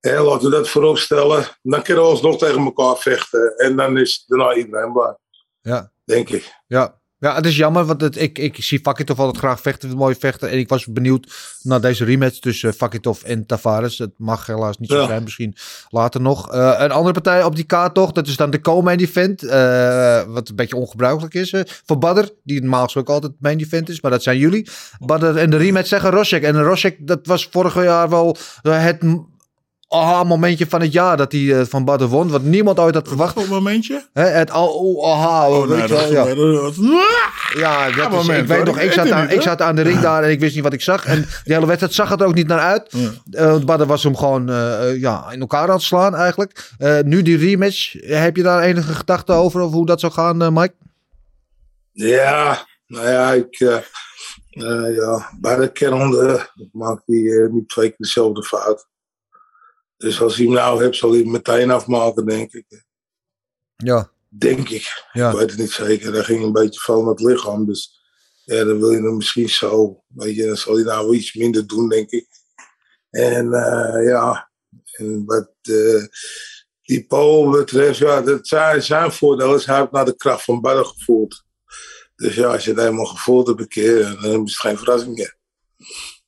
hè, 0.00 0.20
laten 0.20 0.50
we 0.50 0.56
dat 0.56 0.68
voorop 0.68 0.98
stellen. 0.98 1.44
Dan 1.62 1.82
kunnen 1.82 2.04
we 2.04 2.10
alsnog 2.10 2.38
tegen 2.38 2.64
elkaar 2.64 2.96
vechten. 2.96 3.56
En 3.56 3.76
dan 3.76 3.98
is 3.98 4.24
daarna 4.26 4.54
iedereen 4.54 4.92
blij, 4.92 5.16
ja. 5.60 5.91
Denk 6.04 6.28
ik. 6.28 6.52
Ja. 6.66 7.00
Ja, 7.18 7.34
het 7.34 7.46
is 7.46 7.56
jammer, 7.56 7.84
want 7.84 8.00
het, 8.00 8.20
ik, 8.20 8.38
ik 8.38 8.56
zie 8.62 8.78
Fakitov 8.80 9.18
altijd 9.18 9.38
graag 9.38 9.60
vechten, 9.60 9.96
mooi 9.96 10.14
vechten. 10.18 10.50
En 10.50 10.58
ik 10.58 10.68
was 10.68 10.86
benieuwd 10.86 11.32
naar 11.62 11.80
deze 11.80 12.04
rematch 12.04 12.38
tussen 12.38 12.74
Fakitov 12.74 13.22
en 13.22 13.46
Tavares. 13.46 13.98
Het 13.98 14.10
mag 14.16 14.46
helaas 14.46 14.78
niet 14.78 14.90
zo 14.90 14.96
Ja. 15.00 15.06
zijn, 15.06 15.22
misschien 15.22 15.54
later 15.88 16.20
nog. 16.20 16.52
Eh, 16.52 16.74
een 16.78 16.90
andere 16.90 17.12
partij 17.12 17.44
op 17.44 17.56
die 17.56 17.64
kaart 17.64 17.94
toch, 17.94 18.12
dat 18.12 18.26
is 18.26 18.36
dan 18.36 18.50
de 18.50 18.60
co-main 18.60 18.98
event. 18.98 19.42
eh, 19.42 20.22
wat 20.26 20.48
een 20.48 20.56
beetje 20.56 20.76
ongebruikelijk 20.76 21.34
is 21.34 21.52
eh, 21.52 21.60
voor 21.86 21.98
Badder, 21.98 22.30
die 22.44 22.60
normaal 22.60 22.84
gesproken 22.84 23.14
altijd 23.14 23.32
main 23.38 23.60
event 23.60 23.88
is. 23.88 24.00
Maar 24.00 24.10
dat 24.10 24.22
zijn 24.22 24.38
jullie. 24.38 24.68
Badder 24.98 25.36
en 25.36 25.50
de 25.50 25.56
rematch 25.56 25.88
zeggen 25.88 26.10
Rosek. 26.10 26.42
En 26.42 26.62
Rosek, 26.62 27.06
dat 27.06 27.26
was 27.26 27.48
vorig 27.50 27.74
jaar 27.74 28.08
wel 28.08 28.36
eh, 28.62 28.84
het 29.92 30.02
aha-momentje 30.02 30.66
van 30.68 30.80
het 30.80 30.92
jaar 30.92 31.16
dat 31.16 31.32
hij 31.32 31.58
eh, 31.60 31.66
van 31.66 31.84
Badder 31.84 32.08
won. 32.08 32.28
Wat 32.30 32.42
niemand 32.42 32.78
ooit 32.78 32.94
had 32.94 33.08
verwacht. 33.08 33.36
Een 33.36 33.48
momentje. 33.48 34.06
Hè, 34.12 34.24
het 34.24 34.50
al, 34.50 34.68
oh, 34.68 35.12
aha, 35.12 35.48
Oh, 35.50 35.68
nee, 35.68 35.86
dat 35.86 36.08
ja. 36.08 36.24
is 36.24 36.76
Ja, 37.58 37.90
dat 37.90 38.10
is, 38.12 38.16
moment, 38.16 38.40
ik 38.40 38.46
weet 38.46 38.56
hoor. 38.56 38.66
nog, 38.66 38.78
Ik 38.78 38.92
zat, 38.92 39.10
aan, 39.10 39.22
niet, 39.22 39.32
ik 39.32 39.42
zat 39.42 39.60
aan 39.60 39.76
de 39.76 39.82
ring 39.82 40.00
daar 40.00 40.22
en 40.22 40.30
ik 40.30 40.40
wist 40.40 40.54
niet 40.54 40.64
wat 40.64 40.72
ik 40.72 40.80
zag. 40.80 41.04
En 41.04 41.26
die 41.44 41.54
hele 41.54 41.66
wedstrijd 41.66 41.94
zag 41.94 42.08
het 42.08 42.22
ook 42.22 42.34
niet 42.34 42.46
naar 42.46 42.58
uit. 42.60 42.94
Eh 43.30 43.60
maar 43.66 43.86
was 43.86 44.02
hem 44.02 44.16
gewoon 44.16 44.50
eh, 44.50 45.00
ja, 45.00 45.30
in 45.30 45.40
elkaar 45.40 45.68
aan 45.68 45.74
het 45.74 45.82
slaan 45.82 46.14
eigenlijk. 46.14 46.70
Eh, 46.78 46.98
nu 47.00 47.22
die 47.22 47.36
rematch, 47.36 47.92
heb 48.00 48.36
je 48.36 48.42
daar 48.42 48.62
enige 48.62 48.94
gedachten 48.94 49.34
over, 49.34 49.60
over 49.60 49.76
hoe 49.76 49.86
dat 49.86 50.00
zou 50.00 50.12
gaan, 50.12 50.42
eh, 50.42 50.48
Mike? 50.50 50.74
Ja, 51.92 52.66
nou 52.86 53.08
ja, 53.08 53.32
ik, 53.32 53.60
eh, 53.60 53.76
eh, 54.48 54.96
ja, 54.96 55.30
bij 55.40 55.56
de 55.56 55.72
kernhonden 55.72 56.50
maakt 56.72 57.02
hij 57.06 57.48
niet 57.50 57.68
twee 57.68 57.88
keer 57.88 57.96
dezelfde 57.98 58.42
fout. 58.42 58.86
Dus 60.02 60.20
als 60.20 60.36
hij 60.36 60.44
hem 60.44 60.54
nou 60.54 60.82
hebt, 60.82 60.96
zal 60.96 61.10
hij 61.10 61.18
hem 61.18 61.30
meteen 61.30 61.70
afmaken, 61.70 62.26
denk 62.26 62.52
ik. 62.52 62.84
Ja, 63.76 64.12
Denk 64.38 64.68
ik. 64.68 65.04
Ja. 65.12 65.30
Ik 65.30 65.36
weet 65.36 65.50
het 65.50 65.58
niet 65.58 65.70
zeker. 65.70 66.12
Daar 66.12 66.24
ging 66.24 66.42
een 66.42 66.52
beetje 66.52 66.80
van 66.80 67.08
het 67.08 67.20
lichaam. 67.20 67.66
Dus 67.66 68.00
ja, 68.44 68.64
dan 68.64 68.78
wil 68.78 68.90
je 68.90 69.02
hem 69.02 69.16
misschien 69.16 69.48
zo. 69.48 70.02
Weet 70.08 70.34
je, 70.34 70.46
dan 70.46 70.56
zal 70.56 70.74
hij 70.74 70.84
nou 70.84 71.16
iets 71.16 71.34
minder 71.34 71.66
doen, 71.66 71.88
denk 71.88 72.10
ik. 72.10 72.26
En 73.10 73.52
eh, 73.52 74.06
ja, 74.06 74.50
en 74.92 75.24
wat 75.24 75.50
eh, 75.62 76.04
die 76.82 77.06
Paul 77.06 77.50
betreft, 77.50 77.98
ja, 77.98 78.20
dat 78.20 78.46
zijn, 78.46 78.82
zijn 78.82 79.12
voordeel 79.12 79.54
is, 79.54 79.66
hij 79.66 79.78
heeft 79.78 79.90
naar 79.90 80.04
de 80.04 80.16
kracht 80.16 80.44
van 80.44 80.60
Badden 80.60 80.86
gevoeld. 80.86 81.44
Dus 82.16 82.34
ja, 82.34 82.52
als 82.52 82.64
je 82.64 82.70
het 82.70 82.80
helemaal 82.80 83.04
gevoeld 83.04 83.46
hebt 83.46 83.60
een 83.60 83.68
keer, 83.68 84.18
dan 84.20 84.44
is 84.44 84.52
het 84.52 84.60
geen 84.60 84.78
verrassing 84.78 85.14
meer. 85.16 85.36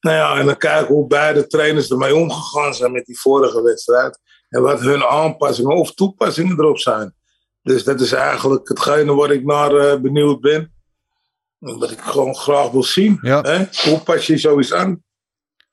Nou 0.05 0.16
ja, 0.16 0.38
en 0.38 0.46
dan 0.46 0.57
kijken 0.57 0.94
hoe 0.94 1.07
beide 1.07 1.46
trainers 1.46 1.90
ermee 1.90 2.14
omgegaan 2.14 2.74
zijn 2.74 2.92
met 2.92 3.05
die 3.05 3.18
vorige 3.18 3.62
wedstrijd. 3.62 4.18
En 4.48 4.62
wat 4.62 4.80
hun 4.80 5.05
aanpassingen 5.05 5.76
of 5.76 5.94
toepassingen 5.94 6.59
erop 6.59 6.78
zijn. 6.78 7.14
Dus 7.62 7.84
dat 7.84 8.00
is 8.00 8.12
eigenlijk 8.12 8.68
hetgene 8.68 9.14
waar 9.14 9.30
ik 9.30 9.44
naar 9.44 9.76
eh, 9.76 10.00
benieuwd 10.00 10.40
ben. 10.40 10.72
En 11.61 11.78
Wat 11.78 11.90
ik 11.90 12.00
gewoon 12.00 12.34
graag 12.36 12.70
wil 12.70 12.82
zien. 12.82 13.18
Ja. 13.22 13.40
Hè? 13.40 13.90
Hoe 13.90 14.00
pas 14.02 14.26
je 14.26 14.38
zoiets 14.38 14.72
aan? 14.72 15.02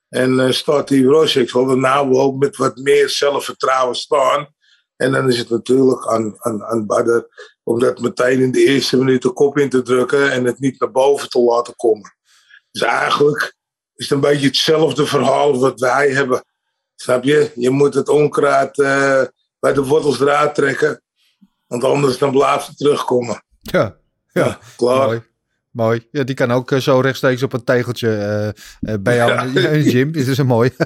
En 0.10 0.40
eh 0.40 0.52
staat 0.52 0.88
die 0.88 1.06
Rosek 1.06 1.54
er 1.54 1.78
nou 1.78 2.16
ook 2.16 2.38
met 2.38 2.58
wat 2.58 2.78
meer 2.78 3.10
zelfvertrouwen 3.10 3.96
staan. 3.96 4.54
En 4.96 5.12
dan 5.12 5.28
is 5.28 5.38
het 5.38 5.50
natuurlijk 5.50 6.08
aan, 6.08 6.36
aan, 6.38 6.64
aan 6.64 6.86
Badder 6.86 7.28
om 7.64 7.80
dat 7.80 8.00
meteen 8.00 8.40
in 8.40 8.52
de 8.52 8.66
eerste 8.66 8.98
minuut 8.98 9.22
de 9.22 9.34
kop 9.34 9.58
in 9.58 9.70
te 9.70 9.82
drukken 9.82 10.32
en 10.32 10.46
het 10.46 10.60
niet 10.60 10.80
naar 10.80 10.92
boven 10.92 11.30
te 11.30 11.40
laten 11.40 11.76
komen. 11.76 12.16
Dus 12.72 12.82
eigenlijk 12.82 13.60
is 14.02 14.10
het 14.10 14.24
een 14.24 14.30
beetje 14.30 14.48
hetzelfde 14.48 15.06
verhaal 15.06 15.60
wat 15.60 15.80
wij 15.80 16.10
hebben. 16.10 16.44
Snap 16.96 17.24
je? 17.24 17.52
Je 17.56 17.70
moet 17.70 17.94
het 17.94 18.10
onkruid 18.10 18.80
eh, 18.80 19.24
bij 19.60 19.74
de 19.74 19.84
wortels 19.84 20.20
eruit 20.20 20.56
trekken. 20.56 21.02
Want 21.68 21.84
anders 21.84 22.18
dan 22.18 22.32
blijft 22.32 22.68
het 22.68 22.78
terugkomen. 22.78 23.44
ja, 23.60 23.98
ja. 24.32 24.60
Klaar. 24.76 25.06
Mooi. 25.06 25.22
Mooi. 25.72 26.08
Ja, 26.12 26.24
die 26.24 26.36
kan 26.36 26.52
ook 26.52 26.72
eh, 26.72 26.80
zo 26.80 27.00
rechtstreeks 27.00 27.44
op 27.44 27.54
een 27.54 27.64
tegeltje 27.64 28.10
eh, 28.10 28.48
eh, 28.94 29.00
bij 29.02 29.16
jou 29.16 29.48
in 29.48 29.54
de- 29.54 29.62
in 29.62 29.84
gym. 29.84 30.12
Dit 30.12 30.28
is 30.28 30.38
een 30.38 30.46
mooi. 30.46 30.70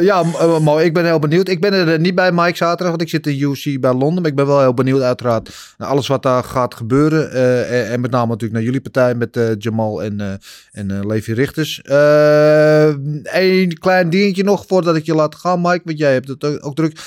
Ja, 0.00 0.22
mooi. 0.60 0.84
Ik 0.84 0.94
ben 0.94 1.04
heel 1.04 1.18
benieuwd. 1.18 1.48
Ik 1.48 1.60
ben 1.60 1.72
er 1.72 1.98
niet 2.00 2.14
bij 2.14 2.32
Mike 2.32 2.56
zaterdag, 2.56 2.88
want 2.88 3.00
ik 3.02 3.08
zit 3.08 3.26
in 3.26 3.40
UC 3.50 3.80
bij 3.80 3.92
Londen. 3.92 4.22
Maar 4.22 4.30
ik 4.30 4.36
ben 4.36 4.46
wel 4.46 4.60
heel 4.60 4.74
benieuwd 4.74 5.00
uiteraard 5.00 5.74
naar 5.78 5.88
alles 5.88 6.06
wat 6.06 6.22
daar 6.22 6.44
gaat 6.44 6.74
gebeuren. 6.74 7.30
En, 7.68 7.88
en 7.90 8.00
met 8.00 8.10
name 8.10 8.26
natuurlijk 8.26 8.52
naar 8.52 8.62
jullie 8.62 8.80
partij 8.80 9.14
met 9.14 9.38
Jamal 9.58 10.02
en, 10.02 10.40
en 10.72 11.06
Levi 11.06 11.32
Richters. 11.32 11.80
Eén 13.22 13.78
klein 13.78 14.10
dingetje 14.10 14.44
nog 14.44 14.64
voordat 14.66 14.96
ik 14.96 15.04
je 15.06 15.14
laat 15.14 15.34
gaan, 15.34 15.60
Mike, 15.60 15.80
want 15.84 15.98
jij 15.98 16.12
hebt 16.12 16.28
het 16.28 16.62
ook, 16.62 16.74
druk. 16.74 16.98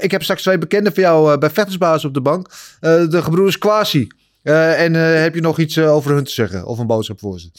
Ik 0.00 0.10
heb 0.10 0.22
straks 0.22 0.42
twee 0.42 0.58
bekenden 0.58 0.92
voor 0.94 1.02
jou 1.02 1.38
bij 1.38 1.50
Vechtersbasis 1.50 2.04
op 2.04 2.14
de 2.14 2.20
bank. 2.20 2.50
De 2.80 3.22
gebroeders 3.22 3.58
Kwasi. 3.58 4.06
Eh, 4.42 4.82
en 4.82 4.94
eh, 4.94 5.20
heb 5.20 5.34
je 5.34 5.40
nog 5.40 5.58
iets 5.58 5.76
eh, 5.76 5.94
over 5.94 6.10
hun 6.10 6.24
te 6.24 6.30
zeggen? 6.30 6.64
Of 6.64 6.78
een 6.78 6.86
boodschap 6.86 7.18
voor 7.18 7.40
ze? 7.40 7.50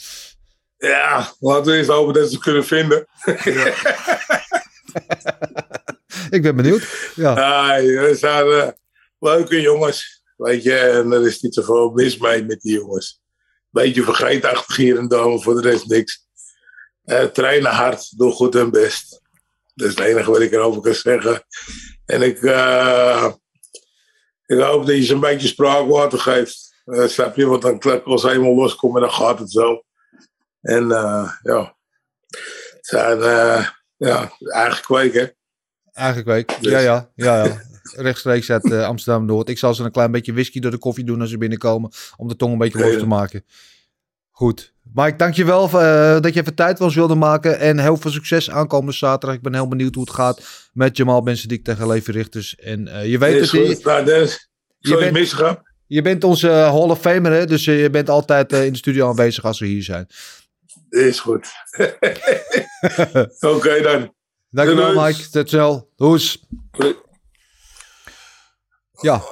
Ja, 0.78 1.32
laten 1.40 1.72
we 1.72 1.78
eens 1.78 1.86
hopen 1.86 2.14
dat 2.14 2.26
ze 2.26 2.34
het 2.34 2.42
kunnen 2.42 2.64
vinden. 2.64 3.06
Ik 6.30 6.42
ben 6.42 6.56
benieuwd. 6.56 7.12
Ja. 7.14 7.34
We 7.80 8.14
zijn 8.18 8.74
leuke 9.18 9.60
jongens. 9.60 10.22
Weet 10.36 10.62
je, 10.62 10.74
en 10.74 11.12
er 11.12 11.26
is 11.26 11.40
niet 11.40 11.54
zoveel 11.54 11.90
mis 11.90 12.16
mee 12.16 12.44
met 12.44 12.60
die 12.60 12.72
jongens. 12.72 13.20
Beetje 13.70 14.02
vergeetachtig 14.02 14.76
hier 14.76 14.98
en 14.98 15.08
daar, 15.08 15.28
maar 15.28 15.38
voor 15.38 15.62
de 15.62 15.70
rest 15.70 15.86
niks. 15.86 16.26
Trainen 17.32 17.70
hard, 17.70 18.18
doen 18.18 18.32
goed 18.32 18.54
hun 18.54 18.70
best. 18.70 19.20
Dat 19.74 19.88
is 19.88 19.94
het 19.94 20.04
enige 20.06 20.30
wat 20.30 20.40
ik 20.40 20.52
erover 20.52 20.82
kan 20.82 20.94
zeggen. 20.94 21.44
En 22.06 22.22
ik, 22.22 22.36
ik 24.46 24.58
hoop 24.58 24.86
dat 24.86 24.96
je 24.96 25.04
ze 25.04 25.14
een 25.14 25.20
beetje 25.20 25.48
spraakwater 25.48 26.18
geeft. 26.18 26.71
Eh, 26.84 27.06
snap 27.06 27.36
je? 27.36 27.46
Want 27.46 27.62
dan 27.62 28.04
als 28.04 28.20
ze 28.20 28.30
eenmaal 28.30 28.54
loskomen, 28.54 29.00
dan 29.00 29.10
gaat 29.10 29.38
het 29.38 29.50
zo. 29.50 29.82
En 30.60 30.90
eh, 30.90 31.30
ja, 31.42 31.76
het 32.28 32.78
zijn, 32.86 33.20
eh, 33.22 33.66
Ja, 33.96 34.32
eigen 34.38 34.82
kweken. 34.82 35.34
Eigen 35.92 36.24
week. 36.24 36.56
Dus. 36.60 36.72
Ja, 36.72 36.78
ja, 36.78 37.10
ja, 37.14 37.44
ja. 37.44 37.60
Rechtstreeks 37.96 38.50
uit 38.50 38.72
Amsterdam-Noord. 38.72 39.48
Ik 39.48 39.58
zal 39.58 39.74
ze 39.74 39.84
een 39.84 39.90
klein 39.90 40.10
beetje 40.10 40.32
whisky 40.32 40.60
door 40.60 40.70
de 40.70 40.78
koffie 40.78 41.04
doen 41.04 41.20
als 41.20 41.30
ze 41.30 41.38
binnenkomen. 41.38 41.90
Om 42.16 42.28
de 42.28 42.36
tong 42.36 42.52
een 42.52 42.58
beetje 42.58 42.78
los 42.78 42.98
te 42.98 43.06
maken. 43.06 43.44
Goed. 44.30 44.72
Mike, 44.94 45.16
dankjewel 45.16 45.64
uh, 45.66 46.20
dat 46.20 46.34
je 46.34 46.40
even 46.40 46.54
tijd 46.54 46.80
ons 46.80 46.94
wilde 46.94 47.14
maken. 47.14 47.58
En 47.58 47.78
heel 47.78 47.96
veel 47.96 48.10
succes 48.10 48.50
aankomende 48.50 48.92
zaterdag. 48.92 49.36
Ik 49.36 49.42
ben 49.42 49.54
heel 49.54 49.68
benieuwd 49.68 49.94
hoe 49.94 50.04
het 50.04 50.12
gaat 50.14 50.68
met 50.72 50.96
Jamal 50.96 51.22
Benzedik 51.22 51.64
tegen 51.64 51.86
Levi 51.86 52.12
Richters. 52.12 52.56
En 52.56 53.08
je 53.08 53.18
weet 53.18 53.40
Is 53.40 53.52
het, 53.52 53.66
goed. 53.66 53.84
Nou, 53.84 54.04
Dennis, 54.04 54.50
je 54.78 54.88
sorry, 54.88 55.02
bent- 55.04 55.16
misgaan. 55.18 55.62
Je 55.92 56.02
bent 56.02 56.24
onze 56.24 56.48
Hall 56.48 56.88
of 56.90 57.00
Famer, 57.00 57.32
hè? 57.32 57.46
dus 57.46 57.66
eh, 57.66 57.80
je 57.80 57.90
bent 57.90 58.08
altijd 58.08 58.52
eh, 58.52 58.64
in 58.64 58.72
de 58.72 58.78
studio 58.78 59.08
aanwezig 59.08 59.44
als 59.44 59.60
we 59.60 59.66
hier 59.66 59.82
zijn. 59.82 60.06
Is 60.88 61.20
goed. 61.20 61.48
Oké 63.40 63.80
dan. 63.82 64.14
Dankjewel 64.50 64.92
Doei. 64.92 65.06
Mike, 65.06 65.28
tot 65.30 65.48
snel. 65.48 65.90
Ja, 69.00 69.22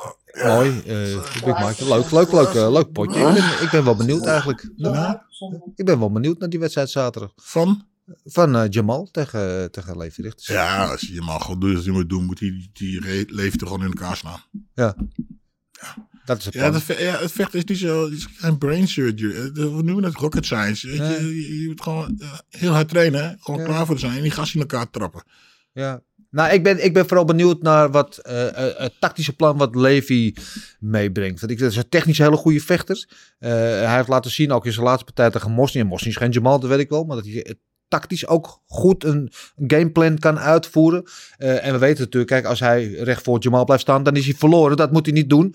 mooi. 0.45 0.83
eh 0.87 1.45
Big 1.45 1.67
Mike. 1.67 1.89
Leuk, 1.89 2.11
leuk, 2.11 2.33
leuk, 2.33 2.55
leuk 2.55 2.93
potje. 2.93 3.21
Ik 3.21 3.35
ben, 3.35 3.63
ik 3.63 3.69
ben 3.71 3.85
wel 3.85 3.97
benieuwd 3.97 4.27
eigenlijk. 4.27 4.63
Ik 5.75 5.85
ben 5.85 5.99
wel 5.99 6.13
benieuwd 6.13 6.39
naar 6.39 6.49
die 6.49 6.59
wedstrijd 6.61 6.91
zaterdag. 6.91 7.33
Van? 7.37 7.89
Van 8.25 8.69
Jamal 8.69 9.09
tegen, 9.11 9.71
tegen 9.71 9.97
Levi 9.97 10.23
Richters. 10.23 10.47
Ja, 10.47 10.87
als 10.87 11.01
je 11.01 11.21
maar 11.21 11.41
gewoon 11.41 11.61
doet 11.61 11.75
wat 11.75 11.85
je 11.85 11.91
moet 11.91 12.09
doen, 12.09 12.25
moet 12.25 12.39
die, 12.39 12.71
die 12.73 13.25
leeft 13.35 13.61
er 13.61 13.67
gewoon 13.67 13.83
in 13.83 13.93
elkaar 13.93 14.17
slaan. 14.17 14.43
Ja. 14.75 14.97
Dat 16.25 16.39
is 16.39 16.45
het 16.45 16.55
Ja, 16.55 16.71
dat, 16.71 16.83
ja, 16.87 17.18
het 17.18 17.33
vechten 17.33 17.59
is 17.59 17.64
niet 17.64 17.79
zo, 17.79 18.05
het 18.05 18.12
is 18.12 18.27
geen 18.37 18.59
brain 18.59 18.89
surgery. 18.89 19.35
Eh, 19.35 19.53
We 19.53 19.83
noemen 19.83 20.05
het 20.05 20.14
rocket 20.14 20.45
science. 20.45 20.87
Weet 20.87 20.97
je, 20.97 21.27
je, 21.27 21.61
je 21.62 21.68
moet 21.68 21.83
gewoon 21.83 22.16
eh, 22.21 22.39
heel 22.49 22.73
hard 22.73 22.89
trainen, 22.89 23.37
gewoon 23.41 23.64
klaar 23.64 23.87
voor 23.87 23.99
zijn 23.99 24.16
en 24.16 24.23
die 24.23 24.31
gasten 24.31 24.61
in 24.61 24.66
elkaar 24.68 24.91
trappen. 24.91 25.23
Ja. 25.73 26.03
Nou, 26.31 26.53
ik 26.53 26.62
ben, 26.62 26.85
ik 26.85 26.93
ben 26.95 27.07
vooral 27.07 27.25
benieuwd 27.25 27.62
naar 27.62 27.91
wat 27.91 28.18
eh, 28.18 28.47
het 28.77 28.93
tactische 28.99 29.37
plan 29.37 29.57
wat 29.57 29.75
Levi 29.75 30.35
meebrengt. 30.81 31.41
Want 31.41 31.53
ik, 31.53 31.59
dat 31.59 31.71
is 31.71 31.77
een 31.77 31.89
technisch 31.89 32.18
hele 32.18 32.37
goede 32.37 32.61
vechter. 32.61 33.09
Eh, 33.39 33.51
hij 33.51 33.97
heeft 33.97 34.09
laten 34.09 34.31
zien, 34.31 34.53
ook 34.53 34.66
in 34.66 34.73
zijn 34.73 34.85
laatste 34.85 35.05
partij 35.05 35.31
tegen 35.31 35.51
Mosny. 35.51 35.81
En 35.81 35.87
Mosny 35.87 36.09
is 36.09 36.16
geen 36.16 36.31
Jamal, 36.31 36.61
dat 36.61 36.71
weet 36.71 36.79
ik 36.79 36.89
wel. 36.89 37.05
Maar 37.05 37.16
dat 37.16 37.27
hij 37.27 37.55
tactisch 37.89 38.27
ook 38.27 38.62
goed 38.66 39.05
een, 39.05 39.33
gameplan 39.57 40.18
kan 40.18 40.39
uitvoeren. 40.39 41.05
En 41.37 41.73
we 41.73 41.79
weten 41.79 42.05
natuurlijk, 42.05 42.31
kijk, 42.31 42.45
als 42.45 42.61
hij 42.61 42.91
recht 42.93 43.23
voor 43.23 43.41
Jamal 43.41 43.64
blijft 43.64 43.83
staan, 43.83 44.03
dan 44.03 44.16
is 44.16 44.25
hij 44.25 44.35
verloren. 44.35 44.77
Dat 44.77 44.93
moet 44.93 45.07
hij 45.07 45.14
niet 45.14 45.31
doen. 45.31 45.55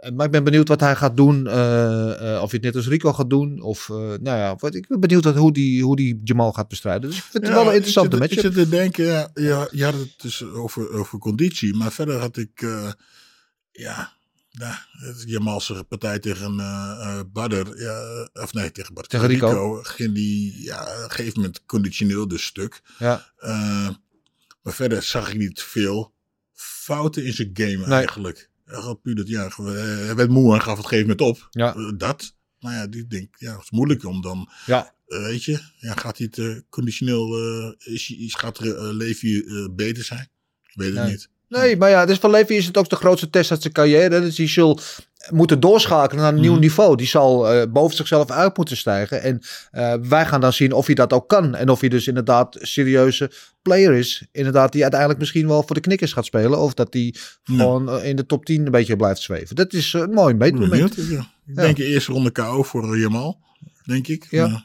Eh, 0.00 0.12
Maar 0.12 0.26
ik 0.26 0.32
ben 0.32 0.44
benieuwd 0.44 0.68
wat 0.68 0.80
hij 0.80 0.96
gaat 0.96 1.16
doen. 1.16 1.46
eh, 1.46 2.34
eh, 2.34 2.42
of 2.42 2.50
hij 2.50 2.58
het 2.62 2.62
net 2.62 2.76
als 2.76 2.88
Rico 2.88 3.12
gaat 3.12 3.30
doen. 3.30 3.60
Of, 3.60 3.88
nou 3.88 4.22
ja, 4.22 4.56
wat, 4.58 4.74
ik 4.74 4.88
ben 4.88 5.00
benieuwd 5.00 5.24
wat, 5.24 5.36
hoe, 5.36 5.52
die, 5.52 5.82
hoe 5.82 5.96
die 5.96 6.20
Jamal 6.24 6.52
gaat 6.52 6.68
bestrijden. 6.68 7.10
Dus 7.10 7.18
ik 7.18 7.24
vind 7.30 7.44
het 7.44 7.52
wel 7.52 7.66
een 7.66 7.72
interessante 7.72 8.16
matchup. 8.16 8.38
Ik 8.38 8.44
zit 8.44 8.54
te 8.54 8.68
denken, 8.68 9.04
ja, 9.04 9.30
ja, 9.34 9.68
je 9.70 9.84
had 9.84 9.94
het 9.94 10.14
dus 10.16 10.44
over, 10.44 10.90
over 10.92 11.18
conditie, 11.18 11.74
maar 11.74 11.92
verder 11.92 12.18
had 12.18 12.36
ik, 12.36 12.66
ja, 13.72 14.12
nou, 14.50 15.84
partij 15.88 16.18
tegen 16.18 16.60
eh, 16.60 17.20
Badr, 17.32 17.80
ja, 17.82 18.28
of 18.32 18.52
nee, 18.52 18.72
tegen 18.72 18.94
Badr, 18.94 19.08
Tegen 19.08 19.26
Rico. 19.26 19.80
ging 19.82 20.14
die, 20.14 20.62
ja, 20.62 20.82
op 20.82 21.02
een 21.04 21.10
gegeven 21.10 21.40
moment 21.40 21.62
conditioneel 21.66 22.28
dus 22.28 22.44
stuk. 22.44 22.80
Ja. 22.98 23.32
Maar 24.62 24.72
verder 24.72 25.02
zag 25.02 25.28
ik 25.32 25.38
niet 25.38 25.62
veel 25.62 26.14
fouten 26.52 27.24
in 27.24 27.32
zijn 27.32 27.50
game 27.52 27.76
Nee. 27.86 27.86
eigenlijk. 27.98 28.49
Hij 28.70 28.80
had 28.80 29.02
puur 29.02 29.14
dat, 29.14 29.28
ja, 29.28 29.44
eh, 29.46 29.64
hij 29.64 30.14
werd 30.14 30.30
moe 30.30 30.54
en 30.54 30.60
gaf 30.62 30.76
het 30.76 30.86
gegeven 30.86 31.08
moment 31.16 31.20
op. 31.28 31.48
Ja. 31.50 31.74
Eh, 31.74 31.90
dat. 31.96 32.34
Maar 32.60 32.74
ja, 32.74 32.86
die 32.86 33.06
denk, 33.06 33.34
ja, 33.38 33.52
het 33.52 33.62
is 33.62 33.70
moeilijk 33.70 34.04
om 34.04 34.20
dan 34.22 34.48
Ja. 34.66 34.94
eh, 35.06 35.22
weet 35.22 35.44
je, 35.44 35.58
ja, 35.76 35.94
gaat 35.94 36.18
hij 36.18 36.28
het 36.34 36.64
conditioneel, 36.68 37.36
eh, 37.38 37.92
is, 37.94 38.10
is, 38.10 38.34
gaat 38.34 38.58
Levi 38.92 39.44
beter 39.70 40.04
zijn? 40.04 40.28
Ik 40.66 40.72
weet 40.74 40.88
het 40.94 41.02
Nee. 41.02 41.10
niet. 41.10 41.28
Nee, 41.48 41.76
maar 41.76 41.90
ja, 41.90 42.06
dus 42.06 42.18
van 42.18 42.30
Levi 42.30 42.54
is 42.54 42.66
het 42.66 42.76
ook 42.76 42.88
de 42.88 42.96
grootste 42.96 43.30
test 43.30 43.50
uit 43.50 43.60
zijn 43.62 43.72
carrière. 43.74 44.20
Dus 44.20 44.34
die 44.34 44.48
zal 44.48 44.80
moeten 45.28 45.60
doorschakelen 45.60 46.22
naar 46.22 46.32
een 46.32 46.40
nieuw 46.40 46.50
Mhm. 46.52 46.60
niveau. 46.60 46.96
Die 46.96 47.06
zal 47.06 47.50
eh, 47.52 47.66
boven 47.72 47.96
zichzelf 47.96 48.30
uit 48.30 48.56
moeten 48.56 48.76
stijgen. 48.76 49.22
En 49.22 49.40
eh, 49.70 49.94
wij 50.08 50.26
gaan 50.26 50.40
dan 50.40 50.52
zien 50.52 50.72
of 50.72 50.86
hij 50.86 50.94
dat 50.94 51.12
ook 51.12 51.28
kan. 51.28 51.54
En 51.54 51.68
of 51.68 51.80
hij 51.80 51.88
dus 51.88 52.06
inderdaad 52.06 52.56
serieuze 52.60 53.30
player 53.62 53.92
is. 53.92 54.26
Inderdaad, 54.32 54.72
die 54.72 54.80
uiteindelijk 54.82 55.20
misschien 55.20 55.48
wel 55.48 55.62
voor 55.62 55.74
de 55.74 55.80
knikkers 55.80 56.12
gaat 56.12 56.24
spelen. 56.24 56.58
Of 56.58 56.74
dat 56.74 56.92
hij 56.92 57.14
Ja. 57.44 57.56
gewoon 57.56 57.90
eh, 57.90 58.08
in 58.08 58.16
de 58.16 58.26
top 58.26 58.44
10 58.44 58.64
een 58.66 58.72
beetje 58.72 58.96
blijft 58.96 59.20
zweven. 59.20 59.56
Dat 59.56 59.72
is 59.72 59.92
een 59.92 60.10
mooi 60.10 60.34
benieuwd. 60.34 60.94
Ja. 60.94 61.30
Ik 61.46 61.54
denk 61.56 61.76
de 61.76 61.84
eerste 61.84 62.12
ronde 62.12 62.30
KO 62.30 62.62
voor 62.62 62.98
Jamal, 62.98 63.38
denk 63.84 64.06
ik. 64.08 64.26
Ja. 64.30 64.64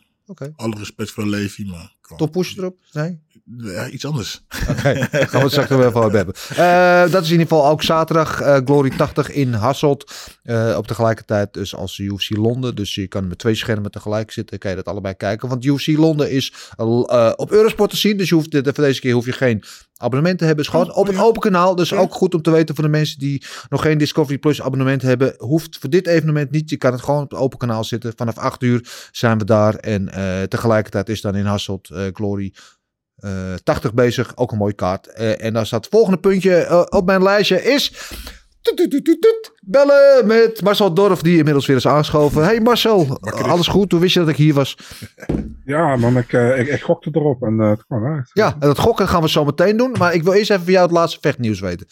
Alle 0.56 0.76
respect 0.78 1.12
voor 1.12 1.26
Levi, 1.28 1.66
maar. 1.66 1.94
Top 2.18 2.32
push 2.32 2.58
erop? 2.58 2.78
Nee? 2.92 3.20
Ja, 3.58 3.90
iets 3.90 4.06
anders. 4.06 4.44
Oké, 4.70 4.94
daar 4.94 5.08
gaan 5.12 5.30
we 5.32 5.38
het 5.38 5.52
straks 5.52 5.70
nog 5.70 5.80
even 5.80 5.96
over 6.04 6.16
hebben. 6.16 6.36
Eh, 6.56 7.12
dat 7.12 7.22
is 7.24 7.28
in 7.32 7.40
ieder 7.40 7.48
geval 7.48 7.68
ook 7.70 7.84
zaterdag. 7.84 8.42
eh, 8.42 8.58
Glory 8.66 8.90
80 8.90 9.32
in 9.32 9.54
Hasselt. 9.54 10.12
Eh, 10.44 10.74
op 10.78 10.88
tegelijkertijd 10.88 11.54
dus 11.54 11.76
als 11.76 11.98
UFC 11.98 12.30
Londen. 12.38 12.76
Dus 12.76 12.96
je 12.96 13.08
kan 13.08 13.28
met 13.28 13.38
twee 13.38 13.56
schermen 13.56 13.92
tegelijk 13.92 14.32
zitten. 14.32 14.58
Kan 14.60 14.70
je 14.70 14.76
dat 14.76 14.86
allebei 14.86 15.14
kijken. 15.14 15.50
Want 15.50 15.66
UFC 15.66 15.88
Londen 15.88 16.32
is 16.32 16.54
eh, 16.78 17.32
op 17.36 17.52
Eurosport 17.52 17.90
te 17.90 17.98
zien. 17.98 18.18
Dus 18.18 18.30
je 18.30 18.36
hoeft, 18.36 18.52
dit- 18.52 18.66
voor 18.76 18.84
deze 18.84 19.00
keer 19.00 19.14
hoef 19.14 19.26
je 19.26 19.32
geen 19.32 19.64
abonnement 19.98 20.38
te 20.38 20.46
hebben. 20.46 20.66
Het 20.66 20.74
is 20.74 20.80
gewoon 20.80 20.96
Oh, 20.96 21.02
op 21.02 21.08
een 21.08 21.20
open 21.20 21.42
kanaal. 21.42 21.76
Dus 21.76 21.94
ook 21.94 22.14
goed 22.14 22.34
om 22.34 22.42
te 22.42 22.52
weten 22.52 22.76
voor 22.76 22.84
de 22.84 22.90
mensen 22.90 23.20
die 23.20 23.44
nog 23.70 23.82
geen 23.82 23.98
Discovery 23.98 24.38
Plus 24.38 24.62
abonnement 24.62 25.02
hebben. 25.02 25.34
Hoeft 25.38 25.78
voor 25.78 25.90
dit 25.90 26.08
evenement 26.08 26.52
niet. 26.52 26.70
Je 26.70 26.78
kan 26.78 26.92
het 26.92 27.02
gewoon 27.02 27.22
op 27.22 27.30
het 27.32 27.40
open 27.40 27.58
kanaal 27.58 27.84
zitten. 27.84 28.14
Vanaf 28.16 28.38
8 28.38 28.64
uur 28.64 28.88
zijn 29.12 29.38
we 29.38 29.46
daar. 29.46 29.76
En 29.76 30.10
eh, 30.10 30.44
tegelijkertijd 30.44 31.10
is 31.10 31.22
dan 31.22 31.36
in 31.36 31.46
Hasselt 31.46 31.90
eh, 31.90 32.04
Glory 32.14 32.54
eh 32.54 32.60
80 33.64 33.94
bezig. 33.94 34.32
Ook 34.36 34.52
een 34.52 34.58
mooie 34.58 34.74
kaart. 34.74 35.08
Eh, 35.08 35.44
en 35.46 35.54
dan 35.54 35.66
staat 35.66 35.84
het 35.86 35.94
volgende 35.94 36.20
puntje 36.20 36.56
eh, 36.56 36.84
op 36.90 37.06
mijn 37.06 37.24
lijstje 37.24 37.64
is... 37.64 37.94
Bellen 39.62 40.28
met 40.28 40.62
Marcel 40.62 40.94
Dorf, 40.94 41.22
die 41.22 41.38
inmiddels 41.38 41.66
weer 41.66 41.76
is 41.76 41.88
aangeschoven. 41.88 42.44
Hey 42.44 42.60
Marcel, 42.60 43.20
alles 43.22 43.68
goed? 43.68 43.92
Hoe 43.92 44.02
wist 44.02 44.14
je 44.14 44.20
dat 44.20 44.30
ik 44.30 44.36
hier 44.36 44.54
was? 44.54 44.78
Ja, 45.66 45.96
man, 45.96 46.18
ik, 46.18 46.34
eh, 46.34 46.60
ik, 46.60 46.68
ik 46.68 46.82
gokte 46.82 47.10
erop 47.14 47.42
en 47.44 47.60
eh, 47.60 47.70
het 47.70 47.86
kwam 47.86 48.06
uit. 48.06 48.30
Ja, 48.34 48.52
en 48.52 48.68
dat 48.68 48.80
gokken 48.80 49.08
gaan 49.08 49.22
we 49.22 49.30
zo 49.30 49.46
meteen 49.46 49.78
doen. 49.78 49.96
Maar 49.98 50.14
ik 50.14 50.24
wil 50.24 50.34
eerst 50.34 50.52
even 50.52 50.64
van 50.64 50.74
jou 50.74 50.86
het 50.86 50.96
laatste 50.96 51.20
vechtnieuws 51.22 51.60
weten. 51.60 51.88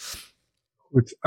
Goed. 0.91 1.17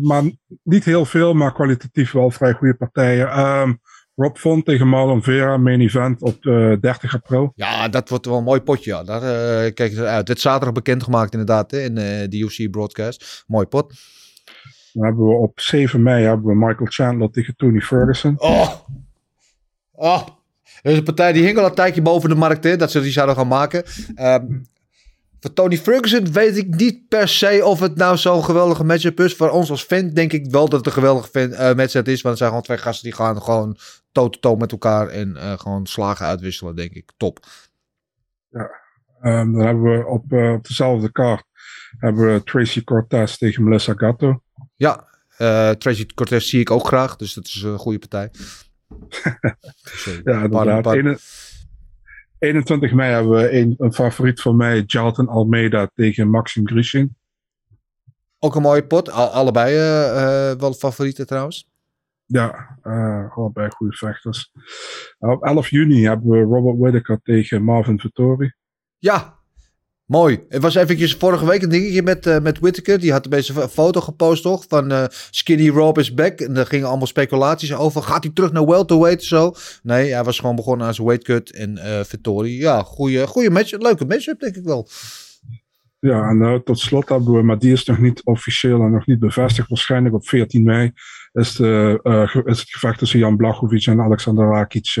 Maar 0.00 0.22
niet 0.62 0.84
heel 0.84 1.04
veel, 1.04 1.34
maar 1.34 1.52
kwalitatief 1.52 2.12
wel 2.12 2.30
vrij 2.30 2.52
goede 2.52 2.74
partijen. 2.74 3.28
Ehm, 3.28 3.72
Rob 4.18 4.36
Font 4.36 4.64
tegen 4.64 4.88
Marlon 4.88 5.22
Vera, 5.22 5.56
main 5.56 5.80
event 5.80 6.22
op 6.22 6.46
eh, 6.46 6.72
30 6.80 7.14
april. 7.14 7.52
Ja, 7.54 7.88
dat 7.88 8.08
wordt 8.08 8.26
wel 8.26 8.36
een 8.36 8.44
mooi 8.44 8.60
potje. 8.60 8.90
Ja. 8.90 9.04
Daar 9.04 9.22
eh, 9.22 9.74
kijk 9.74 9.92
ik 9.92 9.98
uit. 9.98 10.26
Dit 10.26 10.40
zaterdag 10.40 10.72
bekendgemaakt 10.72 11.32
inderdaad 11.32 11.70
hè, 11.70 11.80
in 11.80 11.98
eh, 11.98 12.28
de 12.28 12.38
UFC 12.38 12.70
broadcast. 12.70 13.44
Mooi 13.46 13.66
pot. 13.66 13.92
Dan 14.92 15.04
hebben 15.04 15.26
we 15.26 15.34
op 15.34 15.60
7 15.60 16.02
mei 16.02 16.24
hebben 16.24 16.46
we 16.46 16.54
Michael 16.54 16.86
Chandler 16.90 17.30
tegen 17.30 17.56
Tony 17.56 17.80
Ferguson. 17.80 18.34
Oh. 18.38 18.70
Oh. 19.92 20.26
Er 20.82 20.90
is 20.90 20.98
een 20.98 21.04
partij 21.04 21.32
die 21.32 21.44
hing 21.44 21.58
al 21.58 21.66
een 21.66 21.74
tijdje 21.74 22.02
boven 22.02 22.28
de 22.28 22.34
markt, 22.34 22.64
hè, 22.64 22.76
dat 22.76 22.90
ze 22.90 23.00
die 23.00 23.12
zouden 23.12 23.36
gaan 23.36 23.48
maken. 23.48 23.84
Ehm, 24.14 24.46
voor 25.40 25.52
Tony 25.52 25.78
Ferguson 25.78 26.32
weet 26.32 26.56
ik 26.56 26.74
niet 26.74 27.08
per 27.08 27.28
se 27.28 27.60
of 27.64 27.80
het 27.80 27.96
nou 27.96 28.16
zo'n 28.16 28.44
geweldige 28.44 28.84
matchup 28.84 29.20
is. 29.20 29.34
Voor 29.34 29.50
ons 29.50 29.70
als 29.70 29.82
fan 29.82 30.10
denk 30.10 30.32
ik 30.32 30.50
wel 30.50 30.68
dat 30.68 30.78
het 30.78 30.86
een 30.86 30.92
geweldige 30.92 31.28
fan, 31.28 31.52
eh, 31.52 31.74
matchup 31.74 32.08
is. 32.08 32.22
Want 32.22 32.24
het 32.24 32.36
zijn 32.36 32.48
gewoon 32.48 32.62
twee 32.62 32.78
gasten 32.78 33.04
die 33.04 33.14
gaan 33.14 33.42
gewoon 33.42 33.76
toe-to-toe 34.12 34.56
met 34.56 34.72
elkaar 34.72 35.08
en 35.08 35.36
eh, 35.36 35.58
gewoon 35.58 35.86
slagen 35.86 36.26
uitwisselen, 36.26 36.76
denk 36.76 36.92
ik. 36.92 37.10
Top. 37.16 37.46
Ehm, 38.50 39.52
dan 39.52 39.66
hebben 39.66 39.82
we 39.82 40.06
op, 40.06 40.32
eh, 40.32 40.52
op 40.52 40.66
dezelfde 40.66 41.12
kaart 41.12 41.44
hebben 41.98 42.34
we 42.34 42.42
Tracy 42.42 42.84
Cortez 42.84 43.36
tegen 43.36 43.64
Melissa 43.64 43.92
Gatto. 43.96 44.42
Ja, 44.74 45.06
Tracy 45.78 46.06
Cortez 46.14 46.48
zie 46.48 46.60
ik 46.60 46.70
ook 46.70 46.86
graag, 46.86 47.16
dus 47.16 47.34
dat 47.34 47.46
is 47.46 47.62
een 47.62 47.78
goede 47.78 47.98
partij. 47.98 48.30
Ja, 50.24 50.42
inderdaad. 50.42 51.47
21 52.38 52.92
mei 52.92 53.12
hebben 53.12 53.32
we 53.32 53.52
een, 53.52 53.74
een 53.78 53.92
favoriet 53.92 54.40
van 54.40 54.56
mij, 54.56 54.82
Jalton 54.86 55.28
Almeida 55.28 55.90
tegen 55.94 56.30
Maxim 56.30 56.66
Grishin. 56.66 57.16
Ook 58.38 58.54
een 58.54 58.62
mooie 58.62 58.86
pot. 58.86 59.10
Al- 59.10 59.28
allebei 59.28 59.74
eh, 59.74 60.50
eh, 60.50 60.58
wel 60.58 60.72
favorieten 60.72 61.26
trouwens. 61.26 61.68
Ja, 62.26 62.78
eh 62.82 63.36
allebei 63.36 63.70
goede 63.70 63.96
vechters. 63.96 64.52
Op 65.18 65.44
11 65.44 65.68
juni 65.70 66.04
hebben 66.04 66.28
we 66.30 66.40
Robert 66.40 66.78
Whittaker 66.78 67.20
tegen 67.22 67.62
Marvin 67.62 68.00
Vittori. 68.00 68.52
Ja, 68.98 69.37
mooi. 70.08 70.40
Het 70.48 70.62
was 70.62 70.74
eventjes 70.74 71.14
vorige 71.14 71.46
week 71.46 71.62
een 71.62 71.68
dingetje 71.68 72.02
met, 72.02 72.26
eh 72.26 72.40
met 72.40 72.58
Whittaker. 72.58 73.00
Die 73.00 73.12
had 73.12 73.24
een 73.24 73.30
beetje 73.30 73.62
een 73.62 73.68
foto 73.68 74.00
gepost 74.00 74.42
toch? 74.42 74.64
Van 74.68 74.90
eh, 74.90 75.04
Skinny 75.30 75.68
Rob 75.68 75.98
is 75.98 76.14
back. 76.14 76.40
En 76.40 76.56
er 76.56 76.66
gingen 76.66 76.88
allemaal 76.88 77.06
speculaties 77.06 77.74
over. 77.74 78.02
Gaat 78.02 78.22
hij 78.22 78.32
terug 78.32 78.52
naar 78.52 78.66
welterweight 78.66 79.24
zo? 79.24 79.54
Nee, 79.82 80.12
hij 80.12 80.24
was 80.24 80.38
gewoon 80.38 80.56
begonnen 80.56 80.86
aan 80.86 80.94
zijn 80.94 81.06
weight 81.06 81.24
cut. 81.24 81.52
En 81.52 81.78
eh 81.78 82.58
ja, 82.58 82.82
goede, 82.82 83.26
goede 83.26 83.50
match. 83.50 83.70
Leuke 83.78 84.04
matchup 84.04 84.40
denk 84.40 84.56
ik 84.56 84.64
wel. 84.64 84.88
Ja, 86.00 86.28
en 86.28 86.62
tot 86.64 86.78
slot 86.78 87.08
hebben 87.08 87.32
we, 87.32 87.42
maar 87.42 87.58
die 87.58 87.72
is 87.72 87.84
nog 87.84 87.98
niet 87.98 88.24
officieel 88.24 88.80
en 88.80 88.90
nog 88.90 89.06
niet 89.06 89.18
bevestigd. 89.18 89.68
Waarschijnlijk 89.68 90.14
op 90.14 90.28
14 90.28 90.62
mei 90.62 90.92
is, 91.32 91.54
de, 91.54 92.42
is 92.44 92.58
het 92.60 92.70
gevecht 92.70 92.98
tussen 92.98 93.18
Jan 93.18 93.36
Blachowicz 93.36 93.88
en 93.88 94.00
Alexander 94.00 94.48
Rakic 94.48 94.96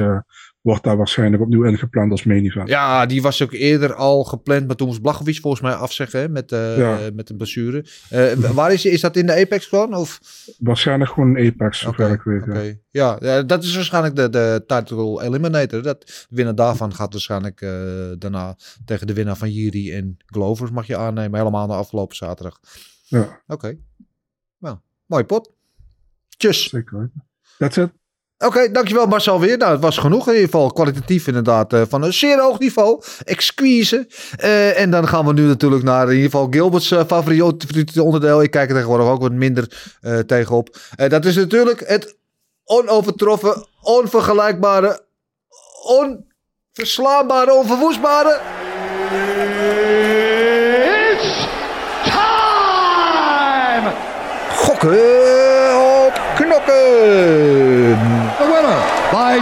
wordt 0.60 0.84
daar 0.84 0.96
waarschijnlijk 0.96 1.42
opnieuw 1.42 1.64
ingepland 1.64 2.10
als 2.10 2.24
main 2.24 2.44
event. 2.44 2.68
Ja, 2.68 3.06
die 3.06 3.22
was 3.22 3.42
ook 3.42 3.52
eerder 3.52 3.94
al 3.94 4.24
gepland, 4.24 4.66
maar 4.66 4.76
toen 4.76 4.86
moest 4.86 5.02
Blachowicz 5.02 5.40
volgens 5.40 5.62
mij 5.62 5.72
afzeggen 5.72 6.20
hè, 6.20 6.28
met, 6.28 6.50
Ja. 6.50 6.98
eh, 6.98 7.12
met 7.14 7.30
een 7.30 7.36
blessure. 7.36 7.84
Eh, 8.10 8.32
waar 8.32 8.72
is? 8.72 8.84
Is 8.84 9.00
dat 9.00 9.16
in 9.16 9.26
de 9.26 9.40
Apex 9.40 9.66
gewoon? 9.66 9.94
Of? 9.94 10.20
Waarschijnlijk 10.58 11.10
gewoon 11.10 11.36
een 11.36 11.46
Apex, 11.46 11.78
zover 11.78 12.10
ik 12.10 12.22
weet. 12.22 12.44
ja. 12.44 12.50
Oké. 12.50 12.78
Ja, 12.90 13.18
eh, 13.18 13.42
dat 13.46 13.62
is 13.64 13.74
waarschijnlijk 13.74 14.16
de, 14.16 14.28
de 14.28 14.64
title 14.66 15.22
eliminator. 15.22 15.82
Dat, 15.82 16.00
de 16.06 16.26
winnaar 16.36 16.54
daarvan 16.54 16.94
gaat 16.94 17.12
waarschijnlijk 17.12 17.60
eh, 17.60 17.70
daarna 18.18 18.56
tegen 18.84 19.06
de 19.06 19.12
winnaar 19.14 19.36
van 19.36 19.50
Jiri 19.52 19.92
en 19.92 20.16
Glovers 20.26 20.70
mag 20.70 20.86
je 20.86 20.96
aannemen. 20.96 21.38
Helemaal 21.38 21.66
de 21.66 21.72
afgelopen 21.72 22.16
zaterdag. 22.16 22.60
Ja, 23.04 23.40
Oké. 23.46 23.76
Nou, 24.58 24.76
mooi 25.06 25.24
pot. 25.24 25.50
Tjus. 26.36 26.68
zeker. 26.68 27.10
That's 27.58 27.76
it. 27.76 27.90
Oké, 28.44 28.70
dankjewel 28.70 29.06
Marcel 29.06 29.40
weer. 29.40 29.58
Nou, 29.58 29.72
het 29.72 29.80
was 29.80 29.98
genoeg 29.98 30.26
in 30.26 30.32
ieder 30.32 30.48
geval. 30.48 30.72
Kwalitatief 30.72 31.26
inderdaad 31.26 31.72
eh, 31.72 31.82
van 31.88 32.02
een 32.02 32.12
zeer 32.12 32.40
hoog 32.40 32.58
niveau. 32.58 33.02
Exquise. 33.24 34.06
Eh, 34.36 34.80
en 34.80 34.90
dan 34.90 35.08
gaan 35.08 35.26
we 35.26 35.32
nu 35.32 35.46
natuurlijk 35.46 35.82
naar 35.82 36.06
in 36.08 36.14
ieder 36.14 36.30
geval 36.30 36.46
Gilbert's 36.50 36.90
eh, 36.90 37.04
favoriete 37.06 38.02
onderdeel. 38.02 38.42
Ik 38.42 38.50
kijk 38.50 38.68
er 38.68 38.74
tegenwoordig 38.74 39.06
ook 39.06 39.20
wat 39.20 39.32
minder 39.32 39.92
tegenop. 40.26 40.76
Dat 41.08 41.24
is 41.24 41.36
natuurlijk 41.36 41.82
het 41.86 42.16
onovertroffen, 42.64 43.66
onvergelijkbare, 43.82 45.00
onverslaanbare, 45.82 47.54
onverwoestbare... 47.54 48.40
Gokken 54.56 54.96
op 56.06 56.20
knokken. 56.34 58.17
Winner 58.60 58.82
by. 59.10 59.38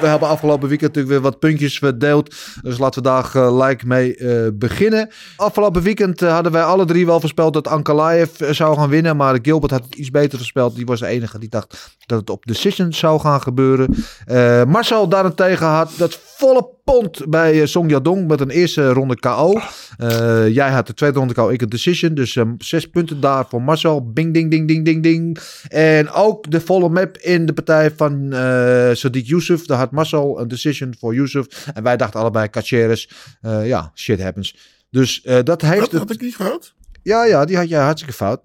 We 0.00 0.08
hebben 0.08 0.28
afgelopen 0.28 0.68
weekend 0.68 0.94
natuurlijk 0.94 1.22
weer 1.22 1.30
wat 1.30 1.38
puntjes 1.38 1.78
verdeeld. 1.78 2.34
Dus 2.62 2.78
laten 2.78 3.02
we 3.02 3.08
daar 3.08 3.24
gelijk 3.24 3.84
mee 3.84 4.16
eh, 4.16 4.48
beginnen. 4.54 5.10
Afgelopen 5.36 5.82
weekend 5.82 6.22
eh, 6.22 6.32
hadden 6.32 6.52
wij 6.52 6.62
alle 6.62 6.84
drie 6.84 7.06
wel 7.06 7.20
voorspeld 7.20 7.52
dat 7.52 7.68
Ankalaev 7.68 8.40
eh, 8.40 8.50
zou 8.50 8.76
gaan 8.76 8.88
winnen. 8.88 9.16
Maar 9.16 9.38
Gilbert 9.42 9.72
had 9.72 9.84
het 9.84 9.94
iets 9.94 10.10
beter 10.10 10.38
voorspeld. 10.38 10.74
Die 10.74 10.86
was 10.86 11.00
de 11.00 11.06
enige 11.06 11.38
die 11.38 11.48
dacht 11.48 11.96
dat 12.06 12.20
het 12.20 12.30
op 12.30 12.46
decision 12.46 12.92
zou 12.92 13.20
gaan 13.20 13.42
gebeuren. 13.42 13.94
Eh, 14.24 14.64
Marcel 14.64 15.08
daarentegen 15.08 15.66
had 15.66 15.92
dat 15.96 16.18
volle 16.36 16.68
pond 16.84 17.28
bij 17.28 17.60
eh, 17.60 17.66
Song 17.66 17.88
Yadong 17.90 18.26
met 18.28 18.40
een 18.40 18.50
eerste 18.50 18.88
ronde 18.88 19.16
KO. 19.20 19.60
Eh, 19.96 20.48
jij 20.48 20.70
had 20.70 20.86
de 20.86 20.94
tweede 20.94 21.18
ronde 21.18 21.34
KO, 21.34 21.48
ik 21.48 21.62
een 21.62 21.68
decision. 21.68 22.14
Dus 22.14 22.36
eh, 22.36 22.50
zes 22.58 22.90
punten 22.90 23.20
daar 23.20 23.46
voor 23.48 23.62
Marcel. 23.62 24.12
Bing, 24.12 24.34
ding, 24.34 24.50
ding, 24.50 24.68
ding, 24.68 24.84
ding, 24.84 25.02
ding. 25.02 25.38
En 25.68 26.10
ook 26.10 26.50
de 26.50 26.60
volle 26.60 26.88
map 26.88 27.16
in 27.16 27.46
de 27.46 27.52
partij 27.52 27.90
van 27.90 28.32
eh 28.32 28.90
Sadiq 28.94 29.24
Youssef. 29.24 29.66
Daar 29.66 29.78
had 29.78 29.90
Marcel 29.90 30.40
een 30.40 30.48
decision 30.48 30.94
voor 30.98 31.14
Youssef. 31.14 31.66
En 31.74 31.82
wij 31.82 31.96
dachten 31.96 32.20
allebei 32.20 32.50
Caceres. 32.50 33.10
Ja, 33.40 33.90
shit 33.94 34.22
happens. 34.22 34.56
Dus 34.90 35.22
dat 35.44 35.62
heeft... 35.62 35.90
Het- 35.90 36.00
had 36.00 36.10
ik 36.10 36.20
niet 36.20 36.34
fout? 36.34 36.74
ja, 37.02 37.24
ja, 37.24 37.44
die 37.44 37.56
had 37.56 37.68
jij 37.68 37.82
hartstikke 37.82 38.14
fout. 38.16 38.40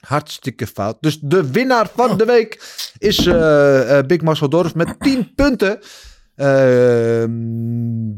Hartstikke 0.00 0.66
fout. 0.66 0.96
Dus 1.00 1.18
de 1.22 1.50
winnaar 1.50 1.90
van 1.94 2.18
de 2.18 2.24
week 2.24 2.62
is 2.98 3.24
Big 4.06 4.20
Marcel 4.20 4.48
Dorf 4.48 4.74
met 4.74 4.94
10 4.98 5.34
punten. 5.34 5.78
Eh, 6.40 7.24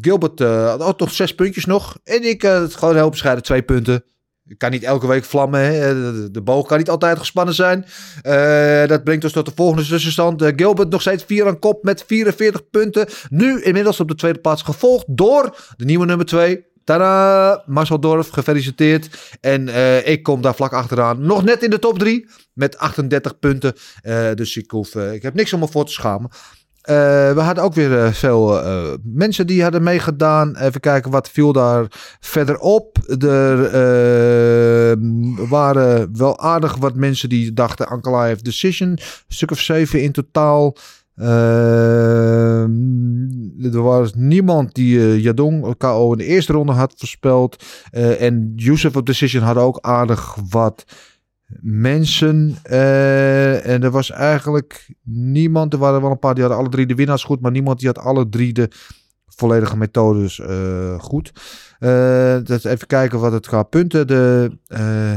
Gilbert 0.01 0.41
eh, 0.41 0.75
had 0.75 0.99
toch 0.99 1.13
zes 1.13 1.35
puntjes 1.35 1.65
nog. 1.65 1.99
En 2.05 2.23
ik 2.23 2.43
eh, 2.43 2.61
het 2.61 2.75
gewoon 2.75 2.95
heel 2.95 3.11
bescheiden 3.11 3.45
twee 3.45 3.63
punten. 3.63 4.05
Ik 4.47 4.59
kan 4.59 4.71
niet 4.71 4.83
elke 4.83 5.07
week 5.07 5.25
vlammen. 5.25 5.61
Hè. 5.61 5.95
De, 5.95 6.31
de 6.31 6.43
boog 6.43 6.67
kan 6.67 6.79
niet 6.79 6.91
altijd 6.91 7.19
gespannen 7.19 7.55
zijn. 7.55 7.85
Eh, 8.23 8.87
dat 8.87 9.05
brengt 9.05 9.25
ons 9.25 9.33
tot 9.33 9.47
de 9.47 9.53
volgende 9.55 9.87
tussenstand. 9.87 10.43
Eh, 10.43 10.53
Gilbert 10.57 10.91
nog 10.91 11.01
steeds 11.01 11.25
4 11.25 11.47
aan 11.47 11.59
kop 11.59 11.85
met 11.85 12.05
44 12.07 12.71
punten. 12.71 13.07
Nu 13.29 13.63
inmiddels 13.63 14.01
op 14.01 14.09
de 14.09 14.15
tweede 14.15 14.41
plaats 14.41 14.63
gevolgd 14.63 15.05
door 15.09 15.57
de 15.77 15.85
nieuwe 15.85 16.07
nummer 16.07 16.27
2. 16.27 16.65
Tada! 16.85 17.63
Marcel 17.67 18.01
Dorf, 18.01 18.29
gefeliciteerd. 18.29 19.37
En 19.41 19.69
eh, 19.69 20.07
ik 20.07 20.23
kom 20.23 20.41
daar 20.41 20.55
vlak 20.55 20.73
achteraan. 20.73 21.27
Nog 21.27 21.45
net 21.45 21.63
in 21.63 21.71
de 21.71 21.79
top 21.79 21.99
3 21.99 22.29
met 22.53 22.79
38 22.79 23.39
punten. 23.39 23.75
Eh, 24.03 24.33
dus 24.35 24.57
ik, 24.57 24.71
hoef, 24.71 24.95
eh, 24.95 25.13
ik 25.13 25.23
heb 25.23 25.35
niks 25.35 25.53
om 25.53 25.61
me 25.61 25.69
voor 25.69 25.85
te 25.85 25.93
schamen. 25.93 26.31
Eh, 26.83 26.95
we 27.33 27.41
hadden 27.41 27.65
ook 27.65 27.75
weer 27.75 28.05
eh, 28.05 28.13
veel 28.13 28.63
eh, 28.63 28.93
mensen 29.03 29.47
die 29.47 29.63
hadden 29.63 29.83
meegedaan. 29.83 30.57
Even 30.57 30.81
kijken 30.81 31.11
wat 31.11 31.31
viel 31.31 31.53
daar 31.53 31.87
verderop. 32.21 32.99
Er 33.19 33.65
eh, 33.65 34.97
waren 35.49 36.17
wel 36.19 36.39
aardig 36.39 36.77
wat 36.77 36.95
mensen 36.95 37.29
die 37.29 37.53
dachten 37.53 37.89
Ankalaev 37.89 38.41
Decision. 38.41 38.89
Een 38.89 38.99
stuk 39.29 39.51
of 39.51 39.61
zeven 39.61 40.03
in 40.03 40.13
totaal. 40.13 40.77
Er 43.73 43.83
was 43.83 44.15
niemand 44.15 44.75
die 44.75 44.99
eh, 44.99 45.23
Jadong 45.23 45.77
KO 45.77 46.13
in 46.13 46.19
de 46.19 46.25
eerste 46.25 46.53
ronde 46.53 46.73
had 46.73 46.95
voorspeld. 46.97 47.65
En 48.19 48.53
Youssef 48.57 48.97
op 48.97 49.07
Decision 49.07 49.43
had 49.43 49.57
ook 49.57 49.79
aardig 49.81 50.37
wat 50.51 50.85
mensen. 51.61 52.57
eh, 52.63 53.67
en 53.67 53.83
er 53.83 53.91
was 53.91 54.11
eigenlijk 54.11 54.95
niemand. 55.05 55.73
Er 55.73 55.79
waren 55.79 56.01
wel 56.01 56.11
een 56.11 56.19
paar 56.19 56.35
die 56.35 56.43
hadden 56.43 56.61
alle 56.61 56.71
drie 56.71 56.87
de 56.87 56.95
winnaars 56.95 57.25
goed. 57.25 57.41
Maar 57.41 57.51
niemand 57.51 57.79
die 57.79 57.89
had 57.89 57.99
alle 57.99 58.29
drie 58.29 58.53
de 58.53 58.71
volledige 59.27 59.77
methodes 59.77 60.41
eh, 60.41 61.01
goed. 61.01 61.33
Dat 62.45 62.65
even 62.65 62.87
kijken 62.87 63.21
wat 63.21 63.33
het 63.33 63.47
qua 63.47 63.63
punten 63.63 64.07
de, 64.07 64.51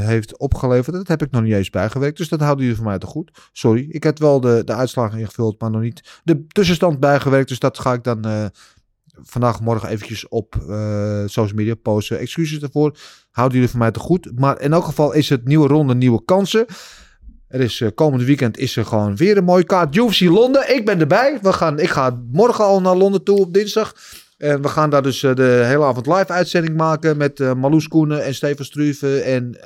heeft 0.00 0.38
opgeleverd. 0.38 0.96
Dat 0.96 1.08
heb 1.08 1.22
ik 1.22 1.30
nog 1.30 1.42
niet 1.42 1.52
eens 1.52 1.70
bijgewerkt. 1.70 2.16
Dus 2.16 2.28
dat 2.28 2.40
houden 2.40 2.64
jullie 2.64 2.78
van 2.78 2.86
mij 2.86 2.98
te 2.98 3.06
goed. 3.06 3.48
Sorry, 3.52 3.86
ik 3.90 4.02
heb 4.02 4.18
wel 4.18 4.40
de, 4.40 4.62
de 4.64 4.74
uitslagen 4.74 5.18
ingevuld, 5.18 5.60
maar 5.60 5.70
nog 5.70 5.80
niet 5.80 6.20
de 6.24 6.46
tussenstand 6.46 7.00
bijgewerkt. 7.00 7.48
Dus 7.48 7.58
dat 7.58 7.78
ga 7.78 7.92
ik 7.92 8.04
dan 8.04 8.50
vandaag 9.22 9.60
morgen 9.60 9.88
eventjes 9.88 10.28
op 10.28 10.54
eh, 10.68 11.22
social 11.26 11.56
media 11.56 11.74
posten. 11.74 12.18
Excuses 12.18 12.62
ervoor. 12.62 12.96
Houden 13.30 13.56
jullie 13.56 13.70
van 13.70 13.80
mij 13.80 13.90
te 13.90 13.98
goed. 13.98 14.30
Maar 14.34 14.60
in 14.60 14.72
elk 14.72 14.84
geval 14.84 15.12
is 15.12 15.28
het 15.28 15.44
nieuwe 15.44 15.68
ronde, 15.68 15.94
nieuwe 15.94 16.24
kansen. 16.24 16.66
Er 17.48 17.60
is 17.60 17.80
eh, 17.80 17.88
komende 17.94 18.24
weekend 18.24 18.58
is 18.58 18.76
er 18.76 18.84
gewoon 18.84 19.16
weer 19.16 19.36
een 19.36 19.44
mooie 19.44 19.64
kaart. 19.64 19.96
UFC 19.96 20.20
Londen. 20.20 20.74
Ik 20.74 20.84
ben 20.84 21.00
erbij. 21.00 21.38
We 21.42 21.52
gaan, 21.52 21.78
ik 21.78 21.88
ga 21.88 22.22
morgen 22.32 22.64
al 22.64 22.80
naar 22.80 22.96
Londen 22.96 23.24
toe 23.24 23.38
op 23.38 23.54
dinsdag. 23.54 23.94
En 24.38 24.62
we 24.62 24.68
gaan 24.68 24.90
daar 24.90 25.02
dus 25.02 25.22
eh, 25.22 25.34
de 25.34 25.62
hele 25.64 25.84
avond 25.84 26.06
live 26.06 26.32
uitzending 26.32 26.76
maken 26.76 27.16
met 27.16 27.40
eh 27.40 27.54
Marloes 27.54 27.88
Koenen 27.88 28.24
en 28.24 28.34
Steven 28.34 28.64
Struve 28.64 29.20
en 29.20 29.56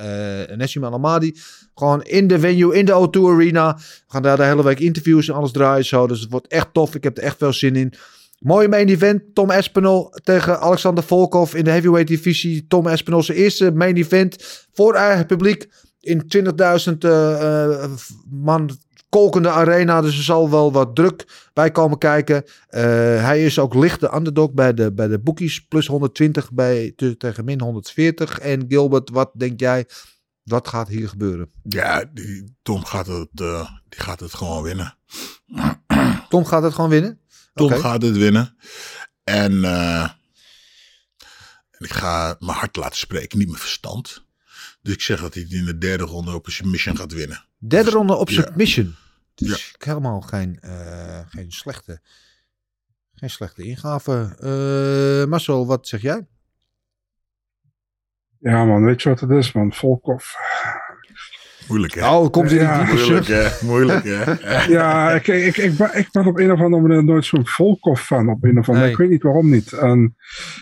Nessim 0.57 0.84
Alamadi. 0.84 1.36
Gewoon 1.74 2.03
in 2.03 2.26
de 2.26 2.38
venue, 2.38 2.74
in 2.74 2.84
de 2.84 3.09
O2 3.09 3.20
Arena. 3.20 3.76
We 3.76 3.82
gaan 4.07 4.22
daar 4.22 4.36
de 4.36 4.42
hele 4.42 4.62
week 4.62 4.80
interviews 4.80 5.28
en 5.28 5.34
alles 5.34 5.53
draaien 5.53 5.84
zo. 5.84 6.07
Dus 6.07 6.20
het 6.20 6.30
wordt 6.30 6.46
echt 6.46 6.68
tof. 6.72 6.94
Ik 6.94 7.05
heb 7.05 7.16
er 7.16 7.22
echt 7.22 7.38
veel 7.38 7.53
zin 7.53 7.76
in. 7.76 7.94
Mooie 8.41 8.68
main 8.68 8.88
event. 8.88 9.22
Tom 9.34 9.51
Espinol 9.51 10.11
tegen 10.22 10.61
Alexander 10.61 11.05
Volkov 11.05 11.55
in 11.55 11.64
de 11.64 11.70
heavyweight 11.70 12.09
divisie. 12.09 12.66
Tom 12.66 12.86
Espinol 12.86 13.22
zijn 13.22 13.38
eerste 13.38 13.70
main 13.72 13.97
event 13.97 14.66
voor 14.72 14.95
eigen 14.95 15.26
publiek. 15.26 15.68
In 16.01 16.22
20.000 16.36 16.99
eh, 16.99 17.82
eh, 17.82 17.91
man 18.31 18.70
kolkende 19.09 19.48
arena. 19.48 20.01
Dus 20.01 20.16
er 20.16 20.23
zal 20.24 20.51
wel 20.51 20.73
wat 20.73 20.94
druk 20.94 21.48
bij 21.52 21.70
komen 21.70 21.98
kijken. 21.98 22.44
Eh, 22.69 22.82
hij 23.24 23.44
is 23.44 23.59
ook 23.59 23.74
licht 23.74 24.01
de 24.01 24.15
underdog 24.15 24.52
bij 24.52 24.74
de, 24.74 24.93
bij 24.93 25.09
de 25.09 25.19
bookies. 25.19 25.60
Plus 25.66 25.86
120 25.86 26.52
bij, 26.52 26.93
te- 26.97 27.16
tegen 27.16 27.44
min 27.44 27.60
140. 27.60 28.39
En 28.39 28.65
Gilbert, 28.69 29.10
wat 29.10 29.31
denk 29.35 29.60
jij? 29.60 29.86
Wat 30.43 30.69
gaat 30.69 30.89
hier 30.89 31.09
gebeuren? 31.09 31.51
Ja, 31.62 32.05
die, 32.12 32.56
Tom 32.62 32.85
gaat 32.85 33.06
het, 33.06 33.28
die 33.89 34.01
gaat 34.01 34.20
het 34.20 34.35
gewoon 34.35 34.62
winnen. 34.62 34.97
Tom 36.28 36.44
gaat 36.44 36.62
het 36.62 36.74
gewoon 36.74 36.90
winnen? 36.90 37.19
Tom 37.55 37.70
gaat 37.70 38.02
het 38.02 38.16
winnen. 38.16 38.56
En, 39.24 39.64
eh, 39.64 40.02
en 41.70 41.78
ik 41.78 41.93
ga 41.93 42.36
mijn 42.39 42.56
hart 42.59 42.77
laten 42.77 42.98
spreken, 42.98 43.39
niet 43.39 43.48
mijn 43.48 43.60
verstand. 43.60 44.24
Dus 44.82 44.94
ik 44.94 45.01
zeg 45.01 45.20
dat 45.20 45.35
hij 45.35 45.43
het 45.43 45.52
in 45.52 45.64
de 45.64 45.78
derde 45.78 46.05
ronde 46.05 46.35
op 46.35 46.47
een 46.47 46.52
submission 46.52 46.97
gaat 46.97 47.12
winnen. 47.12 47.44
Derde 47.59 47.90
ronde 47.90 48.14
op 48.14 48.28
Ja. 48.28 48.43
submission. 48.43 48.94
Dus 49.35 49.70
Ja. 49.78 49.86
helemaal 49.86 50.20
geen, 50.20 50.60
eh, 50.60 51.20
geen, 51.28 51.52
slechte, 51.52 52.01
geen 53.14 53.31
slechte 53.31 53.62
ingave. 53.62 54.36
Eh, 55.22 55.28
Marcel, 55.31 55.66
wat 55.66 55.89
zeg 55.89 56.01
jij? 56.02 56.27
Ja 58.39 58.64
man, 58.64 58.85
weet 58.85 59.02
je 59.02 59.09
wat 59.09 59.20
het 59.20 59.31
is 59.31 59.52
man? 59.52 59.72
Volkov. 59.72 60.35
Moeilijk 61.70 61.94
hè? 61.94 62.09
Oh, 62.10 62.30
komt 62.30 62.51
in 62.51 62.60
Ja. 62.60 62.84
die 62.84 62.86
diepe 62.86 63.01
Moeilijk 63.02 63.26
hè? 63.26 63.48
Moeilijk 63.66 64.05
hè? 64.05 64.32
Ja, 64.76 65.10
ik, 65.10 65.26
ik, 65.26 65.56
ik, 65.56 65.76
ben, 65.76 65.90
ik 65.98 66.09
ben 66.12 66.26
op 66.26 66.38
een 66.38 66.52
of 66.52 66.60
andere 66.60 66.82
manier 66.82 67.05
nooit 67.05 67.24
zo'n 67.24 67.47
Volkov 67.47 68.01
fan. 68.01 68.28
Op 68.28 68.44
een 68.44 68.59
of 68.59 68.66
andere 68.66 68.84
Nee. 68.84 68.92
Ik 68.92 68.98
weet 69.01 69.10
niet 69.10 69.22
waarom 69.22 69.51
niet. 69.51 69.72
En 69.72 70.16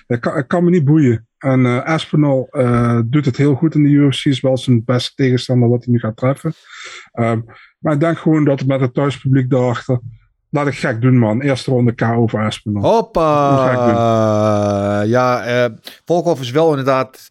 ik 0.06 0.20
kan, 0.20 0.36
ik 0.36 0.48
kan 0.48 0.64
me 0.64 0.70
niet 0.70 0.84
boeien. 0.84 1.26
En 1.38 1.66
eh 1.66 1.84
Aspinall 1.84 2.46
eh, 2.50 2.98
doet 3.04 3.24
het 3.24 3.36
heel 3.36 3.54
goed 3.54 3.74
in 3.74 3.82
de 3.82 3.88
UFC. 3.88 4.24
Is 4.24 4.40
wel 4.40 4.56
zijn 4.56 4.84
beste 4.84 5.12
tegenstander 5.14 5.68
wat 5.68 5.84
hij 5.84 5.92
nu 5.92 5.98
gaat 5.98 6.16
treffen. 6.16 6.52
Ehm, 7.12 7.40
maar 7.78 7.92
ik 7.92 8.00
denk 8.00 8.18
gewoon 8.18 8.44
dat 8.44 8.58
het 8.58 8.68
met 8.68 8.80
het 8.80 8.94
thuispubliek 8.94 9.50
daarachter. 9.50 10.00
Laat 10.50 10.66
ik 10.66 10.78
gek 10.78 11.00
doen 11.00 11.18
man. 11.18 11.40
Eerste 11.40 11.70
ronde 11.70 11.92
KO 11.92 12.26
voor 12.26 12.44
Aspinall. 12.44 12.82
Hoppa! 12.82 15.02
Ja, 15.02 15.44
eh 15.44 15.70
Volkov 16.04 16.40
is 16.40 16.50
wel 16.50 16.70
inderdaad 16.70 17.28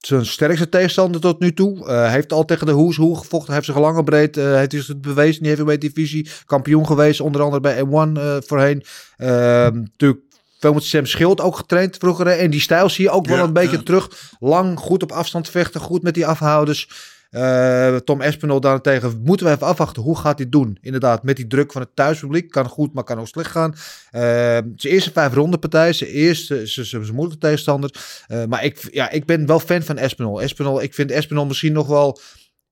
zijn 0.00 0.26
sterkste 0.26 0.68
tegenstander 0.68 1.20
tot 1.20 1.40
nu 1.40 1.52
toe. 1.54 1.86
Eh, 1.86 2.10
heeft 2.10 2.32
al 2.32 2.44
tegen 2.44 2.66
de 2.66 2.72
Hoes 2.72 2.96
Hoe 2.96 3.18
gevochten. 3.18 3.52
Heeft 3.54 3.66
zich 3.66 3.78
lang 3.78 3.98
en 3.98 4.04
breed. 4.04 4.36
eh 4.36 4.54
heeft 4.54 4.70
dus 4.70 4.88
het 4.88 5.00
bewezen 5.00 5.42
in 5.42 5.46
heavyweight 5.48 5.80
divisie. 5.80 6.28
Kampioen 6.46 6.86
geweest, 6.86 7.20
onder 7.20 7.42
andere 7.42 7.60
bij 7.60 7.84
M1 7.84 8.16
eh, 8.20 8.36
voorheen. 8.46 8.84
Ehm, 9.16 9.80
natuurlijk 9.80 10.20
veel 10.58 10.72
met 10.72 10.82
Sam 10.84 11.06
Schild 11.06 11.40
ook 11.40 11.56
getraind 11.56 11.96
vroeger. 11.96 12.26
hè. 12.26 12.32
En 12.32 12.50
die 12.50 12.60
stijl 12.60 12.88
zie 12.88 13.04
je 13.04 13.10
ook 13.10 13.26
wel 13.26 13.36
Ja, 13.36 13.42
een 13.42 13.52
beetje 13.52 13.76
ja. 13.76 13.82
terug. 13.82 14.08
Lang, 14.38 14.78
goed 14.78 15.02
op 15.02 15.12
afstand 15.12 15.48
vechten. 15.48 15.80
Goed 15.80 16.02
met 16.02 16.14
die 16.14 16.26
afhouders. 16.26 16.88
Eh, 17.30 17.96
Tom 17.96 18.20
Espinol 18.20 18.60
daarentegen 18.60 19.20
moeten 19.24 19.46
we 19.46 19.52
even 19.52 19.66
afwachten. 19.66 20.02
Hoe 20.02 20.18
gaat 20.18 20.38
hij 20.38 20.48
doen? 20.48 20.78
Inderdaad, 20.80 21.22
met 21.22 21.36
die 21.36 21.46
druk 21.46 21.72
van 21.72 21.80
het 21.80 21.96
thuispubliek. 21.96 22.50
Kan 22.50 22.66
goed, 22.68 22.92
maar 22.94 23.04
kan 23.04 23.18
ook 23.18 23.28
slecht 23.28 23.50
gaan. 23.50 23.74
Eh, 24.10 24.20
zijn 24.20 24.94
eerste 24.94 25.12
vijf 25.12 25.34
ronde 25.34 25.58
partij. 25.58 25.92
Zijn 25.92 26.10
eerste, 26.10 26.66
zijn- 26.66 26.86
zijn 26.86 27.14
moeilijke 27.14 27.38
tegenstander. 27.46 28.22
Eh, 28.26 28.44
maar 28.44 28.64
ik, 28.64 28.88
ja, 28.92 29.10
ik 29.10 29.24
ben 29.26 29.46
wel 29.46 29.60
fan 29.60 29.82
van 29.82 29.98
Espinol. 29.98 30.42
Espinol. 30.42 30.82
Ik 30.82 30.94
vind 30.94 31.10
Espinol 31.10 31.46
misschien 31.46 31.72
nog 31.72 31.86
wel 31.86 32.20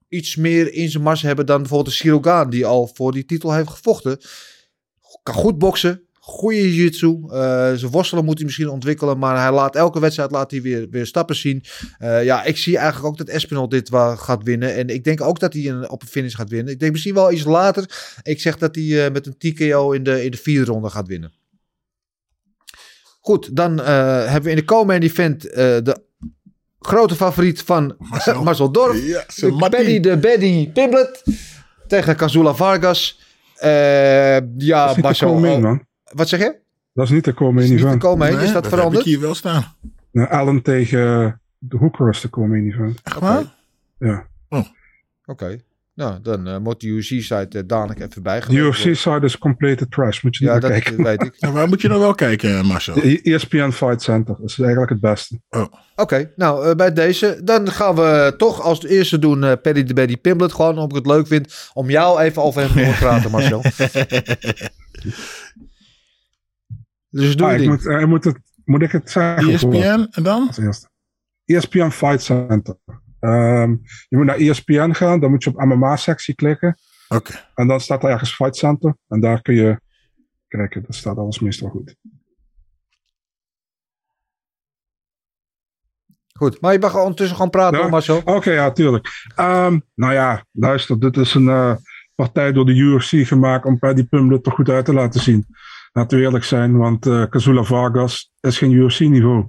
iets 0.09 0.37
meer 0.37 0.73
in 0.73 0.91
zijn 0.91 1.03
mars 1.03 1.23
hebben 1.23 1.47
dan 1.47 1.59
bijvoorbeeld 1.59 1.91
de 1.91 2.03
Sirogaan. 2.03 2.51
Die 2.51 2.67
al 2.67 2.91
voor 2.95 3.13
die 3.13 3.25
titel 3.25 3.53
heeft 3.53 3.71
gevochten. 3.71 4.19
Kan 5.23 5.35
goed 5.35 5.59
boksen. 5.59 6.03
Goede 6.29 6.75
jiu-jitsu. 6.75 7.21
Eh, 7.31 7.73
zijn 7.75 7.91
worstelen 7.91 8.25
moet 8.25 8.37
hij 8.37 8.45
misschien 8.45 8.69
ontwikkelen. 8.69 9.19
Maar 9.19 9.41
hij 9.41 9.53
laat 9.53 9.77
elke 9.77 10.01
wedstrijd 10.01 10.31
laat 10.31 10.51
hij 10.51 10.63
weer, 10.63 10.87
weer 10.91 11.07
stappen 11.07 11.37
zien. 11.37 11.65
Eh, 11.99 12.25
ja, 12.25 12.45
ik 12.45 12.57
zie 12.57 12.77
eigenlijk 12.77 13.07
ook 13.07 13.19
dat 13.19 13.29
Espinol 13.29 13.69
dit 13.69 13.89
wel 13.89 14.17
gaat 14.17 14.43
winnen. 14.43 14.75
En 14.75 14.89
ik 14.89 15.05
denk 15.05 15.21
ook 15.21 15.41
dat 15.41 15.53
hij 15.53 15.67
een, 15.69 15.91
op 15.91 16.03
een 16.03 16.09
finish 16.09 16.35
gaat 16.35 16.49
winnen. 16.49 16.73
Ik 16.73 16.81
denk 16.81 16.93
misschien 16.93 17.15
wel 17.15 17.33
iets 17.33 17.45
later. 17.45 18.15
Ik 18.23 18.41
zeg 18.41 18.59
dat 18.59 18.75
hij 18.75 19.05
eh, 19.05 19.13
met 19.13 19.27
een 19.27 19.39
TKO 19.39 19.93
in 19.93 20.03
de, 20.03 20.25
in 20.25 20.31
de 20.31 20.37
vierde 20.37 20.73
ronde 20.73 20.91
gaat 20.91 21.07
winnen. 21.07 21.33
Goed, 23.21 23.57
dan 23.57 23.81
eh, 23.81 23.87
hebben 24.25 24.43
we 24.43 24.51
in 24.51 24.57
de 24.57 24.65
co-main 24.65 25.03
event 25.03 25.51
eh, 25.51 25.57
de 25.83 26.03
grote 26.79 27.15
favoriet 27.15 27.63
van 27.63 27.95
Marcel. 27.99 28.43
Marcel 28.45 28.73
Dorf. 28.73 29.07
Ja, 29.07 29.25
de. 29.37 29.57
Paddy 29.57 30.01
de 30.01 30.17
Baddy 30.17 30.73
tegen 31.87 32.17
Kazula 32.17 32.55
Vargas. 32.55 33.21
Eh, 33.55 34.37
ja, 34.57 34.95
Marcel. 35.01 35.87
Oh, 36.11 36.17
wat 36.17 36.29
zeg 36.29 36.41
je? 36.41 36.57
Dat 36.93 37.05
is 37.07 37.13
niet 37.13 37.25
de 37.25 37.31
Is 37.31 37.37
co-main 37.37 37.69
niet 37.69 37.79
de 37.79 37.85
event. 37.85 38.01
co-main, 38.03 38.35
Nee, 38.35 38.45
is 38.45 38.53
dat 38.53 38.65
heb 38.65 38.73
veranderd? 38.75 39.07
ik 39.07 39.13
hier 39.13 39.21
wel 39.21 39.35
staan. 39.35 39.65
Nou, 40.13 40.29
Allen 40.29 40.63
tegen 40.63 41.41
de 41.59 41.77
Hooker 41.77 42.09
is 42.09 42.21
de 42.21 42.31
co-main 42.31 42.67
event. 42.73 43.01
Echt 43.03 43.19
waar? 43.19 43.45
Ja. 43.99 44.27
Oké. 45.27 45.59
Nou, 45.95 46.19
dan 46.23 46.47
eh, 46.47 46.59
moet 46.59 46.81
de 46.81 46.87
UFC-site 46.87 47.49
uh, 47.59 47.63
dadelijk 47.67 48.01
even 48.01 48.23
bij 48.23 48.41
De 48.41 48.53
UFC-side 48.57 49.21
is 49.23 49.39
complete 49.39 49.89
trash. 49.89 50.23
Moet 50.23 50.37
je 50.37 50.45
niet 50.45 50.53
Ja, 50.55 50.59
naar 50.61 50.71
dat 50.71 50.83
kijken. 50.83 51.05
weet 51.05 51.23
ik. 51.23 51.35
Nou, 51.41 51.55
waar 51.55 51.69
moet 51.69 51.81
je 51.81 51.89
nou 51.89 52.01
wel 52.01 52.15
kijken, 52.15 52.67
Marcel? 52.67 52.95
De 52.95 53.23
ESPN 53.23 53.71
Fight 53.71 54.03
Center 54.03 54.37
is 54.45 54.59
eigenlijk 54.59 54.91
het 54.91 55.01
beste. 55.01 55.41
Oké, 55.97 56.33
nou 56.37 56.69
eh, 56.69 56.75
bij 56.75 56.93
deze. 56.93 57.41
Dan 57.45 57.71
gaan 57.71 57.95
we 57.95 58.35
toch 58.37 58.61
als 58.63 58.85
eerste 58.85 59.19
doen 59.19 59.45
eh 59.45 59.53
Paddy 59.63 59.83
de 59.83 59.95
Baddy 59.95 60.17
Pimblett. 60.17 60.53
Gewoon 60.53 60.79
omdat 60.79 60.91
ik 60.91 61.05
het 61.05 61.07
leuk 61.07 61.27
vind 61.27 61.71
om 61.75 61.91
jou 61.91 62.21
even 62.21 62.43
over 62.43 62.61
hem 62.63 62.73
te 62.73 62.79
horen 62.85 62.99
praten, 62.99 63.31
Marcel. 63.37 63.63
Dus 67.11 67.37
doe 67.37 67.47
Ah, 67.47 67.61
ik 67.61 67.69
moet, 67.69 67.87
eh, 67.87 68.05
moet, 68.05 68.25
het, 68.25 68.39
moet 68.65 68.83
ik 68.83 68.93
het 68.93 69.11
zeggen? 69.11 69.53
ESPN 69.53 70.07
en 70.11 70.23
dan? 70.23 70.47
Als 70.47 70.59
eerste. 70.59 70.89
ESPN 71.45 71.89
Fight 71.89 72.23
Center. 72.23 72.77
Ehm, 73.21 73.71
je 74.09 74.17
moet 74.17 74.25
naar 74.27 74.37
ESPN 74.37 74.93
gaan, 74.93 75.21
dan 75.21 75.31
moet 75.31 75.45
je 75.45 75.51
op 75.51 75.65
MMA-sectie 75.65 76.35
klikken. 76.35 76.79
Oké. 77.09 77.33
En 77.55 77.67
dan 77.67 77.81
staat 77.81 78.03
er 78.05 78.11
ergens 78.11 78.35
Fight 78.35 78.57
Center. 78.57 78.97
En 79.09 79.21
daar 79.21 79.43
kun 79.43 79.55
je 79.55 79.81
kijken, 80.49 80.83
daar 80.83 80.95
staat 80.95 81.17
alles 81.17 81.39
meestal 81.39 81.69
goed. 81.69 81.97
Goed, 86.33 86.61
maar 86.61 86.73
je 86.73 86.79
mag 86.79 86.97
ondertussen 86.97 87.37
gewoon 87.37 87.51
praten, 87.51 87.79
Ja. 87.81 87.89
Marcel. 87.89 88.23
Oké, 88.25 88.51
ja, 88.51 88.73
tuurlijk. 88.73 89.09
Ehm, 89.35 89.79
nou 89.95 90.13
ja, 90.13 90.45
luister, 90.53 91.01
dit 91.01 91.17
is 91.17 91.35
een 91.35 91.49
eh, 91.49 91.75
partij 92.15 92.53
door 92.53 92.67
de 92.67 92.75
UFC 92.75 93.27
gemaakt 93.27 93.65
om 93.65 93.79
Paddy 93.79 94.05
Pimblett 94.05 94.47
er 94.47 94.53
goed 94.53 94.69
uit 94.69 94.85
te 94.85 94.93
laten 94.93 95.21
zien. 95.21 95.47
We 95.93 96.07
eerlijk 96.11 96.45
zijn, 96.45 96.77
want 96.77 97.07
eh 97.07 97.25
Kazula 97.29 97.63
Vargas 97.63 98.33
is 98.41 98.59
geen 98.59 98.73
UFC-niveau. 98.73 99.47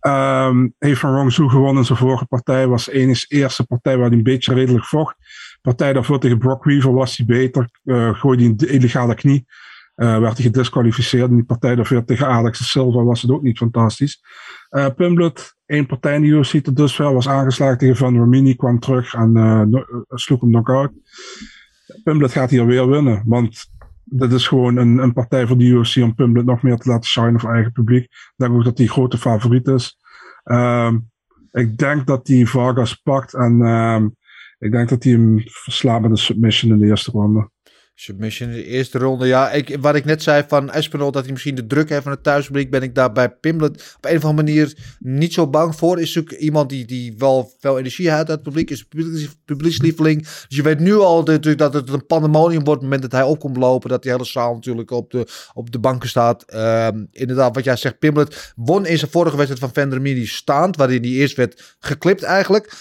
Ehm 0.00 0.68
heeft 0.78 1.00
van 1.00 1.14
Rong 1.14 1.32
Zhu 1.32 1.48
gewonnen 1.48 1.84
zijn 1.84 1.98
vorige 1.98 2.26
partij. 2.26 2.66
Was 2.66 2.88
enige 2.88 3.26
eerste 3.28 3.66
partij 3.66 3.96
waar 3.96 4.08
hij 4.08 4.16
een 4.16 4.22
beetje 4.22 4.54
redelijk 4.54 4.84
vocht. 4.84 5.16
Partij 5.62 5.92
daarvoor 5.92 6.18
tegen 6.18 6.38
Brock 6.38 6.64
Weaver 6.64 6.92
was 6.92 7.16
hij 7.16 7.26
beter. 7.26 7.68
Eh 7.84 8.14
gooide 8.14 8.42
hij 8.42 8.52
een 8.52 8.68
illegale 8.68 9.14
knie. 9.14 9.46
Eh, 9.94 10.18
werd 10.18 10.36
hij 10.36 10.46
gedisqualificeerd. 10.46 11.28
En 11.28 11.34
die 11.34 11.44
partij 11.44 11.74
daarvoor 11.74 12.04
tegen 12.04 12.26
Alex 12.26 12.70
Silva 12.70 13.02
was 13.02 13.22
het 13.22 13.30
ook 13.30 13.42
niet 13.42 13.58
fantastisch. 13.58 14.20
Pimblett, 14.96 15.56
één 15.66 15.86
partij 15.86 16.14
in 16.14 16.22
de 16.22 16.26
UFC 16.28 16.56
tot 16.56 16.76
dusver, 16.76 17.12
was 17.12 17.28
aangeslagen 17.28 17.78
tegen 17.78 17.96
Van 17.96 18.16
Romini, 18.16 18.54
kwam 18.54 18.78
terug 18.78 19.14
en 19.14 19.36
eh, 19.36 19.82
sloeg 20.08 20.40
hem 20.40 20.50
knock-out. 20.50 20.90
Gaat 22.04 22.50
hier 22.50 22.66
weer 22.66 22.88
winnen, 22.88 23.22
want 23.26 23.70
dit 24.08 24.32
is 24.32 24.48
gewoon 24.48 24.76
een, 24.76 24.98
een 24.98 25.12
partij 25.12 25.46
voor 25.46 25.58
de 25.58 25.64
UFC 25.64 25.96
om 25.96 26.14
Pimblett 26.14 26.46
nog 26.46 26.62
meer 26.62 26.76
te 26.76 26.88
laten 26.88 27.10
shinen 27.10 27.40
voor 27.40 27.52
eigen 27.52 27.72
publiek. 27.72 28.04
Ik 28.04 28.32
denk 28.36 28.52
ook 28.52 28.64
dat 28.64 28.78
hij 28.78 28.86
grote 28.86 29.18
favoriet 29.18 29.68
is. 29.68 29.98
Ehm, 30.42 30.98
ik 31.52 31.78
denk 31.78 32.06
dat 32.06 32.28
hij 32.28 32.46
Vargas 32.46 32.94
pakt 32.94 33.34
en 33.34 33.62
ehm, 33.62 34.08
ik 34.58 34.72
denk 34.72 34.88
dat 34.88 35.02
hij 35.02 35.12
hem 35.12 35.42
verslaat 35.44 36.00
met 36.00 36.10
een 36.10 36.16
submission 36.16 36.72
in 36.72 36.78
de 36.78 36.86
eerste 36.86 37.10
ronde. 37.10 37.50
Submission 37.98 38.48
in 38.48 38.54
de 38.54 38.64
eerste 38.64 38.98
ronde. 38.98 39.26
Ja, 39.26 39.50
ik, 39.50 39.76
wat 39.80 39.94
ik 39.94 40.04
net 40.04 40.22
zei 40.22 40.44
van 40.48 40.70
Espinol, 40.70 41.10
dat 41.10 41.22
hij 41.22 41.32
misschien 41.32 41.54
de 41.54 41.66
druk 41.66 41.88
heeft 41.88 42.02
van 42.02 42.12
het 42.12 42.22
thuispubliek, 42.22 42.70
ben 42.70 42.82
ik 42.82 42.94
daar 42.94 43.12
bij 43.12 43.28
Pimblett 43.28 43.94
op 43.96 44.04
een 44.04 44.16
of 44.16 44.24
andere 44.24 44.42
manier 44.46 44.76
niet 44.98 45.32
zo 45.32 45.48
bang 45.48 45.76
voor. 45.76 46.00
Is 46.00 46.14
natuurlijk 46.14 46.42
iemand 46.42 46.68
die, 46.68 46.84
die 46.84 47.14
wel 47.18 47.52
veel 47.60 47.78
energie 47.78 48.12
uit 48.12 48.28
het 48.28 48.42
publiek, 48.42 48.70
is 48.70 48.84
publieks, 48.84 49.36
publiekslieveling. 49.44 50.22
Dus 50.22 50.56
je 50.56 50.62
weet 50.62 50.78
nu 50.78 50.94
al 50.94 51.22
natuurlijk 51.22 51.58
dat 51.58 51.74
het 51.74 51.88
een 51.88 52.06
pandemonium 52.06 52.64
wordt 52.64 52.68
op 52.68 52.74
het 52.74 52.82
moment 52.82 53.02
dat 53.02 53.20
hij 53.20 53.22
op 53.22 53.38
komt 53.38 53.56
lopen, 53.56 53.90
dat 53.90 54.02
die 54.02 54.12
hele 54.12 54.24
zaal 54.24 54.54
natuurlijk 54.54 54.90
op 54.90 55.10
de, 55.10 55.26
op 55.52 55.70
de 55.70 55.78
banken 55.78 56.08
staat. 56.08 56.42
Ehm, 56.42 57.04
inderdaad, 57.10 57.54
wat 57.54 57.64
jij 57.64 57.76
zegt, 57.76 57.98
Pimblett 57.98 58.52
won 58.56 58.86
in 58.86 58.98
zijn 58.98 59.10
vorige 59.10 59.36
wedstrijd 59.36 59.60
van 59.60 59.82
Van 59.82 59.90
der 59.90 60.00
Mini 60.00 60.26
staand, 60.26 60.76
waarin 60.76 61.02
hij 61.02 61.10
eerst 61.10 61.36
werd 61.36 61.76
geklipt 61.78 62.22
eigenlijk. 62.22 62.72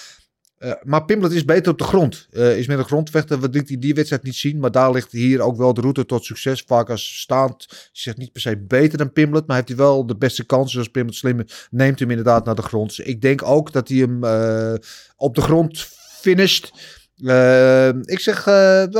Uh, 0.65 0.71
maar 0.83 1.05
Pimblett 1.05 1.33
is 1.33 1.45
beter 1.45 1.71
op 1.71 1.77
de 1.77 1.83
grond. 1.83 2.27
Uh, 2.31 2.57
is 2.57 2.67
met 2.67 2.77
een 2.77 2.85
grondvechter. 2.85 3.39
We 3.39 3.49
liet 3.49 3.81
die 3.81 3.93
wedstrijd 3.93 4.23
niet 4.23 4.35
zien. 4.35 4.59
Maar 4.59 4.71
daar 4.71 4.91
ligt 4.91 5.11
hier 5.11 5.41
ook 5.41 5.57
wel 5.57 5.73
de 5.73 5.81
route 5.81 6.05
tot 6.05 6.25
succes. 6.25 6.63
Vaak 6.67 6.89
als 6.89 7.19
staand. 7.19 7.89
zegt 7.91 8.17
niet 8.17 8.31
per 8.31 8.41
se 8.41 8.57
beter 8.57 8.97
dan 8.97 9.11
Pimblett. 9.11 9.47
Maar 9.47 9.55
heeft 9.55 9.67
hij 9.67 9.77
wel 9.77 10.05
de 10.05 10.15
beste 10.15 10.45
kansen. 10.45 10.79
Als 10.79 10.87
Pimblett 10.87 11.17
slim 11.17 11.43
neemt 11.69 11.99
hem 11.99 12.09
inderdaad 12.09 12.45
naar 12.45 12.55
de 12.55 12.61
grond. 12.61 12.95
Dus 12.95 13.05
ik 13.05 13.21
denk 13.21 13.43
ook 13.43 13.71
dat 13.71 13.87
hij 13.87 13.97
hem 13.97 14.23
uh, 14.23 14.73
op 15.15 15.35
de 15.35 15.41
grond 15.41 15.87
finisht. 16.21 16.71
ik 18.01 18.19
zeg 18.19 18.43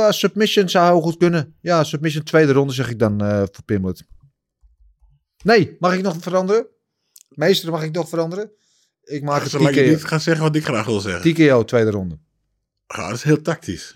submission 0.08 0.68
zou 0.68 1.02
goed 1.02 1.16
kunnen. 1.16 1.54
Ja, 1.60 1.84
submission 1.84 2.24
tweede 2.24 2.52
ronde 2.52 2.72
zeg 2.72 2.90
ik 2.90 2.98
dan 2.98 3.20
eh, 3.20 3.38
voor 3.38 3.64
Pimblett. 3.64 4.04
Nee, 5.44 5.76
mag 5.78 5.94
ik 5.94 6.02
nog 6.02 6.16
veranderen? 6.18 6.66
Meester, 7.28 7.70
mag 7.70 7.82
ik 7.82 7.92
nog 7.92 8.08
veranderen? 8.08 8.50
Ik 9.06 9.22
maak 9.22 9.42
het 9.42 9.50
Zolang 9.50 9.74
je 9.74 9.82
niet 9.82 10.04
gaat 10.04 10.22
zeggen 10.22 10.44
wat 10.44 10.56
ik 10.56 10.64
graag 10.64 10.86
wil 10.86 11.00
zeggen. 11.00 11.34
TKO, 11.34 11.64
tweede 11.64 11.90
ronde. 11.90 12.18
Ja, 12.86 13.06
dat 13.06 13.16
is 13.16 13.22
heel 13.22 13.42
tactisch. 13.42 13.94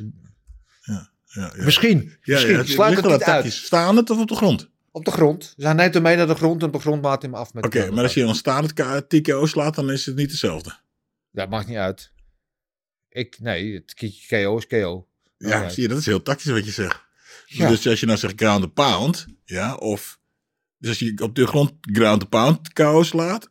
Ja, 0.81 1.11
ja, 1.25 1.53
ja. 1.57 1.65
Misschien. 1.65 2.17
Ja, 2.23 2.35
misschien. 2.35 2.57
het 2.57 2.69
Sluit 2.69 2.97
het 2.97 3.07
niet 3.07 3.23
uit. 3.23 3.53
Staand 3.53 4.11
of 4.11 4.19
op 4.19 4.29
de 4.29 4.35
grond? 4.35 4.69
Op 4.91 5.05
de 5.05 5.11
grond. 5.11 5.53
Dus 5.57 5.65
hij 5.65 5.75
neemt 5.75 5.95
hem 5.95 6.03
mee 6.03 6.17
naar 6.17 6.27
de 6.27 6.35
grond 6.35 6.61
en 6.61 6.67
op 6.67 6.73
de 6.73 6.81
grond 6.81 7.03
maakt 7.03 7.23
hij 7.23 7.31
hem 7.31 7.41
af 7.41 7.55
met 7.55 7.65
Oké, 7.65 7.79
okay, 7.79 7.91
maar 7.91 8.03
als 8.03 8.15
je 8.15 8.25
dan 8.25 8.35
staand 8.35 8.79
het 8.79 9.09
TKO 9.09 9.47
slaat, 9.47 9.75
dan 9.75 9.91
is 9.91 10.07
het 10.07 10.17
niet 10.17 10.31
hetzelfde. 10.31 10.79
Ja, 11.31 11.47
maakt 11.47 11.67
niet 11.67 11.77
uit. 11.77 12.13
Ik, 13.09 13.37
nee, 13.41 13.75
het 13.75 13.95
KO 14.29 14.57
is 14.57 14.67
KO. 14.67 15.07
Ja, 15.39 15.69
zie 15.69 15.83
je, 15.83 15.89
dat 15.89 15.99
is 15.99 16.07
heel 16.07 16.23
tactisch 16.23 16.53
wat 16.53 16.65
je 16.65 16.71
zegt. 16.71 17.05
Ja. 17.47 17.69
Dus 17.69 17.87
als 17.87 18.01
je 18.01 18.07
nou 18.07 18.19
zegt 18.19 18.35
ground 18.37 18.63
the 18.63 18.69
pound, 18.69 19.27
ja, 19.45 19.75
of... 19.75 20.19
Dus 20.79 20.89
als 20.89 20.99
je 20.99 21.19
op 21.23 21.35
de 21.35 21.47
grond 21.47 21.73
ground 21.81 22.21
the 22.21 22.27
pound 22.27 22.73
KO 22.73 23.03
slaat, 23.03 23.51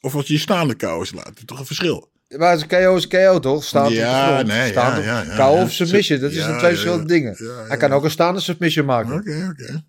of 0.00 0.14
als 0.14 0.26
je 0.26 0.38
staande 0.38 0.74
KO 0.74 1.04
slaat, 1.04 1.24
dat 1.24 1.36
is 1.36 1.44
toch 1.44 1.58
een 1.58 1.66
verschil. 1.66 2.10
Maar 2.36 2.66
KO 2.66 2.96
is 2.96 3.06
KO 3.06 3.38
toch? 3.38 3.64
Staand 3.64 3.92
ja, 3.92 4.40
op. 4.40 4.46
Nee, 4.46 4.70
Staand 4.70 5.04
ja, 5.04 5.22
ja, 5.22 5.22
ja, 5.22 5.36
KO 5.36 5.54
ja. 5.56 5.62
of 5.62 5.72
submission, 5.72 6.20
dat 6.20 6.34
Ja, 6.34 6.42
zijn 6.42 6.58
twee 6.58 6.70
verschillende 6.70 7.06
dingen. 7.06 7.36
Hij 7.68 7.76
kan 7.76 7.92
ook 7.92 8.04
een 8.04 8.10
staande 8.10 8.40
submission 8.40 8.86
maken. 8.86 9.14
Oké, 9.14 9.48
oké. 9.50 9.84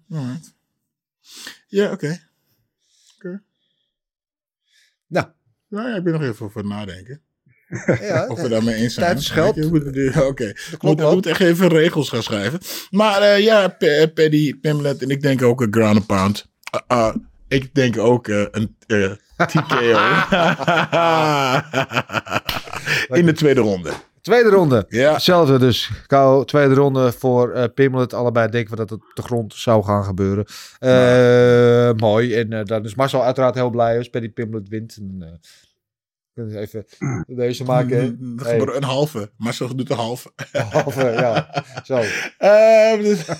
Ja, 1.67 1.91
oké. 1.91 2.19
Oké. 3.15 3.41
Nou. 5.07 5.25
Nou 5.67 5.89
ja, 5.89 5.95
ik 5.95 6.03
ben 6.03 6.13
nog 6.13 6.21
even 6.21 6.45
over 6.45 6.65
nadenken. 6.65 7.21
Ja, 8.01 8.27
of 8.27 8.41
we 8.41 8.47
daarmee 8.49 8.75
eens 8.75 8.93
zijn. 8.93 9.05
Tijd 9.05 9.19
is 9.19 9.29
geld. 9.29 9.57
Oké, 9.65 10.53
we 10.53 10.77
okay. 10.79 10.95
wel. 10.95 11.13
moet 11.13 11.25
echt 11.25 11.39
even 11.39 11.67
regels 11.67 12.09
gaan 12.09 12.23
schrijven. 12.23 12.59
Maar 12.89 13.21
uh, 13.21 13.39
ja, 13.39 13.67
P 13.67 14.13
Paddy, 14.13 14.59
Pimlet 14.59 15.01
en 15.01 15.09
ik 15.09 15.21
denk 15.21 15.41
ook 15.41 15.61
een 15.61 15.73
ground 15.73 15.95
and 15.95 16.05
pound. 16.05 16.47
Uh, 16.91 16.97
uh, 16.97 17.15
ik 17.47 17.73
denk 17.73 17.97
ook 17.97 18.27
een 18.27 18.77
TKO. 19.45 19.79
In 23.19 23.25
de 23.25 23.33
tweede 23.33 23.61
ronde. 23.61 23.91
Tweede 24.21 24.49
ronde. 24.49 24.85
Ja. 24.89 25.13
Hetzelfde 25.13 25.59
dus. 25.59 25.91
KO, 26.07 26.43
tweede 26.43 26.73
ronde 26.73 27.11
voor 27.11 27.55
uh, 27.55 27.63
Pimlet. 27.73 28.13
Allebei 28.13 28.49
denken 28.49 28.71
we 28.71 28.77
dat 28.77 28.89
het 28.89 28.99
op 28.99 29.11
de 29.13 29.21
grond 29.21 29.53
zou 29.53 29.83
gaan 29.83 30.03
gebeuren. 30.03 30.45
Uh, 30.79 31.91
mooi. 31.93 32.35
En 32.35 32.51
uh, 32.51 32.63
dan 32.63 32.83
is 32.83 32.95
Marcel 32.95 33.23
uiteraard 33.23 33.55
heel 33.55 33.69
blij 33.69 33.97
als 33.97 34.09
Paddy 34.09 34.29
Pimlet 34.29 34.69
wint. 34.69 34.97
En, 34.97 35.39
Kunnen 36.33 36.53
we 36.53 36.59
even 36.59 36.85
deze 37.43 37.63
maken? 37.63 38.35
Hey, 38.43 38.59
Een 38.59 38.83
halve. 38.83 39.31
Maar 39.37 39.53
zo 39.53 39.75
doet 39.75 39.89
een 39.89 39.95
halve. 39.97 40.31
halve, 40.71 41.01
ja. 41.09 41.63
Zo. 41.83 42.01
Eh, 42.37 42.99
dus- 43.01 43.25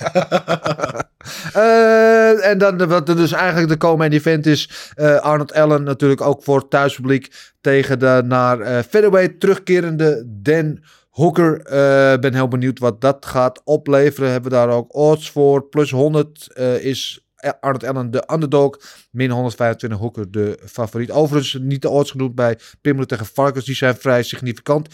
Eh, 1.54 2.46
en 2.46 2.58
dan 2.58 2.88
wat 2.88 3.10
er 3.10 3.16
dus 3.16 3.32
eigenlijk 3.32 3.70
de 3.70 3.78
komende 3.78 4.16
event 4.16 4.46
is. 4.46 4.92
eh, 4.96 5.16
Arnold 5.16 5.54
Allen 5.54 5.84
natuurlijk 5.84 6.22
ook 6.22 6.44
voor 6.44 6.58
het 6.60 6.70
thuispubliek. 6.70 7.52
Tegen 7.62 8.00
de 8.00 8.22
naar 8.26 8.84
featherweight 8.84 9.40
terugkerende 9.40 10.24
Dan 10.28 10.80
Hooker. 11.10 11.62
Eh, 11.62 12.20
ben 12.20 12.34
heel 12.34 12.48
benieuwd 12.48 12.80
wat 12.80 13.02
dat 13.02 13.26
gaat 13.26 13.62
opleveren. 13.64 14.32
Hebben 14.32 14.52
we 14.52 14.58
daar 14.58 14.70
ook 14.70 14.96
odds 14.96 15.32
voor. 15.32 15.68
Plus 15.70 15.92
100 15.92 16.48
eh, 16.54 16.84
is 16.86 17.30
Arnold 17.60 17.84
Allen 17.84 18.12
de 18.12 18.24
underdog. 18.34 18.78
Min 19.12 19.30
125 19.30 20.00
Hooker 20.00 20.32
de 20.32 20.60
favoriet. 20.66 21.12
Overigens 21.12 21.58
niet 21.62 21.82
de 21.82 21.90
odds 21.90 22.12
genoemd 22.12 22.36
bij 22.36 22.60
Pimble 22.82 23.06
tegen 23.06 23.26
Varkens. 23.26 23.66
Die 23.66 23.76
zijn 23.76 23.96
vrij 23.96 24.24
significant. 24.24 24.88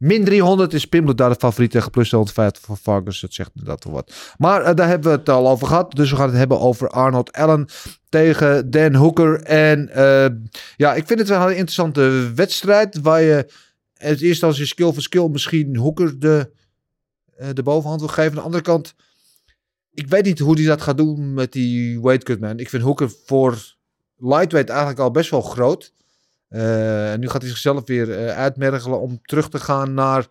Min 0.00 0.24
300 0.24 0.72
is 0.72 0.86
Pimble 0.86 1.14
daar 1.14 1.28
de 1.28 1.36
favoriet 1.38 1.70
tegen 1.70 1.90
plus 1.90 2.10
150 2.10 2.62
voor 2.62 2.76
Varkens. 2.76 3.20
Dat 3.20 3.34
zegt 3.34 3.50
inderdaad 3.54 3.84
wel 3.84 3.92
wat. 3.92 4.34
Maar 4.38 4.62
eh, 4.62 4.74
daar 4.74 4.88
hebben 4.88 5.10
we 5.10 5.18
het 5.18 5.28
al 5.28 5.48
over 5.48 5.66
gehad. 5.66 5.92
Dus 5.92 6.10
we 6.10 6.16
gaan 6.16 6.28
het 6.28 6.36
hebben 6.36 6.60
over 6.60 6.88
Arnold 6.88 7.32
Allen 7.32 7.68
tegen 8.08 8.70
Dan 8.70 8.94
Hooker. 8.94 9.42
En 9.42 9.88
eh, 9.88 10.30
ja, 10.76 10.94
ik 10.94 11.06
vind 11.06 11.18
het 11.18 11.28
wel 11.28 11.42
een 11.42 11.56
interessante 11.56 12.32
wedstrijd. 12.34 13.00
Waar 13.00 13.22
je 13.22 13.52
het 13.94 14.20
eerst 14.20 14.42
als 14.42 14.58
je 14.58 14.66
skill 14.66 14.92
voor 14.92 15.02
skill 15.02 15.28
misschien 15.28 15.76
Hooker 15.76 16.18
de, 16.18 16.50
eh, 17.36 17.48
de 17.52 17.62
bovenhand 17.62 18.00
wil 18.00 18.08
geven. 18.08 18.30
Aan 18.30 18.36
de 18.36 18.40
andere 18.40 18.62
kant, 18.62 18.94
ik 20.00 20.08
weet 20.08 20.24
niet 20.24 20.38
hoe 20.38 20.54
hij 20.54 20.64
dat 20.64 20.82
gaat 20.82 20.96
doen 20.96 21.34
met 21.34 21.52
die 21.52 22.00
weight 22.00 22.24
cut 22.24 22.40
man. 22.40 22.58
Ik 22.58 22.68
vind 22.68 22.82
Hooker 22.82 23.10
voor 23.24 23.74
lightweight 24.16 24.70
eigenlijk 24.70 25.00
al 25.00 25.10
best 25.10 25.30
wel 25.30 25.40
groot. 25.40 25.92
Eh, 26.48 27.12
en 27.12 27.20
nu 27.20 27.28
gaat 27.28 27.40
hij 27.40 27.50
zichzelf 27.50 27.86
weer 27.86 28.12
eh, 28.12 28.36
uitmergelen 28.36 29.00
om 29.00 29.20
terug 29.22 29.48
te 29.48 29.58
gaan 29.58 29.94
naar 29.94 30.26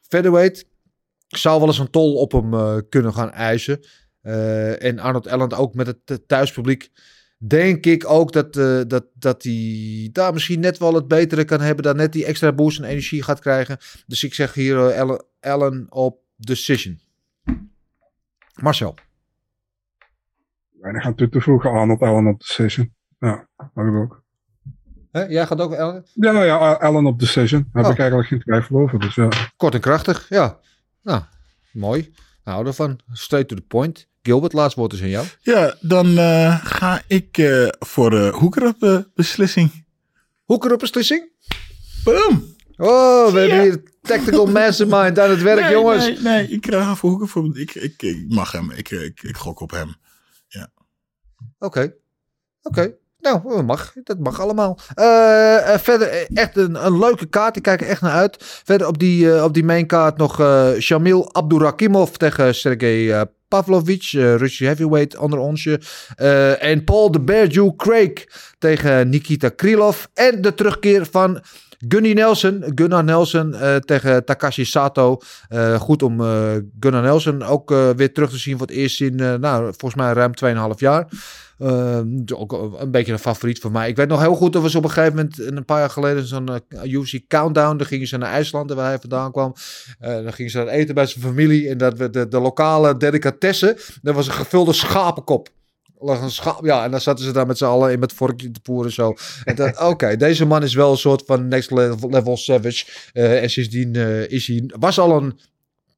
featherweight. 0.00 0.64
Ik 1.28 1.36
zou 1.36 1.58
wel 1.58 1.68
eens 1.68 1.78
een 1.78 1.90
tol 1.90 2.14
op 2.14 2.32
hem 2.32 2.54
eh, 2.54 2.76
kunnen 2.88 3.14
gaan 3.14 3.30
eisen. 3.30 3.80
En 4.78 4.98
Arnold 4.98 5.28
Allen 5.28 5.52
ook 5.52 5.74
met 5.74 5.86
het 5.86 6.28
thuispubliek. 6.28 6.90
Denk 7.38 7.86
ik 7.86 8.10
ook 8.10 8.32
dat, 8.32 8.52
dat, 8.88 9.04
dat 9.14 9.42
hij 9.42 10.08
daar 10.12 10.32
misschien 10.32 10.60
net 10.60 10.78
wel 10.78 10.94
het 10.94 11.08
betere 11.08 11.44
kan 11.44 11.60
hebben. 11.60 11.84
Dan 11.84 11.96
net 11.96 12.12
die 12.12 12.24
extra 12.24 12.52
boost 12.52 12.78
en 12.78 12.84
energie 12.84 13.22
gaat 13.22 13.40
krijgen. 13.40 13.78
Dus 14.06 14.24
ik 14.24 14.34
zeg 14.34 14.54
hier 14.54 14.94
Allen, 14.94 15.24
Allen 15.40 15.86
op 15.88 16.18
decision. 16.36 17.00
Marcel. 18.62 18.94
Weinig 20.80 21.04
aan 21.04 21.14
toe 21.14 21.28
te 21.28 21.40
voegen. 21.40 21.70
Arnold 21.70 22.00
Allen 22.00 22.26
op 22.26 22.38
decision. 22.40 22.94
Ja, 23.18 23.48
mag 23.74 23.86
ik 23.86 23.94
ook. 23.94 24.22
Hè, 25.12 25.22
jij 25.22 25.46
gaat 25.46 25.60
ook 25.60 25.74
Allen? 25.74 26.06
Ja, 26.14 26.42
ja, 26.42 26.72
Allen 26.72 27.06
op 27.06 27.18
decision. 27.18 27.60
Daar 27.72 27.82
heb 27.82 27.84
Oh. 27.84 27.90
ik 27.90 27.98
eigenlijk 27.98 28.28
geen 28.28 28.40
twijfel 28.40 28.76
over. 28.78 28.98
Dus 28.98 29.14
ja. 29.14 29.28
Kort 29.56 29.74
en 29.74 29.80
krachtig, 29.80 30.28
ja. 30.28 30.58
Nou, 31.02 31.22
mooi. 31.72 32.12
Hou 32.42 32.66
ervan. 32.66 33.00
Straight 33.12 33.48
to 33.48 33.56
the 33.56 33.62
point. 33.62 34.08
Gilbert, 34.22 34.52
laatst 34.52 34.76
woord 34.76 34.92
is 34.92 35.02
aan 35.02 35.08
jou. 35.08 35.26
ja, 35.40 35.74
dan 35.80 36.18
eh, 36.18 36.64
ga 36.64 37.02
ik 37.06 37.38
eh, 37.38 37.68
voor 37.78 38.10
de 38.10 38.30
Hoeker 38.34 38.66
op 38.66 38.82
eh, 38.82 38.98
beslissing. 39.14 39.86
Hoeker 40.44 40.72
op 40.72 40.78
beslissing? 40.78 41.30
Boom! 42.04 42.54
Oh, 42.76 43.32
we 43.32 43.38
hebben 43.40 43.60
hier 43.60 43.82
tactical 44.00 44.46
mastermind 44.46 45.18
aan 45.18 45.30
het 45.30 45.42
werk, 45.42 45.60
nee, 45.60 45.72
jongens. 45.72 46.04
Nee, 46.04 46.18
nee, 46.18 46.48
ik 46.48 46.60
krijg 46.60 46.98
voor 46.98 47.10
Hoeker. 47.10 47.28
Voor, 47.28 47.58
ik, 47.58 47.74
ik, 47.74 48.02
ik 48.02 48.24
mag 48.28 48.52
hem. 48.52 48.70
Ik, 48.70 48.90
ik, 48.90 49.22
ik 49.22 49.36
gok 49.36 49.60
op 49.60 49.70
hem. 49.70 49.94
Oké. 51.58 51.94
Oké. 52.62 52.94
Nou, 53.18 53.40
dat 53.48 53.64
mag. 53.64 53.92
Dat 54.04 54.18
mag 54.18 54.40
allemaal. 54.40 54.78
Eh, 54.94 55.74
eh, 55.74 55.80
verder 55.80 56.08
eh, 56.08 56.26
echt 56.34 56.56
een, 56.56 56.86
een 56.86 56.98
leuke 56.98 57.26
kaart. 57.26 57.56
Ik 57.56 57.62
kijk 57.62 57.80
er 57.80 57.86
echt 57.86 58.00
naar 58.00 58.12
uit. 58.12 58.36
Verder 58.64 58.86
op 58.86 58.98
die, 58.98 59.44
op 59.44 59.54
die 59.54 59.64
main 59.64 59.86
kaart 59.86 60.16
nog 60.16 60.42
Shamil 60.78 61.34
Abdurakimov 61.34 62.10
tegen 62.10 62.54
Sergey 62.54 63.26
Pavlovic. 63.48 64.02
Russische 64.12 64.64
heavyweight 64.64 65.16
onder 65.16 65.38
onsje. 65.38 65.80
En 66.58 66.84
Paul 66.84 67.10
de 67.10 67.20
Bear 67.20 67.46
Jew 67.46 67.76
Craig 67.76 68.26
tegen 68.58 69.08
Nikita 69.08 69.48
Krylov. 69.48 70.04
En 70.14 70.42
de 70.42 70.54
terugkeer 70.54 71.06
van 71.10 71.42
Gunny 71.88 72.12
Nelson, 72.12 72.64
Gunnar 72.74 73.04
Nelson 73.04 73.54
eh, 73.54 73.76
tegen 73.76 74.24
Takashi 74.24 74.64
Sato. 74.64 75.18
Eh, 75.48 75.80
goed 75.80 76.02
om 76.02 76.20
eh, 76.20 76.52
Gunnar 76.80 77.02
Nelson 77.02 77.42
ook 77.42 77.70
weer 77.70 78.12
terug 78.12 78.30
te 78.30 78.38
zien 78.38 78.58
voor 78.58 78.66
het 78.66 78.76
eerst 78.76 79.00
in, 79.00 79.14
nou, 79.14 79.62
volgens 79.64 79.94
mij 79.94 80.12
ruim 80.12 80.32
2,5 80.72 80.78
jaar. 80.78 81.08
Ook 82.34 82.76
een 82.80 82.90
beetje 82.90 83.12
een 83.12 83.18
favoriet 83.18 83.58
van 83.58 83.72
mij. 83.72 83.88
Ik 83.88 83.96
weet 83.96 84.08
nog 84.08 84.20
heel 84.20 84.34
goed 84.34 84.52
dat 84.52 84.62
we 84.62 84.70
ze 84.70 84.78
op 84.78 84.84
een 84.84 84.90
gegeven 84.90 85.16
moment, 85.16 85.38
een 85.38 85.64
paar 85.64 85.78
jaar 85.78 85.90
geleden, 85.90 86.26
zo'n 86.26 86.48
UFC 86.84 87.18
Countdown. 87.28 87.76
Dan 87.76 87.86
gingen 87.86 88.06
ze 88.06 88.16
naar 88.16 88.32
IJsland, 88.32 88.72
waar 88.72 88.86
hij 88.86 88.98
vandaan 88.98 89.32
kwam. 89.32 89.54
Dan 89.98 90.32
gingen 90.32 90.50
ze 90.50 90.60
aan 90.60 90.68
eten 90.68 90.94
bij 90.94 91.06
zijn 91.06 91.24
familie. 91.24 91.68
En 91.68 91.78
dat 91.78 91.98
we 91.98 92.10
de, 92.10 92.28
de 92.28 92.40
lokale 92.40 92.96
delicatessen, 92.96 93.76
dat 94.02 94.14
was 94.14 94.26
een 94.26 94.32
gevulde 94.32 94.72
schapenkop. 94.72 95.48
Lag 96.02 96.20
een 96.22 96.30
schaap, 96.30 96.64
ja, 96.64 96.84
en 96.84 96.90
dan 96.90 97.00
zaten 97.00 97.24
ze 97.24 97.32
daar 97.32 97.46
met 97.46 97.58
z'n 97.58 97.64
allen 97.64 97.92
in 97.92 97.98
met 97.98 98.12
vorkje 98.12 98.50
te 98.50 98.60
poeren 98.60 98.92
zo. 98.92 99.14
En 99.44 99.54
dan, 99.54 99.80
oké, 99.90 100.16
deze 100.16 100.44
man 100.46 100.62
is 100.62 100.74
wel 100.74 100.90
een 100.90 100.96
soort 100.96 101.22
van 101.26 101.48
next 101.48 101.70
level, 101.70 102.10
level 102.10 102.36
savage. 102.36 102.84
Eh, 103.12 103.42
en 103.42 103.50
sindsdien 103.50 103.94
eh, 103.96 104.28
is 104.30 104.46
hij, 104.46 104.70
was 104.78 104.98
al 104.98 105.16
een 105.16 105.38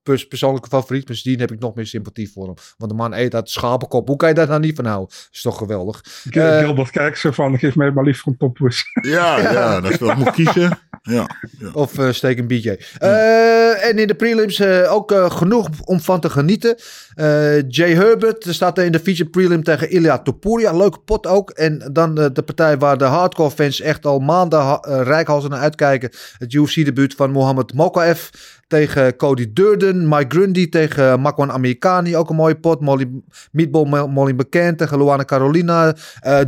pers- 0.02 0.26
persoonlijke 0.28 0.68
favoriet. 0.68 1.06
Maar 1.06 1.16
sindsdien 1.16 1.40
heb 1.40 1.52
ik 1.52 1.58
nog 1.60 1.74
meer 1.74 1.86
sympathie 1.86 2.30
voor 2.32 2.44
hem. 2.46 2.54
Want 2.76 2.90
de 2.90 2.96
man 2.96 3.12
eet 3.14 3.34
uit 3.34 3.50
schapenkop. 3.50 4.08
Hoe 4.08 4.16
kan 4.16 4.28
je 4.28 4.34
daar 4.34 4.48
nou 4.48 4.60
niet 4.60 4.76
van 4.76 4.84
houden? 4.86 5.14
is 5.32 5.42
toch 5.42 5.58
geweldig. 5.58 6.00
Gil- 6.30 6.42
Eh, 6.42 6.58
Gilbert 6.58 6.90
kijkt 6.90 7.18
zo 7.18 7.30
van, 7.30 7.58
geef 7.58 7.74
mij 7.74 7.90
maar 7.90 8.04
liever 8.04 8.28
een 8.28 8.36
toppush. 8.36 8.80
Ja, 9.02 9.38
ja, 9.52 9.80
dat 9.80 9.90
is 9.90 9.98
ik 9.98 10.16
moet 10.16 10.30
kiezen. 10.30 10.78
Ja, 11.02 11.26
ja. 11.58 11.70
Of 11.72 11.98
eh, 11.98 12.10
steek 12.12 12.38
een 12.38 12.46
BJ. 12.46 12.76
Eh, 12.98 13.84
en 13.88 13.98
in 13.98 14.06
de 14.06 14.14
prelims 14.14 14.58
eh, 14.58 14.92
ook 14.92 15.12
genoeg 15.28 15.68
om 15.84 16.00
van 16.00 16.20
te 16.20 16.30
genieten. 16.30 16.76
Eh, 17.14 17.68
Jay 17.68 17.94
Herbert 17.94 18.47
staat 18.48 18.78
in 18.78 18.93
de 18.93 19.01
feature 19.01 19.28
prelim 19.30 19.62
tegen 19.62 19.90
Ilya 19.90 20.18
Topuria. 20.18 20.72
Leuke 20.72 20.98
pot 20.98 21.26
ook. 21.26 21.51
En 21.51 21.90
dan 21.93 22.18
eh, 22.18 22.26
de 22.32 22.43
partij 22.43 22.78
waar 22.78 22.98
de 22.98 23.05
hardcore 23.05 23.51
fans 23.51 23.80
echt 23.80 24.06
al 24.06 24.18
maanden 24.18 24.60
eh, 24.60 25.01
rijkhalzen 25.02 25.51
naar 25.51 25.60
uitkijken. 25.60 26.10
Het 26.39 26.52
UFC-debuut 26.52 27.14
van 27.14 27.30
Mohamed 27.30 27.74
Mokaev 27.74 28.28
tegen 28.68 29.16
Cody 29.16 29.52
Durden. 29.52 30.09
Mike 30.09 30.24
Grundy 30.36 30.68
tegen 30.68 31.20
Makwan 31.20 31.52
Amerikani. 31.52 32.16
Ook 32.16 32.30
een 32.30 32.36
mooie 32.36 32.55
pot. 32.60 32.80
Molly, 32.80 33.10
Meatball 33.51 33.84
Mo- 33.84 34.09
Molly 34.09 34.32
McCann 34.32 34.76
tegen 34.76 34.98
Luana 34.98 35.24
Carolina. 35.24 35.94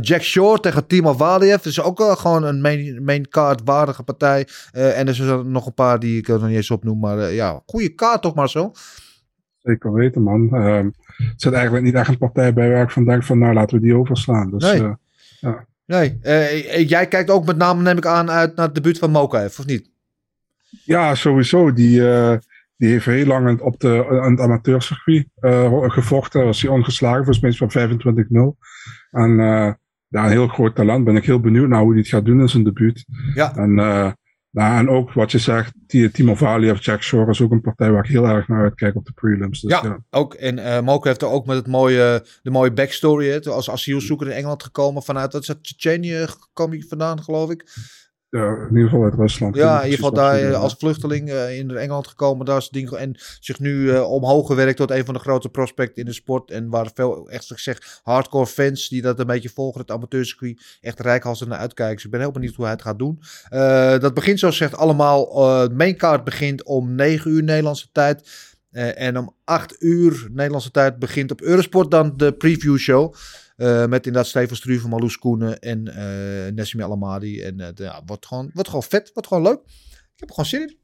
Jack 0.01 0.21
Shore 0.21 0.59
tegen 0.59 0.87
Timo 0.87 1.13
Valiev. 1.13 1.61
Dus 1.61 1.81
ook 1.81 1.99
eh, 1.99 2.15
gewoon 2.15 2.43
een 2.43 2.61
main, 2.61 3.03
main 3.03 3.29
card 3.29 3.61
waardige 3.65 4.03
partij. 4.03 4.47
En 4.71 5.07
er 5.07 5.15
zijn 5.15 5.51
nog 5.51 5.65
een 5.65 5.73
paar 5.73 5.99
die 5.99 6.17
ik 6.17 6.27
nog 6.27 6.47
niet 6.47 6.55
eens 6.55 6.71
opnoem. 6.71 6.99
Maar 6.99 7.33
ja, 7.33 7.61
goede 7.65 7.89
kaart 7.89 8.21
toch 8.21 8.35
maar 8.35 8.49
zo. 8.49 8.71
Zeker 9.65 9.93
weten, 9.93 10.21
man. 10.23 10.53
Er 10.53 10.91
zit 11.35 11.53
eigenlijk 11.53 11.85
niet 11.85 11.93
echt 11.93 12.09
een 12.09 12.17
partij 12.17 12.53
bij 12.53 12.69
waar 12.71 12.83
ik 12.83 12.89
van 12.91 13.05
denk 13.05 13.23
van, 13.23 13.39
nou 13.39 13.53
laten 13.53 13.77
we 13.77 13.83
die 13.83 13.95
overslaan. 13.95 14.51
Dus 14.51 14.63
Nee. 14.71 14.95
eh, 15.41 15.53
Nee, 15.85 16.17
eh, 16.21 16.89
jij 16.89 17.07
kijkt 17.07 17.29
ook 17.29 17.45
met 17.45 17.57
name, 17.57 17.81
neem 17.81 17.97
ik 17.97 18.05
aan, 18.05 18.29
uit 18.31 18.55
naar 18.55 18.65
het 18.65 18.75
debuut 18.75 18.97
van 18.97 19.11
Mokaev, 19.11 19.59
of 19.59 19.65
niet? 19.65 19.91
ja, 20.83 21.15
sowieso. 21.15 21.73
Die, 21.73 22.09
eh, 22.09 22.37
die 22.77 22.89
heeft 22.89 23.05
heel 23.05 23.25
lang 23.25 23.59
op 23.59 23.79
de, 23.79 24.05
aan 24.21 24.31
het 24.31 24.39
amateurcircuit 24.39 25.27
gevochten. 25.91 26.45
Was 26.45 26.61
hij 26.61 26.71
ongeslagen, 26.71 27.23
volgens 27.25 27.39
mij 27.39 27.51
van 27.53 27.71
25-0. 27.71 28.57
En 29.11 29.35
ja, 30.07 30.23
een 30.25 30.29
heel 30.29 30.47
groot 30.47 30.75
talent. 30.75 31.05
Ben 31.05 31.15
ik 31.15 31.25
heel 31.25 31.39
benieuwd 31.39 31.67
naar 31.69 31.81
hoe 31.81 31.89
hij 31.91 31.99
het 31.99 32.07
gaat 32.07 32.25
doen 32.25 32.39
in 32.39 32.49
zijn 32.49 32.63
debuut. 32.63 33.05
Ja. 33.33 33.55
En, 33.55 33.75
nou, 34.55 34.77
en 34.77 34.89
ook 34.89 35.13
wat 35.13 35.31
je 35.31 35.37
zegt, 35.37 35.73
die, 35.87 36.11
Timo 36.11 36.35
Valiev, 36.35 36.85
Jack 36.85 37.03
Shore 37.03 37.31
is 37.31 37.41
ook 37.41 37.51
een 37.51 37.61
partij 37.61 37.91
waar 37.91 38.03
ik 38.03 38.09
heel 38.09 38.25
erg 38.25 38.47
naar 38.47 38.63
uitkijk 38.63 38.95
op 38.95 39.05
de 39.05 39.11
prelims. 39.11 39.61
Dus, 39.61 39.71
ja, 39.71 39.81
ja. 39.83 39.99
ook. 40.09 40.33
En 40.33 40.83
Mokaev 40.83 41.03
heeft 41.03 41.21
er 41.21 41.27
ook 41.27 41.45
met 41.45 41.55
het 41.55 41.67
mooie, 41.67 42.25
de 42.41 42.51
mooie 42.51 42.73
backstory. 42.73 43.29
Hè, 43.29 43.39
als 43.39 43.69
asielzoeker 43.69 44.27
in 44.27 44.33
Engeland 44.33 44.63
gekomen 44.63 45.03
vanuit, 45.03 45.33
is 45.33 45.45
dat, 45.45 45.63
Tsjetsjenië 45.63 46.25
kwam 46.53 46.69
hij 46.69 46.85
vandaan, 46.87 47.23
geloof 47.23 47.49
ik. 47.49 47.63
Ja, 48.29 48.55
in 48.55 48.75
ieder 48.75 48.89
geval 48.89 49.03
uit 49.03 49.13
Rusland. 49.13 49.55
Ja, 49.55 49.77
in 49.77 49.83
ieder 49.83 49.95
geval 49.99 50.13
daar 50.13 50.39
eh, 50.39 50.61
als 50.61 50.75
vluchteling 50.77 51.29
eh, 51.29 51.57
in 51.57 51.71
Engeland 51.71 52.07
gekomen. 52.07 52.45
Daar 52.45 52.57
is 52.57 52.69
ding, 52.69 52.91
en 52.91 53.15
zich 53.39 53.59
nu 53.59 53.91
eh, 53.91 54.11
omhoog 54.11 54.47
gewerkt 54.47 54.77
tot 54.77 54.91
een 54.91 55.05
van 55.05 55.13
de 55.13 55.19
grote 55.19 55.49
prospecten 55.49 56.01
in 56.01 56.05
de 56.05 56.13
sport. 56.13 56.51
En 56.51 56.69
waar 56.69 56.89
veel, 56.93 57.29
echt 57.29 57.51
ik 57.51 57.59
zeg, 57.59 57.99
hardcore 58.03 58.47
fans 58.47 58.89
die 58.89 59.01
dat 59.01 59.19
een 59.19 59.25
beetje 59.25 59.49
volgen, 59.49 59.81
het 59.81 59.91
amateurcircuit, 59.91 60.77
echt 60.81 60.99
rijkhalsend 60.99 61.49
naar 61.49 61.59
uitkijken. 61.59 61.95
Dus 61.95 62.05
ik 62.05 62.11
ben 62.11 62.19
heel 62.19 62.31
benieuwd 62.31 62.55
hoe 62.55 62.65
hij 62.65 62.73
het 62.73 62.83
gaat 62.83 62.99
doen. 62.99 63.19
Dat 64.01 64.13
begint 64.13 64.39
zoals 64.39 64.57
gezegd 64.57 64.77
allemaal, 64.77 65.29
eh 65.31 65.75
maincard 65.75 66.23
begint 66.23 66.63
om 66.63 66.95
9 66.95 67.31
uur 67.31 67.43
Nederlandse 67.43 67.87
tijd. 67.91 68.29
En 68.71 69.17
om 69.17 69.35
8 69.43 69.75
uur 69.79 70.27
Nederlandse 70.31 70.71
tijd 70.71 70.99
begint 70.99 71.31
op 71.31 71.41
Eurosport 71.41 71.91
dan 71.91 72.13
de 72.17 72.33
preview 72.33 72.77
show. 72.77 73.13
Eh, 73.55 73.85
met 73.85 74.05
inderdaad 74.05 74.27
Steven 74.27 74.55
Struve, 74.55 74.87
Marloes 74.87 75.17
Koenen 75.17 75.59
en 75.59 75.87
eh 75.87 76.53
Nessim 76.53 76.81
Alamadi. 76.81 77.41
En 77.41 77.59
eh, 77.59 77.67
ja, 77.75 78.01
wordt, 78.05 78.25
gewoon, 78.25 78.49
wordt 78.53 78.69
gewoon 78.69 78.83
vet, 78.83 79.11
wordt 79.13 79.27
gewoon 79.27 79.43
leuk. 79.43 79.59
Ik 80.13 80.21
heb 80.21 80.29
er 80.29 80.35
gewoon 80.35 80.49
zin 80.49 80.61
in. 80.61 80.77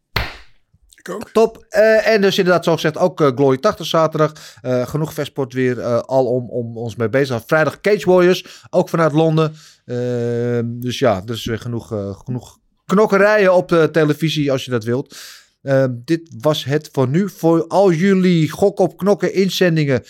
Ik 0.96 1.10
ook. 1.10 1.30
Top. 1.32 1.66
Eh, 1.70 2.08
en 2.08 2.22
dus 2.22 2.38
inderdaad, 2.38 2.64
zoals 2.64 2.82
gezegd, 2.82 3.04
ook 3.04 3.22
eh, 3.22 3.28
Glory 3.36 3.58
80 3.58 3.86
zaterdag. 3.86 4.34
Eh, 4.62 4.88
genoeg 4.88 5.14
versport 5.14 5.54
weer 5.54 5.80
eh, 5.80 6.00
al 6.00 6.26
om, 6.26 6.50
om 6.50 6.78
ons 6.78 6.96
mee 6.96 7.10
bezig. 7.10 7.44
Vrijdag 7.46 7.82
Cage 7.82 8.10
Warriors, 8.10 8.64
ook 8.70 8.90
vanuit 8.90 9.12
Londen. 9.12 9.54
Eh, 9.86 10.60
dus 10.64 11.00
ja, 11.00 11.22
er 11.26 11.34
is 11.34 11.46
weer 11.46 11.60
genoeg, 11.60 11.92
eh, 11.92 12.20
genoeg 12.24 12.60
knokkerijen 12.86 13.54
op 13.54 13.68
de 13.68 13.90
televisie 13.92 14.52
als 14.52 14.66
je 14.66 14.72
dat 14.72 14.84
wilt. 14.84 15.18
Uh, 15.64 15.86
dit 15.92 16.30
was 16.40 16.64
het 16.64 16.90
voor 16.92 17.08
nu. 17.08 17.30
Voor 17.30 17.68
al 17.68 17.92
jullie 17.92 18.50
gok 18.50 18.80
op 18.80 18.98
knokken 18.98 19.34
inzendingen. 19.34 20.02
Uh, 20.02 20.06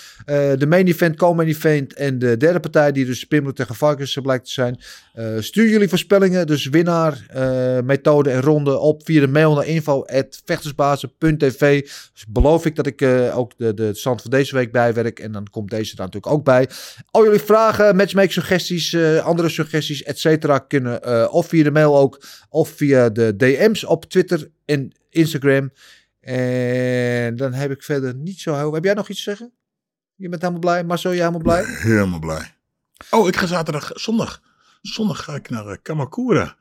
de 0.57 0.65
main 0.67 0.87
event, 0.87 1.15
co-main 1.15 1.47
event 1.47 1.93
en 1.93 2.19
de 2.19 2.37
derde 2.37 2.59
partij 2.59 2.91
die 2.91 3.05
dus 3.05 3.23
Pimlo 3.23 3.51
tegen 3.51 3.75
Varkens 3.75 4.17
blijkt 4.21 4.45
te 4.45 4.51
zijn. 4.51 4.79
Uh, 5.15 5.25
stuur 5.39 5.69
jullie 5.69 5.89
voorspellingen, 5.89 6.47
dus 6.47 6.69
winnaar, 6.69 7.25
methode 7.83 8.29
en 8.29 8.41
ronde 8.41 8.77
op 8.77 9.05
via 9.05 9.19
de 9.19 9.27
mail 9.27 9.55
naar 9.55 9.65
info.vechtersbazen.tv. 9.65 11.81
Dus 12.13 12.25
beloof 12.27 12.65
ik 12.65 12.75
dat 12.75 12.87
ik 12.87 13.01
ook 13.33 13.51
de, 13.57 13.73
de 13.73 13.93
stand 13.93 14.21
van 14.21 14.31
deze 14.31 14.55
week 14.55 14.71
bijwerk 14.71 15.19
en 15.19 15.31
dan 15.31 15.47
komt 15.49 15.69
deze 15.69 15.91
er 15.91 15.97
natuurlijk 15.97 16.33
ook 16.33 16.43
bij. 16.43 16.69
Al 17.11 17.23
jullie 17.23 17.39
vragen, 17.39 17.95
matchmaking 17.95 18.33
suggesties, 18.33 18.97
andere 19.21 19.49
suggesties, 19.49 20.03
et 20.03 20.19
cetera, 20.19 20.59
kunnen 20.59 21.31
of 21.31 21.47
via 21.47 21.63
de 21.63 21.71
mail 21.71 21.97
ook 21.97 22.23
of 22.49 22.69
via 22.69 23.09
de 23.09 23.35
DM's 23.35 23.83
op 23.83 24.05
Twitter 24.05 24.49
en 24.65 24.91
Instagram. 25.11 25.71
En 26.19 27.35
dan 27.35 27.53
heb 27.53 27.71
ik 27.71 27.83
verder 27.83 28.15
niet 28.15 28.39
zo 28.39 28.55
heel... 28.55 28.73
Heb 28.73 28.83
jij 28.83 28.93
nog 28.93 29.09
iets 29.09 29.23
te 29.23 29.29
zeggen? 29.29 29.51
Je 30.15 30.29
bent 30.29 30.41
helemaal 30.41 30.61
blij? 30.61 30.83
Marcel, 30.83 31.13
jij 31.13 31.19
helemaal 31.19 31.41
blij? 31.41 31.63
Helemaal 31.91 32.19
blij. 32.19 32.53
Oh, 33.09 33.27
ik 33.27 33.35
ga 33.35 33.45
zaterdag, 33.45 33.91
zondag. 33.93 34.41
Zondag 34.81 35.23
ga 35.23 35.35
ik 35.35 35.49
naar 35.49 35.67
uh, 35.67 35.75
Kamakura. 35.81 36.55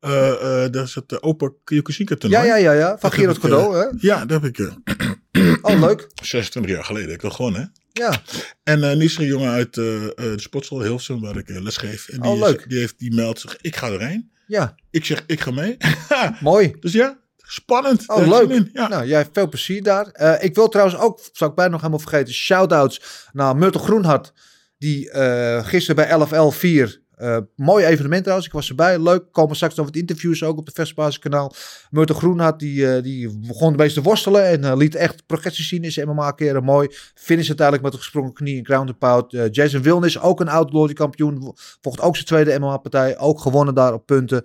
Uh, 0.00 0.10
uh, 0.10 0.70
dat 0.70 0.86
is 0.86 0.94
het 0.94 1.22
Open 1.22 1.54
Kyokushinka 1.64 2.16
toernooi. 2.16 2.46
Ja, 2.46 2.56
ja, 2.56 2.72
ja, 2.72 2.78
ja. 2.78 2.98
Van 2.98 3.12
Gerard 3.12 3.42
hè? 3.42 3.86
Ja, 3.98 4.24
dat 4.24 4.42
heb 4.42 4.58
ik... 4.58 4.72
oh, 5.62 5.80
leuk. 5.80 6.08
26 6.22 6.72
jaar 6.72 6.84
geleden 6.84 7.14
ik 7.14 7.20
dat 7.20 7.32
gewonnen, 7.32 7.60
hè? 7.60 7.66
Ja. 8.02 8.22
En 8.62 8.78
uh, 8.78 8.92
nu 8.92 9.04
is 9.04 9.14
er 9.14 9.20
een 9.20 9.26
jongen 9.26 9.50
uit 9.50 9.74
de 9.74 10.34
sportschool 10.36 10.80
Hilversum, 10.80 11.20
waar 11.20 11.36
ik 11.36 11.48
les 11.48 11.76
geef. 11.76 12.08
En 12.08 12.20
die 12.20 12.30
oh, 12.30 12.38
leuk. 12.38 12.58
Is, 12.58 12.66
die, 12.66 12.78
heeft, 12.78 12.98
die 12.98 13.14
meldt 13.14 13.40
zich, 13.40 13.56
ik 13.60 13.76
ga 13.76 13.90
erheen. 13.90 14.30
Ja. 14.46 14.74
Ik 14.90 15.04
zeg, 15.04 15.22
ik 15.26 15.40
ga 15.40 15.50
mee. 15.50 15.76
Mooi. 16.40 16.76
Dus 16.80 16.92
ja, 16.92 17.18
Spannend. 17.52 18.08
Oh, 18.08 18.26
leuk. 18.26 18.68
Ja. 18.72 18.88
Nou, 18.88 19.06
jij 19.06 19.18
hebt 19.18 19.30
veel 19.32 19.48
plezier 19.48 19.82
daar. 19.82 20.08
Uh, 20.14 20.42
ik 20.44 20.54
wil 20.54 20.68
trouwens 20.68 20.98
ook, 20.98 21.20
zou 21.32 21.50
ik 21.50 21.56
bijna 21.56 21.70
nog 21.70 21.80
helemaal 21.80 22.02
vergeten, 22.02 22.34
shout-outs 22.34 23.28
naar 23.32 23.56
Myrtle 23.56 23.80
Groenhart. 23.80 24.32
Die 24.78 25.12
uh, 25.12 25.66
gisteren 25.66 25.96
bij 25.96 26.26
11L4 26.26 27.01
uh, 27.22 27.38
mooi 27.56 27.84
evenement 27.84 28.22
trouwens. 28.22 28.48
Ik 28.48 28.54
was 28.54 28.68
erbij. 28.68 28.98
Leuk. 28.98 29.24
Komen 29.32 29.56
straks 29.56 29.74
nog 29.74 29.86
wat 29.86 29.96
interviews 29.96 30.44
ook 30.44 30.58
op 30.58 30.66
het 30.66 30.74
Vestbasis 30.74 31.18
kanaal. 31.18 31.54
Myrtle 31.90 32.14
Groenhart 32.14 32.58
die, 32.58 32.76
uh, 32.76 33.02
die 33.02 33.38
begon 33.46 33.70
een 33.70 33.76
beetje 33.76 34.00
te 34.00 34.02
worstelen. 34.02 34.46
En 34.46 34.62
uh, 34.62 34.72
liet 34.76 34.94
echt 34.94 35.26
progressie 35.26 35.64
zien 35.64 35.84
in 35.84 35.92
zijn 35.92 36.08
MMA-keren. 36.08 36.64
Mooi. 36.64 36.88
Finish 37.14 37.46
uiteindelijk 37.46 37.86
met 37.86 37.92
een 37.92 37.98
gesprongen 37.98 38.32
knie 38.32 38.58
en 38.58 38.64
ground 38.64 38.88
and 38.88 38.98
pound. 38.98 39.54
Jason 39.54 39.82
Wilnis, 39.82 40.20
ook 40.20 40.40
een 40.40 40.48
oud 40.48 40.92
kampioen. 40.92 41.54
Vocht 41.80 42.00
ook 42.00 42.14
zijn 42.14 42.26
tweede 42.26 42.58
MMA-partij. 42.58 43.18
Ook 43.18 43.40
gewonnen 43.40 43.74
daar 43.74 43.94
op 43.94 44.06
punten. 44.06 44.44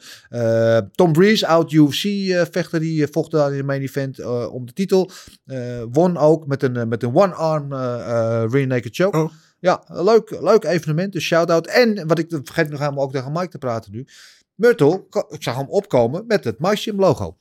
Tom 0.91 1.13
Breeze, 1.13 1.47
oud 1.47 1.71
UFC-vechter. 1.71 2.79
die 2.79 3.07
vocht 3.07 3.31
daar 3.31 3.51
in 3.51 3.57
de 3.57 3.63
main 3.63 3.81
event 3.81 4.25
om 4.49 4.65
de 4.65 4.73
titel. 4.73 5.11
won 5.91 6.17
ook 6.17 6.47
met 6.47 6.63
een, 6.63 6.87
met 6.87 7.03
een 7.03 7.15
one-arm 7.15 7.73
rear 8.51 8.67
naked 8.67 8.95
choke. 8.95 9.17
Oh. 9.17 9.31
Ja, 9.59 9.83
leuk, 9.87 10.37
leuk 10.41 10.63
evenement. 10.63 11.13
Dus 11.13 11.23
shout-out. 11.23 11.67
En 11.67 12.07
wat 12.07 12.19
ik 12.19 12.27
vergeet 12.43 12.69
nog 12.69 12.79
helemaal 12.79 13.03
ook 13.03 13.11
tegen 13.11 13.31
Mike 13.31 13.47
te 13.47 13.57
praten 13.57 13.91
nu. 13.91 14.07
Myrtle, 14.55 15.03
ik 15.29 15.43
zag 15.43 15.55
hem 15.55 15.69
opkomen 15.69 16.23
met 16.27 16.43
het 16.43 16.59
Mycium 16.59 16.99
logo. 16.99 17.37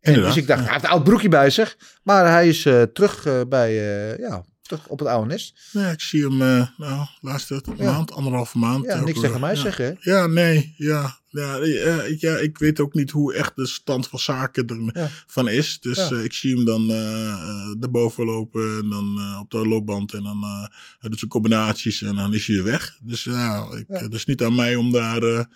En 0.00 0.14
dus 0.14 0.36
ik 0.36 0.46
dacht, 0.46 0.62
hij 0.62 0.72
heeft 0.72 0.84
een 0.84 0.90
oud 0.90 1.04
broekje 1.04 1.28
bij 1.28 1.50
zich. 1.50 1.76
Maar 2.02 2.30
hij 2.30 2.48
is 2.48 2.64
uh, 2.64 2.82
terug 2.82 3.26
uh, 3.26 3.40
bij, 3.48 3.72
uh, 3.72 4.18
ja, 4.18 4.44
op 4.88 4.98
het 4.98 5.08
oude 5.08 5.26
nest. 5.26 5.68
Ja, 5.72 5.90
ik 5.90 6.00
zie 6.00 6.22
hem, 6.22 6.36
nou, 6.36 7.06
laatste 7.20 7.62
Ja. 7.76 7.84
maand, 7.92 8.12
anderhalve 8.12 8.58
maand. 8.58 8.84
Ja, 8.84 9.00
niks 9.04 9.20
tegen 9.20 9.40
mij 9.40 9.54
ja. 9.54 9.60
zeggen, 9.60 9.84
hè? 9.84 10.10
Ja, 10.10 10.26
nee, 10.26 10.74
ja. 10.76 11.18
Ja, 11.32 11.58
eh, 11.58 12.10
ik- 12.10 12.20
ja, 12.20 12.36
ik 12.36 12.58
weet 12.58 12.80
ook 12.80 12.94
niet 12.94 13.10
hoe 13.10 13.34
echt 13.34 13.56
de 13.56 13.66
stand 13.66 14.08
van 14.08 14.18
zaken 14.18 14.90
Ja. 14.94 15.08
ervan 15.26 15.48
is. 15.48 15.78
Dus 15.80 15.96
Ja. 15.96 16.10
eh, 16.10 16.24
ik 16.24 16.32
zie 16.32 16.54
hem 16.56 16.64
dan 16.64 16.90
eh, 16.90 17.72
daarboven 17.78 18.24
lopen 18.24 18.78
en 18.82 18.88
dan 18.88 19.38
op 19.40 19.50
de 19.50 19.66
loopband. 19.68 20.12
En 20.14 20.22
dan 20.22 20.68
doet 21.00 21.18
zijn 21.18 21.30
combinaties 21.30 22.02
en 22.02 22.14
dan 22.16 22.34
is 22.34 22.46
hij 22.46 22.54
weer 22.56 22.64
weg. 22.64 22.98
Dus 23.02 23.24
ja, 23.24 23.66
ik, 23.76 23.84
het 23.88 24.14
is 24.14 24.24
niet 24.24 24.42
aan 24.42 24.54
mij 24.54 24.76
om 24.76 24.92
daar 24.92 25.46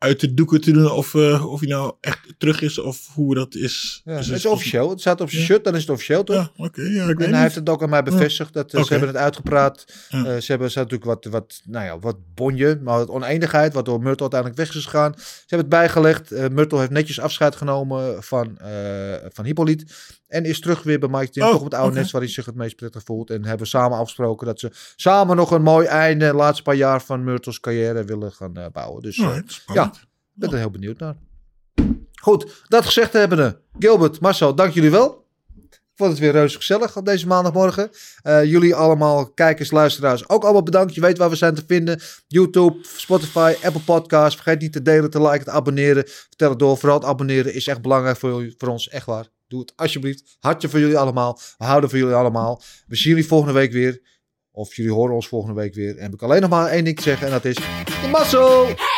uit 0.00 0.20
de 0.20 0.34
doeken 0.34 0.60
te 0.60 0.72
doen 0.72 0.90
of, 0.90 1.14
eh, 1.14 1.46
of 1.52 1.60
hij 1.60 1.68
nou 1.68 1.94
echt 2.00 2.34
terug 2.38 2.60
is 2.60 2.78
of 2.78 3.08
hoe 3.14 3.34
dat 3.34 3.54
is. 3.54 4.00
Ja, 4.04 4.16
Dus 4.16 4.26
het 4.26 4.36
is 4.36 4.46
officieel. 4.46 4.90
Het 4.90 5.00
staat 5.00 5.20
op 5.20 5.28
zijn 5.30 5.40
Ja. 5.40 5.46
shirt, 5.46 5.64
dan 5.64 5.74
is 5.74 5.80
het 5.80 5.90
officieel, 5.90 6.24
toch? 6.24 6.36
Ja, 6.56 6.64
oké. 6.64 6.82
ja, 6.82 6.88
ik 6.88 7.06
weet 7.06 7.08
En 7.08 7.16
hij 7.18 7.28
niet. 7.28 7.36
heeft 7.40 7.54
het 7.54 7.68
ook 7.68 7.82
aan 7.82 7.88
mij 7.90 8.02
bevestigd. 8.02 8.52
Dat, 8.52 8.74
eh. 8.74 8.82
Ze 8.82 8.90
hebben 8.90 9.08
het 9.08 9.18
uitgepraat. 9.18 9.84
Eh, 10.08 10.22
ze 10.22 10.44
hebben 10.46 10.70
ze 10.70 10.78
natuurlijk 10.78 11.04
wat, 11.04 11.24
wat, 11.24 11.60
nou 11.64 11.84
ja, 11.84 11.98
wat 11.98 12.16
bonje, 12.34 12.80
maar 12.82 12.98
wat 12.98 13.08
oneenigheid, 13.08 13.72
waardoor 13.74 13.98
Myrtle 13.98 14.20
uiteindelijk 14.30 14.60
weg 14.60 14.74
is 14.74 14.84
gegaan. 14.84 15.12
Ze 15.16 15.24
hebben 15.46 15.58
het 15.58 15.68
bijgelegd. 15.68 16.32
Eh 16.32 16.48
Myrtle 16.48 16.78
heeft 16.78 16.90
netjes 16.90 17.20
afscheid 17.20 17.56
genomen 17.56 18.22
van, 18.22 18.58
van 19.32 19.44
Hippolyte. 19.44 19.84
En 20.30 20.44
is 20.44 20.60
terug 20.60 20.82
weer 20.82 20.98
bij 20.98 21.08
Mike 21.08 21.30
Tim, 21.30 21.42
Oh, 21.42 21.48
toch 21.50 21.58
op 21.58 21.64
het 21.64 21.74
oude 21.74 21.96
nest 21.96 22.10
waar 22.10 22.20
hij 22.20 22.30
zich 22.30 22.46
het 22.46 22.54
meest 22.54 22.76
prettig 22.76 23.02
voelt. 23.04 23.30
En 23.30 23.44
hebben 23.44 23.66
samen 23.66 23.98
afgesproken 23.98 24.46
dat 24.46 24.60
ze 24.60 24.70
samen 24.96 25.36
nog 25.36 25.50
een 25.50 25.62
mooi 25.62 25.86
einde, 25.86 26.26
de 26.26 26.34
laatste 26.34 26.62
paar 26.62 26.74
jaar 26.74 27.02
van 27.02 27.24
Myrtles 27.24 27.60
carrière 27.60 28.04
willen 28.04 28.32
gaan 28.32 28.56
eh, 28.56 28.66
bouwen. 28.72 29.02
Dus 29.02 29.18
eh, 29.18 29.26
Alright, 29.26 29.52
spannend. 29.52 29.96
ja, 29.96 30.02
ik 30.02 30.08
ben 30.34 30.50
er 30.52 30.58
heel 30.58 30.70
benieuwd 30.70 30.98
naar. 30.98 31.16
Goed, 32.22 32.64
dat 32.68 32.84
gezegd 32.84 33.12
hebbende. 33.12 33.60
Gilbert, 33.78 34.20
Marcel, 34.20 34.54
dank 34.54 34.72
jullie 34.72 34.90
wel. 34.90 35.18
Ik 35.56 36.06
vond 36.06 36.10
het 36.10 36.18
weer 36.20 36.32
reuze 36.32 36.56
gezellig 36.56 36.96
op 36.96 37.04
deze 37.04 37.26
maandagmorgen. 37.26 37.90
Eh, 38.22 38.44
jullie 38.44 38.74
allemaal, 38.74 39.30
kijkers, 39.30 39.70
luisteraars, 39.70 40.28
ook 40.28 40.42
allemaal 40.42 40.62
bedankt. 40.62 40.94
Je 40.94 41.00
weet 41.00 41.18
waar 41.18 41.30
we 41.30 41.36
zijn 41.36 41.54
te 41.54 41.64
vinden. 41.66 42.00
YouTube, 42.26 42.76
Spotify, 42.82 43.54
Apple 43.62 43.80
Podcasts. 43.80 44.34
Vergeet 44.34 44.60
niet 44.60 44.72
te 44.72 44.82
delen, 44.82 45.10
te 45.10 45.22
liken, 45.22 45.44
te 45.44 45.50
abonneren. 45.50 46.04
Vertel 46.06 46.50
het 46.50 46.58
door. 46.58 46.78
Vooral 46.78 46.98
het 46.98 47.06
abonneren 47.08 47.54
is 47.54 47.66
echt 47.66 47.82
belangrijk 47.82 48.16
voor, 48.16 48.54
voor 48.58 48.68
ons. 48.68 48.88
Echt 48.88 49.06
waar. 49.06 49.28
Doe 49.50 49.60
het 49.60 49.72
alsjeblieft. 49.76 50.36
Hartje 50.40 50.68
voor 50.68 50.80
jullie 50.80 50.98
allemaal. 50.98 51.40
We 51.58 51.64
houden 51.64 51.90
van 51.90 51.98
jullie 51.98 52.14
allemaal. 52.14 52.62
We 52.86 52.96
zien 52.96 53.12
jullie 53.12 53.26
volgende 53.26 53.54
week 53.54 53.72
weer. 53.72 54.02
Of 54.52 54.74
jullie 54.74 54.92
horen 54.92 55.14
ons 55.14 55.28
volgende 55.28 55.60
week 55.60 55.74
weer. 55.74 55.96
En 55.96 56.02
heb 56.02 56.12
ik 56.12 56.22
alleen 56.22 56.40
nog 56.40 56.50
maar 56.50 56.66
één 56.66 56.84
ding 56.84 56.96
te 56.96 57.02
zeggen. 57.02 57.26
En 57.26 57.32
dat 57.32 57.44
is... 57.44 57.54
De! 57.54 58.89